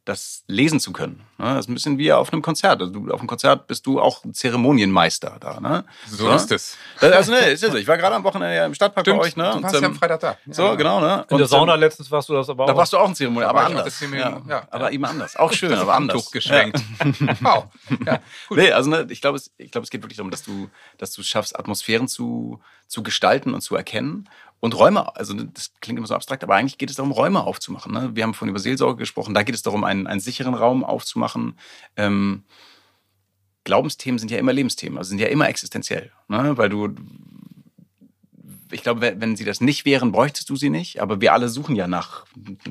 das 0.05 0.45
lesen 0.49 0.81
zu 0.81 0.93
können. 0.93 1.23
Ne? 1.39 1.47
Das 1.55 1.65
ist 1.65 1.71
ein 1.71 1.75
bisschen 1.75 1.99
wie 1.99 2.13
auf 2.13 2.33
einem 2.33 2.43
Konzert. 2.43 2.81
Also 2.81 2.93
du, 2.93 3.11
auf 3.11 3.21
einem 3.21 3.27
Konzert 3.27 3.67
bist 3.67 3.87
du 3.87 4.01
auch 4.01 4.23
ein 4.25 4.35
Zeremonienmeister 4.35 5.39
da. 5.41 5.61
Ne? 5.61 5.85
So, 6.07 6.29
so 6.29 6.33
ist 6.33 6.53
es. 6.53 6.77
Also, 7.01 7.33
ne, 7.33 7.39
ist 7.51 7.65
es. 7.65 7.75
Ich 7.75 7.89
war 7.89 7.97
gerade 7.97 8.15
am 8.15 8.23
Wochenende 8.23 8.65
im 8.65 8.75
Stadtpark 8.75 9.07
Stimmt, 9.07 9.21
bei 9.21 9.27
euch. 9.27 9.37
Ne? 9.37 9.51
Du 9.55 9.63
warst 9.63 9.75
und, 9.77 9.83
ja 9.83 9.89
am 9.89 9.95
Freitag 9.95 10.21
da. 10.21 10.37
So, 10.51 10.63
ja. 10.65 10.75
genau. 10.75 11.01
Ne? 11.01 11.25
In 11.31 11.39
der 11.39 11.47
Sauna 11.47 11.75
letztens 11.75 12.11
warst 12.11 12.29
du 12.29 12.35
das 12.35 12.51
aber 12.51 12.65
auch. 12.65 12.69
Da 12.69 12.77
warst 12.77 12.93
du 12.93 12.99
auch 12.99 13.09
ein 13.09 13.15
Zeremonienmeister, 13.15 13.59
aber 13.59 13.81
anders. 13.81 14.01
Ja, 14.01 14.43
ja, 14.49 14.69
aber 14.71 14.93
eben 14.93 15.05
anders. 15.05 15.37
Auch 15.37 15.53
schön, 15.53 15.73
aber 15.73 15.95
anders. 15.95 16.23
Tuch 16.23 16.31
geschwenkt. 16.31 16.81
wow. 17.41 17.65
Ja, 18.05 18.19
nee, 18.51 18.73
also 18.73 18.91
ne, 18.91 19.07
ich 19.09 19.21
glaube, 19.21 19.39
es, 19.39 19.51
glaub, 19.71 19.85
es 19.85 19.91
geht 19.91 20.03
wirklich 20.03 20.17
darum, 20.17 20.31
dass 20.31 20.43
du, 20.43 20.69
dass 20.99 21.13
du 21.13 21.23
schaffst, 21.23 21.59
Atmosphären 21.59 22.09
zu, 22.09 22.61
zu 22.87 23.03
gestalten 23.03 23.55
und 23.55 23.61
zu 23.61 23.77
erkennen 23.77 24.29
und 24.65 24.79
Räume, 24.79 25.15
also 25.15 25.35
das 25.35 25.75
klingt 25.83 25.99
immer 25.99 26.07
so 26.07 26.15
abstrakt, 26.15 26.43
aber 26.43 26.55
eigentlich 26.55 26.79
geht 26.79 26.89
es 26.89 26.97
darum, 26.97 27.13
Räume 27.13 27.45
aufzumachen. 27.45 27.93
Ne? 27.93 28.13
Wir 28.15 28.23
haben 28.23 28.33
von 28.33 28.49
über 28.49 28.59
Seelsorge 28.59 28.97
gesprochen, 28.97 29.35
da 29.35 29.43
geht 29.43 29.55
es 29.55 29.61
darum, 29.61 29.85
einen, 29.85 30.07
einen 30.07 30.21
sicheren 30.21 30.55
Raum 30.55 30.85
aufzumachen. 30.85 31.59
Ähm, 31.99 32.45
Glaubensthemen 33.65 34.19
sind 34.19 34.31
ja 34.31 34.39
immer 34.39 34.55
Lebensthemen, 34.55 34.97
also 34.97 35.11
sind 35.11 35.19
ja 35.19 35.27
immer 35.27 35.51
existenziell, 35.51 36.13
ne? 36.29 36.57
weil 36.57 36.71
du 36.71 36.95
ich 38.73 38.83
glaube, 38.83 39.15
wenn 39.19 39.37
sie 39.37 39.45
das 39.45 39.61
nicht 39.61 39.85
wären, 39.85 40.13
bräuchtest 40.13 40.49
du 40.49 40.57
sie 40.57 40.71
nicht. 40.71 41.03
Aber 41.03 41.21
wir 41.21 41.35
alle 41.35 41.51
suchen 41.51 41.77
ja 41.77 41.87
nach, 41.87 42.25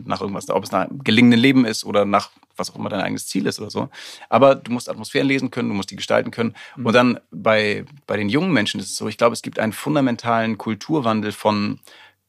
nach 0.04 0.20
irgendwas, 0.20 0.50
ob 0.50 0.64
es 0.64 0.72
nach 0.72 0.88
gelingenden 1.04 1.40
Leben 1.40 1.64
ist 1.64 1.86
oder 1.86 2.06
nach 2.06 2.32
was 2.56 2.72
auch 2.72 2.76
immer 2.76 2.90
dein 2.90 3.02
eigenes 3.02 3.28
Ziel 3.28 3.46
ist 3.46 3.60
oder 3.60 3.70
so. 3.70 3.90
Aber 4.30 4.56
du 4.56 4.72
musst 4.72 4.90
Atmosphären 4.90 5.28
lesen 5.28 5.52
können, 5.52 5.70
du 5.70 5.76
musst 5.76 5.92
die 5.92 5.96
gestalten 5.96 6.32
können. 6.32 6.56
Mhm. 6.76 6.86
Und 6.86 6.94
dann 6.94 7.20
bei, 7.32 7.86
bei 8.08 8.18
den 8.18 8.30
jungen 8.30 8.52
Menschen 8.52 8.80
ist 8.80 8.92
es 8.92 8.96
so, 8.96 9.08
ich 9.08 9.18
glaube, 9.18 9.34
es 9.34 9.42
gibt 9.42 9.60
einen 9.60 9.74
fundamentalen 9.74 10.58
Kulturwandel 10.58 11.32
von 11.32 11.80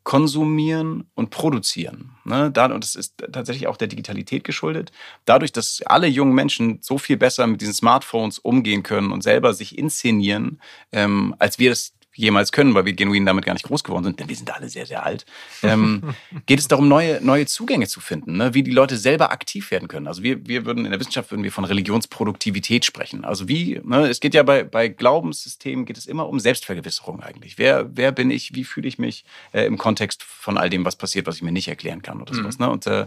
konsumieren 0.04 1.06
und 1.14 1.30
produzieren. 1.30 2.10
Ne? 2.24 2.50
Da, 2.50 2.66
und 2.66 2.84
das 2.84 2.94
ist 2.94 3.14
tatsächlich 3.32 3.66
auch 3.66 3.78
der 3.78 3.88
Digitalität 3.88 4.44
geschuldet. 4.44 4.92
Dadurch, 5.24 5.50
dass 5.50 5.80
alle 5.86 6.06
jungen 6.06 6.34
Menschen 6.34 6.78
so 6.82 6.98
viel 6.98 7.16
besser 7.16 7.46
mit 7.46 7.62
diesen 7.62 7.72
Smartphones 7.72 8.38
umgehen 8.38 8.82
können 8.82 9.12
und 9.12 9.22
selber 9.22 9.54
sich 9.54 9.78
inszenieren, 9.78 10.60
ähm, 10.92 11.34
als 11.38 11.58
wir 11.58 11.70
das 11.70 11.94
jemals 12.14 12.52
können, 12.52 12.74
weil 12.74 12.84
wir 12.84 12.92
genuin 12.92 13.26
damit 13.26 13.44
gar 13.44 13.52
nicht 13.52 13.64
groß 13.64 13.84
geworden 13.84 14.04
sind, 14.04 14.20
denn 14.20 14.28
wir 14.28 14.36
sind 14.36 14.54
alle 14.54 14.68
sehr, 14.68 14.86
sehr 14.86 15.04
alt, 15.04 15.26
ähm, 15.62 16.14
geht 16.46 16.58
es 16.58 16.68
darum, 16.68 16.88
neue, 16.88 17.20
neue 17.24 17.46
Zugänge 17.46 17.86
zu 17.86 18.00
finden, 18.00 18.36
ne? 18.36 18.54
wie 18.54 18.62
die 18.62 18.70
Leute 18.70 18.96
selber 18.96 19.32
aktiv 19.32 19.70
werden 19.70 19.88
können. 19.88 20.06
Also 20.06 20.22
wir, 20.22 20.46
wir 20.46 20.64
würden 20.64 20.84
in 20.84 20.90
der 20.90 21.00
Wissenschaft 21.00 21.30
würden 21.30 21.42
wir 21.42 21.52
von 21.52 21.64
Religionsproduktivität 21.64 22.84
sprechen. 22.84 23.24
Also 23.24 23.48
wie, 23.48 23.80
ne? 23.84 24.08
es 24.08 24.20
geht 24.20 24.34
ja 24.34 24.42
bei, 24.42 24.64
bei 24.64 24.88
Glaubenssystemen 24.88 25.84
geht 25.84 25.98
es 25.98 26.06
immer 26.06 26.28
um 26.28 26.38
Selbstvergewisserung 26.38 27.22
eigentlich. 27.22 27.58
Wer, 27.58 27.96
wer 27.96 28.12
bin 28.12 28.30
ich, 28.30 28.54
wie 28.54 28.64
fühle 28.64 28.88
ich 28.88 28.98
mich 28.98 29.24
äh, 29.52 29.66
im 29.66 29.78
Kontext 29.78 30.22
von 30.22 30.58
all 30.58 30.70
dem, 30.70 30.84
was 30.84 30.96
passiert, 30.96 31.26
was 31.26 31.36
ich 31.36 31.42
mir 31.42 31.52
nicht 31.52 31.68
erklären 31.68 32.02
kann 32.02 32.20
oder 32.20 32.34
sowas. 32.34 32.58
Mhm. 32.58 32.64
Ne? 32.64 32.70
Und, 32.70 32.86
äh, 32.86 33.06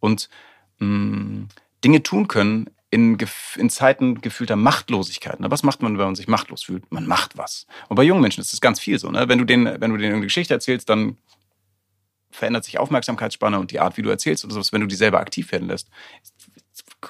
und 0.00 0.28
mh, 0.78 1.48
Dinge 1.84 2.02
tun 2.02 2.28
können 2.28 2.70
in, 2.94 3.18
in 3.56 3.70
Zeiten 3.70 4.20
gefühlter 4.20 4.54
Machtlosigkeit. 4.54 5.40
Ne? 5.40 5.50
Was 5.50 5.64
macht 5.64 5.82
man, 5.82 5.98
wenn 5.98 6.04
man 6.06 6.14
sich 6.14 6.28
machtlos 6.28 6.62
fühlt? 6.62 6.92
Man 6.92 7.08
macht 7.08 7.36
was. 7.36 7.66
Und 7.88 7.96
bei 7.96 8.04
jungen 8.04 8.22
Menschen 8.22 8.40
ist 8.40 8.52
das 8.52 8.60
ganz 8.60 8.78
viel 8.78 9.00
so. 9.00 9.10
Ne? 9.10 9.28
Wenn 9.28 9.38
du 9.40 9.44
denen, 9.44 9.80
wenn 9.80 9.90
du 9.90 9.96
denen 9.96 10.14
eine 10.14 10.22
Geschichte 10.22 10.54
erzählst, 10.54 10.88
dann 10.88 11.16
verändert 12.30 12.64
sich 12.64 12.78
Aufmerksamkeitsspanne 12.78 13.58
und 13.58 13.72
die 13.72 13.80
Art, 13.80 13.96
wie 13.96 14.02
du 14.02 14.10
erzählst 14.10 14.44
oder 14.44 14.54
sowas. 14.54 14.72
Wenn 14.72 14.80
du 14.80 14.86
die 14.86 14.94
selber 14.94 15.18
aktiv 15.18 15.50
werden 15.50 15.66
lässt, 15.66 15.88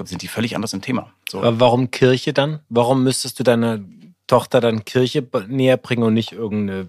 sind 0.04 0.22
die 0.22 0.28
völlig 0.28 0.56
anders 0.56 0.72
im 0.72 0.80
Thema. 0.80 1.12
So. 1.28 1.40
Aber 1.42 1.60
warum 1.60 1.90
Kirche 1.90 2.32
dann? 2.32 2.60
Warum 2.70 3.04
müsstest 3.04 3.38
du 3.38 3.44
deiner 3.44 3.80
Tochter 4.26 4.62
dann 4.62 4.86
Kirche 4.86 5.28
näher 5.48 5.76
bringen 5.76 6.02
und 6.02 6.14
nicht 6.14 6.32
irgendeine 6.32 6.88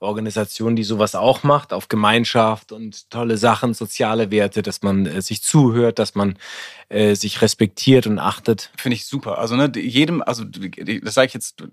Organisation, 0.00 0.76
die 0.76 0.84
sowas 0.84 1.14
auch 1.14 1.42
macht, 1.42 1.72
auf 1.72 1.88
Gemeinschaft 1.88 2.72
und 2.72 3.10
tolle 3.10 3.36
Sachen, 3.36 3.74
soziale 3.74 4.30
Werte, 4.30 4.62
dass 4.62 4.82
man 4.82 5.06
äh, 5.06 5.22
sich 5.22 5.42
zuhört, 5.42 5.98
dass 5.98 6.14
man 6.14 6.38
äh, 6.88 7.14
sich 7.14 7.42
respektiert 7.42 8.06
und 8.06 8.18
achtet. 8.18 8.70
Finde 8.76 8.94
ich 8.94 9.06
super. 9.06 9.38
Also 9.38 9.56
ne, 9.56 9.72
jedem, 9.74 10.22
also 10.22 10.44
das 10.44 11.14
sage 11.14 11.26
ich 11.26 11.34
jetzt, 11.34 11.64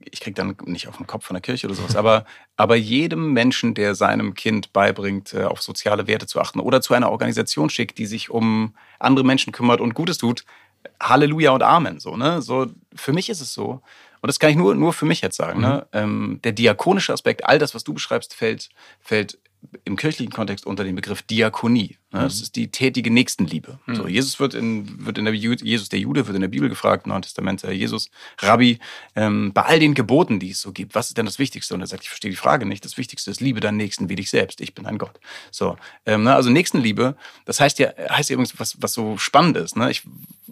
ich 0.00 0.20
kriege 0.20 0.34
dann 0.34 0.56
nicht 0.66 0.88
auf 0.88 0.96
den 0.98 1.06
Kopf 1.06 1.24
von 1.24 1.34
der 1.34 1.40
Kirche 1.40 1.66
oder 1.66 1.76
sowas, 1.76 1.96
aber, 1.96 2.26
aber 2.56 2.76
jedem 2.76 3.32
Menschen, 3.32 3.74
der 3.74 3.94
seinem 3.94 4.34
Kind 4.34 4.72
beibringt, 4.72 5.32
äh, 5.32 5.44
auf 5.44 5.62
soziale 5.62 6.06
Werte 6.06 6.26
zu 6.26 6.40
achten 6.40 6.60
oder 6.60 6.80
zu 6.82 6.94
einer 6.94 7.10
Organisation 7.10 7.70
schickt, 7.70 7.98
die 7.98 8.06
sich 8.06 8.28
um 8.28 8.74
andere 8.98 9.24
Menschen 9.24 9.52
kümmert 9.52 9.80
und 9.80 9.94
Gutes 9.94 10.18
tut, 10.18 10.44
Halleluja 11.00 11.52
und 11.52 11.62
Amen. 11.62 12.00
So, 12.00 12.16
ne? 12.16 12.42
so, 12.42 12.66
für 12.94 13.12
mich 13.12 13.30
ist 13.30 13.40
es 13.40 13.52
so. 13.52 13.80
Und 14.20 14.28
das 14.28 14.38
kann 14.38 14.50
ich 14.50 14.56
nur, 14.56 14.74
nur 14.74 14.92
für 14.92 15.06
mich 15.06 15.20
jetzt 15.20 15.36
sagen. 15.36 15.60
Ne? 15.60 15.66
Mhm. 15.66 15.72
Ne? 15.72 15.86
Ähm, 15.92 16.40
der 16.44 16.52
diakonische 16.52 17.12
Aspekt, 17.12 17.44
all 17.44 17.58
das, 17.58 17.74
was 17.74 17.84
du 17.84 17.94
beschreibst, 17.94 18.34
fällt, 18.34 18.68
fällt 19.00 19.38
im 19.84 19.96
kirchlichen 19.96 20.32
Kontext 20.32 20.66
unter 20.66 20.84
den 20.84 20.94
Begriff 20.94 21.22
Diakonie. 21.22 21.98
Ne? 22.12 22.20
Das 22.20 22.36
mhm. 22.36 22.42
ist 22.42 22.56
die 22.56 22.70
tätige 22.70 23.10
Nächstenliebe. 23.10 23.78
Mhm. 23.86 23.94
So, 23.94 24.08
Jesus 24.08 24.40
wird 24.40 24.54
in, 24.54 25.04
wird 25.04 25.18
in 25.18 25.24
der 25.24 25.34
Jesus 25.34 25.88
der 25.88 25.98
Jude 25.98 26.26
wird 26.26 26.34
in 26.34 26.40
der 26.40 26.48
Bibel 26.48 26.68
gefragt, 26.68 27.06
im 27.06 27.10
Neuen 27.10 27.22
Testament, 27.22 27.64
äh, 27.64 27.72
Jesus, 27.72 28.10
Rabbi, 28.38 28.78
ähm, 29.16 29.52
bei 29.52 29.62
all 29.62 29.78
den 29.78 29.94
Geboten, 29.94 30.38
die 30.40 30.50
es 30.50 30.60
so 30.60 30.72
gibt, 30.72 30.94
was 30.94 31.08
ist 31.08 31.18
denn 31.18 31.26
das 31.26 31.38
Wichtigste? 31.38 31.74
Und 31.74 31.80
er 31.80 31.86
sagt, 31.86 32.04
ich 32.04 32.08
verstehe 32.08 32.30
die 32.30 32.36
Frage 32.36 32.66
nicht. 32.66 32.84
Das 32.84 32.96
Wichtigste 32.96 33.30
ist, 33.30 33.40
liebe 33.40 33.60
deinen 33.60 33.76
Nächsten 33.76 34.08
wie 34.08 34.16
dich 34.16 34.30
selbst. 34.30 34.60
Ich 34.60 34.74
bin 34.74 34.86
ein 34.86 34.98
Gott. 34.98 35.18
So, 35.50 35.76
ähm, 36.06 36.24
ne? 36.24 36.34
also 36.34 36.50
Nächstenliebe, 36.50 37.16
das 37.44 37.60
heißt 37.60 37.78
ja, 37.78 37.92
heißt 38.10 38.30
ja 38.30 38.34
übrigens, 38.34 38.58
was, 38.58 38.80
was 38.80 38.92
so 38.94 39.18
spannend 39.18 39.56
ist. 39.56 39.76
Ne? 39.76 39.90
Ich 39.90 40.02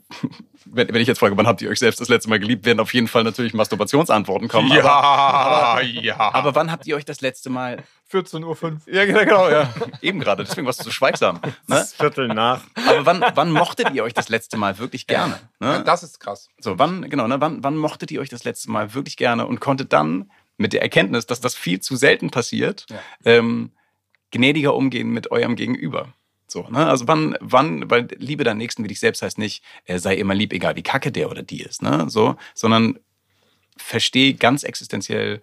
wenn, 0.65 0.89
wenn 0.89 1.01
ich 1.01 1.09
jetzt 1.09 1.19
frage, 1.19 1.37
wann 1.37 1.47
habt 1.47 1.63
ihr 1.63 1.71
euch 1.71 1.79
selbst 1.79 2.01
das 2.01 2.09
letzte 2.09 2.29
Mal 2.29 2.39
geliebt, 2.39 2.65
werden 2.65 2.81
auf 2.81 2.93
jeden 2.95 3.09
Fall 3.09 3.25
natürlich 3.25 3.55
Masturbationsantworten 3.55 4.49
kommen. 4.49 4.71
Ja, 4.73 4.85
aber, 4.85 4.93
aber, 4.93 5.83
ja. 5.83 6.19
Aber 6.19 6.55
wann 6.55 6.71
habt 6.71 6.87
ihr 6.87 6.97
euch 6.97 7.05
das 7.05 7.21
letzte 7.21 7.51
Mal 7.51 7.83
14.05 8.13 8.45
Uhr. 8.45 8.81
Ja, 8.87 9.05
genau, 9.05 9.49
ja. 9.49 9.73
Eben 10.01 10.21
gerade, 10.21 10.45
deswegen 10.45 10.67
warst 10.67 10.81
du 10.81 10.85
so 10.85 10.91
schweigsam. 10.91 11.41
Ne? 11.47 11.53
Das 11.69 11.93
ist 11.93 11.97
Viertel 11.97 12.29
nach. 12.29 12.63
Aber 12.75 13.07
wann, 13.07 13.25
wann 13.35 13.51
mochtet 13.51 13.91
ihr 13.93 14.05
euch 14.05 14.15
das 14.15 14.29
letzte 14.29 14.57
Mal 14.57 14.79
wirklich 14.79 15.07
gerne? 15.07 15.41
Ne? 15.59 15.83
Das 15.85 16.03
ist 16.03 16.21
krass. 16.21 16.49
So, 16.59 16.79
wann, 16.79 17.09
genau, 17.11 17.27
ne, 17.27 17.41
wann, 17.41 17.65
wann 17.65 17.77
mochtet 17.77 18.11
ihr 18.11 18.21
euch 18.21 18.29
das 18.29 18.45
letzte 18.45 18.71
Mal 18.71 18.95
wirklich 18.95 19.17
gerne 19.17 19.47
und 19.47 19.61
konntet 19.61 19.93
dann 19.93 20.31
mit 20.59 20.73
der 20.73 20.83
Erkenntnis, 20.83 21.27
dass 21.27 21.41
das 21.41 21.55
viel 21.57 21.81
zu 21.81 21.97
selten 21.97 22.31
passiert, 22.31 22.87
ja. 22.89 22.99
ähm, 23.25 23.73
gnädiger 24.31 24.75
umgehen 24.75 25.11
mit 25.11 25.31
eurem 25.31 25.57
Gegenüber? 25.57 26.13
So, 26.47 26.69
ne? 26.69 26.87
Also 26.87 27.09
wann, 27.09 27.37
wann, 27.41 27.91
weil 27.91 28.09
Liebe 28.17 28.45
deinen 28.45 28.59
Nächsten 28.59 28.85
wie 28.85 28.89
dich 28.89 29.01
selbst 29.01 29.23
heißt 29.23 29.39
nicht, 29.39 29.65
äh, 29.85 29.99
sei 29.99 30.17
immer 30.17 30.35
lieb, 30.35 30.53
egal 30.53 30.77
wie 30.77 30.83
kacke 30.83 31.11
der 31.11 31.31
oder 31.31 31.43
die 31.43 31.63
ist, 31.63 31.83
ne? 31.83 32.07
So, 32.09 32.37
sondern 32.55 32.99
versteh 33.77 34.33
ganz 34.35 34.63
existenziell, 34.63 35.43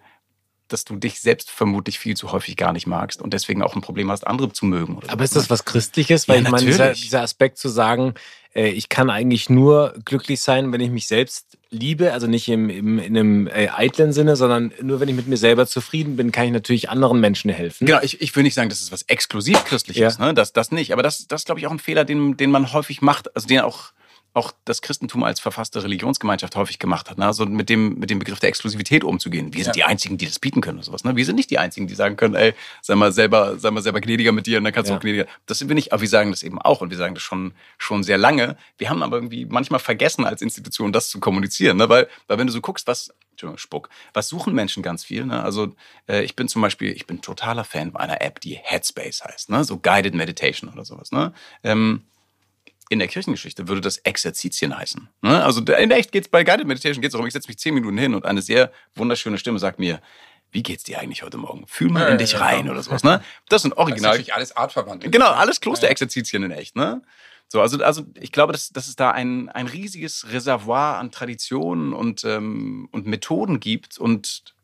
dass 0.68 0.84
du 0.84 0.96
dich 0.96 1.20
selbst 1.20 1.50
vermutlich 1.50 1.98
viel 1.98 2.16
zu 2.16 2.32
häufig 2.32 2.56
gar 2.56 2.72
nicht 2.72 2.86
magst 2.86 3.20
und 3.20 3.32
deswegen 3.34 3.62
auch 3.62 3.74
ein 3.74 3.82
Problem 3.82 4.10
hast, 4.10 4.26
andere 4.26 4.52
zu 4.52 4.66
mögen. 4.66 4.98
Aber 5.08 5.24
ist 5.24 5.36
das 5.36 5.44
ne? 5.44 5.50
was 5.50 5.64
Christliches? 5.64 6.28
Weil 6.28 6.36
ja, 6.36 6.42
ich 6.44 6.50
meine, 6.50 6.66
dieser, 6.66 6.92
dieser 6.92 7.22
Aspekt 7.22 7.58
zu 7.58 7.68
sagen, 7.68 8.14
äh, 8.54 8.68
ich 8.68 8.88
kann 8.88 9.10
eigentlich 9.10 9.50
nur 9.50 9.94
glücklich 10.04 10.40
sein, 10.40 10.72
wenn 10.72 10.80
ich 10.80 10.90
mich 10.90 11.06
selbst 11.06 11.58
liebe, 11.70 12.12
also 12.12 12.26
nicht 12.26 12.48
im, 12.48 12.70
im, 12.70 12.98
in 12.98 13.16
einem 13.16 13.46
äh, 13.48 13.68
eitlen 13.68 14.12
Sinne, 14.12 14.36
sondern 14.36 14.72
nur 14.80 15.00
wenn 15.00 15.08
ich 15.08 15.16
mit 15.16 15.26
mir 15.26 15.36
selber 15.36 15.66
zufrieden 15.66 16.16
bin, 16.16 16.32
kann 16.32 16.46
ich 16.46 16.52
natürlich 16.52 16.88
anderen 16.88 17.20
Menschen 17.20 17.50
helfen. 17.50 17.86
Genau, 17.86 18.00
ich, 18.02 18.20
ich 18.20 18.34
will 18.34 18.44
nicht 18.44 18.54
sagen, 18.54 18.68
das 18.68 18.80
ist 18.80 18.92
was 18.92 19.02
exklusiv 19.02 19.64
christliches, 19.64 20.18
ja. 20.18 20.26
ne? 20.26 20.34
das, 20.34 20.52
das 20.52 20.70
nicht, 20.70 20.92
aber 20.92 21.02
das, 21.02 21.26
das 21.26 21.44
glaube 21.44 21.60
ich 21.60 21.66
auch 21.66 21.72
ein 21.72 21.78
Fehler, 21.78 22.04
den, 22.04 22.36
den 22.36 22.50
man 22.50 22.72
häufig 22.72 23.02
macht, 23.02 23.34
also 23.34 23.46
den 23.48 23.60
auch 23.60 23.92
auch 24.34 24.52
das 24.64 24.82
Christentum 24.82 25.22
als 25.22 25.38
verfasste 25.38 25.82
Religionsgemeinschaft 25.84 26.56
häufig 26.56 26.80
gemacht 26.80 27.08
hat. 27.08 27.18
Ne? 27.18 27.26
Also 27.26 27.46
mit 27.46 27.68
dem, 27.68 28.00
mit 28.00 28.10
dem 28.10 28.18
Begriff 28.18 28.40
der 28.40 28.48
Exklusivität 28.48 29.04
umzugehen. 29.04 29.54
Wir 29.54 29.62
sind 29.62 29.76
ja. 29.76 29.84
die 29.86 29.90
Einzigen, 29.90 30.18
die 30.18 30.26
das 30.26 30.40
bieten 30.40 30.60
können 30.60 30.78
oder 30.78 30.86
sowas. 30.86 31.04
Ne? 31.04 31.14
Wir 31.14 31.24
sind 31.24 31.36
nicht 31.36 31.50
die 31.50 31.58
Einzigen, 31.58 31.86
die 31.86 31.94
sagen 31.94 32.16
können, 32.16 32.34
ey, 32.34 32.52
sei 32.82 32.96
mal 32.96 33.12
selber, 33.12 33.58
sei 33.58 33.70
mal 33.70 33.80
selber 33.80 34.00
gnädiger 34.00 34.32
mit 34.32 34.46
dir 34.46 34.58
und 34.58 34.64
dann 34.64 34.72
kannst 34.72 34.90
ja. 34.90 34.96
du 34.96 34.98
auch 34.98 35.02
gnädiger. 35.02 35.26
Das 35.46 35.60
sind 35.60 35.68
wir 35.68 35.76
nicht, 35.76 35.92
aber 35.92 36.02
wir 36.02 36.08
sagen 36.08 36.32
das 36.32 36.42
eben 36.42 36.60
auch 36.60 36.80
und 36.80 36.90
wir 36.90 36.96
sagen 36.96 37.14
das 37.14 37.22
schon, 37.22 37.54
schon 37.78 38.02
sehr 38.02 38.18
lange. 38.18 38.56
Wir 38.76 38.90
haben 38.90 39.04
aber 39.04 39.16
irgendwie 39.18 39.46
manchmal 39.46 39.78
vergessen 39.78 40.24
als 40.24 40.42
Institution, 40.42 40.92
das 40.92 41.10
zu 41.10 41.20
kommunizieren. 41.20 41.76
Ne? 41.76 41.88
Weil, 41.88 42.08
weil 42.26 42.36
wenn 42.36 42.48
du 42.48 42.52
so 42.52 42.60
guckst, 42.60 42.88
was, 42.88 43.14
Entschuldigung, 43.30 43.58
Spuck, 43.58 43.88
was 44.14 44.28
suchen 44.28 44.52
Menschen 44.52 44.82
ganz 44.82 45.04
viel? 45.04 45.26
Ne? 45.26 45.44
Also 45.44 45.76
äh, 46.08 46.24
ich 46.24 46.34
bin 46.34 46.48
zum 46.48 46.60
Beispiel, 46.60 46.90
ich 46.90 47.06
bin 47.06 47.20
totaler 47.20 47.62
Fan 47.62 47.94
einer 47.94 48.20
App, 48.20 48.40
die 48.40 48.58
Headspace 48.60 49.24
heißt, 49.24 49.50
ne? 49.50 49.62
so 49.62 49.78
Guided 49.78 50.14
Meditation 50.14 50.72
oder 50.72 50.84
sowas. 50.84 51.12
Ne? 51.12 51.32
Ähm, 51.62 52.02
in 52.94 52.98
der 53.00 53.08
Kirchengeschichte 53.08 53.68
würde 53.68 53.82
das 53.82 53.98
Exerzitien 53.98 54.76
heißen. 54.76 55.08
Ne? 55.20 55.44
Also 55.44 55.60
in 55.60 55.90
echt 55.90 56.12
geht 56.12 56.24
es 56.24 56.30
bei 56.30 56.44
Guided 56.44 56.66
Meditation 56.66 57.02
geht's 57.02 57.12
darum, 57.12 57.26
ich 57.26 57.32
setze 57.32 57.48
mich 57.48 57.58
zehn 57.58 57.74
Minuten 57.74 57.98
hin 57.98 58.14
und 58.14 58.24
eine 58.24 58.40
sehr 58.40 58.72
wunderschöne 58.94 59.36
Stimme 59.36 59.58
sagt 59.58 59.78
mir, 59.78 60.00
wie 60.50 60.62
geht's 60.62 60.84
dir 60.84 61.00
eigentlich 61.00 61.22
heute 61.22 61.36
Morgen? 61.36 61.66
Fühl 61.66 61.90
mal 61.90 62.08
in 62.12 62.18
dich 62.18 62.32
ja, 62.32 62.38
rein 62.38 62.66
ja. 62.66 62.72
oder 62.72 62.82
sowas. 62.82 63.02
Ne? 63.02 63.22
Das 63.48 63.62
sind 63.62 63.76
original. 63.76 63.96
Das 63.96 64.20
ist 64.20 64.28
natürlich 64.28 64.34
alles 64.34 64.56
artverwandt. 64.56 65.10
Genau, 65.10 65.32
alles 65.32 65.60
Klosterexerzitien 65.60 66.44
in 66.44 66.52
echt. 66.52 66.76
Ne? 66.76 67.02
So, 67.48 67.60
also, 67.60 67.82
also 67.82 68.04
ich 68.20 68.30
glaube, 68.30 68.52
dass, 68.52 68.70
dass 68.70 68.86
es 68.86 68.94
da 68.96 69.10
ein, 69.10 69.48
ein 69.48 69.66
riesiges 69.66 70.32
Reservoir 70.32 70.98
an 70.98 71.10
Traditionen 71.10 71.92
und, 71.92 72.24
ähm, 72.24 72.88
und 72.92 73.06
Methoden 73.06 73.58
gibt 73.58 73.98
und 73.98 74.54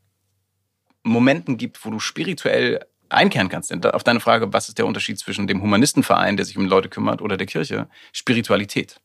Momenten 1.03 1.57
gibt, 1.57 1.85
wo 1.85 1.91
du 1.91 1.99
spirituell 1.99 2.87
einkehren 3.11 3.49
kannst. 3.49 3.73
Auf 3.87 4.05
deine 4.05 4.21
Frage, 4.21 4.53
was 4.53 4.69
ist 4.69 4.79
der 4.79 4.87
Unterschied 4.87 5.19
zwischen 5.19 5.47
dem 5.47 5.63
Humanistenverein, 5.63 6.37
der 6.37 6.47
sich 6.47 6.57
um 6.57 6.67
Leute 6.67 6.89
kümmert, 6.89 7.23
oder 7.23 7.37
der 7.37 7.47
Kirche? 7.47 7.89
Spiritualität. 8.13 9.01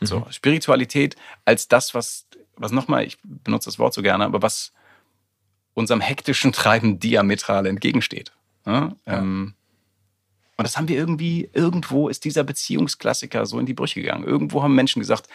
Mhm. 0.00 0.06
So, 0.06 0.26
Spiritualität 0.30 1.16
als 1.44 1.68
das, 1.68 1.94
was, 1.94 2.26
was 2.56 2.72
nochmal, 2.72 3.04
ich 3.04 3.18
benutze 3.22 3.68
das 3.68 3.78
Wort 3.78 3.94
so 3.94 4.02
gerne, 4.02 4.24
aber 4.24 4.42
was 4.42 4.72
unserem 5.74 6.00
hektischen 6.00 6.52
Treiben 6.52 6.98
diametral 6.98 7.66
entgegensteht. 7.66 8.32
Ja? 8.66 8.92
Ja. 9.06 9.18
Ähm, 9.18 9.54
und 10.56 10.64
das 10.64 10.76
haben 10.76 10.88
wir 10.88 10.96
irgendwie, 10.96 11.48
irgendwo 11.54 12.08
ist 12.10 12.26
dieser 12.26 12.44
Beziehungsklassiker 12.44 13.46
so 13.46 13.58
in 13.58 13.64
die 13.64 13.72
Brüche 13.72 14.02
gegangen. 14.02 14.24
Irgendwo 14.24 14.62
haben 14.62 14.74
Menschen 14.74 15.00
gesagt, 15.00 15.26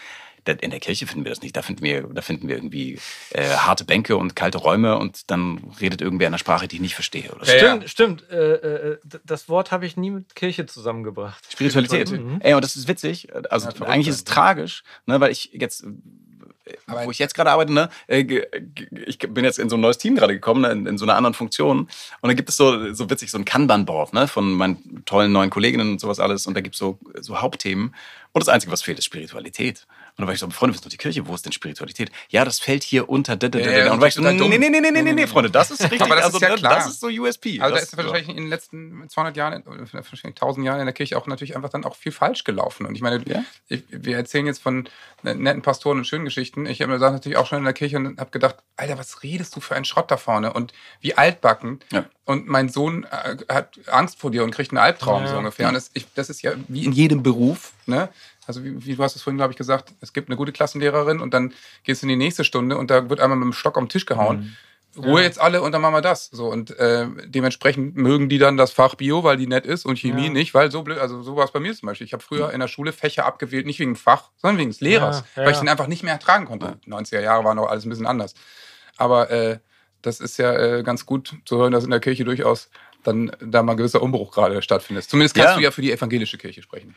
in 0.47 0.71
der 0.71 0.79
Kirche 0.79 1.07
finden 1.07 1.25
wir 1.25 1.31
das 1.31 1.41
nicht. 1.41 1.55
Da 1.55 1.61
finden 1.61 1.83
wir, 1.83 2.03
da 2.03 2.21
finden 2.21 2.47
wir 2.47 2.55
irgendwie 2.55 2.99
äh, 3.31 3.47
harte 3.49 3.85
Bänke 3.85 4.17
und 4.17 4.35
kalte 4.35 4.57
Räume 4.57 4.97
und 4.97 5.29
dann 5.31 5.71
redet 5.81 6.01
irgendwer 6.01 6.27
in 6.27 6.33
einer 6.33 6.39
Sprache, 6.39 6.67
die 6.67 6.77
ich 6.77 6.81
nicht 6.81 6.95
verstehe. 6.95 7.31
Oder 7.31 7.45
stimmt, 7.45 7.83
ja. 7.83 7.87
stimmt. 7.87 8.29
Äh, 8.29 8.53
äh, 8.53 8.97
das 9.23 9.49
Wort 9.49 9.71
habe 9.71 9.85
ich 9.85 9.97
nie 9.97 10.11
mit 10.11 10.35
Kirche 10.35 10.65
zusammengebracht. 10.65 11.43
Spiritualität. 11.51 12.11
Mhm. 12.11 12.39
Ey, 12.41 12.53
und 12.53 12.63
das 12.63 12.75
ist 12.75 12.87
witzig. 12.87 13.29
Also 13.49 13.69
ja, 13.69 13.85
eigentlich 13.85 14.07
ist 14.07 14.15
es 14.15 14.23
tragisch, 14.23 14.83
ne, 15.05 15.19
weil 15.19 15.31
ich 15.31 15.51
jetzt 15.53 15.85
aber 16.87 17.05
wo 17.05 17.11
ich 17.11 17.19
jetzt 17.19 17.35
gerade 17.35 17.51
arbeite, 17.51 17.73
ne, 17.73 17.89
äh, 18.07 18.41
ich 19.05 19.19
bin 19.19 19.43
jetzt 19.43 19.59
in 19.59 19.69
so 19.69 19.77
ein 19.77 19.81
neues 19.81 19.97
Team 19.97 20.15
gerade 20.15 20.33
gekommen, 20.33 20.61
ne, 20.61 20.71
in, 20.71 20.85
in, 20.87 20.97
so 20.97 21.05
einer 21.05 21.15
anderen 21.15 21.33
Funktion. 21.33 21.87
Und 22.21 22.27
da 22.27 22.33
gibt 22.33 22.49
es 22.49 22.57
so, 22.57 22.93
so 22.93 23.09
witzig, 23.09 23.31
so 23.31 23.37
ein 23.37 23.45
Kanban-Board 23.45 24.13
ne, 24.13 24.27
von 24.27 24.51
meinen 24.53 25.03
tollen 25.05 25.31
neuen 25.31 25.49
Kolleginnen 25.49 25.91
und 25.91 25.99
sowas 25.99 26.19
alles. 26.19 26.47
Und 26.47 26.55
da 26.55 26.61
gibt 26.61 26.75
es 26.75 26.79
so, 26.79 26.97
so 27.19 27.41
Hauptthemen. 27.41 27.93
Und 28.31 28.41
das 28.41 28.49
Einzige, 28.49 28.71
was 28.71 28.81
fehlt, 28.81 28.97
ist 28.97 29.05
Spiritualität. 29.05 29.85
Und 30.18 30.22
dann 30.22 30.28
war 30.28 30.34
ich 30.34 30.39
so, 30.39 30.49
Freunde, 30.49 30.74
was 30.74 30.80
ist 30.80 30.86
noch 30.86 30.91
die 30.91 30.97
Kirche? 30.97 31.28
Wo 31.28 31.36
ist 31.36 31.45
denn 31.45 31.51
Spiritualität? 31.51 32.09
Ja, 32.30 32.45
das 32.45 32.59
fällt 32.59 32.84
hier 32.84 33.09
unter. 33.09 33.36
Da, 33.36 33.49
da, 33.49 33.59
da, 33.59 33.70
ja, 33.70 33.91
und, 33.91 33.99
war 33.99 34.07
ich 34.07 34.13
so, 34.13 34.22
nee, 34.22 34.32
nee, 34.32 34.57
nee, 34.57 34.70
nee, 34.70 34.80
nee, 34.80 35.01
nee, 35.01 35.11
nee, 35.11 35.28
Freunde, 35.28 35.51
das 35.51 35.72
ist 35.72 35.82
richtig. 35.91 36.01
Aber 36.01 36.16
das 36.16 36.26
also, 36.26 36.38
ist 36.38 36.41
ja 36.41 36.49
ne, 36.49 36.55
klar. 36.55 36.76
Das 36.76 36.88
ist 36.88 37.01
so 37.01 37.07
USP. 37.07 37.59
Also 37.59 37.76
da 37.76 37.82
ist 37.82 37.97
wahrscheinlich 37.97 38.30
in 38.30 38.38
den 38.38 38.47
letzten 38.47 39.09
200 39.09 39.36
Jahren, 39.36 39.63
oder 39.63 39.80
wahrscheinlich 39.91 40.24
1000 40.24 40.66
Jahren 40.66 40.80
in 40.80 40.86
der 40.86 40.93
Kirche 40.93 41.18
auch 41.18 41.28
natürlich 41.28 41.57
einfach 41.57 41.68
dann 41.68 41.84
auch 41.84 41.97
viel 41.97 42.13
falsch 42.13 42.45
gelaufen. 42.45 42.86
Und 42.86 42.95
ich 42.95 43.01
meine, 43.01 43.22
ja? 43.28 43.43
ich, 43.68 43.84
wir 43.89 44.16
erzählen 44.16 44.45
jetzt 44.45 44.61
von 44.61 44.88
netten 45.22 45.61
Pastoren 45.61 45.97
und 45.97 46.05
schönen 46.05 46.24
Geschichten. 46.24 46.66
Ich 46.66 46.82
habe 46.82 46.93
mir 46.93 46.99
das 46.99 47.11
natürlich 47.11 47.38
auch 47.38 47.47
schon 47.47 47.57
in 47.57 47.66
der 47.66 47.74
Kirche 47.74 47.97
und 47.97 48.18
habe 48.18 48.32
gedacht, 48.32 48.55
Alter, 48.78 48.97
was 48.97 49.22
redest 49.22 49.53
du 49.57 49.59
für 49.59 49.76
einen 49.76 49.86
Schrott 49.86 50.09
da 50.11 50.16
vorne? 50.16 50.53
Und 50.53 50.72
wie 51.01 51.18
altbacken. 51.18 51.82
Ja. 51.91 52.05
Und 52.24 52.47
mein 52.47 52.70
Sohn 52.70 53.03
äh, 53.03 53.38
hat 53.49 53.80
Angst 53.88 54.20
vor 54.20 54.32
dir 54.32 54.43
und 54.43 54.51
kriegt 54.51 54.72
einen 54.72 54.80
Albtraum 54.80 55.24
ja. 55.24 55.30
so 55.30 55.38
ungefähr. 55.38 55.68
Und 55.68 55.74
das, 55.74 55.91
ich, 55.93 56.07
das 56.16 56.30
ist 56.30 56.41
ja 56.41 56.53
wie 56.70 56.86
in 56.86 56.93
jedem 56.93 57.22
Beruf, 57.22 57.74
ne? 57.86 58.09
Also 58.47 58.63
wie, 58.63 58.85
wie 58.85 58.95
du 58.95 59.03
hast 59.03 59.15
es 59.15 59.21
vorhin, 59.21 59.37
glaube 59.37 59.51
ich, 59.51 59.57
gesagt, 59.57 59.93
es 60.01 60.13
gibt 60.13 60.29
eine 60.29 60.35
gute 60.35 60.51
Klassenlehrerin 60.51 61.19
und 61.19 61.33
dann 61.33 61.53
gehst 61.83 62.01
du 62.01 62.05
in 62.05 62.09
die 62.09 62.15
nächste 62.15 62.43
Stunde 62.43 62.77
und 62.77 62.91
da 62.91 63.09
wird 63.09 63.19
einmal 63.19 63.37
mit 63.37 63.45
dem 63.45 63.53
Stock 63.53 63.77
am 63.77 63.89
Tisch 63.89 64.05
gehauen. 64.05 64.37
Mhm. 64.37 64.55
Ruhe 64.97 65.19
ja. 65.19 65.27
jetzt 65.27 65.41
alle 65.41 65.61
und 65.61 65.71
dann 65.73 65.81
machen 65.81 65.93
wir 65.93 66.01
das. 66.01 66.27
So 66.27 66.47
und 66.47 66.71
äh, 66.79 67.07
dementsprechend 67.25 67.97
mögen 67.97 68.29
die 68.29 68.37
dann 68.37 68.55
das 68.55 68.71
Fach 68.71 68.95
Bio, 68.95 69.23
weil 69.23 69.37
die 69.37 69.47
nett 69.47 69.65
ist 69.65 69.85
und 69.85 69.99
Chemie 69.99 70.27
ja. 70.27 70.31
nicht, 70.31 70.53
weil 70.53 70.71
so 70.71 70.83
blöd. 70.83 70.99
Also 70.99 71.21
so 71.21 71.35
war 71.35 71.45
es 71.45 71.51
bei 71.51 71.59
mir 71.59 71.75
zum 71.75 71.87
Beispiel. 71.87 72.05
Ich 72.05 72.13
habe 72.13 72.23
früher 72.23 72.51
in 72.53 72.59
der 72.59 72.67
Schule 72.67 72.93
Fächer 72.93 73.25
abgewählt, 73.25 73.65
nicht 73.65 73.79
wegen 73.79 73.91
dem 73.91 73.97
Fach, 73.97 74.29
sondern 74.37 74.57
wegen 74.57 74.69
des 74.69 74.79
Lehrers, 74.79 75.23
ja, 75.35 75.43
weil 75.43 75.51
ich 75.51 75.59
den 75.59 75.69
einfach 75.69 75.87
nicht 75.87 76.03
mehr 76.03 76.13
ertragen 76.13 76.45
konnte. 76.45 76.79
90er 76.87 77.19
Jahre 77.19 77.43
war 77.43 77.55
noch 77.55 77.67
alles 77.67 77.85
ein 77.85 77.89
bisschen 77.89 78.05
anders. 78.05 78.35
Aber 78.97 79.29
äh, 79.31 79.59
das 80.01 80.19
ist 80.19 80.37
ja 80.37 80.53
äh, 80.53 80.83
ganz 80.83 81.05
gut 81.05 81.33
zu 81.45 81.57
hören, 81.57 81.71
dass 81.71 81.83
in 81.83 81.91
der 81.91 81.99
Kirche 81.99 82.23
durchaus 82.23 82.69
dann 83.03 83.31
da 83.39 83.63
mal 83.63 83.73
ein 83.73 83.77
gewisser 83.77 84.01
Umbruch 84.01 84.31
gerade 84.31 84.61
stattfindet. 84.61 85.05
Zumindest 85.05 85.35
kannst 85.35 85.57
du 85.57 85.61
ja 85.61 85.71
für 85.71 85.81
die 85.81 85.91
evangelische 85.91 86.37
Kirche 86.37 86.61
sprechen. 86.61 86.95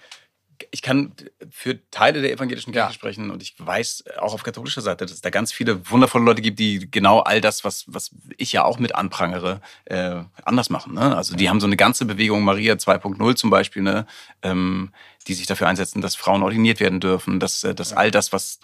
Ich 0.71 0.83
kann 0.83 1.13
für 1.51 1.79
Teile 1.91 2.21
der 2.23 2.33
evangelischen 2.33 2.73
Kirche 2.73 2.89
ja. 2.89 2.93
sprechen 2.93 3.31
und 3.31 3.43
ich 3.43 3.55
weiß 3.59 4.05
auch 4.19 4.35
auf 4.35 4.43
katholischer 4.43 4.81
Seite, 4.81 5.05
dass 5.05 5.15
es 5.15 5.21
da 5.21 5.31
ganz 5.31 5.53
viele 5.53 5.91
wundervolle 5.91 6.25
Leute 6.25 6.43
gibt, 6.43 6.59
die 6.59 6.91
genau 6.91 7.21
all 7.21 7.41
das, 7.41 7.65
was, 7.65 7.85
was 7.87 8.11
ich 8.37 8.53
ja 8.53 8.65
auch 8.65 8.79
mit 8.79 8.95
anprangere, 8.95 9.61
äh, 9.85 10.23
anders 10.45 10.71
machen. 10.71 10.95
Ne? 10.95 11.17
Also 11.17 11.37
die 11.37 11.49
haben 11.49 11.61
so 11.61 11.67
eine 11.67 11.77
ganze 11.77 12.05
Bewegung, 12.05 12.43
Maria 12.43 12.75
2.0 12.75 13.37
zum 13.37 13.51
Beispiel, 13.51 13.83
ne? 13.83 14.07
Ähm, 14.43 14.91
die 15.27 15.35
sich 15.35 15.47
dafür 15.47 15.69
einsetzen, 15.69 16.01
dass 16.01 16.15
Frauen 16.15 16.43
ordiniert 16.43 16.81
werden 16.81 17.01
dürfen, 17.01 17.39
dass, 17.39 17.63
äh, 17.63 17.75
dass 17.75 17.93
all 17.93 18.11
das, 18.11 18.33
was 18.33 18.61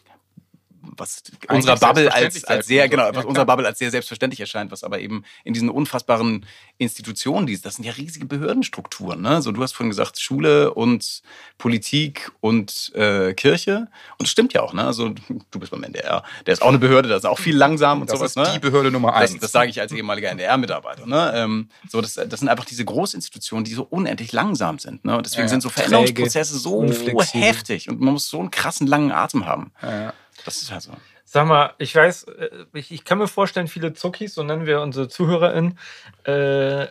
was 0.97 1.23
unserer 1.49 1.77
Bubble 1.77 2.13
als, 2.13 2.45
als 2.45 2.67
sehr, 2.67 2.89
genau, 2.89 3.09
was 3.13 3.25
ja, 3.25 3.29
unserer 3.29 3.47
Bubble 3.47 3.67
als 3.67 3.79
sehr 3.79 3.91
selbstverständlich 3.91 4.41
erscheint, 4.41 4.71
was 4.71 4.85
aber 4.85 5.01
eben 5.01 5.25
in 5.45 5.55
diesen 5.55 5.69
unfassbaren 5.69 6.47
Institutionen, 6.79 7.47
die, 7.47 7.61
das 7.61 7.77
sind 7.77 7.85
ja 7.85 7.93
riesige 7.93 8.27
Behördenstrukturen. 8.27 9.21
Ne? 9.21 9.43
So, 9.43 9.53
du 9.53 9.63
hast 9.63 9.73
vorhin 9.73 9.91
gesagt, 9.91 10.21
Schule 10.21 10.75
und 10.75 11.23
Politik 11.59 12.33
und 12.41 12.93
äh, 12.95 13.35
Kirche. 13.35 13.89
Und 14.19 14.23
das 14.23 14.31
stimmt 14.31 14.53
ja 14.53 14.63
auch, 14.63 14.73
ne? 14.73 14.85
Also 14.85 15.11
du 15.51 15.59
bist 15.59 15.71
beim 15.71 15.83
NDR. 15.83 16.25
Der 16.47 16.53
ist 16.53 16.63
auch 16.63 16.69
eine 16.69 16.79
Behörde, 16.79 17.09
das 17.09 17.19
ist 17.19 17.27
auch 17.27 17.39
viel 17.39 17.57
langsam 17.57 18.01
und 18.01 18.11
das 18.11 18.19
sowas. 18.19 18.35
Das 18.35 18.49
ist 18.49 18.55
ne? 18.55 18.61
die 18.61 18.67
Behörde 18.67 18.91
Nummer 18.91 19.15
eins. 19.15 19.33
Das, 19.33 19.41
das 19.41 19.53
sage 19.53 19.71
ich 19.71 19.81
als 19.81 19.93
ehemaliger 19.93 20.31
NDR-Mitarbeiter. 20.31 21.07
Ne? 21.07 21.33
Ähm, 21.35 21.69
so, 21.89 22.01
das, 22.01 22.15
das 22.15 22.41
sind 22.41 22.49
einfach 22.49 22.65
diese 22.65 22.85
Großinstitutionen, 22.85 23.65
die 23.65 23.75
so 23.75 23.85
unendlich 23.85 24.33
langsam 24.33 24.79
sind. 24.79 25.05
Ne? 25.05 25.17
Und 25.17 25.27
deswegen 25.27 25.43
ja, 25.43 25.49
sind 25.49 25.63
so 25.63 25.69
Veränderungsprozesse 25.69 26.59
so 26.59 26.85
heftig 27.33 27.89
und 27.89 28.01
man 28.01 28.15
muss 28.15 28.29
so 28.29 28.41
einen 28.41 28.51
krassen 28.51 28.87
langen 28.87 29.13
Atem 29.13 29.47
haben. 29.47 29.73
Ja, 29.83 30.13
das 30.45 30.63
ist 30.63 30.71
halt 30.71 30.83
so. 30.83 30.93
Sag 31.25 31.47
mal, 31.47 31.75
ich 31.79 31.95
weiß, 31.95 32.25
äh, 32.25 32.67
ich, 32.75 32.93
ich 32.93 33.05
kann 33.05 33.19
mir 33.19 33.29
vorstellen, 33.29 33.69
viele 33.69 33.93
Zuckis, 33.93 34.35
so 34.35 34.43
nennen 34.43 34.67
wir 34.67 34.81
unsere 34.81 35.09
ZuhörerInnen, 35.09 35.79
äh, 36.25 36.87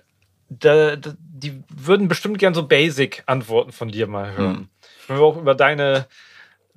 da, 0.50 0.96
da, 0.96 1.14
die 1.18 1.64
würden 1.74 2.08
bestimmt 2.08 2.38
gern 2.38 2.54
so 2.54 2.68
Basic-Antworten 2.68 3.72
von 3.72 3.90
dir 3.90 4.08
mal 4.08 4.34
hören. 4.34 4.56
Hm. 4.56 4.70
Wenn 5.08 5.18
wir 5.18 5.24
auch 5.24 5.38
über 5.38 5.56
deine 5.56 6.08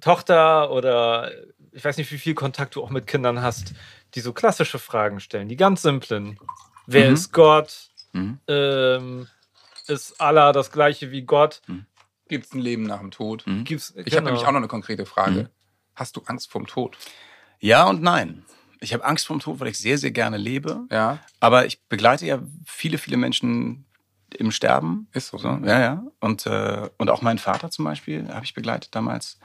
Tochter 0.01 0.71
oder 0.71 1.31
ich 1.73 1.85
weiß 1.85 1.99
nicht, 1.99 2.11
wie 2.11 2.19
viel 2.19 2.35
Kontakt 2.35 2.75
du 2.75 2.83
auch 2.83 2.91
mit 2.91 3.07
Kindern 3.07 3.43
hast, 3.43 3.75
die 4.15 4.21
so 4.21 4.33
klassische 4.33 4.79
Fragen 4.79 5.21
stellen, 5.21 5.49
die 5.49 5.57
ganz 5.57 5.83
simplen. 5.83 6.39
Wer 6.87 7.09
mhm. 7.09 7.15
ist 7.15 7.33
Gott? 7.33 7.91
Mhm. 8.13 8.39
Ähm, 8.49 9.29
ist 9.87 10.21
Allah 10.21 10.53
das 10.53 10.73
gleiche 10.73 11.11
wie 11.11 11.23
Gott? 11.23 11.61
Mhm. 11.67 11.87
Gibt 12.29 12.47
es 12.47 12.55
ein 12.55 12.61
Leben 12.61 12.85
nach 12.85 13.01
dem 13.01 13.11
Tod? 13.11 13.47
Mhm. 13.47 13.65
Gibt's, 13.65 13.93
ich 13.97 14.07
genau. 14.07 14.17
habe 14.17 14.27
nämlich 14.27 14.45
auch 14.45 14.53
noch 14.53 14.59
eine 14.59 14.69
konkrete 14.69 15.05
Frage. 15.05 15.51
Hast 15.97 16.17
du 16.17 16.23
Angst 16.27 16.51
vorm 16.51 16.67
Tod? 16.67 16.97
Ja 17.59 17.85
und 17.89 18.03
nein. 18.03 18.45
Ich 18.81 18.93
habe 18.93 19.05
Angst 19.05 19.27
vorm 19.27 19.41
Tod, 19.41 19.59
weil 19.59 19.69
ich 19.69 19.79
sehr, 19.79 19.99
sehr 19.99 20.11
gerne 20.11 20.37
lebe. 20.37 20.87
Ja. 20.91 21.19
Aber 21.41 21.67
ich 21.67 21.83
begleite 21.89 22.27
ja 22.27 22.41
viele, 22.67 22.99
viele 22.99 23.17
Menschen 23.17 23.87
im 24.37 24.51
Sterben. 24.51 25.09
Ist 25.13 25.29
so. 25.29 25.39
so 25.39 25.49
ja, 25.49 25.81
ja. 25.81 26.05
Und, 26.21 26.47
äh, 26.47 26.89
und 26.99 27.11
auch 27.11 27.23
meinen 27.23 27.39
Vater 27.39 27.71
zum 27.71 27.85
Beispiel 27.85 28.29
habe 28.29 28.45
ich 28.45 28.55
begleitet 28.55 28.95
damals. 28.95 29.39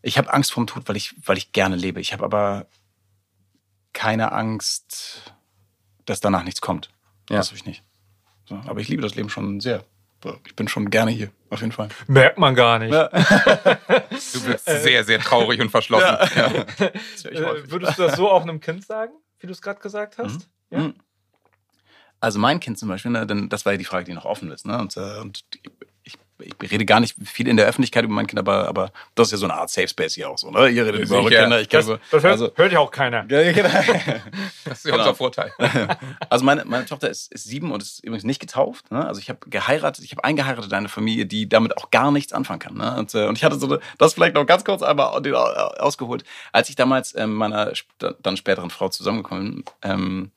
Ich 0.00 0.16
habe 0.16 0.32
Angst 0.32 0.52
vorm 0.52 0.66
Tod, 0.66 0.88
weil 0.88 0.96
ich, 0.96 1.14
weil 1.24 1.36
ich 1.36 1.52
gerne 1.52 1.76
lebe. 1.76 2.00
Ich 2.00 2.12
habe 2.12 2.24
aber 2.24 2.66
keine 3.92 4.32
Angst, 4.32 5.34
dass 6.06 6.20
danach 6.20 6.44
nichts 6.44 6.60
kommt. 6.60 6.90
Ja. 7.28 7.36
Das 7.36 7.48
habe 7.48 7.56
ich 7.56 7.66
nicht. 7.66 7.82
So, 8.46 8.54
aber 8.66 8.80
ich 8.80 8.88
liebe 8.88 9.02
das 9.02 9.14
Leben 9.14 9.28
schon 9.28 9.60
sehr. 9.60 9.84
Ich 10.46 10.56
bin 10.56 10.66
schon 10.68 10.90
gerne 10.90 11.10
hier, 11.10 11.30
auf 11.50 11.60
jeden 11.60 11.72
Fall. 11.72 11.88
Merkt 12.08 12.38
man 12.38 12.54
gar 12.54 12.78
nicht. 12.78 12.92
Ja. 12.92 13.08
du 13.08 14.44
bist 14.44 14.64
sehr, 14.64 15.04
sehr 15.04 15.20
traurig 15.20 15.60
und 15.60 15.70
verschlossen. 15.70 16.06
Ja. 16.34 16.56
Ja. 17.30 17.70
Würdest 17.70 17.98
du 17.98 18.02
das 18.02 18.16
so 18.16 18.28
auch 18.28 18.42
einem 18.42 18.60
Kind 18.60 18.84
sagen, 18.84 19.12
wie 19.38 19.46
du 19.46 19.52
es 19.52 19.62
gerade 19.62 19.80
gesagt 19.80 20.18
hast? 20.18 20.48
Mhm. 20.70 20.78
mhm. 20.80 20.94
Also 22.20 22.40
mein 22.40 22.58
Kind 22.58 22.78
zum 22.78 22.88
Beispiel, 22.88 23.12
ne, 23.12 23.26
denn 23.28 23.48
das 23.48 23.64
war 23.64 23.72
ja 23.72 23.78
die 23.78 23.84
Frage, 23.84 24.04
die 24.04 24.12
noch 24.12 24.24
offen 24.24 24.50
ist. 24.50 24.66
Ne? 24.66 24.76
Und, 24.76 24.96
äh, 24.96 25.20
und 25.20 25.44
ich 26.40 26.70
rede 26.70 26.84
gar 26.84 27.00
nicht 27.00 27.16
viel 27.24 27.48
in 27.48 27.56
der 27.56 27.66
Öffentlichkeit 27.66 28.04
über 28.04 28.14
mein 28.14 28.26
Kind, 28.26 28.38
aber, 28.38 28.68
aber 28.68 28.92
das 29.14 29.28
ist 29.28 29.32
ja 29.32 29.38
so 29.38 29.46
eine 29.46 29.54
Art 29.54 29.70
Safe 29.70 29.88
Space 29.88 30.14
hier 30.14 30.30
auch 30.30 30.38
so. 30.38 30.50
Ne? 30.50 30.68
Ihr 30.68 30.86
redet 30.86 31.02
über 31.02 31.16
eure 31.16 31.30
Kinder. 31.30 31.60
Ich 31.60 31.68
das, 31.68 31.86
über, 31.86 32.00
das 32.10 32.22
hört, 32.22 32.32
also, 32.32 32.50
hört 32.54 32.72
ja 32.72 32.78
auch 32.78 32.90
keiner. 32.90 33.24
Genau. 33.24 33.68
Das 34.64 34.78
ist 34.78 34.84
ja 34.84 34.92
genau. 34.92 35.04
unser 35.04 35.14
Vorteil. 35.14 35.52
Also 36.30 36.44
meine, 36.44 36.64
meine 36.64 36.84
Tochter 36.84 37.08
ist, 37.08 37.32
ist 37.32 37.44
sieben 37.44 37.72
und 37.72 37.82
ist 37.82 38.04
übrigens 38.04 38.24
nicht 38.24 38.40
getauft. 38.40 38.90
Ne? 38.90 39.06
Also 39.06 39.20
ich 39.20 39.28
habe 39.28 39.38
geheiratet, 39.48 40.04
ich 40.04 40.12
habe 40.12 40.24
eingeheiratet 40.24 40.70
in 40.70 40.76
eine 40.76 40.88
Familie, 40.88 41.26
die 41.26 41.48
damit 41.48 41.76
auch 41.76 41.90
gar 41.90 42.10
nichts 42.10 42.32
anfangen 42.32 42.58
kann. 42.58 42.74
Ne? 42.74 42.96
Und, 42.98 43.14
äh, 43.14 43.26
und 43.26 43.38
ich 43.38 43.44
hatte 43.44 43.58
so 43.58 43.66
eine, 43.66 43.80
das 43.98 44.14
vielleicht 44.14 44.34
noch 44.34 44.46
ganz 44.46 44.64
kurz 44.64 44.82
einmal 44.82 45.08
ausgeholt. 45.78 46.24
Als 46.52 46.68
ich 46.68 46.76
damals 46.76 47.12
äh, 47.12 47.26
meiner 47.26 47.72
dann 48.22 48.36
späteren 48.36 48.70
Frau 48.70 48.88
zusammengekommen 48.88 49.64
ähm, 49.82 50.30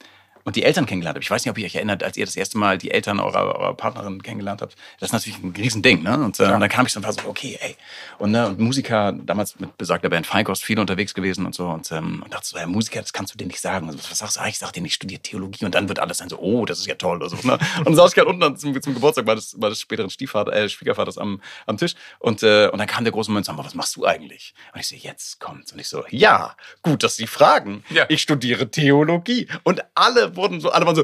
und 0.44 0.56
die 0.56 0.64
Eltern 0.64 0.86
kennengelernt 0.86 1.16
habt. 1.16 1.24
Ich 1.24 1.32
weiß 1.32 1.46
nicht, 1.46 1.52
ob 1.52 1.58
ihr 1.58 1.66
euch 1.66 1.76
erinnert, 1.76 2.04
als 2.04 2.18
ihr 2.18 2.26
das 2.26 2.36
erste 2.36 2.58
Mal 2.58 2.78
die 2.78 2.92
Eltern 2.92 3.20
eurer, 3.20 3.56
eurer 3.56 3.74
Partnerin 3.76 4.22
kennengelernt 4.22 4.62
habt. 4.62 4.76
Das 5.00 5.10
ist 5.10 5.14
natürlich 5.14 5.40
ein 5.44 5.54
Riesending, 5.56 6.04
ne? 6.04 6.18
Und, 6.24 6.40
äh, 6.40 6.52
und 6.52 6.60
dann 6.60 6.70
kam 6.70 6.86
ich 6.86 6.94
so 6.94 7.00
und 7.00 7.06
war 7.06 7.14
so, 7.14 7.22
okay, 7.28 7.58
ey. 7.62 7.76
Und, 8.18 8.32
ne, 8.32 8.48
und 8.48 8.60
Musiker, 8.60 9.12
damals 9.12 9.60
mit 9.60 9.78
besagter 9.78 10.10
Band 10.10 10.28
Feinkost, 10.28 10.64
viel 10.64 10.80
unterwegs 10.80 11.14
gewesen 11.14 11.46
und 11.46 11.56
so. 11.56 11.68
Und, 11.68 11.92
ähm, 11.92 12.22
und 12.24 12.34
dachte 12.34 12.48
so, 12.48 12.58
ja, 12.58 12.68
Musiker, 12.68 13.02
das 13.02 13.14
kannst 13.14 13.34
du 13.34 13.38
dir 13.38 13.46
nicht 13.46 13.62
sagen. 13.62 13.90
Und 13.90 13.98
was 14.12 14.18
sagst 14.18 14.38
du? 14.38 14.42
Ah, 14.42 14.48
ich 14.48 14.58
sag 14.58 14.74
dir 14.74 14.82
nicht, 14.82 14.92
ich 14.92 14.96
studiere 14.96 15.22
Theologie. 15.22 15.66
Und 15.66 15.76
dann 15.76 15.88
wird 15.88 16.00
alles 16.00 16.18
dann 16.18 16.30
so, 16.30 16.40
oh, 16.40 16.66
das 16.66 16.80
ist 16.80 16.88
ja 16.88 16.96
toll. 16.96 17.18
Oder 17.18 17.30
so, 17.30 17.38
ne? 17.44 17.54
Und 17.80 17.86
dann 17.86 17.96
saß 17.96 18.10
ich 18.10 18.16
gerade 18.16 18.30
unten 18.30 18.58
zum, 18.58 18.82
zum 18.82 18.94
Geburtstag 18.94 19.26
meines, 19.26 19.56
meines 19.58 19.80
späteren 19.80 20.10
Stiefvater, 20.10 20.54
äh, 20.54 20.70
Schwiegervaters 20.70 21.18
am, 21.18 21.42
am 21.66 21.78
Tisch. 21.78 21.96
Und, 22.20 22.44
äh, 22.44 22.70
und 22.70 22.80
dann 22.80 22.88
kam 22.88 23.04
der 23.04 23.14
große 23.14 23.30
Moment 23.32 23.48
und 23.48 23.56
sagte, 23.56 23.66
was 23.66 23.76
machst 23.76 23.96
du 23.96 24.06
eigentlich? 24.06 24.54
Und 24.74 24.80
ich 24.80 24.88
so, 24.88 24.96
jetzt 24.96 25.40
kommt's. 25.40 25.72
Und 25.72 25.80
ich 25.80 25.88
so, 25.88 26.04
ja, 26.10 26.56
gut, 26.82 27.04
dass 27.04 27.16
Sie 27.16 27.28
fragen. 27.28 27.84
Ja. 27.90 28.06
Ich 28.10 28.22
studiere 28.22 28.70
Theologie. 28.70 29.48
Und 29.64 29.82
alle 29.96 30.31
wurden 30.36 30.60
so, 30.60 30.72
alle 30.72 30.86
waren 30.86 30.96
so, 30.96 31.04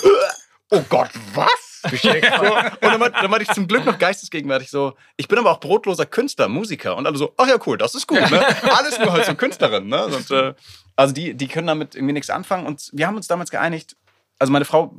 oh 0.71 0.84
Gott, 0.89 1.09
was? 1.34 1.67
so, 2.01 2.09
und 2.09 2.82
dann, 2.82 2.99
war, 2.99 3.09
dann 3.09 3.32
war 3.32 3.39
ich 3.39 3.47
zum 3.49 3.67
Glück 3.67 3.86
noch 3.86 3.97
geistesgegenwärtig 3.97 4.69
so, 4.69 4.93
ich 5.15 5.28
bin 5.28 5.38
aber 5.38 5.51
auch 5.51 5.59
brotloser 5.59 6.05
Künstler, 6.05 6.47
Musiker. 6.47 6.97
Und 6.97 7.05
alle 7.07 7.17
so, 7.17 7.34
ach 7.38 7.47
ja, 7.47 7.57
cool, 7.65 7.78
das 7.78 7.95
ist 7.95 8.07
gut, 8.07 8.19
ne? 8.32 8.45
Alles 8.78 8.99
nur 8.99 9.11
halt 9.11 9.25
so 9.25 9.36
Künstlerin, 9.36 9.88
ne? 9.88 10.05
Und, 10.05 10.32
äh, 10.32 10.53
also 10.95 11.13
die, 11.13 11.34
die 11.36 11.47
können 11.47 11.67
damit 11.67 11.95
irgendwie 11.95 12.13
nichts 12.13 12.30
anfangen. 12.30 12.65
Und 12.65 12.89
wir 12.93 13.07
haben 13.07 13.15
uns 13.15 13.28
damals 13.28 13.51
geeinigt, 13.51 13.95
also 14.39 14.51
meine 14.51 14.65
Frau 14.65 14.93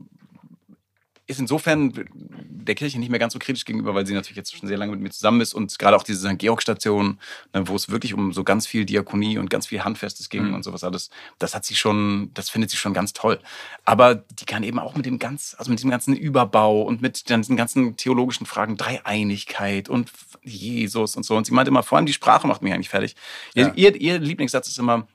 ist 1.29 1.39
insofern 1.39 1.93
der 2.11 2.75
Kirche 2.75 2.99
nicht 2.99 3.11
mehr 3.11 3.19
ganz 3.19 3.35
so 3.35 3.39
kritisch 3.39 3.67
gegenüber, 3.67 3.95
weil 3.95 4.07
sie 4.07 4.15
natürlich 4.15 4.37
jetzt 4.37 4.57
schon 4.57 4.67
sehr 4.67 4.79
lange 4.79 4.93
mit 4.93 5.01
mir 5.01 5.11
zusammen 5.11 5.43
ist 5.43 5.53
und 5.55 5.79
gerade 5.79 5.97
auch 5.97 6.03
diese 6.03 6.27
St. 6.27 6.39
Georg-Station, 6.39 7.19
ne, 7.53 7.69
wo 7.69 7.77
es 7.77 7.91
wirklich 7.91 8.15
um 8.15 8.33
so 8.33 8.45
ganz 8.45 8.67
viel 8.67 8.87
Diakonie 8.87 9.39
und 9.39 9.51
ganz 9.51 9.67
viel 9.67 9.85
Handfestes 9.85 10.31
ging 10.31 10.49
mhm. 10.49 10.55
und 10.55 10.65
sowas 10.65 10.85
alles, 10.85 11.11
das 11.39 11.55
hat 11.55 11.67
sie 11.67 11.77
schon, 11.77 12.31
das 12.33 12.49
findet 12.49 12.71
sie 12.71 12.79
schon 12.79 12.95
ganz 12.95 13.13
toll. 13.13 13.39
Aber 13.85 14.15
die 14.15 14.47
kann 14.47 14.63
eben 14.63 14.79
auch 14.79 14.97
mit 14.97 15.05
dem 15.05 15.19
ganz, 15.19 15.55
also 15.59 15.71
mit 15.71 15.83
dem 15.83 15.91
ganzen 15.91 16.17
Überbau 16.17 16.83
und 16.83 17.03
mit 17.03 17.29
diesen 17.29 17.57
ganzen 17.57 17.97
theologischen 17.97 18.47
Fragen, 18.47 18.79
Dreieinigkeit 18.79 19.91
und 19.91 20.11
Jesus 20.43 21.15
und 21.15 21.25
so. 21.25 21.37
Und 21.37 21.45
sie 21.45 21.53
meint 21.53 21.69
immer, 21.69 21.83
vor 21.83 21.99
allem 21.99 22.07
die 22.07 22.15
Sprache 22.15 22.47
macht 22.47 22.63
mich 22.63 22.73
eigentlich 22.73 22.89
fertig. 22.89 23.17
Ja. 23.55 23.73
Ihr, 23.75 23.95
ihr 24.01 24.19
Lieblingssatz 24.19 24.69
ist 24.69 24.79
immer, 24.79 25.07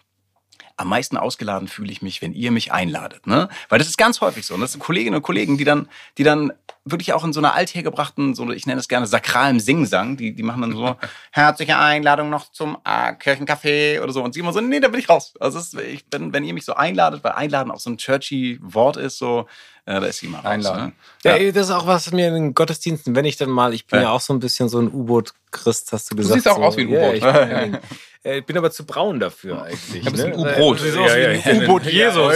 am 0.77 0.89
meisten 0.89 1.17
ausgeladen 1.17 1.67
fühle 1.67 1.91
ich 1.91 2.01
mich, 2.01 2.21
wenn 2.21 2.33
ihr 2.33 2.51
mich 2.51 2.71
einladet. 2.71 3.27
Ne? 3.27 3.49
Weil 3.69 3.79
das 3.79 3.87
ist 3.87 3.97
ganz 3.97 4.21
häufig 4.21 4.45
so. 4.45 4.55
Und 4.55 4.61
das 4.61 4.71
sind 4.71 4.81
Kolleginnen 4.81 5.15
und 5.15 5.21
Kollegen, 5.21 5.57
die 5.57 5.63
dann, 5.63 5.87
die 6.17 6.23
dann 6.23 6.53
wirklich 6.85 7.13
auch 7.13 7.23
in 7.23 7.31
so 7.31 7.39
einer 7.39 7.53
althergebrachten, 7.53 8.35
so 8.35 8.49
ich 8.51 8.65
nenne 8.65 8.79
es 8.79 8.87
gerne 8.87 9.07
sakralen 9.07 9.59
Singsang, 9.59 10.17
die, 10.17 10.33
die 10.33 10.43
machen 10.43 10.61
dann 10.61 10.73
so 10.73 10.95
herzliche 11.31 11.77
Einladung 11.77 12.29
noch 12.29 12.51
zum 12.51 12.77
äh, 12.83 13.13
Kirchencafé 13.13 14.01
oder 14.01 14.11
so. 14.11 14.23
Und 14.23 14.33
sie 14.33 14.39
immer 14.39 14.53
so, 14.53 14.61
nee, 14.61 14.79
da 14.79 14.87
bin 14.87 14.99
ich 14.99 15.09
raus. 15.09 15.33
Also 15.39 15.59
ist, 15.59 15.75
ich 15.75 16.05
bin, 16.07 16.33
wenn 16.33 16.43
ihr 16.43 16.53
mich 16.53 16.65
so 16.65 16.73
einladet, 16.73 17.23
weil 17.23 17.33
einladen 17.33 17.71
auch 17.71 17.79
so 17.79 17.89
ein 17.89 17.97
churchy 17.97 18.59
Wort 18.61 18.97
ist, 18.97 19.17
so, 19.17 19.47
ja, 19.85 19.99
da 19.99 20.05
ist 20.07 20.19
sie 20.19 20.27
mal 20.27 20.39
raus. 20.39 20.45
Einladen. 20.45 20.85
Ne? 20.85 20.93
Ja, 21.23 21.35
ja, 21.35 21.51
das 21.51 21.65
ist 21.65 21.71
auch 21.71 21.85
was 21.85 22.11
mir 22.11 22.29
in 22.29 22.33
den 22.33 22.53
Gottesdiensten, 22.53 23.15
wenn 23.15 23.25
ich 23.25 23.35
dann 23.35 23.49
mal, 23.49 23.73
ich 23.73 23.85
bin 23.85 23.99
ja, 23.99 24.05
ja 24.05 24.11
auch 24.11 24.21
so 24.21 24.33
ein 24.33 24.39
bisschen 24.39 24.69
so 24.69 24.79
ein 24.79 24.87
U-Boot-Christ, 24.87 25.91
hast 25.91 26.11
du 26.11 26.15
gesagt. 26.15 26.35
Du 26.35 26.39
siehst 26.39 26.47
auch 26.47 26.57
so, 26.57 26.63
aus 26.63 26.77
wie 26.77 26.81
ein 26.81 26.87
U-Boot. 26.87 27.21
Ja, 28.23 28.31
ich, 28.31 28.37
äh, 28.37 28.41
bin 28.41 28.57
aber 28.57 28.71
zu 28.71 28.85
braun 28.85 29.19
dafür 29.19 29.63
eigentlich. 29.63 30.07
Ich 30.07 30.13
ne? 30.13 30.33
U-Brot. 30.33 30.79
Ja, 30.79 31.17
ja, 31.17 31.61
U-Boot 31.61 31.83
Jesus. 31.83 32.33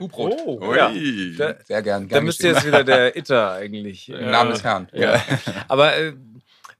U-Brot. 0.00 0.34
Oh, 0.46 0.74
ja. 0.74 0.92
Sehr 1.64 1.82
gern. 1.82 2.08
Da 2.08 2.20
müsste 2.20 2.46
jetzt 2.46 2.64
wieder 2.64 2.84
der 2.84 3.16
Itter 3.16 3.52
eigentlich. 3.54 4.08
Im 4.08 4.30
Namen 4.30 4.52
des 4.52 4.62
Herrn. 4.62 4.88
Ja. 4.92 5.20
Aber 5.66 5.96
äh, 5.96 6.12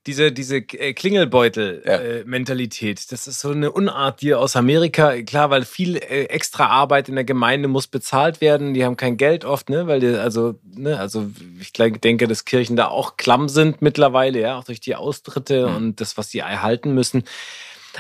diese, 0.06 0.32
diese 0.32 0.56
äh, 0.56 0.94
Klingelbeutel-Mentalität, 0.94 2.98
ja. 2.98 3.04
äh, 3.04 3.06
das 3.10 3.28
ist 3.28 3.40
so 3.40 3.50
eine 3.50 3.70
Unart, 3.70 4.20
die 4.20 4.34
aus 4.34 4.56
Amerika, 4.56 5.22
klar, 5.22 5.50
weil 5.50 5.64
viel 5.64 5.96
äh, 5.96 6.24
extra 6.24 6.66
Arbeit 6.66 7.08
in 7.08 7.14
der 7.14 7.22
Gemeinde 7.24 7.68
muss 7.68 7.86
bezahlt 7.86 8.40
werden, 8.40 8.74
die 8.74 8.84
haben 8.84 8.96
kein 8.96 9.16
Geld 9.16 9.44
oft, 9.44 9.70
ne, 9.70 9.86
weil 9.86 10.00
die, 10.00 10.08
also, 10.08 10.56
ne, 10.74 10.98
also 10.98 11.30
ich 11.60 11.72
denke, 11.72 12.26
dass 12.26 12.44
Kirchen 12.44 12.74
da 12.76 12.88
auch 12.88 13.16
klamm 13.16 13.48
sind 13.48 13.80
mittlerweile, 13.80 14.40
ja, 14.40 14.58
auch 14.58 14.64
durch 14.64 14.80
die 14.80 14.96
Austritte 14.96 15.68
mhm. 15.68 15.76
und 15.76 16.00
das, 16.00 16.16
was 16.16 16.30
sie 16.30 16.40
erhalten 16.40 16.94
müssen. 16.94 17.22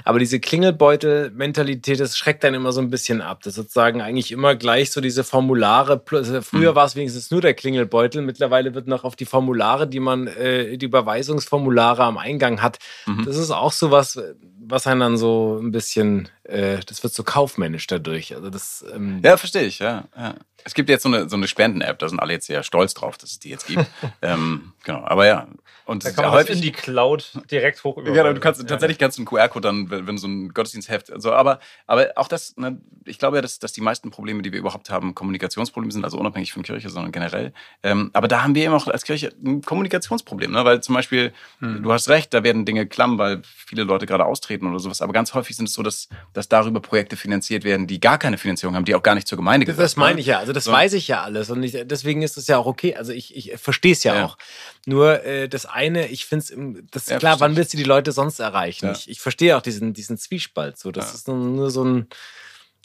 Aber 0.04 0.18
diese 0.18 0.40
Klingelbeutel-Mentalität, 0.40 2.00
das 2.00 2.16
schreckt 2.16 2.44
dann 2.44 2.54
immer 2.54 2.72
so 2.72 2.80
ein 2.80 2.90
bisschen 2.90 3.20
ab. 3.20 3.40
Das 3.42 3.52
ist 3.52 3.56
sozusagen 3.56 4.00
eigentlich 4.00 4.32
immer 4.32 4.54
gleich 4.54 4.90
so 4.90 5.00
diese 5.00 5.24
Formulare. 5.24 6.02
Also 6.10 6.42
früher 6.42 6.72
mhm. 6.72 6.76
war 6.76 6.86
es 6.86 6.96
wenigstens 6.96 7.30
nur 7.30 7.40
der 7.40 7.54
Klingelbeutel. 7.54 8.22
Mittlerweile 8.22 8.74
wird 8.74 8.86
noch 8.86 9.04
auf 9.04 9.16
die 9.16 9.26
Formulare, 9.26 9.86
die 9.86 10.00
man, 10.00 10.26
äh, 10.26 10.76
die 10.76 10.86
Überweisungsformulare 10.86 12.04
am 12.04 12.18
Eingang 12.18 12.62
hat. 12.62 12.78
Mhm. 13.06 13.24
Das 13.24 13.36
ist 13.36 13.50
auch 13.50 13.72
so 13.72 13.90
was, 13.90 14.20
was 14.64 14.86
einen 14.86 15.00
dann 15.00 15.16
so 15.16 15.58
ein 15.60 15.72
bisschen 15.72 16.28
äh, 16.44 16.80
das 16.86 17.02
wird 17.02 17.14
so 17.14 17.22
kaufmännisch 17.22 17.86
dadurch. 17.86 18.34
Also 18.34 18.50
das, 18.50 18.84
ähm 18.92 19.20
ja, 19.24 19.36
verstehe 19.36 19.62
ich, 19.62 19.78
ja, 19.78 20.04
ja. 20.16 20.34
Es 20.64 20.74
gibt 20.74 20.88
jetzt 20.88 21.02
so 21.02 21.08
eine, 21.08 21.28
so 21.28 21.36
eine 21.36 21.48
Spenden-App, 21.48 21.98
da 21.98 22.08
sind 22.08 22.20
alle 22.20 22.32
jetzt 22.32 22.46
sehr 22.46 22.62
stolz 22.62 22.94
drauf, 22.94 23.18
dass 23.18 23.30
es 23.30 23.38
die 23.38 23.50
jetzt 23.50 23.66
gibt. 23.66 23.86
ähm, 24.22 24.72
genau, 24.84 25.04
aber 25.04 25.26
ja, 25.26 25.48
und 25.84 26.04
da 26.04 26.10
kann 26.10 26.24
man 26.24 26.34
häufig 26.34 26.56
in 26.56 26.62
die 26.62 26.72
Cloud 26.72 27.32
direkt 27.50 27.82
hoch 27.82 28.00
Ja, 28.04 28.32
du 28.32 28.40
kannst 28.40 28.60
ja, 28.60 28.66
tatsächlich 28.66 28.98
kannst 28.98 29.18
du 29.18 29.22
einen 29.22 29.26
QR-Code 29.26 29.68
dann, 29.68 29.90
wenn, 29.90 30.06
wenn 30.06 30.18
so 30.18 30.28
ein 30.28 30.50
Gottesdienstheft, 30.50 31.12
also 31.12 31.32
aber, 31.32 31.58
aber 31.86 32.12
auch 32.16 32.28
das, 32.28 32.56
ne, 32.56 32.80
ich 33.04 33.18
glaube 33.18 33.36
ja, 33.36 33.42
dass, 33.42 33.58
dass 33.58 33.72
die 33.72 33.80
meisten 33.80 34.10
Probleme, 34.10 34.42
die 34.42 34.52
wir 34.52 34.60
überhaupt 34.60 34.90
haben, 34.90 35.14
Kommunikationsprobleme 35.14 35.92
sind, 35.92 36.04
also 36.04 36.18
unabhängig 36.18 36.52
von 36.52 36.62
Kirche, 36.62 36.88
sondern 36.88 37.10
generell. 37.10 37.52
Ähm, 37.82 38.10
aber 38.12 38.28
da 38.28 38.42
haben 38.42 38.54
wir 38.54 38.64
eben 38.64 38.74
auch 38.74 38.86
als 38.86 39.02
Kirche 39.04 39.32
ein 39.44 39.62
Kommunikationsproblem, 39.62 40.52
ne? 40.52 40.64
weil 40.64 40.80
zum 40.82 40.94
Beispiel, 40.94 41.32
hm. 41.58 41.82
du 41.82 41.92
hast 41.92 42.08
recht, 42.08 42.32
da 42.32 42.44
werden 42.44 42.64
Dinge 42.64 42.86
klamm, 42.86 43.18
weil 43.18 43.42
viele 43.44 43.82
Leute 43.82 44.06
gerade 44.06 44.24
austreten 44.24 44.66
oder 44.68 44.78
sowas, 44.78 45.02
aber 45.02 45.12
ganz 45.12 45.34
häufig 45.34 45.56
sind 45.56 45.68
es 45.68 45.74
so, 45.74 45.82
dass, 45.82 46.08
dass 46.32 46.48
darüber 46.48 46.80
Projekte 46.80 47.16
finanziert 47.16 47.64
werden, 47.64 47.86
die 47.88 47.98
gar 47.98 48.18
keine 48.18 48.38
Finanzierung 48.38 48.76
haben, 48.76 48.84
die 48.84 48.94
auch 48.94 49.02
gar 49.02 49.16
nicht 49.16 49.26
zur 49.26 49.36
Gemeinde 49.36 49.66
gehören. 49.66 49.82
Das 49.82 49.96
meine 49.96 50.14
ne? 50.14 50.20
ich 50.20 50.26
ja, 50.26 50.38
also 50.38 50.51
das 50.52 50.64
so. 50.64 50.72
weiß 50.72 50.92
ich 50.94 51.08
ja 51.08 51.22
alles 51.22 51.50
und 51.50 51.62
ich, 51.62 51.76
deswegen 51.84 52.22
ist 52.22 52.36
es 52.36 52.46
ja 52.46 52.58
auch 52.58 52.66
okay, 52.66 52.94
also 52.94 53.12
ich, 53.12 53.36
ich 53.36 53.58
verstehe 53.60 53.92
es 53.92 54.04
ja, 54.04 54.14
ja, 54.14 54.24
auch. 54.26 54.38
Nur 54.86 55.24
äh, 55.24 55.48
das 55.48 55.66
eine, 55.66 56.08
ich 56.08 56.26
finde 56.26 56.44
es, 56.44 56.88
das 56.90 57.02
ist 57.04 57.10
ja, 57.10 57.18
klar, 57.18 57.40
wann 57.40 57.56
willst 57.56 57.72
du 57.72 57.76
die 57.76 57.84
Leute 57.84 58.12
sonst 58.12 58.38
erreichen? 58.38 58.86
Ja. 58.86 58.92
Ich, 58.92 59.08
ich 59.08 59.20
verstehe 59.20 59.56
auch 59.56 59.62
diesen, 59.62 59.92
diesen 59.92 60.18
Zwiespalt. 60.18 60.78
So, 60.78 60.90
das 60.90 61.08
ja. 61.08 61.14
ist 61.14 61.28
nur, 61.28 61.36
nur, 61.36 61.70
so 61.70 61.84
ein 61.84 62.08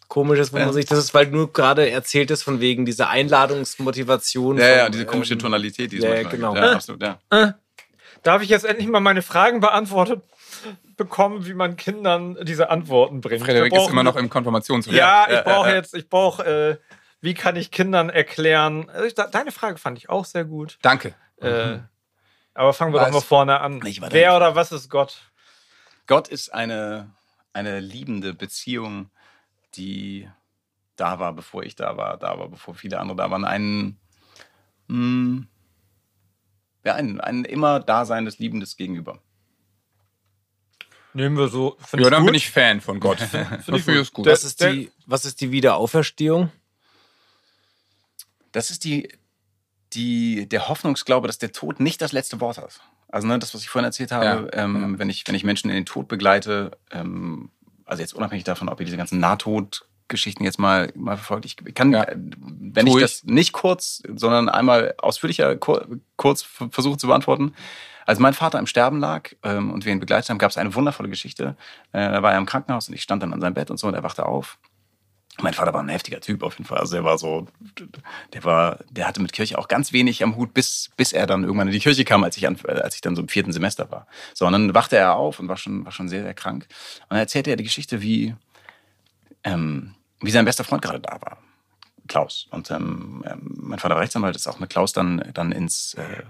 komisches, 0.08 0.54
wo 0.54 0.58
man 0.58 0.74
sich, 0.74 0.86
das 0.86 1.00
ist, 1.00 1.14
weil 1.14 1.28
nur 1.28 1.52
gerade 1.52 1.90
erzählt 1.90 2.32
ist 2.32 2.44
von 2.44 2.60
wegen 2.60 2.86
dieser 2.86 3.10
Einladungsmotivation. 3.10 4.58
Ja, 4.58 4.64
von, 4.64 4.78
ja, 4.78 4.90
diese 4.90 5.06
komische 5.06 5.34
ähm, 5.34 5.40
Tonalität, 5.40 5.92
die 5.92 5.98
es 5.98 6.04
ja, 6.04 6.24
genau. 6.24 6.56
Ja, 6.56 6.74
absolut, 6.74 7.02
ja. 7.02 7.20
Äh, 7.30 7.52
darf 8.24 8.42
ich 8.42 8.50
jetzt 8.50 8.66
endlich 8.66 8.88
mal 8.88 9.00
meine 9.00 9.22
Fragen 9.22 9.60
beantwortet 9.60 10.22
bekommen, 10.98 11.46
wie 11.46 11.54
man 11.54 11.78
Kindern 11.78 12.38
diese 12.42 12.70
Antworten 12.70 13.22
bringt? 13.22 13.44
Frederik 13.44 13.74
ist 13.74 13.90
immer 13.90 14.04
noch 14.04 14.16
im 14.16 14.30
Konfirmationsjahr. 14.30 14.96
Ja, 14.96 15.28
ich 15.30 15.44
brauche 15.44 15.70
jetzt, 15.70 15.96
ich 15.96 16.10
brauche, 16.10 16.44
äh, 16.44 16.78
wie 17.22 17.34
kann 17.34 17.56
ich 17.56 17.72
Kindern 17.72 18.10
erklären? 18.10 18.90
Äh, 18.90 19.12
deine 19.32 19.52
Frage 19.52 19.78
fand 19.78 19.98
ich 19.98 20.10
auch 20.10 20.26
sehr 20.26 20.46
gut. 20.46 20.78
Danke. 20.82 21.16
Äh, 21.42 21.78
mhm. 21.78 21.84
Aber 22.54 22.74
fangen 22.74 22.94
wir 22.94 23.00
was? 23.00 23.08
doch 23.08 23.14
mal 23.14 23.22
vorne 23.22 23.60
an. 23.60 23.82
Wer 23.84 24.36
oder 24.36 24.56
was 24.56 24.72
ist 24.72 24.90
Gott? 24.90 25.32
Gott 26.08 26.28
ist 26.28 26.54
eine, 26.54 27.12
eine 27.54 27.80
liebende 27.80 28.34
Beziehung, 28.34 29.12
die 29.76 30.28
da 30.96 31.20
war, 31.20 31.34
bevor 31.34 31.64
ich 31.64 31.76
da 31.76 31.98
war, 31.98 32.18
da 32.18 32.40
war, 32.40 32.50
bevor 32.50 32.74
viele 32.74 33.00
andere 33.00 33.18
da 33.18 33.30
waren. 33.30 33.46
Ein, 33.46 33.98
mh, 34.88 34.96
hm, 34.96 35.48
ja, 36.84 36.96
ein, 36.96 37.20
ein 37.20 37.46
immer 37.46 37.80
daseinendes, 37.80 38.40
liebendes 38.40 38.78
Gegenüber. 38.78 39.22
Nehmen 41.14 41.38
wir 41.38 41.48
so. 41.48 41.78
Ja, 41.94 42.10
dann 42.10 42.22
gut. 42.22 42.28
bin 42.28 42.36
ich 42.36 42.50
Fan 42.50 42.80
von 42.80 43.00
Gott. 43.00 43.20
Finde 43.20 44.02
ich 44.02 44.14
gut. 44.14 44.26
Was 44.26 44.44
ist, 44.44 44.62
die, 44.62 44.92
was 45.06 45.26
ist 45.26 45.42
die 45.42 45.52
Wiederauferstehung? 45.52 46.52
Das 48.58 48.72
ist 48.72 48.84
die 48.84 49.08
die, 49.94 50.48
der 50.50 50.68
Hoffnungsglaube, 50.68 51.28
dass 51.28 51.38
der 51.38 51.52
Tod 51.52 51.80
nicht 51.80 52.02
das 52.02 52.12
letzte 52.12 52.42
Wort 52.42 52.58
hat. 52.58 52.80
Also 53.10 53.28
ne, 53.28 53.40
das, 53.40 53.54
was 53.54 53.62
ich 53.62 53.70
vorhin 53.70 53.86
erzählt 53.86 54.12
habe, 54.12 54.50
ja, 54.54 54.64
ähm, 54.64 54.94
ja. 54.94 55.00
Wenn, 55.00 55.10
ich, 55.10 55.24
wenn 55.28 55.36
ich 55.36 55.44
Menschen 55.44 55.70
in 55.70 55.76
den 55.76 55.86
Tod 55.86 56.08
begleite, 56.08 56.72
ähm, 56.92 57.50
also 57.86 58.02
jetzt 58.02 58.14
unabhängig 58.14 58.44
davon, 58.44 58.68
ob 58.68 58.80
ihr 58.80 58.86
diese 58.86 58.98
ganzen 58.98 59.20
Nahtod-Geschichten 59.20 60.44
jetzt 60.44 60.60
mal, 60.60 60.92
mal 60.96 61.16
verfolgt, 61.16 61.46
ich 61.46 61.56
kann, 61.74 61.94
ja. 61.94 62.06
wenn 62.10 62.86
ich, 62.86 62.96
ich 62.96 63.02
das 63.02 63.24
nicht 63.24 63.54
kurz, 63.54 64.04
sondern 64.16 64.50
einmal 64.50 64.94
ausführlicher 64.98 65.56
kurz 65.56 66.42
versuche 66.42 66.98
zu 66.98 67.08
beantworten. 67.08 67.54
Als 68.06 68.20
mein 68.20 68.34
Vater 68.34 68.60
im 68.60 68.68
Sterben 68.68 69.00
lag 69.00 69.32
ähm, 69.44 69.72
und 69.72 69.86
wir 69.86 69.92
ihn 69.92 70.00
begleitet 70.00 70.30
haben, 70.30 70.38
gab 70.38 70.52
es 70.52 70.58
eine 70.58 70.76
wundervolle 70.76 71.10
Geschichte. 71.10 71.56
Äh, 71.92 72.10
da 72.10 72.24
war 72.24 72.34
er 72.34 72.38
im 72.38 72.46
Krankenhaus 72.46 72.88
und 72.90 72.94
ich 72.94 73.04
stand 73.04 73.24
dann 73.24 73.34
an 73.34 73.42
seinem 73.42 73.54
Bett 73.54 73.70
und 73.70 73.78
so 73.78 73.88
und 73.88 73.94
er 73.94 74.04
wachte 74.04 74.26
auf 74.26 74.58
mein 75.42 75.54
Vater 75.54 75.74
war 75.74 75.82
ein 75.82 75.90
heftiger 75.90 76.20
Typ 76.20 76.44
auf 76.44 76.58
jeden 76.58 76.68
Fall. 76.68 76.80
Also 76.80 76.96
der 76.96 77.04
war 77.04 77.18
so, 77.18 77.48
der 78.34 78.44
war, 78.44 78.80
der 78.90 79.08
hatte 79.08 79.22
mit 79.22 79.34
Kirche 79.34 79.58
auch 79.58 79.68
ganz 79.68 79.94
wenig 79.94 80.24
am 80.24 80.36
Hut, 80.36 80.54
bis, 80.54 80.90
bis 80.98 81.14
er 81.14 81.28
dann 81.28 81.44
irgendwann 81.44 81.68
in 81.68 81.74
die 81.74 81.80
Kirche 81.80 82.06
kam, 82.06 82.24
als 82.24 82.38
ich, 82.38 82.48
an, 82.48 82.58
als 82.66 82.96
ich 82.96 83.02
dann 83.02 83.16
so 83.16 83.22
im 83.22 83.28
vierten 83.28 83.52
Semester 83.52 83.92
war. 83.92 84.08
So, 84.34 84.46
und 84.46 84.54
dann 84.54 84.74
wachte 84.74 84.98
er 84.98 85.16
auf 85.16 85.40
und 85.40 85.48
war 85.48 85.58
schon, 85.58 85.86
war 85.86 85.92
schon 85.92 86.10
sehr, 86.10 86.24
sehr 86.24 86.34
krank. 86.34 86.68
Und 87.04 87.12
dann 87.12 87.20
erzählte 87.20 87.52
er 87.52 87.56
die 87.56 87.64
Geschichte, 87.64 88.02
wie, 88.02 88.36
ähm, 89.44 89.94
wie 90.22 90.32
sein 90.32 90.46
bester 90.46 90.64
Freund 90.64 90.82
gerade 90.82 91.00
da 91.00 91.22
war. 91.22 91.38
Klaus. 92.08 92.48
Und 92.52 92.72
ähm, 92.72 93.24
ähm 93.30 93.54
mein 93.58 93.80
Vater 93.80 93.96
war 93.96 94.02
Rechtsanwalt, 94.02 94.36
ist 94.36 94.48
auch 94.48 94.60
mit 94.60 94.70
Klaus 94.70 94.94
dann, 94.94 95.30
dann 95.34 95.52
ins, 95.52 95.94
äh, 95.96 96.24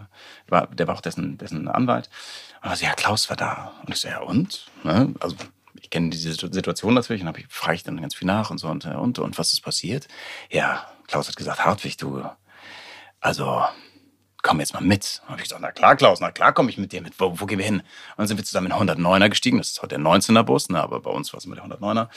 war, 0.47 0.67
der 0.67 0.87
war 0.87 0.95
auch 0.95 1.01
dessen, 1.01 1.37
dessen 1.37 1.67
Anwalt. 1.67 2.09
Und 2.63 2.71
er 2.71 2.75
so, 2.75 2.85
ja, 2.85 2.93
Klaus 2.93 3.29
war 3.29 3.37
da. 3.37 3.73
Und 3.85 3.93
ich 3.93 4.01
so, 4.01 4.07
ja, 4.07 4.19
und? 4.19 4.65
Ne? 4.83 5.13
Also, 5.19 5.35
ich 5.87 5.91
kenne 5.91 6.09
diese 6.09 6.33
Situation 6.33 6.93
natürlich 6.93 7.23
und 7.23 7.37
ich 7.37 7.45
frage 7.47 7.75
ich 7.75 7.83
dann 7.83 8.01
ganz 8.01 8.13
viel 8.13 8.27
nach 8.27 8.49
und 8.49 8.57
so 8.57 8.67
und, 8.67 8.85
und, 8.85 9.19
und 9.19 9.37
was 9.37 9.53
ist 9.53 9.61
passiert? 9.61 10.09
Ja, 10.51 10.85
Klaus 11.07 11.29
hat 11.29 11.37
gesagt, 11.37 11.63
Hartwig, 11.63 11.95
du, 11.95 12.25
also 13.21 13.63
komm 14.43 14.59
jetzt 14.59 14.73
mal 14.73 14.81
mit. 14.81 15.21
Und 15.23 15.29
habe 15.29 15.41
ich 15.41 15.47
gesagt, 15.47 15.61
na 15.61 15.71
klar, 15.71 15.95
Klaus, 15.95 16.19
na 16.19 16.31
klar 16.31 16.51
komme 16.51 16.69
ich 16.69 16.77
mit 16.77 16.91
dir 16.91 17.01
mit. 17.01 17.17
Wo, 17.17 17.39
wo 17.39 17.45
gehen 17.45 17.57
wir 17.57 17.65
hin? 17.65 17.79
Und 17.79 17.85
dann 18.17 18.27
sind 18.27 18.35
wir 18.35 18.43
zusammen 18.43 18.67
in 18.69 18.73
109er 18.73 19.29
gestiegen. 19.29 19.59
Das 19.59 19.69
ist 19.69 19.81
heute 19.81 19.95
der 19.95 19.99
19er 19.99 20.43
Bus, 20.43 20.67
ne, 20.67 20.83
aber 20.83 20.99
bei 20.99 21.09
uns 21.09 21.31
war 21.31 21.37
es 21.37 21.45
immer 21.45 21.55
der 21.55 21.63
109er. 21.63 22.09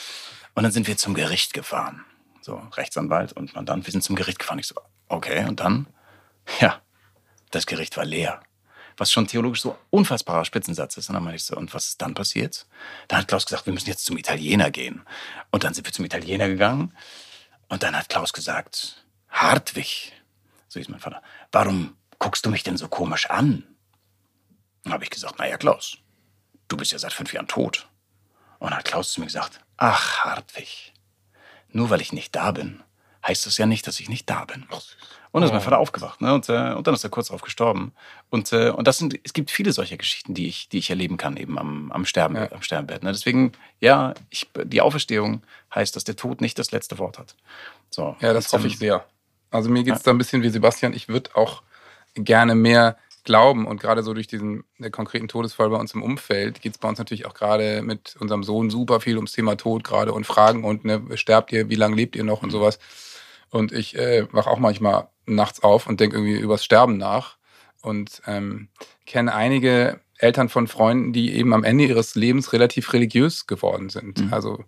Und 0.54 0.64
dann 0.64 0.72
sind 0.72 0.88
wir 0.88 0.96
zum 0.96 1.14
Gericht 1.14 1.54
gefahren. 1.54 2.04
So, 2.40 2.60
Rechtsanwalt 2.74 3.32
und 3.34 3.54
Mandant, 3.54 3.86
wir 3.86 3.92
sind 3.92 4.02
zum 4.02 4.16
Gericht 4.16 4.40
gefahren. 4.40 4.58
Ich 4.58 4.66
so, 4.66 4.74
okay, 5.06 5.46
und 5.46 5.60
dann? 5.60 5.86
Ja, 6.60 6.80
das 7.52 7.66
Gericht 7.66 7.96
war 7.96 8.04
leer 8.04 8.40
was 9.00 9.10
schon 9.10 9.26
theologisch 9.26 9.62
so 9.62 9.78
unfassbarer 9.88 10.44
Spitzensatz 10.44 10.98
ist. 10.98 11.08
Und 11.08 11.14
dann 11.14 11.24
meinte 11.24 11.36
ich 11.36 11.44
so, 11.44 11.56
und 11.56 11.72
was 11.72 11.88
ist 11.88 12.02
dann 12.02 12.12
passiert? 12.12 12.66
Dann 13.08 13.20
hat 13.20 13.28
Klaus 13.28 13.46
gesagt, 13.46 13.64
wir 13.64 13.72
müssen 13.72 13.88
jetzt 13.88 14.04
zum 14.04 14.18
Italiener 14.18 14.70
gehen. 14.70 15.02
Und 15.50 15.64
dann 15.64 15.72
sind 15.72 15.86
wir 15.86 15.92
zum 15.92 16.04
Italiener 16.04 16.48
gegangen. 16.48 16.94
Und 17.68 17.82
dann 17.82 17.96
hat 17.96 18.10
Klaus 18.10 18.34
gesagt, 18.34 19.06
Hartwig, 19.30 20.12
so 20.68 20.78
hieß 20.78 20.90
mein 20.90 21.00
Vater, 21.00 21.22
warum 21.50 21.96
guckst 22.18 22.44
du 22.44 22.50
mich 22.50 22.62
denn 22.62 22.76
so 22.76 22.88
komisch 22.88 23.30
an? 23.30 23.64
Dann 24.84 24.92
habe 24.92 25.04
ich 25.04 25.10
gesagt, 25.10 25.38
naja, 25.38 25.56
Klaus, 25.56 25.96
du 26.68 26.76
bist 26.76 26.92
ja 26.92 26.98
seit 26.98 27.14
fünf 27.14 27.32
Jahren 27.32 27.48
tot. 27.48 27.88
Und 28.58 28.68
dann 28.70 28.78
hat 28.80 28.84
Klaus 28.84 29.12
zu 29.12 29.20
mir 29.20 29.26
gesagt, 29.26 29.60
ach, 29.78 30.24
Hartwig, 30.24 30.92
nur 31.70 31.88
weil 31.88 32.02
ich 32.02 32.12
nicht 32.12 32.36
da 32.36 32.50
bin, 32.50 32.82
heißt 33.26 33.46
das 33.46 33.56
ja 33.56 33.64
nicht, 33.64 33.86
dass 33.86 33.98
ich 33.98 34.10
nicht 34.10 34.28
da 34.28 34.44
bin. 34.44 34.66
Ach, 34.70 34.82
und 35.32 35.40
dann 35.40 35.48
ist 35.48 35.52
mein 35.52 35.60
oh. 35.60 35.64
Vater 35.64 35.78
aufgewacht, 35.78 36.20
ne? 36.20 36.34
Und, 36.34 36.48
äh, 36.48 36.72
und 36.72 36.86
dann 36.86 36.94
ist 36.94 37.04
er 37.04 37.10
kurz 37.10 37.28
darauf 37.28 37.42
gestorben. 37.42 37.92
Und, 38.30 38.52
äh, 38.52 38.70
und 38.70 38.88
das 38.88 38.98
sind, 38.98 39.18
es 39.22 39.32
gibt 39.32 39.50
viele 39.50 39.72
solcher 39.72 39.96
Geschichten, 39.96 40.34
die 40.34 40.48
ich, 40.48 40.68
die 40.68 40.78
ich 40.78 40.90
erleben 40.90 41.16
kann, 41.16 41.36
eben 41.36 41.58
am, 41.58 41.92
am, 41.92 42.04
Sterben, 42.04 42.34
ja. 42.34 42.50
am 42.50 42.62
Sterbenbett. 42.62 43.04
Ne? 43.04 43.12
Deswegen, 43.12 43.52
ja, 43.80 44.14
ich, 44.30 44.48
die 44.64 44.80
Auferstehung 44.80 45.42
heißt, 45.74 45.94
dass 45.94 46.04
der 46.04 46.16
Tod 46.16 46.40
nicht 46.40 46.58
das 46.58 46.72
letzte 46.72 46.98
Wort 46.98 47.18
hat. 47.18 47.36
So. 47.90 48.16
Ja, 48.20 48.32
das 48.32 48.52
hoffe 48.52 48.66
ich 48.66 48.78
sehr. 48.78 49.04
Also 49.52 49.70
mir 49.70 49.84
geht 49.84 49.94
es 49.94 50.00
ja. 50.00 50.04
da 50.06 50.10
ein 50.10 50.18
bisschen 50.18 50.42
wie 50.42 50.50
Sebastian. 50.50 50.92
Ich 50.94 51.08
würde 51.08 51.30
auch 51.34 51.62
gerne 52.14 52.54
mehr 52.54 52.96
glauben 53.24 53.66
und 53.66 53.80
gerade 53.80 54.02
so 54.02 54.14
durch 54.14 54.26
diesen 54.26 54.64
konkreten 54.90 55.28
Todesfall 55.28 55.70
bei 55.70 55.76
uns 55.76 55.94
im 55.94 56.02
Umfeld 56.02 56.60
geht 56.60 56.72
es 56.72 56.78
bei 56.78 56.88
uns 56.88 56.98
natürlich 56.98 57.26
auch 57.26 57.34
gerade 57.34 57.82
mit 57.82 58.16
unserem 58.18 58.42
Sohn 58.42 58.70
super 58.70 59.00
viel 59.00 59.16
ums 59.16 59.32
Thema 59.32 59.56
Tod 59.56 59.84
gerade 59.84 60.12
und 60.12 60.26
Fragen 60.26 60.64
und 60.64 60.84
ne, 60.84 61.02
sterbt 61.14 61.52
ihr, 61.52 61.68
wie 61.68 61.74
lange 61.74 61.96
lebt 61.96 62.16
ihr 62.16 62.24
noch 62.24 62.42
und 62.42 62.50
sowas. 62.50 62.78
Und 63.50 63.72
ich 63.72 63.96
äh, 63.96 64.26
wach 64.32 64.46
auch 64.46 64.58
manchmal 64.58 65.08
nachts 65.26 65.62
auf 65.62 65.86
und 65.86 66.00
denke 66.00 66.16
irgendwie 66.16 66.38
übers 66.38 66.64
Sterben 66.64 66.96
nach. 66.96 67.36
Und 67.82 68.22
ähm, 68.26 68.68
kenne 69.06 69.34
einige 69.34 70.00
Eltern 70.18 70.48
von 70.48 70.68
Freunden, 70.68 71.12
die 71.12 71.34
eben 71.34 71.54
am 71.54 71.64
Ende 71.64 71.84
ihres 71.84 72.14
Lebens 72.14 72.52
relativ 72.52 72.92
religiös 72.92 73.46
geworden 73.46 73.88
sind. 73.88 74.20
Mhm. 74.24 74.32
Also 74.32 74.64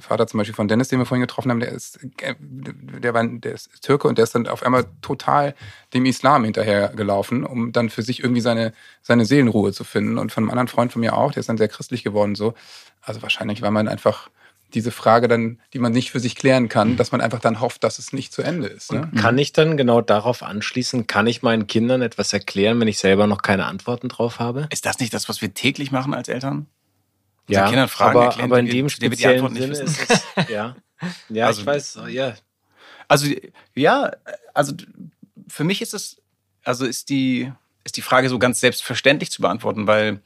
Vater 0.00 0.26
zum 0.26 0.38
Beispiel 0.38 0.54
von 0.54 0.68
Dennis, 0.68 0.88
den 0.88 0.98
wir 0.98 1.06
vorhin 1.06 1.22
getroffen 1.22 1.50
haben, 1.50 1.60
der 1.60 1.70
ist, 1.70 2.00
äh, 2.20 2.34
der 2.40 3.14
war, 3.14 3.24
der 3.26 3.52
ist 3.52 3.82
Türke 3.82 4.08
und 4.08 4.18
der 4.18 4.24
ist 4.24 4.34
dann 4.34 4.48
auf 4.48 4.62
einmal 4.64 4.86
total 5.02 5.54
dem 5.92 6.06
Islam 6.06 6.44
hinterhergelaufen, 6.44 7.44
um 7.44 7.72
dann 7.72 7.90
für 7.90 8.02
sich 8.02 8.20
irgendwie 8.20 8.40
seine, 8.40 8.72
seine 9.02 9.24
Seelenruhe 9.24 9.72
zu 9.72 9.84
finden. 9.84 10.18
Und 10.18 10.32
von 10.32 10.44
einem 10.44 10.50
anderen 10.50 10.68
Freund 10.68 10.92
von 10.92 11.00
mir 11.00 11.16
auch, 11.16 11.32
der 11.32 11.40
ist 11.40 11.48
dann 11.48 11.58
sehr 11.58 11.68
christlich 11.68 12.02
geworden, 12.02 12.34
so. 12.34 12.54
Also 13.00 13.22
wahrscheinlich, 13.22 13.60
weil 13.62 13.70
man 13.70 13.86
einfach 13.86 14.30
diese 14.74 14.90
Frage 14.90 15.28
dann, 15.28 15.60
die 15.72 15.78
man 15.78 15.92
nicht 15.92 16.10
für 16.10 16.20
sich 16.20 16.34
klären 16.34 16.68
kann, 16.68 16.96
dass 16.96 17.12
man 17.12 17.20
einfach 17.20 17.40
dann 17.40 17.60
hofft, 17.60 17.84
dass 17.84 17.98
es 17.98 18.12
nicht 18.12 18.32
zu 18.32 18.42
Ende 18.42 18.66
ist. 18.66 18.92
Ne? 18.92 19.10
Kann 19.20 19.38
ich 19.38 19.52
dann 19.52 19.76
genau 19.76 20.00
darauf 20.00 20.42
anschließen, 20.42 21.06
kann 21.06 21.26
ich 21.26 21.42
meinen 21.42 21.66
Kindern 21.66 22.02
etwas 22.02 22.32
erklären, 22.32 22.80
wenn 22.80 22.88
ich 22.88 22.98
selber 22.98 23.26
noch 23.26 23.42
keine 23.42 23.66
Antworten 23.66 24.08
drauf 24.08 24.40
habe? 24.40 24.68
Ist 24.70 24.86
das 24.86 24.98
nicht 24.98 25.14
das, 25.14 25.28
was 25.28 25.40
wir 25.40 25.54
täglich 25.54 25.92
machen 25.92 26.12
als 26.12 26.28
Eltern? 26.28 26.66
Ja, 27.48 27.68
Kindern 27.68 27.88
Fragen 27.88 28.16
aber, 28.16 28.24
erklären, 28.26 28.50
aber 28.50 28.60
in 28.60 28.66
dem 28.66 28.88
speziellen 28.88 29.54
Sinne 29.54 29.72
ist 29.74 30.10
es, 30.10 30.48
ja. 30.48 30.76
Ja, 31.28 31.46
also, 31.46 31.60
ich 31.60 31.66
weiß, 31.66 31.98
ja. 32.08 32.34
Also, 33.08 33.26
ja, 33.74 34.10
also 34.54 34.72
für 35.48 35.64
mich 35.64 35.82
ist 35.82 35.92
es, 35.92 36.22
also 36.62 36.86
ist 36.86 37.10
die, 37.10 37.52
ist 37.84 37.96
die 37.98 38.02
Frage 38.02 38.30
so 38.30 38.38
ganz 38.38 38.60
selbstverständlich 38.60 39.30
zu 39.30 39.42
beantworten, 39.42 39.86
weil 39.86 40.22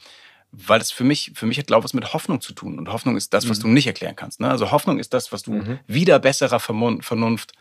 weil 0.51 0.79
das 0.79 0.91
für 0.91 1.05
mich, 1.05 1.33
für 1.35 1.47
mich 1.47 1.59
hat 1.59 1.67
Glaube 1.67 1.85
was 1.85 1.95
mit 1.95 2.13
Hoffnung 2.13 2.41
zu 2.41 2.53
tun. 2.53 2.79
Und 2.79 2.89
Hoffnung 2.89 3.17
ist 3.17 3.35
das, 3.35 3.49
was 3.49 3.59
mhm. 3.59 3.63
du 3.63 3.69
nicht 3.69 3.87
erklären 3.87 4.17
kannst. 4.17 4.41
Ne? 4.41 4.49
Also 4.49 4.71
Hoffnung 4.71 4.99
ist 4.99 5.13
das, 5.13 5.33
was 5.33 5.43
du 5.43 5.53
mhm. 5.53 5.79
wieder 5.87 6.19
besserer 6.19 6.61
Vernunft 6.61 7.53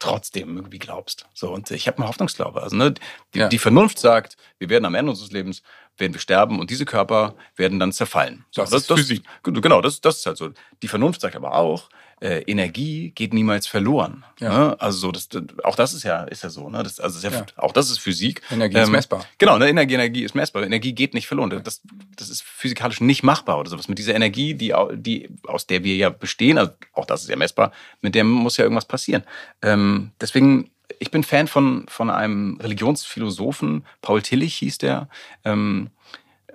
trotzdem 0.00 0.56
irgendwie 0.56 0.78
glaubst. 0.78 1.26
So, 1.34 1.52
und 1.52 1.70
ich 1.70 1.86
habe 1.86 1.98
einen 1.98 2.08
Hoffnungsglaube. 2.08 2.62
Also, 2.62 2.74
ne, 2.74 2.94
die, 3.34 3.38
ja. 3.38 3.48
die, 3.48 3.58
Vernunft 3.58 3.98
sagt, 3.98 4.36
wir 4.58 4.68
werden 4.70 4.86
am 4.86 4.94
Ende 4.94 5.10
unseres 5.10 5.30
Lebens, 5.30 5.62
werden 6.00 6.14
wir 6.14 6.20
sterben 6.20 6.58
und 6.58 6.70
diese 6.70 6.84
Körper 6.84 7.34
werden 7.56 7.78
dann 7.78 7.92
zerfallen. 7.92 8.44
So, 8.50 8.62
das, 8.62 8.70
das, 8.70 8.82
ist 8.82 8.92
Physik. 8.92 9.22
Genau, 9.42 9.80
das, 9.80 10.00
das 10.00 10.18
ist 10.18 10.26
halt 10.26 10.36
so. 10.36 10.50
Die 10.82 10.88
Vernunft 10.88 11.20
sagt 11.20 11.36
aber 11.36 11.54
auch, 11.54 11.88
äh, 12.20 12.42
Energie 12.42 13.12
geht 13.14 13.32
niemals 13.32 13.66
verloren. 13.66 14.24
Ja. 14.40 14.48
Ne? 14.48 14.80
Also 14.80 15.10
das, 15.10 15.28
auch 15.64 15.74
das 15.74 15.94
ist 15.94 16.02
ja, 16.02 16.24
ist 16.24 16.42
ja 16.42 16.50
so. 16.50 16.68
Ne? 16.68 16.82
Das, 16.82 17.00
also 17.00 17.20
das 17.20 17.32
ja, 17.32 17.46
auch 17.56 17.72
das 17.72 17.90
ist 17.90 17.98
Physik. 17.98 18.42
Energie 18.50 18.76
ähm, 18.76 18.84
ist 18.84 18.90
messbar. 18.90 19.24
Genau, 19.38 19.56
ne? 19.58 19.68
Energie, 19.68 19.94
Energie 19.94 20.24
ist 20.24 20.34
messbar. 20.34 20.62
Energie 20.62 20.92
geht 20.92 21.14
nicht 21.14 21.26
verloren. 21.26 21.62
Das, 21.64 21.80
das 22.16 22.28
ist 22.28 22.42
physikalisch 22.42 23.00
nicht 23.00 23.22
machbar 23.22 23.58
oder 23.58 23.70
sowas. 23.70 23.88
Mit 23.88 23.98
dieser 23.98 24.14
Energie, 24.14 24.54
die, 24.54 24.74
die, 24.94 25.30
aus 25.46 25.66
der 25.66 25.82
wir 25.82 25.96
ja 25.96 26.10
bestehen, 26.10 26.58
also 26.58 26.72
auch 26.92 27.06
das 27.06 27.22
ist 27.22 27.30
ja 27.30 27.36
messbar, 27.36 27.72
mit 28.02 28.14
der 28.14 28.24
muss 28.24 28.58
ja 28.58 28.64
irgendwas 28.64 28.84
passieren. 28.84 29.24
Ähm, 29.62 30.10
deswegen 30.20 30.70
ich 31.00 31.10
bin 31.10 31.24
Fan 31.24 31.48
von, 31.48 31.86
von 31.88 32.10
einem 32.10 32.58
Religionsphilosophen, 32.60 33.84
Paul 34.02 34.22
Tillich 34.22 34.54
hieß 34.56 34.78
der. 34.78 35.08
Ähm, 35.44 35.90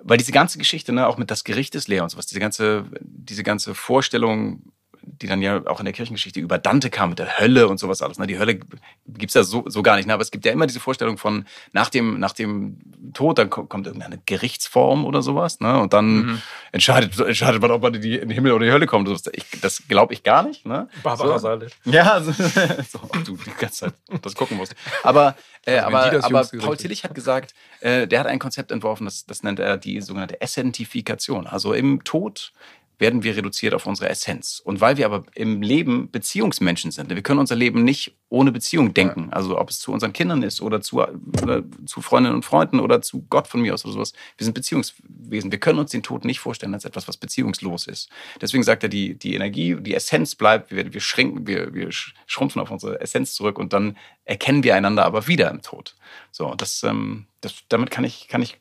weil 0.03 0.19
diese 0.19 0.31
ganze 0.31 0.59
Geschichte, 0.59 0.93
ne, 0.93 1.07
auch 1.07 1.17
mit 1.17 1.31
das 1.31 1.43
Gericht 1.43 1.73
ist 1.73 1.87
leer 1.87 2.03
und 2.03 2.09
sowas, 2.09 2.27
diese 2.27 2.39
ganze, 2.39 2.85
diese 3.01 3.43
ganze 3.43 3.73
Vorstellung, 3.73 4.61
die 5.05 5.27
dann 5.27 5.41
ja 5.41 5.65
auch 5.67 5.79
in 5.79 5.85
der 5.85 5.93
Kirchengeschichte 5.93 6.39
über 6.39 6.57
Dante 6.57 6.89
kam 6.89 7.09
mit 7.09 7.19
der 7.19 7.39
Hölle 7.39 7.67
und 7.67 7.79
sowas 7.79 8.01
alles. 8.01 8.17
Ne? 8.17 8.27
Die 8.27 8.39
Hölle 8.39 8.59
gibt's 9.07 9.33
ja 9.33 9.43
so, 9.43 9.63
so 9.67 9.83
gar 9.83 9.95
nicht. 9.95 10.07
Ne? 10.07 10.13
Aber 10.13 10.21
es 10.21 10.31
gibt 10.31 10.45
ja 10.45 10.51
immer 10.51 10.67
diese 10.67 10.79
Vorstellung 10.79 11.17
von 11.17 11.45
nach 11.71 11.89
dem, 11.89 12.19
nach 12.19 12.33
dem 12.33 12.77
Tod, 13.13 13.37
dann 13.37 13.49
kommt 13.49 13.87
irgendeine 13.87 14.19
Gerichtsform 14.25 15.05
oder 15.05 15.21
sowas. 15.21 15.59
Ne? 15.59 15.79
Und 15.79 15.93
dann 15.93 16.15
mhm. 16.15 16.41
entscheidet, 16.71 17.19
entscheidet 17.19 17.61
man, 17.61 17.71
ob 17.71 17.81
man 17.81 17.93
in, 17.93 18.01
die, 18.01 18.15
in 18.15 18.29
den 18.29 18.31
Himmel 18.31 18.51
oder 18.51 18.65
die 18.65 18.71
Hölle 18.71 18.87
kommt. 18.87 19.09
Ich, 19.33 19.45
das 19.61 19.87
glaube 19.87 20.13
ich 20.13 20.23
gar 20.23 20.43
nicht. 20.43 20.65
Ne? 20.65 20.89
Barbara 21.03 21.39
so. 21.39 21.59
Ja, 21.85 22.21
so, 22.89 22.99
ob 23.01 23.23
du 23.23 23.37
die 23.37 23.51
ganze 23.59 23.85
Zeit 23.85 23.93
das 24.21 24.35
gucken 24.35 24.57
musst. 24.57 24.75
Aber, 25.03 25.35
äh, 25.65 25.77
also 25.77 25.97
aber, 25.97 26.25
aber 26.25 26.47
Paul 26.59 26.77
Tillich 26.77 27.03
hat 27.03 27.15
gesagt, 27.15 27.53
äh, 27.81 28.07
der 28.07 28.19
hat 28.19 28.27
ein 28.27 28.39
Konzept 28.39 28.71
entworfen, 28.71 29.05
das, 29.05 29.25
das 29.25 29.43
nennt 29.43 29.59
er 29.59 29.77
die 29.77 30.01
sogenannte 30.01 30.41
Essentifikation. 30.41 31.47
Also 31.47 31.73
im 31.73 32.03
Tod 32.03 32.51
werden 32.97 33.23
wir 33.23 33.35
reduziert 33.35 33.73
auf 33.73 33.85
unsere 33.85 34.09
Essenz. 34.09 34.61
Und 34.63 34.81
weil 34.81 34.97
wir 34.97 35.05
aber 35.05 35.23
im 35.35 35.61
Leben 35.61 36.09
Beziehungsmenschen 36.11 36.91
sind, 36.91 37.09
wir 37.09 37.21
können 37.21 37.39
unser 37.39 37.55
Leben 37.55 37.83
nicht 37.83 38.15
ohne 38.29 38.51
Beziehung 38.51 38.93
denken. 38.93 39.31
Also 39.31 39.59
ob 39.59 39.69
es 39.69 39.79
zu 39.79 39.91
unseren 39.91 40.13
Kindern 40.13 40.43
ist 40.43 40.61
oder 40.61 40.81
zu, 40.81 40.97
oder 40.97 41.63
zu 41.85 42.01
Freundinnen 42.01 42.35
und 42.35 42.45
Freunden 42.45 42.79
oder 42.79 43.01
zu 43.01 43.23
Gott 43.29 43.47
von 43.47 43.61
mir 43.61 43.73
aus 43.73 43.85
oder 43.85 43.93
sowas. 43.93 44.13
Wir 44.37 44.45
sind 44.45 44.53
Beziehungswesen. 44.53 45.51
Wir 45.51 45.59
können 45.59 45.79
uns 45.79 45.91
den 45.91 46.03
Tod 46.03 46.25
nicht 46.25 46.39
vorstellen 46.39 46.73
als 46.73 46.85
etwas, 46.85 47.07
was 47.07 47.17
beziehungslos 47.17 47.87
ist. 47.87 48.09
Deswegen 48.41 48.63
sagt 48.63 48.83
er, 48.83 48.89
die, 48.89 49.17
die 49.17 49.35
Energie, 49.35 49.75
die 49.79 49.93
Essenz 49.93 50.35
bleibt, 50.35 50.71
wir, 50.71 50.93
wir 50.93 51.01
schrinken, 51.01 51.47
wir, 51.47 51.73
wir 51.73 51.89
schrumpfen 52.25 52.61
auf 52.61 52.71
unsere 52.71 52.99
Essenz 53.01 53.33
zurück 53.33 53.59
und 53.59 53.73
dann 53.73 53.97
erkennen 54.23 54.63
wir 54.63 54.75
einander 54.75 55.05
aber 55.05 55.27
wieder 55.27 55.51
im 55.51 55.61
Tod. 55.61 55.95
So, 56.31 56.55
das, 56.55 56.83
ähm, 56.83 57.27
das 57.41 57.63
damit 57.69 57.91
kann 57.91 58.03
ich, 58.03 58.27
kann 58.27 58.41
ich 58.41 58.57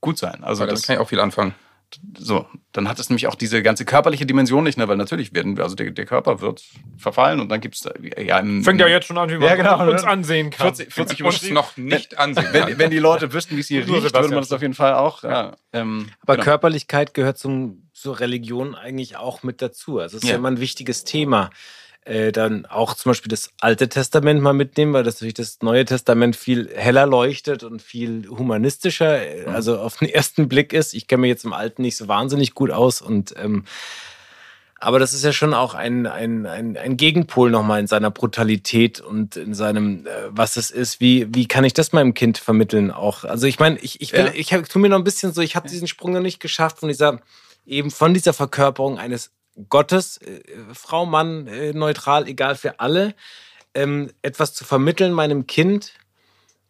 gut 0.00 0.18
sein. 0.18 0.44
Also 0.44 0.60
damit 0.60 0.72
das 0.72 0.86
kann 0.86 0.96
ich 0.96 1.00
auch 1.00 1.08
viel 1.08 1.20
anfangen 1.20 1.54
so, 2.18 2.46
dann 2.72 2.88
hat 2.88 2.98
es 2.98 3.08
nämlich 3.08 3.26
auch 3.26 3.34
diese 3.34 3.62
ganze 3.62 3.84
körperliche 3.84 4.26
Dimension 4.26 4.64
nicht, 4.64 4.76
ne? 4.76 4.88
weil 4.88 4.96
natürlich 4.96 5.34
werden 5.34 5.56
wir, 5.56 5.64
also 5.64 5.76
der, 5.76 5.90
der 5.90 6.04
Körper 6.04 6.40
wird 6.40 6.62
verfallen 6.96 7.40
und 7.40 7.48
dann 7.48 7.60
gibt 7.60 7.76
es 7.76 7.88
ja 8.16 8.38
im, 8.38 8.64
Fängt 8.64 8.80
ja 8.80 8.88
jetzt 8.88 9.06
schon 9.06 9.18
an, 9.18 9.30
wie 9.30 9.38
man 9.38 9.48
ja, 9.48 9.54
genau, 9.54 9.90
uns 9.90 10.04
ansehen 10.04 10.50
kann. 10.50 10.74
40, 10.74 10.92
40 10.92 11.22
uns 11.24 11.50
noch 11.50 11.76
nicht 11.76 12.18
ansehen 12.18 12.48
wenn, 12.52 12.78
wenn 12.78 12.90
die 12.90 12.98
Leute 12.98 13.32
wüssten, 13.32 13.56
wie 13.56 13.60
es 13.60 13.68
hier 13.68 13.80
riecht, 13.86 14.14
würde 14.14 14.28
man 14.28 14.38
das 14.38 14.52
auf 14.52 14.62
jeden 14.62 14.74
Fall 14.74 14.94
auch. 14.94 15.22
Ja, 15.22 15.56
ähm, 15.72 16.10
Aber 16.20 16.34
genau. 16.34 16.44
Körperlichkeit 16.44 17.14
gehört 17.14 17.38
zum, 17.38 17.88
zur 17.92 18.20
Religion 18.20 18.74
eigentlich 18.74 19.16
auch 19.16 19.42
mit 19.42 19.62
dazu. 19.62 19.98
Also 19.98 20.16
es 20.16 20.22
ist 20.22 20.28
ja. 20.28 20.34
ja 20.34 20.38
immer 20.38 20.50
ein 20.50 20.60
wichtiges 20.60 21.04
Thema 21.04 21.50
äh, 22.06 22.30
dann 22.30 22.66
auch 22.66 22.94
zum 22.94 23.10
Beispiel 23.10 23.28
das 23.28 23.50
Alte 23.60 23.88
Testament 23.88 24.40
mal 24.40 24.52
mitnehmen, 24.52 24.92
weil 24.92 25.02
das 25.02 25.18
durch 25.18 25.34
das 25.34 25.58
Neue 25.60 25.84
Testament 25.84 26.36
viel 26.36 26.70
heller 26.74 27.04
leuchtet 27.04 27.64
und 27.64 27.82
viel 27.82 28.28
humanistischer, 28.28 29.26
äh, 29.26 29.46
mhm. 29.46 29.54
also 29.54 29.78
auf 29.78 29.96
den 29.98 30.08
ersten 30.12 30.48
Blick 30.48 30.72
ist. 30.72 30.94
Ich 30.94 31.08
kenne 31.08 31.22
mir 31.22 31.28
jetzt 31.28 31.44
im 31.44 31.52
Alten 31.52 31.82
nicht 31.82 31.96
so 31.96 32.06
wahnsinnig 32.06 32.54
gut 32.54 32.70
aus 32.70 33.02
und 33.02 33.34
ähm, 33.36 33.64
aber 34.78 34.98
das 34.98 35.14
ist 35.14 35.24
ja 35.24 35.32
schon 35.32 35.54
auch 35.54 35.74
ein, 35.74 36.06
ein, 36.06 36.46
ein, 36.46 36.76
ein 36.76 36.96
Gegenpol 36.96 37.50
nochmal 37.50 37.80
in 37.80 37.86
seiner 37.86 38.10
Brutalität 38.10 39.00
und 39.00 39.36
in 39.36 39.54
seinem, 39.54 40.06
äh, 40.06 40.10
was 40.28 40.56
es 40.56 40.70
ist. 40.70 41.00
Wie, 41.00 41.26
wie 41.34 41.48
kann 41.48 41.64
ich 41.64 41.72
das 41.72 41.92
meinem 41.92 42.14
Kind 42.14 42.38
vermitteln 42.38 42.90
auch? 42.90 43.24
Also 43.24 43.46
ich 43.46 43.58
meine, 43.58 43.78
ich, 43.80 44.00
ich, 44.00 44.12
will, 44.12 44.26
ja. 44.26 44.32
ich 44.34 44.48
tue 44.68 44.82
mir 44.82 44.90
noch 44.90 44.98
ein 44.98 45.04
bisschen 45.04 45.32
so, 45.32 45.40
ich 45.40 45.56
habe 45.56 45.68
diesen 45.68 45.88
Sprung 45.88 46.12
noch 46.12 46.20
nicht 46.20 46.40
geschafft 46.40 46.78
von 46.78 46.88
dieser, 46.88 47.20
eben 47.64 47.90
von 47.90 48.14
dieser 48.14 48.34
Verkörperung 48.34 48.98
eines 48.98 49.32
Gottes, 49.68 50.18
äh, 50.18 50.40
Frau, 50.72 51.06
Mann, 51.06 51.46
äh, 51.46 51.72
neutral, 51.72 52.28
egal 52.28 52.56
für 52.56 52.80
alle, 52.80 53.14
ähm, 53.74 54.10
etwas 54.22 54.54
zu 54.54 54.64
vermitteln 54.64 55.12
meinem 55.12 55.46
Kind, 55.46 55.92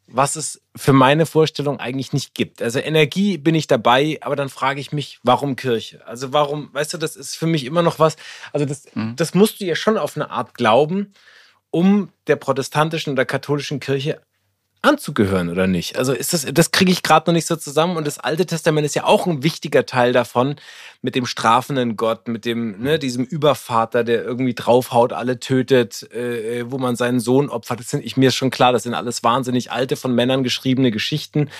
was 0.09 0.37
es 0.37 0.61
für 0.77 0.93
meine 0.93 1.27
Vorstellung 1.27 1.81
eigentlich 1.81 2.13
nicht 2.13 2.35
gibt. 2.35 2.63
Also 2.63 2.79
Energie 2.79 3.39
bin 3.39 3.55
ich 3.55 3.67
dabei, 3.67 4.19
aber 4.21 4.37
dann 4.37 4.49
frage 4.49 4.81
ich 4.81 4.93
mich, 4.93 5.19
warum 5.25 5.57
Kirche? 5.57 6.07
Also 6.07 6.33
warum, 6.33 6.73
weißt 6.73 6.95
du, 6.95 6.99
das 6.99 7.17
ist 7.17 7.35
für 7.37 7.47
mich 7.47 7.65
immer 7.65 7.83
noch 7.83 7.99
was, 7.99 8.17
also 8.53 8.67
das, 8.67 8.85
mhm. 8.95 9.17
das 9.17 9.35
musst 9.35 9.61
du 9.61 9.65
ja 9.65 9.75
schon 9.75 9.99
auf 9.99 10.17
eine 10.17 10.31
Art 10.31 10.55
glauben, 10.55 11.13
um 11.71 12.11
der 12.29 12.37
protestantischen 12.37 13.13
oder 13.13 13.25
katholischen 13.25 13.81
Kirche 13.81 14.21
anzugehören 14.83 15.49
oder 15.49 15.67
nicht? 15.67 15.97
Also 15.97 16.13
ist 16.13 16.33
das, 16.33 16.47
das 16.53 16.71
kriege 16.71 16.93
ich 16.93 17.03
gerade 17.03 17.29
noch 17.29 17.35
nicht 17.35 17.47
so 17.47 17.57
zusammen. 17.57 17.97
Und 17.97 18.07
das 18.07 18.19
Alte 18.19 18.47
Testament 18.47 18.87
ist 18.87 18.95
ja 18.95 19.05
auch 19.05 19.27
ein 19.27 19.43
wichtiger 19.43 19.87
Teil 19.87 20.13
davon, 20.13 20.57
mit 21.03 21.15
dem 21.15 21.27
strafenden 21.27 21.97
Gott, 21.97 22.29
mit 22.29 22.45
dem, 22.45 22.81
ne, 22.81 22.99
diesem 22.99 23.25
Übervater, 23.25 24.05
der 24.05 24.25
irgendwie 24.25 24.55
draufhaut, 24.55 25.13
alle 25.13 25.41
tötet, 25.41 26.11
äh, 26.13 26.71
wo 26.71 26.79
man 26.79 26.97
seinen 26.97 27.21
Sohn 27.21 27.49
opfert. 27.49 27.81
Das 27.81 27.91
sind, 27.91 28.05
ich 28.05 28.17
mir 28.17 28.29
ist 28.29 28.37
schon 28.37 28.51
klar, 28.51 28.73
das 28.73 28.85
sind 28.85 28.95
alles 28.95 29.23
wahnsinnig 29.23 29.73
alte, 29.73 29.97
von 29.97 30.15
Männern 30.15 30.43
geschriebene 30.43 30.91
Geschichten 30.91 31.51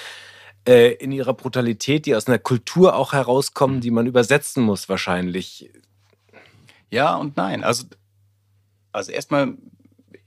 äh, 0.67 0.93
in 0.95 1.13
ihrer 1.13 1.35
Brutalität, 1.35 2.07
die 2.07 2.15
aus 2.15 2.27
einer 2.27 2.39
Kultur 2.39 2.97
auch 2.97 3.13
herauskommen, 3.13 3.81
die 3.81 3.91
man 3.91 4.07
übersetzen 4.07 4.63
muss 4.63 4.89
wahrscheinlich. 4.89 5.71
Ja 6.91 7.17
und 7.17 7.37
nein. 7.37 7.65
Also, 7.65 7.85
also 8.93 9.13
erstmal 9.13 9.55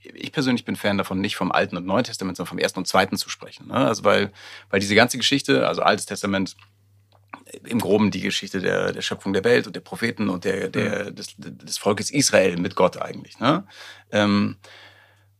ich 0.02 0.32
persönlich 0.32 0.64
bin 0.64 0.76
Fan 0.76 0.98
davon, 0.98 1.20
nicht 1.20 1.36
vom 1.36 1.52
Alten 1.52 1.76
und 1.76 1.86
Neuen 1.86 2.04
Testament, 2.04 2.36
sondern 2.36 2.48
vom 2.48 2.58
Ersten 2.58 2.78
und 2.78 2.86
Zweiten 2.86 3.16
zu 3.16 3.28
sprechen. 3.28 3.68
Ne? 3.68 3.74
Also 3.74 4.04
weil, 4.04 4.32
weil 4.70 4.80
diese 4.80 4.94
ganze 4.94 5.18
Geschichte, 5.18 5.68
also 5.68 5.82
Altes 5.82 6.06
Testament, 6.06 6.56
im 7.64 7.80
Groben 7.80 8.10
die 8.10 8.20
Geschichte 8.20 8.60
der, 8.60 8.92
der 8.92 9.02
Schöpfung 9.02 9.32
der 9.32 9.44
Welt 9.44 9.66
und 9.66 9.74
der 9.74 9.80
Propheten 9.80 10.28
und 10.28 10.44
der, 10.44 10.68
der, 10.68 11.10
des, 11.10 11.34
des 11.36 11.78
Volkes 11.78 12.10
Israel 12.10 12.56
mit 12.56 12.76
Gott 12.76 12.96
eigentlich. 12.96 13.38
Ne? 13.40 13.64
Ähm, 14.12 14.56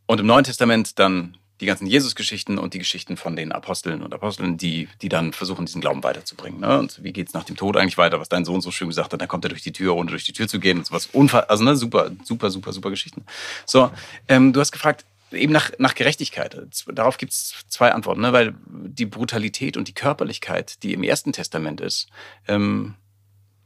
und 0.06 0.20
im 0.20 0.26
Neuen 0.26 0.44
Testament 0.44 0.98
dann 0.98 1.36
die 1.61 1.66
ganzen 1.66 1.86
Jesus-Geschichten 1.86 2.58
und 2.58 2.72
die 2.72 2.78
Geschichten 2.78 3.16
von 3.16 3.36
den 3.36 3.52
Aposteln 3.52 4.02
und 4.02 4.14
Aposteln, 4.14 4.56
die, 4.56 4.88
die 5.02 5.08
dann 5.08 5.32
versuchen, 5.32 5.66
diesen 5.66 5.80
Glauben 5.80 6.02
weiterzubringen. 6.02 6.61
Ne? 6.61 6.78
Und 6.78 7.02
wie 7.04 7.12
geht 7.12 7.28
es 7.28 7.34
nach 7.34 7.44
dem 7.44 7.56
Tod 7.56 7.76
eigentlich 7.76 7.98
weiter, 7.98 8.18
was 8.18 8.30
dein 8.30 8.44
Sohn 8.44 8.61
so 8.61 8.70
schön 8.70 8.88
gesagt 8.88 9.12
hat, 9.12 9.20
dann 9.20 9.28
kommt 9.28 9.44
er 9.44 9.50
durch 9.50 9.62
die 9.62 9.72
Tür, 9.72 9.94
ohne 9.94 10.11
durch 10.11 10.24
die 10.24 10.32
Tür 10.32 10.48
zu 10.48 10.58
gehen 10.58 10.78
und 10.78 10.86
sowas. 10.86 11.08
Unfall, 11.12 11.44
also 11.44 11.62
ne, 11.62 11.76
super, 11.76 12.11
super, 12.24 12.50
super, 12.50 12.72
super 12.72 12.90
Geschichten. 12.90 13.24
So, 13.66 13.90
ähm, 14.28 14.52
du 14.52 14.61
hast 14.61 14.72
gefragt, 14.72 15.04
eben 15.32 15.52
nach, 15.52 15.70
nach 15.78 15.94
Gerechtigkeit. 15.94 16.56
Darauf 16.86 17.18
gibt 17.18 17.32
es 17.32 17.54
zwei 17.68 17.92
Antworten, 17.92 18.22
ne? 18.22 18.32
weil 18.32 18.54
die 18.66 19.06
Brutalität 19.06 19.76
und 19.76 19.86
die 19.86 19.94
Körperlichkeit, 19.94 20.82
die 20.82 20.94
im 20.94 21.02
Ersten 21.02 21.32
Testament 21.32 21.80
ist, 21.80 22.08
ähm, 22.48 22.94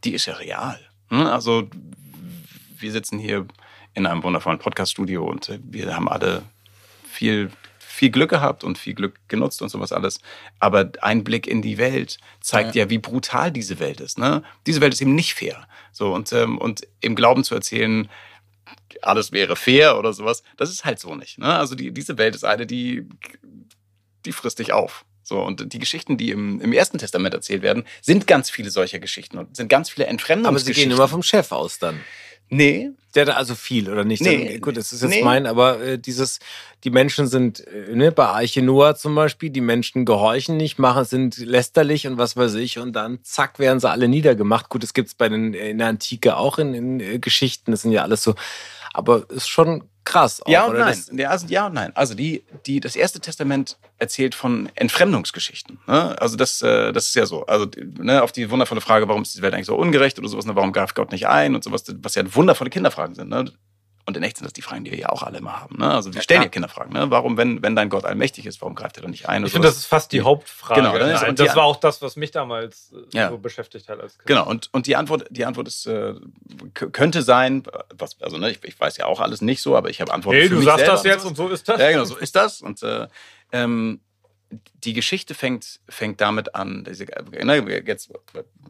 die 0.03 0.15
ist 0.15 0.27
ja 0.27 0.35
real. 0.35 0.81
Ne? 1.11 1.33
Also 1.33 1.69
wir 2.79 2.93
sitzen 2.93 3.21
hier 3.21 3.47
in 3.95 4.07
einem 4.07 4.23
wundervollen 4.25 4.59
Podcast-Studio 4.59 5.25
und 5.25 5.59
wir 5.63 5.95
haben 5.95 6.09
alle 6.09 6.43
viel 7.09 7.51
viel 8.05 8.11
Glück 8.11 8.29
gehabt 8.29 8.65
und 8.65 8.77
viel 8.77 8.93
Glück 8.93 9.19
genutzt 9.29 9.63
und 9.63 9.71
sowas 9.71 9.91
alles. 9.91 10.21
Aber 10.59 10.91
ein 11.01 11.25
Blick 11.25 11.47
in 11.47 11.63
die 11.63 11.79
Welt 11.79 12.19
zeigt 12.43 12.75
ja, 12.75 12.85
ja 12.85 12.91
wie 12.91 12.99
brutal 12.99 13.51
diese 13.51 13.79
Welt 13.79 14.03
ist. 14.03 14.19
Ne? 14.19 14.43
Diese 14.67 14.83
Welt 14.83 14.93
ist 14.93 15.01
eben 15.01 15.15
nicht 15.15 15.33
fair. 15.33 15.67
So, 15.91 16.13
und, 16.13 16.31
ähm, 16.35 16.59
und 16.59 16.87
im 17.01 17.15
Glauben 17.15 17.45
zu 17.45 17.55
erzählen, 17.55 18.11
alles 19.01 19.33
wäre 19.33 19.57
fair 19.57 19.99
oder 19.99 20.13
sowas, 20.13 20.43
das 20.59 20.69
ist 20.69 20.85
halt 20.85 20.99
so 20.99 21.15
nicht. 21.15 21.39
Ne? 21.39 21.47
Also 21.47 21.75
die, 21.75 21.93
diese 21.93 22.19
Welt 22.19 22.35
ist 22.35 22.45
eine, 22.45 22.67
die, 22.67 23.09
die 24.27 24.33
frisst 24.33 24.59
dich 24.59 24.75
auf. 24.75 25.07
So, 25.23 25.41
und 25.41 25.73
die 25.73 25.79
Geschichten, 25.79 26.19
die 26.19 26.31
im, 26.31 26.61
im 26.61 26.75
Ersten 26.75 26.99
Testament 26.99 27.33
erzählt 27.33 27.63
werden, 27.63 27.85
sind 28.03 28.27
ganz 28.27 28.51
viele 28.51 28.69
solcher 28.69 28.99
Geschichten 28.99 29.39
und 29.39 29.57
sind 29.57 29.69
ganz 29.69 29.89
viele 29.89 30.05
Entfremdungsgeschichten. 30.09 30.73
Aber 30.73 30.75
sie 30.75 30.89
gehen 30.89 30.91
immer 30.91 31.09
vom 31.09 31.23
Chef 31.23 31.53
aus 31.53 31.79
dann. 31.79 32.01
Nee. 32.51 32.91
Der 33.15 33.25
da 33.25 33.35
also 33.35 33.55
viel, 33.55 33.91
oder 33.91 34.05
nicht? 34.05 34.23
Nee. 34.23 34.53
Dann, 34.55 34.61
gut, 34.61 34.77
das 34.77 34.93
ist 34.93 35.03
jetzt 35.03 35.11
nee. 35.11 35.23
mein, 35.23 35.47
aber 35.47 35.81
äh, 35.81 35.99
dieses, 35.99 36.41
die 36.83 36.91
Menschen 36.91 37.29
sind, 37.29 37.65
äh, 37.67 37.95
ne, 37.95 38.11
bei 38.11 38.27
Arche 38.27 38.61
Noah 38.61 38.97
zum 38.97 39.15
Beispiel, 39.15 39.51
die 39.51 39.61
Menschen 39.61 40.05
gehorchen 40.05 40.57
nicht, 40.57 40.79
machen, 40.79 41.05
sind 41.05 41.39
lästerlich 41.39 42.07
und 42.07 42.19
was 42.19 42.37
weiß 42.37 42.55
ich, 42.55 42.79
und 42.79 42.93
dann 42.93 43.21
zack, 43.23 43.59
werden 43.59 43.79
sie 43.79 43.89
alle 43.89 44.09
niedergemacht. 44.09 44.69
Gut, 44.69 44.83
das 44.83 44.95
gibt's 44.95 45.15
bei 45.15 45.29
den, 45.29 45.55
in 45.55 45.79
der 45.79 45.89
Antike 45.89 46.37
auch 46.37 46.59
in, 46.59 46.75
in 46.75 47.01
äh, 47.01 47.19
Geschichten, 47.19 47.71
das 47.71 47.83
sind 47.83 47.93
ja 47.93 48.03
alles 48.03 48.23
so, 48.23 48.35
aber 48.93 49.31
ist 49.31 49.49
schon 49.49 49.85
krass. 50.05 50.43
Auch, 50.43 50.49
ja 50.49 50.65
und 50.67 50.79
nein. 50.79 50.97
Ja, 51.13 51.31
also, 51.31 51.47
ja 51.49 51.67
und 51.67 51.75
nein. 51.75 51.93
Also 51.95 52.15
die, 52.15 52.45
die, 52.67 52.81
das 52.81 52.97
erste 52.97 53.21
Testament 53.21 53.79
erzählt 53.99 54.35
von 54.35 54.69
Entfremdungsgeschichten. 54.75 55.79
Ne? 55.87 56.21
Also 56.21 56.37
das, 56.37 56.63
äh, 56.63 56.93
das 56.93 57.09
ist 57.09 57.15
ja 57.15 57.27
so. 57.27 57.47
Also 57.47 57.67
ne, 57.99 58.23
auf 58.23 58.33
die 58.33 58.51
wundervolle 58.51 58.81
Frage, 58.81 59.09
warum 59.09 59.23
ist 59.23 59.37
die 59.37 59.43
Welt 59.43 59.55
eigentlich 59.55 59.67
so 59.67 59.77
ungerecht 59.77 60.19
oder 60.19 60.29
sowas, 60.29 60.47
ne? 60.47 60.55
warum 60.55 60.73
greift 60.73 60.95
Gott 60.95 61.13
nicht 61.13 61.27
ein 61.27 61.55
und 61.55 61.65
sowas, 61.65 61.85
was 62.03 62.15
ja 62.15 62.35
wundervolle 62.35 62.71
Kinderfragen 62.71 63.15
sind. 63.15 63.31
Ne? 63.31 63.47
Und 64.07 64.17
in 64.19 64.23
echt 64.23 64.37
sind 64.37 64.45
das 64.45 64.53
die 64.53 64.61
Fragen, 64.61 64.85
die 64.85 64.91
wir 64.91 64.99
ja 64.99 65.09
auch 65.09 65.23
alle 65.23 65.39
immer 65.39 65.61
haben. 65.61 65.79
Ne? 65.79 65.91
Also 65.91 66.13
wir 66.13 66.21
stellen 66.21 66.43
ja, 66.43 66.45
ja 66.45 66.51
Kinderfragen. 66.51 66.93
Ne? 66.93 67.11
Warum, 67.11 67.39
wenn, 67.39 67.63
wenn 67.63 67.75
dein 67.75 67.89
Gott 67.89 68.05
allmächtig 68.05 68.45
ist, 68.45 68.61
warum 68.61 68.75
greift 68.75 68.99
er 68.99 69.03
dann 69.03 69.13
nicht 69.13 69.31
ein? 69.31 69.45
Ich 69.47 69.53
finde, 69.53 69.69
das 69.69 69.79
ist 69.79 69.87
fast 69.87 70.13
die 70.13 70.21
Hauptfrage. 70.21 70.83
Genau, 70.83 70.93
ne? 70.93 71.19
und 71.27 71.41
das 71.41 71.57
war 71.57 71.65
auch 71.65 71.77
das, 71.77 72.03
was 72.03 72.17
mich 72.17 72.31
damals 72.31 72.93
äh, 72.93 73.17
ja. 73.17 73.31
so 73.31 73.39
beschäftigt 73.39 73.89
hat. 73.89 74.01
Als 74.01 74.19
kind. 74.19 74.27
Genau, 74.27 74.47
und, 74.47 74.69
und 74.73 74.87
die 74.87 74.97
Antwort, 74.97 75.27
die 75.31 75.47
Antwort 75.47 75.69
ist, 75.69 75.87
äh, 75.87 76.15
könnte 76.75 77.23
sein, 77.23 77.63
was, 77.97 78.21
also 78.21 78.37
ne, 78.37 78.51
ich, 78.51 78.63
ich, 78.63 78.79
weiß 78.79 78.99
ja 78.99 79.07
auch 79.07 79.21
alles 79.21 79.41
nicht 79.41 79.63
so, 79.63 79.75
aber 79.75 79.89
ich 79.89 80.03
habe 80.03 80.13
Antworten 80.13 80.39
hey, 80.39 80.49
du 80.51 80.61
sagst 80.61 80.87
das 80.87 81.03
jetzt 81.05 81.25
und 81.25 81.37
so 81.37 81.49
ist 81.49 81.67
das. 81.67 81.81
Ja, 81.81 81.91
genau, 81.91 82.05
so 82.05 82.17
ist 82.17 82.37
das. 82.37 82.61
Und 82.61 82.83
äh, 82.83 83.09
ähm, 83.53 84.01
die 84.85 84.93
Geschichte 84.93 85.35
fängt, 85.35 85.81
fängt 85.89 86.21
damit 86.21 86.55
an, 86.55 86.85
diese, 86.85 87.07
ne, 87.43 87.83
jetzt, 87.87 88.13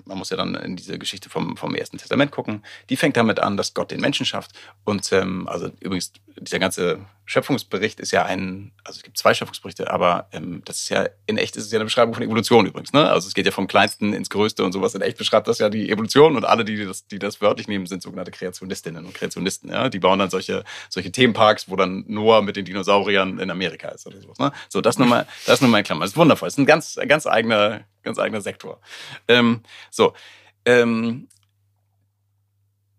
man 0.04 0.18
muss 0.18 0.30
ja 0.30 0.36
dann 0.36 0.54
in 0.54 0.76
diese 0.76 0.98
Geschichte 0.98 1.28
vom, 1.28 1.56
vom 1.56 1.74
Ersten 1.74 1.98
Testament 1.98 2.30
gucken, 2.30 2.62
die 2.90 2.96
fängt 2.96 3.16
damit 3.16 3.40
an, 3.40 3.56
dass 3.56 3.74
Gott 3.74 3.90
den 3.90 4.00
Menschen 4.00 4.26
schafft. 4.26 4.52
Und 4.84 5.12
ähm, 5.12 5.48
also 5.48 5.70
übrigens, 5.80 6.12
dieser 6.36 6.58
ganze 6.58 6.98
Schöpfungsbericht 7.26 8.00
ist 8.00 8.10
ja 8.10 8.24
ein, 8.24 8.72
also 8.84 8.98
es 8.98 9.02
gibt 9.02 9.16
zwei 9.16 9.32
Schöpfungsberichte, 9.32 9.90
aber 9.90 10.28
ähm, 10.32 10.62
das 10.64 10.82
ist 10.82 10.88
ja, 10.90 11.08
in 11.26 11.38
echt 11.38 11.56
ist 11.56 11.64
es 11.64 11.72
ja 11.72 11.78
eine 11.78 11.86
Beschreibung 11.86 12.14
von 12.14 12.22
Evolution 12.22 12.66
übrigens. 12.66 12.92
Ne? 12.92 13.08
Also 13.08 13.28
es 13.28 13.34
geht 13.34 13.46
ja 13.46 13.52
vom 13.52 13.66
Kleinsten 13.66 14.12
ins 14.12 14.28
Größte 14.28 14.62
und 14.62 14.72
sowas. 14.72 14.94
In 14.94 15.00
echt 15.00 15.16
beschreibt 15.16 15.48
das 15.48 15.58
ja 15.58 15.70
die 15.70 15.90
Evolution 15.90 16.36
und 16.36 16.44
alle, 16.44 16.64
die 16.64 16.84
das, 16.84 17.06
die 17.06 17.18
das 17.18 17.40
wörtlich 17.40 17.66
nehmen, 17.66 17.86
sind 17.86 18.02
sogenannte 18.02 18.30
Kreationistinnen 18.30 19.06
und 19.06 19.14
Kreationisten. 19.14 19.70
Ja? 19.70 19.88
Die 19.88 20.00
bauen 20.00 20.18
dann 20.18 20.28
solche, 20.28 20.64
solche 20.90 21.12
Themenparks, 21.12 21.70
wo 21.70 21.76
dann 21.76 22.04
Noah 22.08 22.42
mit 22.42 22.56
den 22.56 22.66
Dinosauriern 22.66 23.38
in 23.38 23.50
Amerika 23.50 23.88
ist 23.88 24.06
oder 24.06 24.20
sowas. 24.20 24.38
Ne? 24.38 24.52
So, 24.68 24.82
das 24.82 24.98
nur 24.98 25.08
mal, 25.08 25.26
das 25.46 25.62
nur 25.62 25.70
mal 25.74 25.80
in. 25.80 26.00
Das 26.00 26.10
ist 26.10 26.16
wundervoll. 26.16 26.46
Das 26.46 26.54
ist 26.54 26.58
ein 26.58 26.66
ganz, 26.66 26.98
ganz 27.08 27.26
eigener, 27.26 27.84
ganz 28.02 28.18
eigener 28.18 28.40
Sektor. 28.40 28.80
Ähm, 29.28 29.62
so. 29.90 30.14
Ähm, 30.64 31.28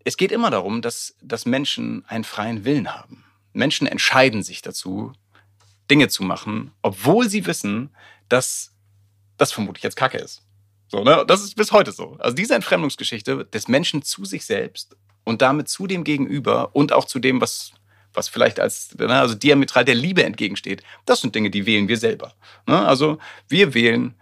es 0.03 0.17
geht 0.17 0.31
immer 0.31 0.51
darum, 0.51 0.81
dass, 0.81 1.15
dass 1.21 1.45
Menschen 1.45 2.05
einen 2.07 2.23
freien 2.23 2.63
Willen 2.63 2.93
haben. 2.93 3.25
Menschen 3.53 3.87
entscheiden 3.87 4.43
sich 4.43 4.61
dazu, 4.61 5.13
Dinge 5.89 6.09
zu 6.09 6.23
machen, 6.23 6.71
obwohl 6.81 7.29
sie 7.29 7.45
wissen, 7.45 7.89
dass 8.29 8.73
das 9.37 9.51
vermutlich 9.51 9.83
jetzt 9.83 9.95
Kacke 9.95 10.17
ist. 10.17 10.43
So, 10.87 11.03
ne? 11.03 11.25
Das 11.27 11.43
ist 11.43 11.55
bis 11.55 11.71
heute 11.71 11.91
so. 11.91 12.17
Also 12.19 12.35
diese 12.35 12.55
Entfremdungsgeschichte 12.55 13.45
des 13.45 13.67
Menschen 13.67 14.03
zu 14.03 14.25
sich 14.25 14.45
selbst 14.45 14.95
und 15.23 15.41
damit 15.41 15.67
zu 15.67 15.87
dem 15.87 16.03
Gegenüber 16.03 16.75
und 16.75 16.93
auch 16.93 17.05
zu 17.05 17.19
dem, 17.19 17.41
was, 17.41 17.71
was 18.15 18.29
vielleicht 18.29 18.59
als 18.59 18.95
ne, 18.97 19.09
also 19.09 19.35
diametral 19.35 19.85
der 19.85 19.95
Liebe 19.95 20.23
entgegensteht, 20.23 20.83
das 21.05 21.21
sind 21.21 21.35
Dinge, 21.35 21.49
die 21.49 21.65
wählen 21.65 21.87
wir 21.87 21.97
selber. 21.97 22.33
Ne? 22.67 22.85
Also 22.85 23.17
wir 23.47 23.73
wählen, 23.73 24.15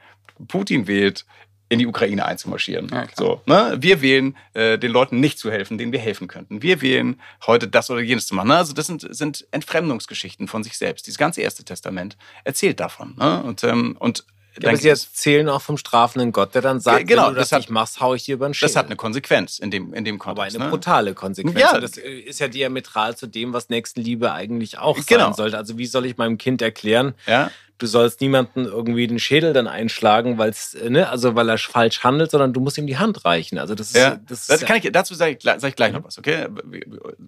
Putin 0.47 0.87
wählt, 0.87 1.25
in 1.73 1.79
die 1.79 1.87
Ukraine 1.87 2.25
einzumarschieren. 2.25 2.87
Ja, 2.91 3.07
so, 3.15 3.41
ne? 3.45 3.75
Wir 3.79 4.01
wählen, 4.01 4.37
äh, 4.53 4.77
den 4.77 4.91
Leuten 4.91 5.19
nicht 5.19 5.39
zu 5.39 5.51
helfen, 5.51 5.77
denen 5.77 5.91
wir 5.91 5.99
helfen 5.99 6.27
könnten. 6.27 6.61
Wir 6.61 6.81
wählen, 6.81 7.19
heute 7.47 7.67
das 7.67 7.89
oder 7.89 8.01
jenes 8.01 8.27
zu 8.27 8.35
machen. 8.35 8.49
Ne? 8.49 8.57
Also 8.57 8.73
das 8.73 8.87
sind, 8.87 9.07
sind 9.09 9.47
Entfremdungsgeschichten 9.51 10.47
von 10.47 10.63
sich 10.63 10.77
selbst. 10.77 11.07
Dieses 11.07 11.17
ganze 11.17 11.41
Erste 11.41 11.63
Testament 11.63 12.15
erzählt 12.43 12.79
davon. 12.79 13.15
Ne? 13.17 13.41
Und, 13.43 13.63
ähm, 13.63 13.95
und 13.99 14.25
ja, 14.61 14.69
aber 14.69 14.77
sie 14.77 14.89
erzählen 14.89 15.49
auch 15.49 15.61
vom 15.61 15.77
strafenden 15.77 16.31
Gott, 16.31 16.53
der 16.53 16.61
dann 16.61 16.79
sagt, 16.79 17.07
genau, 17.07 17.27
wenn 17.27 17.33
du 17.33 17.39
das, 17.39 17.49
das 17.49 17.51
hat, 17.53 17.61
nicht 17.61 17.69
machst, 17.69 17.99
hau 17.99 18.13
ich 18.13 18.23
dir 18.23 18.35
über 18.35 18.47
den 18.47 18.53
Schädel. 18.53 18.69
Das 18.69 18.75
hat 18.75 18.85
eine 18.85 18.95
Konsequenz 18.95 19.59
in 19.59 19.71
dem, 19.71 19.93
in 19.93 20.05
dem 20.05 20.19
Kontext. 20.19 20.55
Aber 20.55 20.63
eine 20.63 20.65
ne? 20.65 20.69
brutale 20.69 21.13
Konsequenz. 21.13 21.59
Ja. 21.59 21.79
Das 21.79 21.97
äh, 21.97 22.09
ist 22.19 22.39
ja 22.39 22.47
diametral 22.47 23.17
zu 23.17 23.27
dem, 23.27 23.53
was 23.53 23.69
Nächstenliebe 23.69 24.31
eigentlich 24.31 24.77
auch 24.77 24.97
genau. 25.05 25.25
sein 25.25 25.33
sollte. 25.33 25.57
Also 25.57 25.77
wie 25.77 25.85
soll 25.85 26.05
ich 26.05 26.17
meinem 26.17 26.37
Kind 26.37 26.61
erklären, 26.61 27.15
ja 27.25 27.49
du 27.83 27.87
sollst 27.87 28.21
niemanden 28.21 28.65
irgendwie 28.65 29.07
den 29.07 29.19
Schädel 29.19 29.51
dann 29.53 29.67
einschlagen, 29.67 30.37
weil's, 30.37 30.73
äh, 30.73 30.89
ne, 30.89 31.09
also 31.09 31.35
weil 31.35 31.49
er 31.49 31.57
falsch 31.57 32.03
handelt, 32.03 32.31
sondern 32.31 32.53
du 32.53 32.61
musst 32.61 32.77
ihm 32.77 32.87
die 32.87 32.97
Hand 32.97 33.25
reichen. 33.25 33.57
Also 33.57 33.75
das 33.75 33.87
ist, 33.87 33.97
ja. 33.97 34.19
das, 34.27 34.47
das 34.47 34.61
kann 34.61 34.77
ich, 34.77 34.89
dazu 34.91 35.13
sage 35.15 35.37
ich, 35.37 35.43
sag 35.43 35.63
ich 35.63 35.75
gleich 35.75 35.91
mhm. 35.91 35.99
noch 35.99 36.05
was, 36.05 36.17
okay? 36.17 36.47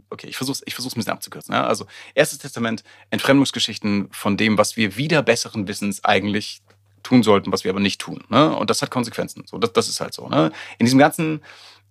Okay, 0.10 0.28
ich 0.28 0.38
versuche 0.38 0.62
ich 0.66 0.74
versuch's 0.74 0.96
ein 0.96 1.00
bisschen 1.00 1.14
abzukürzen. 1.14 1.54
Ja? 1.54 1.68
Also 1.68 1.86
erstes 2.14 2.40
Testament, 2.40 2.84
Entfremdungsgeschichten 3.10 4.08
von 4.12 4.38
dem, 4.38 4.58
was 4.58 4.78
wir 4.78 4.96
wieder 4.96 5.22
besseren 5.24 5.68
Wissens 5.68 6.04
eigentlich 6.06 6.62
tun 7.06 7.24
sollten, 7.24 7.52
was 7.52 7.64
wir 7.64 7.72
aber 7.72 7.80
nicht 7.80 8.02
tun. 8.02 8.24
Ne? 8.30 8.56
Und 8.56 8.70
das 8.70 8.82
hat 8.82 8.92
Konsequenzen. 8.92 9.44
So, 9.46 9.58
das, 9.58 9.72
das 9.74 9.88
ist 9.88 10.02
halt 10.02 10.14
so. 10.14 10.28
Ne? 10.28 10.52
In 10.80 10.86
diesem 10.86 11.00
ganzen 11.00 11.42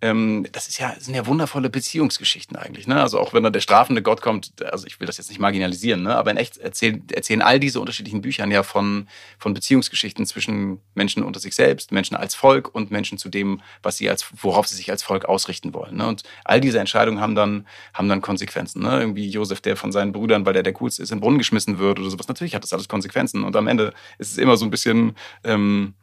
ähm, 0.05 0.47
das 0.52 0.68
ist 0.68 0.78
ja, 0.78 0.94
sind 0.98 1.14
ja 1.14 1.26
wundervolle 1.26 1.70
Beziehungsgeschichten 1.70 2.59
eigentlich. 2.59 2.86
Ne? 2.86 3.01
Also 3.01 3.18
auch 3.18 3.32
wenn 3.32 3.43
dann 3.43 3.55
der 3.55 3.60
strafende 3.60 4.02
Gott 4.02 4.20
kommt, 4.20 4.52
also 4.62 4.86
ich 4.86 5.01
will 5.01 5.06
das 5.06 5.16
jetzt 5.16 5.31
nicht 5.31 5.39
marginalisieren, 5.39 6.02
ne? 6.02 6.14
aber 6.14 6.31
in 6.31 6.36
echt 6.36 6.59
erzählen, 6.59 7.02
erzählen 7.10 7.40
all 7.40 7.59
diese 7.59 7.81
unterschiedlichen 7.81 8.20
Büchern 8.20 8.51
ja 8.51 8.62
von, 8.62 9.09
von 9.39 9.55
Beziehungsgeschichten 9.55 10.26
zwischen 10.26 10.82
Menschen 10.94 11.22
unter 11.22 11.40
sich 11.40 11.55
selbst, 11.55 11.90
Menschen 11.90 12.18
als 12.18 12.35
Volk 12.35 12.74
und 12.74 12.90
Menschen 12.90 13.16
zu 13.16 13.31
dem, 13.31 13.62
was 13.82 13.97
sie 13.97 14.10
als, 14.10 14.26
worauf 14.43 14.68
sie 14.68 14.76
sich 14.76 14.90
als 14.90 15.02
Volk 15.02 15.24
ausrichten 15.24 15.72
wollen. 15.72 15.97
Ne? 15.97 16.06
Und 16.06 16.22
all 16.44 16.60
diese 16.60 16.78
Entscheidungen 16.78 17.20
haben 17.22 17.35
dann, 17.35 17.66
haben 17.94 18.10
dann 18.10 18.20
Konsequenzen. 18.20 18.82
Ne? 18.82 19.01
Irgendwie 19.01 19.31
Josef, 19.31 19.62
der 19.62 19.74
von 19.74 19.90
seinen 19.90 20.12
Brüdern, 20.12 20.44
weil 20.44 20.52
der 20.52 20.62
der 20.62 20.74
coolste 20.74 21.02
ist, 21.02 21.12
in 21.12 21.16
den 21.16 21.22
Brunnen 21.22 21.39
geschmissen 21.39 21.78
wird 21.78 21.98
oder 21.98 22.10
sowas. 22.10 22.28
Natürlich 22.28 22.55
hat 22.55 22.62
das 22.62 22.74
alles 22.74 22.89
Konsequenzen. 22.89 23.43
Und 23.43 23.56
am 23.56 23.68
Ende 23.68 23.94
ist 24.18 24.32
es 24.32 24.36
immer 24.36 24.59
so 24.59 24.66
ein 24.66 24.70
bisschen, 24.70 25.16
ähm, 25.44 25.94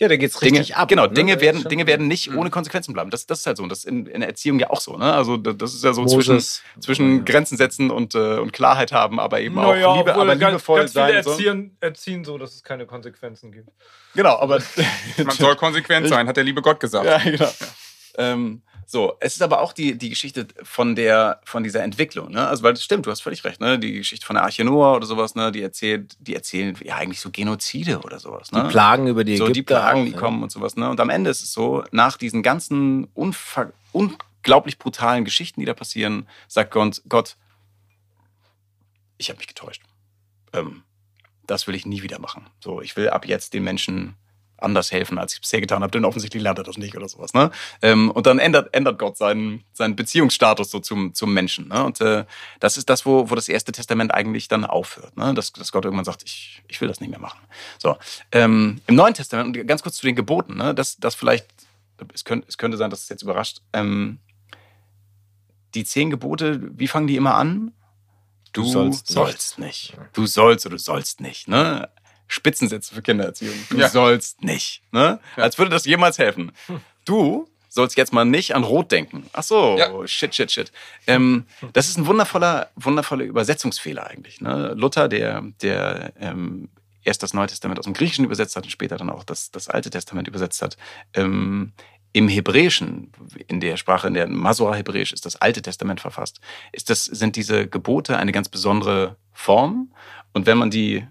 ja, 0.00 0.08
da 0.08 0.16
geht's 0.16 0.42
richtig 0.42 0.68
Dinge, 0.68 0.78
ab. 0.78 0.88
Genau, 0.88 1.06
ne? 1.06 1.12
Dinge, 1.12 1.40
werden, 1.40 1.64
Dinge 1.64 1.86
werden 1.86 2.08
nicht 2.08 2.30
mhm. 2.30 2.38
ohne 2.38 2.50
Konsequenzen 2.50 2.92
bleiben. 2.92 3.10
Das, 3.10 3.26
das 3.26 3.40
ist 3.40 3.46
halt 3.46 3.56
so. 3.56 3.62
Und 3.62 3.70
das 3.70 3.80
ist 3.80 3.84
in, 3.86 4.06
in 4.06 4.20
der 4.20 4.28
Erziehung 4.28 4.58
ja 4.58 4.70
auch 4.70 4.80
so. 4.80 4.96
Ne? 4.96 5.12
Also 5.12 5.36
das 5.36 5.74
ist 5.74 5.84
ja 5.84 5.92
so 5.92 6.02
Moses. 6.02 6.16
zwischen, 6.24 6.82
zwischen 6.82 7.24
Grenzen 7.24 7.56
setzen 7.56 7.90
und, 7.90 8.14
äh, 8.14 8.38
und 8.38 8.52
Klarheit 8.52 8.92
haben, 8.92 9.20
aber 9.20 9.40
eben 9.40 9.58
auch 9.58 9.74
ja, 9.74 9.96
Liebe, 9.96 10.14
aber 10.14 10.36
ganz, 10.36 10.52
liebevoll 10.52 10.80
ganz 10.80 10.92
sein. 10.92 11.06
Viele 11.06 11.18
erziehen, 11.18 11.70
so. 11.80 11.86
erziehen 11.86 12.24
so, 12.24 12.38
dass 12.38 12.54
es 12.54 12.62
keine 12.62 12.86
Konsequenzen 12.86 13.52
gibt. 13.52 13.70
Genau, 14.14 14.38
aber 14.38 14.60
man 15.18 15.30
soll 15.30 15.56
konsequent 15.56 16.08
sein, 16.08 16.28
hat 16.28 16.36
der 16.36 16.44
liebe 16.44 16.62
Gott 16.62 16.80
gesagt. 16.80 17.06
Ja, 17.06 17.18
genau. 17.18 17.44
Ja. 17.44 17.52
Ähm, 18.18 18.62
so, 18.88 19.16
es 19.18 19.34
ist 19.34 19.42
aber 19.42 19.60
auch 19.60 19.72
die, 19.72 19.98
die 19.98 20.10
Geschichte 20.10 20.46
von, 20.62 20.94
der, 20.94 21.40
von 21.44 21.64
dieser 21.64 21.82
Entwicklung. 21.82 22.30
Ne? 22.30 22.46
Also, 22.46 22.62
weil 22.62 22.72
das 22.72 22.84
stimmt, 22.84 23.04
du 23.04 23.10
hast 23.10 23.20
völlig 23.20 23.42
recht. 23.44 23.60
Ne? 23.60 23.80
Die 23.80 23.92
Geschichte 23.94 24.24
von 24.24 24.34
der 24.34 24.44
Arche 24.44 24.64
Noah 24.64 24.94
oder 24.94 25.06
sowas, 25.06 25.34
ne? 25.34 25.50
die, 25.50 25.60
erzählt, 25.60 26.16
die 26.20 26.36
erzählen 26.36 26.76
ja 26.82 26.94
eigentlich 26.94 27.20
so 27.20 27.30
Genozide 27.30 27.98
oder 28.00 28.20
sowas. 28.20 28.52
Ne? 28.52 28.62
Die 28.62 28.68
Plagen 28.68 29.08
über 29.08 29.24
die 29.24 29.36
So, 29.36 29.48
die 29.48 29.64
Plagen, 29.64 30.04
die 30.04 30.12
kommen 30.12 30.42
und 30.42 30.52
sowas. 30.52 30.76
Ne? 30.76 30.88
Und 30.88 31.00
am 31.00 31.10
Ende 31.10 31.30
ist 31.30 31.42
es 31.42 31.52
so, 31.52 31.82
nach 31.90 32.16
diesen 32.16 32.44
ganzen 32.44 33.08
unglaublich 33.92 34.78
brutalen 34.78 35.24
Geschichten, 35.24 35.58
die 35.58 35.66
da 35.66 35.74
passieren, 35.74 36.28
sagt 36.46 36.70
Gott, 36.70 37.02
Gott 37.08 37.36
ich 39.18 39.30
habe 39.30 39.38
mich 39.38 39.48
getäuscht. 39.48 39.82
Ähm, 40.52 40.82
das 41.46 41.66
will 41.66 41.74
ich 41.74 41.86
nie 41.86 42.02
wieder 42.02 42.20
machen. 42.20 42.46
So, 42.62 42.80
ich 42.80 42.96
will 42.96 43.08
ab 43.08 43.26
jetzt 43.26 43.54
den 43.54 43.64
Menschen 43.64 44.14
anders 44.58 44.92
helfen, 44.92 45.18
als 45.18 45.32
ich 45.32 45.36
es 45.38 45.40
bisher 45.40 45.60
getan 45.60 45.82
habe, 45.82 45.90
denn 45.90 46.04
offensichtlich 46.04 46.42
lernt 46.42 46.58
er 46.58 46.64
das 46.64 46.78
nicht 46.78 46.96
oder 46.96 47.08
sowas. 47.08 47.34
Ne? 47.34 47.50
Ähm, 47.82 48.10
und 48.10 48.26
dann 48.26 48.38
ändert, 48.38 48.74
ändert 48.74 48.98
Gott 48.98 49.16
seinen, 49.16 49.64
seinen 49.72 49.96
Beziehungsstatus 49.96 50.70
so 50.70 50.80
zum, 50.80 51.14
zum 51.14 51.32
Menschen. 51.34 51.68
Ne? 51.68 51.84
Und 51.84 52.00
äh, 52.00 52.24
das 52.60 52.76
ist 52.76 52.88
das, 52.88 53.04
wo, 53.04 53.30
wo 53.30 53.34
das 53.34 53.48
erste 53.48 53.72
Testament 53.72 54.14
eigentlich 54.14 54.48
dann 54.48 54.64
aufhört. 54.64 55.16
Ne? 55.16 55.34
Dass, 55.34 55.52
dass 55.52 55.72
Gott 55.72 55.84
irgendwann 55.84 56.04
sagt, 56.04 56.22
ich, 56.24 56.62
ich 56.68 56.80
will 56.80 56.88
das 56.88 57.00
nicht 57.00 57.10
mehr 57.10 57.20
machen. 57.20 57.40
So, 57.78 57.96
ähm, 58.32 58.80
Im 58.86 58.94
Neuen 58.94 59.14
Testament, 59.14 59.56
und 59.56 59.66
ganz 59.66 59.82
kurz 59.82 59.96
zu 59.96 60.06
den 60.06 60.16
Geboten, 60.16 60.56
ne? 60.56 60.74
das, 60.74 60.96
das 60.96 61.14
vielleicht, 61.14 61.46
es 62.14 62.24
könnte, 62.24 62.46
es 62.48 62.58
könnte 62.58 62.76
sein, 62.76 62.90
dass 62.90 63.02
es 63.02 63.08
jetzt 63.08 63.22
überrascht, 63.22 63.60
ähm, 63.72 64.18
die 65.74 65.84
zehn 65.84 66.10
Gebote, 66.10 66.60
wie 66.78 66.88
fangen 66.88 67.06
die 67.06 67.16
immer 67.16 67.34
an? 67.34 67.72
Du, 68.52 68.62
du 68.62 68.68
sollst, 68.68 69.08
sollst 69.08 69.58
nicht. 69.58 69.98
nicht. 69.98 70.10
Du 70.14 70.26
sollst 70.26 70.64
oder 70.64 70.76
du 70.76 70.82
sollst 70.82 71.20
nicht. 71.20 71.46
Ne? 71.46 71.90
Spitzensätze 72.28 72.94
für 72.94 73.02
Kindererziehung. 73.02 73.54
Du 73.70 73.78
ja. 73.78 73.88
sollst 73.88 74.42
nicht. 74.42 74.82
Ne? 74.92 75.20
Ja. 75.36 75.42
Als 75.42 75.58
würde 75.58 75.70
das 75.70 75.84
jemals 75.84 76.18
helfen. 76.18 76.52
Du 77.04 77.48
sollst 77.68 77.96
jetzt 77.96 78.12
mal 78.12 78.24
nicht 78.24 78.54
an 78.54 78.64
Rot 78.64 78.90
denken. 78.90 79.28
Ach 79.32 79.42
so, 79.42 79.76
ja. 79.78 80.06
shit, 80.06 80.34
shit, 80.34 80.50
shit. 80.50 80.72
Ähm, 81.06 81.44
das 81.72 81.88
ist 81.88 81.98
ein 81.98 82.06
wundervoller, 82.06 82.70
wundervoller 82.74 83.24
Übersetzungsfehler 83.24 84.06
eigentlich. 84.06 84.40
Ne? 84.40 84.74
Luther, 84.76 85.08
der, 85.08 85.42
der 85.62 86.12
ähm, 86.18 86.68
erst 87.04 87.22
das 87.22 87.34
Neue 87.34 87.46
Testament 87.46 87.78
aus 87.78 87.84
dem 87.84 87.94
Griechischen 87.94 88.24
übersetzt 88.24 88.56
hat 88.56 88.64
und 88.64 88.70
später 88.70 88.96
dann 88.96 89.10
auch 89.10 89.24
das, 89.24 89.50
das 89.50 89.68
Alte 89.68 89.90
Testament 89.90 90.26
übersetzt 90.26 90.62
hat, 90.62 90.76
ähm, 91.14 91.72
im 92.12 92.28
Hebräischen, 92.28 93.12
in 93.46 93.60
der 93.60 93.76
Sprache, 93.76 94.08
in 94.08 94.14
der 94.14 94.26
Masora-Hebräisch 94.26 95.12
ist 95.12 95.26
das 95.26 95.36
Alte 95.36 95.60
Testament 95.60 96.00
verfasst, 96.00 96.40
ist 96.72 96.88
das, 96.88 97.04
sind 97.04 97.36
diese 97.36 97.68
Gebote 97.68 98.16
eine 98.16 98.32
ganz 98.32 98.48
besondere 98.48 99.16
Form. 99.32 99.92
Und 100.32 100.46
wenn 100.46 100.56
man 100.56 100.70
die 100.70 101.06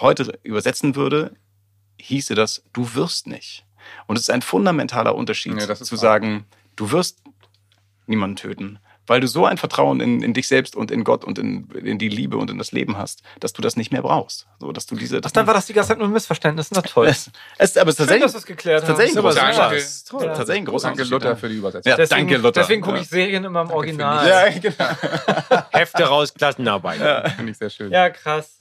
heute 0.00 0.38
übersetzen 0.42 0.96
würde, 0.96 1.36
hieße 1.98 2.34
das, 2.34 2.62
du 2.72 2.94
wirst 2.94 3.26
nicht. 3.26 3.64
Und 4.06 4.16
es 4.16 4.22
ist 4.22 4.30
ein 4.30 4.42
fundamentaler 4.42 5.14
Unterschied 5.14 5.60
ja, 5.60 5.74
zu 5.74 5.96
sagen, 5.96 6.46
du 6.74 6.90
wirst 6.90 7.22
niemanden 8.06 8.36
töten, 8.36 8.78
weil 9.06 9.20
du 9.20 9.28
so 9.28 9.46
ein 9.46 9.56
Vertrauen 9.56 10.00
in, 10.00 10.22
in 10.22 10.34
dich 10.34 10.48
selbst 10.48 10.74
und 10.74 10.90
in 10.90 11.04
Gott 11.04 11.24
und 11.24 11.38
in, 11.38 11.68
in, 11.70 11.98
die 11.98 12.08
Liebe 12.08 12.36
und 12.36 12.50
in 12.50 12.58
das 12.58 12.72
Leben 12.72 12.98
hast, 12.98 13.22
dass 13.38 13.52
du 13.52 13.62
das 13.62 13.76
nicht 13.76 13.92
mehr 13.92 14.02
brauchst. 14.02 14.46
So, 14.58 14.72
dass 14.72 14.86
du 14.86 14.96
diese, 14.96 15.20
Ach, 15.24 15.30
dann 15.30 15.46
war 15.46 15.54
das 15.54 15.66
die 15.66 15.72
ganze 15.72 15.88
Zeit 15.88 15.98
nur 15.98 16.08
ein 16.08 16.12
Missverständnis. 16.12 16.70
Na 16.72 16.82
toll. 16.82 17.06
Es, 17.06 17.30
es, 17.58 17.76
aber 17.76 17.90
es 17.90 17.96
Schön, 17.96 18.20
dass 18.20 18.34
es 18.34 18.44
geklärt 18.44 18.82
haben. 18.82 18.88
Tatsächlich, 18.88 19.18
aber 19.18 19.34
danke. 19.34 19.84
Toll. 20.08 20.24
Ja. 20.24 20.34
tatsächlich 20.34 20.62
ein 20.62 20.64
großer 20.66 20.88
Danke 20.88 21.04
Luther 21.04 21.36
für 21.36 21.48
die 21.48 21.56
Übersetzung. 21.56 21.90
Ja, 21.90 21.96
deswegen, 21.96 22.28
danke 22.28 22.36
Luther. 22.36 22.60
Deswegen 22.60 22.82
gucke 22.82 22.98
ich 22.98 23.08
Serien 23.08 23.44
immer 23.44 23.60
im 23.60 23.68
danke 23.68 23.76
Original. 23.76 24.28
Ja, 24.28 24.58
genau. 24.58 25.64
Hefte 25.70 26.04
raus, 26.04 26.34
Klassenarbeit. 26.34 27.00
Ja. 27.00 27.28
Finde 27.30 27.52
ich 27.52 27.58
sehr 27.58 27.70
schön. 27.70 27.92
Ja, 27.92 28.10
krass. 28.10 28.56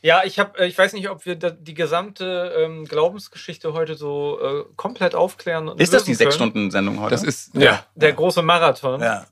Ja, 0.00 0.22
ich 0.24 0.38
habe, 0.38 0.66
ich 0.66 0.78
weiß 0.78 0.92
nicht, 0.92 1.10
ob 1.10 1.26
wir 1.26 1.34
die 1.34 1.74
gesamte 1.74 2.54
ähm, 2.56 2.84
Glaubensgeschichte 2.84 3.72
heute 3.72 3.94
so 3.94 4.38
äh, 4.40 4.64
komplett 4.76 5.14
aufklären. 5.14 5.68
ist 5.78 5.92
das 5.92 6.04
die 6.04 6.14
sechs 6.14 6.34
Stunden 6.34 6.70
Sendung 6.70 7.00
heute? 7.00 7.10
Das 7.10 7.24
ist 7.24 7.54
ja, 7.54 7.62
ja 7.62 7.86
der 7.94 8.12
große 8.12 8.42
Marathon. 8.42 9.00
Ja. 9.00 9.26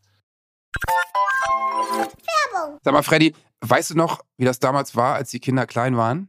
Werbung. 2.57 2.79
Sag 2.83 2.93
mal, 2.93 3.03
Freddy, 3.03 3.35
weißt 3.61 3.91
du 3.91 3.95
noch, 3.95 4.25
wie 4.37 4.45
das 4.45 4.59
damals 4.59 4.97
war, 4.97 5.15
als 5.15 5.31
die 5.31 5.41
Kinder 5.41 5.67
klein 5.67 5.97
waren? 5.97 6.29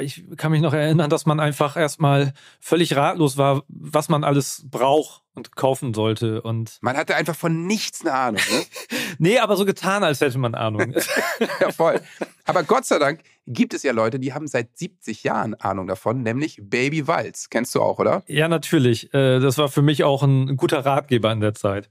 Ich 0.00 0.24
kann 0.36 0.52
mich 0.52 0.60
noch 0.60 0.72
erinnern, 0.72 1.10
dass 1.10 1.26
man 1.26 1.40
einfach 1.40 1.76
erstmal 1.76 2.32
völlig 2.60 2.96
ratlos 2.96 3.36
war, 3.36 3.62
was 3.68 4.08
man 4.08 4.24
alles 4.24 4.64
braucht 4.70 5.22
und 5.34 5.56
kaufen 5.56 5.94
sollte. 5.94 6.42
Und 6.42 6.78
man 6.80 6.96
hatte 6.96 7.16
einfach 7.16 7.34
von 7.34 7.66
nichts 7.66 8.02
eine 8.02 8.14
Ahnung. 8.14 8.42
Ne? 8.50 8.64
nee, 9.18 9.38
aber 9.38 9.56
so 9.56 9.64
getan, 9.64 10.04
als 10.04 10.20
hätte 10.20 10.38
man 10.38 10.54
Ahnung. 10.54 10.94
ja, 11.60 11.70
voll. 11.72 12.00
Aber 12.44 12.62
Gott 12.62 12.84
sei 12.84 12.98
Dank 12.98 13.20
gibt 13.46 13.74
es 13.74 13.82
ja 13.82 13.92
Leute, 13.92 14.18
die 14.18 14.32
haben 14.32 14.46
seit 14.46 14.76
70 14.76 15.24
Jahren 15.24 15.54
Ahnung 15.54 15.86
davon, 15.86 16.22
nämlich 16.22 16.58
Baby 16.62 17.06
Walz. 17.06 17.48
Kennst 17.50 17.74
du 17.74 17.80
auch, 17.80 17.98
oder? 17.98 18.22
Ja, 18.26 18.48
natürlich. 18.48 19.12
Äh, 19.14 19.40
das 19.40 19.58
war 19.58 19.68
für 19.68 19.82
mich 19.82 20.04
auch 20.04 20.22
ein 20.22 20.56
guter 20.56 20.84
Ratgeber 20.84 21.32
in 21.32 21.40
der 21.40 21.54
Zeit. 21.54 21.90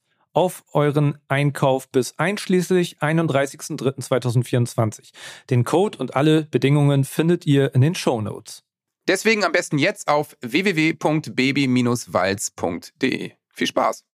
auf 0.33 0.63
euren 0.73 1.17
Einkauf 1.27 1.89
bis 1.89 2.17
einschließlich 2.17 2.99
31.03.2024. 2.99 5.11
Den 5.49 5.63
Code 5.63 5.97
und 5.97 6.15
alle 6.15 6.43
Bedingungen 6.43 7.03
findet 7.03 7.45
ihr 7.45 7.75
in 7.75 7.81
den 7.81 7.95
Show 7.95 8.21
Notes. 8.21 8.63
Deswegen 9.07 9.43
am 9.43 9.51
besten 9.51 9.77
jetzt 9.77 10.07
auf 10.07 10.37
www.baby-walz.de. 10.41 13.31
Viel 13.49 13.67
Spaß! 13.67 14.05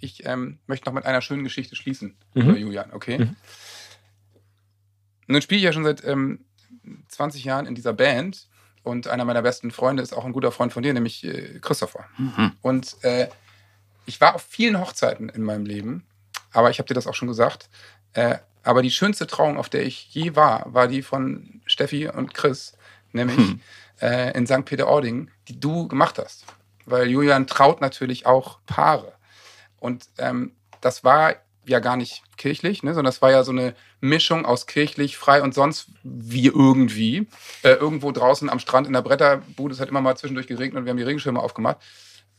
Ich 0.00 0.24
ähm, 0.24 0.58
möchte 0.66 0.86
noch 0.86 0.94
mit 0.94 1.04
einer 1.04 1.20
schönen 1.20 1.44
Geschichte 1.44 1.76
schließen, 1.76 2.16
mhm. 2.34 2.56
Julian, 2.56 2.90
okay? 2.92 3.18
Mhm. 3.18 3.36
Nun 5.26 5.42
spiele 5.42 5.58
ich 5.58 5.64
ja 5.64 5.72
schon 5.72 5.84
seit 5.84 6.02
ähm, 6.04 6.46
20 7.08 7.44
Jahren 7.44 7.66
in 7.66 7.74
dieser 7.74 7.92
Band 7.92 8.48
und 8.82 9.08
einer 9.08 9.26
meiner 9.26 9.42
besten 9.42 9.70
Freunde 9.70 10.02
ist 10.02 10.14
auch 10.14 10.24
ein 10.24 10.32
guter 10.32 10.52
Freund 10.52 10.72
von 10.72 10.82
dir, 10.82 10.94
nämlich 10.94 11.22
äh, 11.24 11.58
Christopher. 11.60 12.06
Mhm. 12.16 12.52
Und 12.62 12.96
äh, 13.02 13.28
ich 14.06 14.20
war 14.20 14.34
auf 14.34 14.42
vielen 14.42 14.80
Hochzeiten 14.80 15.28
in 15.28 15.42
meinem 15.42 15.66
Leben, 15.66 16.06
aber 16.52 16.70
ich 16.70 16.78
habe 16.78 16.88
dir 16.88 16.94
das 16.94 17.06
auch 17.06 17.14
schon 17.14 17.28
gesagt. 17.28 17.68
Äh, 18.12 18.38
aber 18.62 18.82
die 18.82 18.90
schönste 18.90 19.26
Trauung, 19.26 19.56
auf 19.56 19.68
der 19.68 19.84
ich 19.84 20.12
je 20.14 20.36
war, 20.36 20.72
war 20.72 20.88
die 20.88 21.02
von 21.02 21.62
Steffi 21.66 22.08
und 22.08 22.34
Chris, 22.34 22.74
nämlich 23.12 23.38
hm. 23.38 23.60
äh, 24.00 24.36
in 24.36 24.46
St. 24.46 24.64
Peter-Ording, 24.64 25.30
die 25.48 25.58
du 25.58 25.88
gemacht 25.88 26.18
hast. 26.18 26.44
Weil 26.84 27.08
Julian 27.08 27.46
traut 27.46 27.80
natürlich 27.80 28.26
auch 28.26 28.58
Paare. 28.66 29.14
Und 29.78 30.08
ähm, 30.18 30.52
das 30.80 31.04
war 31.04 31.36
ja 31.66 31.78
gar 31.78 31.96
nicht 31.96 32.22
kirchlich, 32.36 32.82
ne, 32.82 32.94
sondern 32.94 33.12
das 33.12 33.22
war 33.22 33.30
ja 33.30 33.44
so 33.44 33.52
eine 33.52 33.74
Mischung 34.00 34.44
aus 34.44 34.66
kirchlich, 34.66 35.16
frei 35.16 35.42
und 35.42 35.54
sonst 35.54 35.88
wie 36.02 36.46
irgendwie. 36.46 37.28
Äh, 37.62 37.72
irgendwo 37.74 38.12
draußen 38.12 38.50
am 38.50 38.58
Strand 38.58 38.86
in 38.86 38.92
der 38.92 39.02
Bretterbude, 39.02 39.74
es 39.74 39.80
hat 39.80 39.88
immer 39.88 40.00
mal 40.00 40.16
zwischendurch 40.16 40.46
geregnet 40.46 40.80
und 40.80 40.84
wir 40.84 40.90
haben 40.90 40.96
die 40.96 41.04
Regenschirme 41.04 41.40
aufgemacht. 41.40 41.78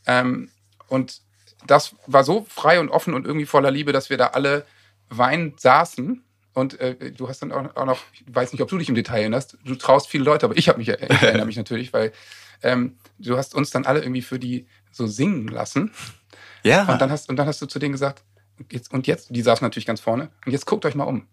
Ähm, 0.06 0.50
und 0.88 1.22
das 1.66 1.94
war 2.06 2.24
so 2.24 2.46
frei 2.48 2.80
und 2.80 2.88
offen 2.88 3.14
und 3.14 3.26
irgendwie 3.26 3.46
voller 3.46 3.70
Liebe, 3.70 3.92
dass 3.92 4.10
wir 4.10 4.16
da 4.16 4.28
alle 4.28 4.64
weinend 5.08 5.60
saßen. 5.60 6.22
Und 6.54 6.80
äh, 6.80 7.12
du 7.12 7.28
hast 7.28 7.40
dann 7.40 7.52
auch, 7.52 7.76
auch, 7.76 7.86
noch, 7.86 7.98
ich 8.12 8.24
weiß 8.26 8.52
nicht, 8.52 8.62
ob 8.62 8.68
du 8.68 8.78
dich 8.78 8.88
im 8.88 8.94
Detail 8.94 9.20
erinnerst, 9.20 9.56
du 9.64 9.74
traust 9.74 10.08
viele 10.08 10.24
Leute, 10.24 10.44
aber 10.44 10.56
ich 10.56 10.68
habe 10.68 10.78
mich, 10.78 10.88
ich 10.88 11.00
erinnere 11.00 11.46
mich 11.46 11.56
natürlich, 11.56 11.92
weil 11.92 12.12
ähm, 12.62 12.98
du 13.18 13.36
hast 13.36 13.54
uns 13.54 13.70
dann 13.70 13.86
alle 13.86 14.00
irgendwie 14.00 14.22
für 14.22 14.38
die 14.38 14.66
so 14.90 15.06
singen 15.06 15.48
lassen. 15.48 15.92
Ja. 16.62 16.84
Und 16.84 17.00
dann 17.00 17.10
hast, 17.10 17.28
und 17.28 17.36
dann 17.36 17.46
hast 17.46 17.60
du 17.62 17.66
zu 17.66 17.78
denen 17.78 17.92
gesagt, 17.92 18.22
jetzt, 18.70 18.92
und 18.92 19.06
jetzt, 19.06 19.34
die 19.34 19.42
saßen 19.42 19.64
natürlich 19.64 19.86
ganz 19.86 20.00
vorne, 20.00 20.30
und 20.44 20.52
jetzt 20.52 20.66
guckt 20.66 20.84
euch 20.84 20.94
mal 20.94 21.04
um. 21.04 21.26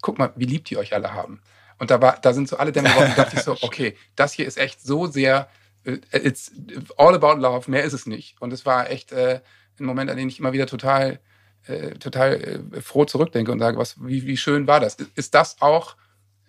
Guckt 0.00 0.18
mal, 0.18 0.32
wie 0.36 0.46
lieb 0.46 0.64
die 0.64 0.76
euch 0.78 0.94
alle 0.94 1.12
haben. 1.12 1.40
Und 1.78 1.90
da, 1.90 2.00
war, 2.00 2.18
da 2.20 2.32
sind 2.32 2.48
so 2.48 2.56
alle 2.56 2.72
Dämme 2.72 2.88
geworden 2.88 3.10
und 3.10 3.18
dachte 3.18 3.36
ich 3.36 3.42
so, 3.42 3.56
okay, 3.62 3.96
das 4.16 4.32
hier 4.32 4.46
ist 4.46 4.58
echt 4.58 4.80
so 4.80 5.06
sehr, 5.06 5.48
äh, 5.84 5.98
it's 6.12 6.52
all 6.96 7.14
about 7.14 7.40
love, 7.40 7.70
mehr 7.70 7.84
ist 7.84 7.92
es 7.92 8.06
nicht. 8.06 8.40
Und 8.40 8.52
es 8.52 8.66
war 8.66 8.90
echt, 8.90 9.12
äh, 9.12 9.40
ein 9.80 9.84
Moment, 9.84 10.10
an 10.10 10.16
den 10.16 10.28
ich 10.28 10.38
immer 10.38 10.52
wieder 10.52 10.66
total, 10.66 11.20
äh, 11.66 11.90
total 11.92 12.62
äh, 12.74 12.80
froh 12.80 13.04
zurückdenke 13.04 13.52
und 13.52 13.58
sage, 13.58 13.78
was, 13.78 13.96
wie, 14.02 14.26
wie 14.26 14.36
schön 14.36 14.66
war 14.66 14.80
das? 14.80 14.96
Ist 15.14 15.34
das 15.34 15.60
auch, 15.60 15.96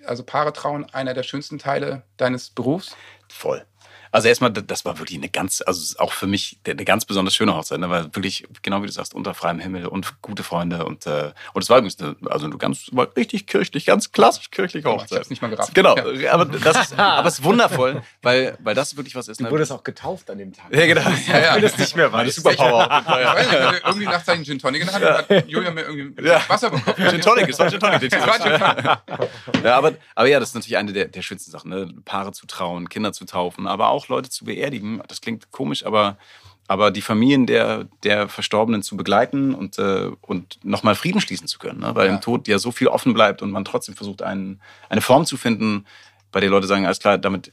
also 0.06 0.24
Paare 0.24 0.54
trauen, 0.54 0.86
einer 0.94 1.14
der 1.14 1.24
schönsten 1.24 1.60
Teile 1.60 2.04
deines 2.18 2.50
Berufs? 2.50 2.96
Voll. 3.30 3.66
Also 4.14 4.28
erstmal, 4.28 4.52
das 4.52 4.86
war 4.86 5.00
wirklich 5.00 5.18
eine 5.18 5.28
ganz, 5.28 5.64
also 5.66 5.98
auch 5.98 6.14
für 6.14 6.28
mich 6.28 6.60
eine 6.68 6.86
ganz 6.86 7.04
besonders 7.04 7.34
schöne 7.34 7.56
Hochzeit. 7.56 7.80
Ne? 7.80 7.90
Weil 7.90 8.04
wirklich, 8.16 8.46
genau 8.62 8.84
wie 8.84 8.86
du 8.86 8.92
sagst, 8.92 9.16
unter 9.16 9.34
freiem 9.34 9.60
Himmel 9.60 9.88
und 9.88 10.22
gute 10.22 10.44
Freunde. 10.44 10.86
Und, 10.86 11.08
äh, 11.08 11.32
und 11.54 11.64
es 11.64 11.70
war 11.72 11.80
übrigens 11.80 12.00
eine, 12.00 12.16
also 12.30 12.46
eine 12.46 12.56
ganz, 12.58 12.90
war 12.92 13.08
richtig 13.18 13.48
kirchlich, 13.48 13.88
ganz 13.88 14.12
klassisch 14.12 14.52
kirchliche 14.52 14.88
Hochzeit. 14.88 15.12
Ich 15.12 15.18
hab's 15.18 15.30
nicht 15.32 15.42
mal 15.42 15.48
gerafft. 15.48 15.74
Genau, 15.74 15.98
ja. 15.98 16.32
aber 16.32 16.46
das 16.46 16.92
ist, 16.92 16.94
aber 17.00 17.28
es 17.28 17.40
ist 17.40 17.44
wundervoll, 17.44 18.04
weil, 18.22 18.56
weil 18.60 18.76
das 18.76 18.96
wirklich 18.96 19.16
was 19.16 19.28
ist. 19.28 19.42
Ne? 19.42 19.48
Du 19.48 19.52
wurdest 19.54 19.72
auch 19.72 19.84
getauft 19.84 20.30
an 20.30 20.38
dem 20.38 20.54
Tag. 20.54 20.72
Ja, 20.72 20.86
genau. 20.86 21.02
Ja, 21.28 21.40
ja. 21.40 21.56
Ich 21.56 21.64
das 21.64 21.80
nicht 21.80 21.96
mehr 21.96 22.12
war. 22.12 22.24
Das 22.24 22.36
Superpower. 22.36 22.88
Ja. 22.88 23.02
Ich 23.40 23.52
weiß 23.52 23.72
nicht, 23.72 23.84
irgendwie 23.84 24.06
nach 24.06 24.24
seinem 24.24 24.44
Gin 24.44 24.60
Tonic 24.60 24.86
hat, 24.94 25.02
hat 25.02 25.50
Julia 25.50 25.72
mir 25.72 25.82
irgendwie 25.82 26.24
ja. 26.24 26.40
Wasser 26.48 26.70
bekommen. 26.70 27.10
Gin 27.10 27.22
Tonic, 27.22 27.50
es 27.50 27.58
war 27.58 27.68
Gin 27.68 27.80
Tonic. 27.80 28.12
ja, 29.64 29.76
aber, 29.76 29.94
aber 30.14 30.28
ja, 30.28 30.40
das 30.40 30.50
ist 30.50 30.56
natürlich 30.56 30.78
eine 30.78 30.94
der, 30.94 31.06
der 31.06 31.24
schönsten 31.24 31.50
Sachen. 31.50 31.72
Ne? 31.72 31.92
Paare 32.06 32.32
zu 32.32 32.46
trauen, 32.46 32.90
Kinder 32.90 33.12
zu 33.12 33.26
taufen, 33.26 33.66
aber 33.66 33.90
auch 33.90 34.03
Leute 34.10 34.30
zu 34.30 34.46
beerdigen 34.46 34.64
beerdigen. 34.74 35.02
Das 35.08 35.22
klingt 35.22 35.52
komisch, 35.52 35.86
aber, 35.86 36.18
aber 36.68 36.92
die 36.92 37.02
Familien 37.02 37.46
der, 37.46 37.86
der 38.04 38.28
Verstorbenen 38.30 38.84
zu 38.84 38.96
begleiten 38.98 39.54
und, 39.54 39.78
äh, 39.78 40.12
und 40.22 40.60
nochmal 40.64 40.96
Frieden 40.96 41.22
schließen 41.22 41.48
zu 41.48 41.60
können. 41.60 41.82
Ne? 41.82 41.96
Weil 41.96 42.08
ja. 42.08 42.16
im 42.16 42.22
Tod 42.22 42.48
ja 42.48 42.60
so 42.60 42.72
viel 42.72 42.88
offen 42.88 43.14
bleibt 43.14 43.42
und 43.42 43.52
man 43.52 43.66
trotzdem 43.66 43.96
versucht, 43.96 44.22
einen, 44.22 44.62
eine 44.90 45.02
Form 45.02 45.26
zu 45.26 45.38
finden, 45.38 45.86
bei 46.32 46.40
der 46.40 46.50
Leute 46.50 46.68
sagen, 46.68 46.86
alles 46.86 47.00
klar, 47.00 47.18
damit, 47.18 47.52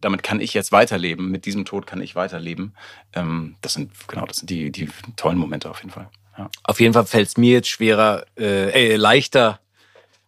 damit 0.00 0.22
kann 0.22 0.40
ich 0.40 0.54
jetzt 0.54 0.72
weiterleben, 0.72 1.30
mit 1.30 1.44
diesem 1.46 1.64
Tod 1.64 1.86
kann 1.86 2.00
ich 2.00 2.16
weiterleben. 2.16 2.74
Ähm, 3.12 3.56
das 3.60 3.74
sind, 3.74 3.92
genau, 4.08 4.26
das 4.26 4.38
sind 4.38 4.50
die, 4.50 4.72
die 4.72 4.88
tollen 5.16 5.38
Momente 5.38 5.70
auf 5.70 5.78
jeden 5.78 5.90
Fall. 5.90 6.08
Ja. 6.36 6.50
Auf 6.64 6.80
jeden 6.80 6.94
Fall 6.94 7.06
fällt 7.06 7.28
es 7.28 7.36
mir 7.36 7.52
jetzt 7.52 7.68
schwerer, 7.68 8.24
äh, 8.36 8.70
äh, 8.70 8.96
leichter, 8.96 9.60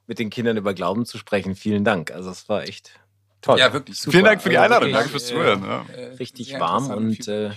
mit 0.06 0.18
den 0.18 0.28
Kindern 0.28 0.56
über 0.56 0.74
Glauben 0.74 1.06
zu 1.06 1.18
sprechen. 1.18 1.54
Vielen 1.54 1.84
Dank. 1.84 2.10
Also 2.10 2.30
es 2.30 2.48
war 2.48 2.64
echt 2.64 2.99
Toll. 3.40 3.58
Ja, 3.58 3.72
wirklich 3.72 3.98
super. 3.98 4.12
Vielen 4.12 4.24
Dank 4.24 4.42
für 4.42 4.50
die 4.50 4.58
also 4.58 4.74
Einladung. 4.74 4.92
Danke 4.92 5.08
fürs 5.08 5.26
Zuhören. 5.26 5.64
Ja. 5.64 5.86
Richtig 6.18 6.58
warm 6.58 6.90
und 6.90 7.26
äh, 7.28 7.50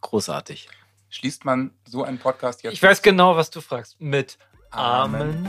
großartig. 0.00 0.68
Schließt 1.10 1.44
man 1.44 1.72
so 1.86 2.04
einen 2.04 2.18
Podcast 2.18 2.62
jetzt? 2.62 2.74
Ich 2.74 2.82
weiß 2.82 3.02
genau, 3.02 3.36
was 3.36 3.50
du 3.50 3.60
fragst. 3.60 4.00
Mit 4.00 4.38
Amen. 4.70 5.48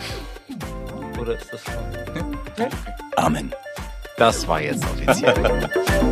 Oder 1.19 1.37
ist 1.37 1.51
das 1.51 1.61
schon? 1.63 2.67
Amen. 3.15 3.53
Das 4.17 4.47
war 4.47 4.61
jetzt 4.61 4.83
offiziell. 4.85 5.69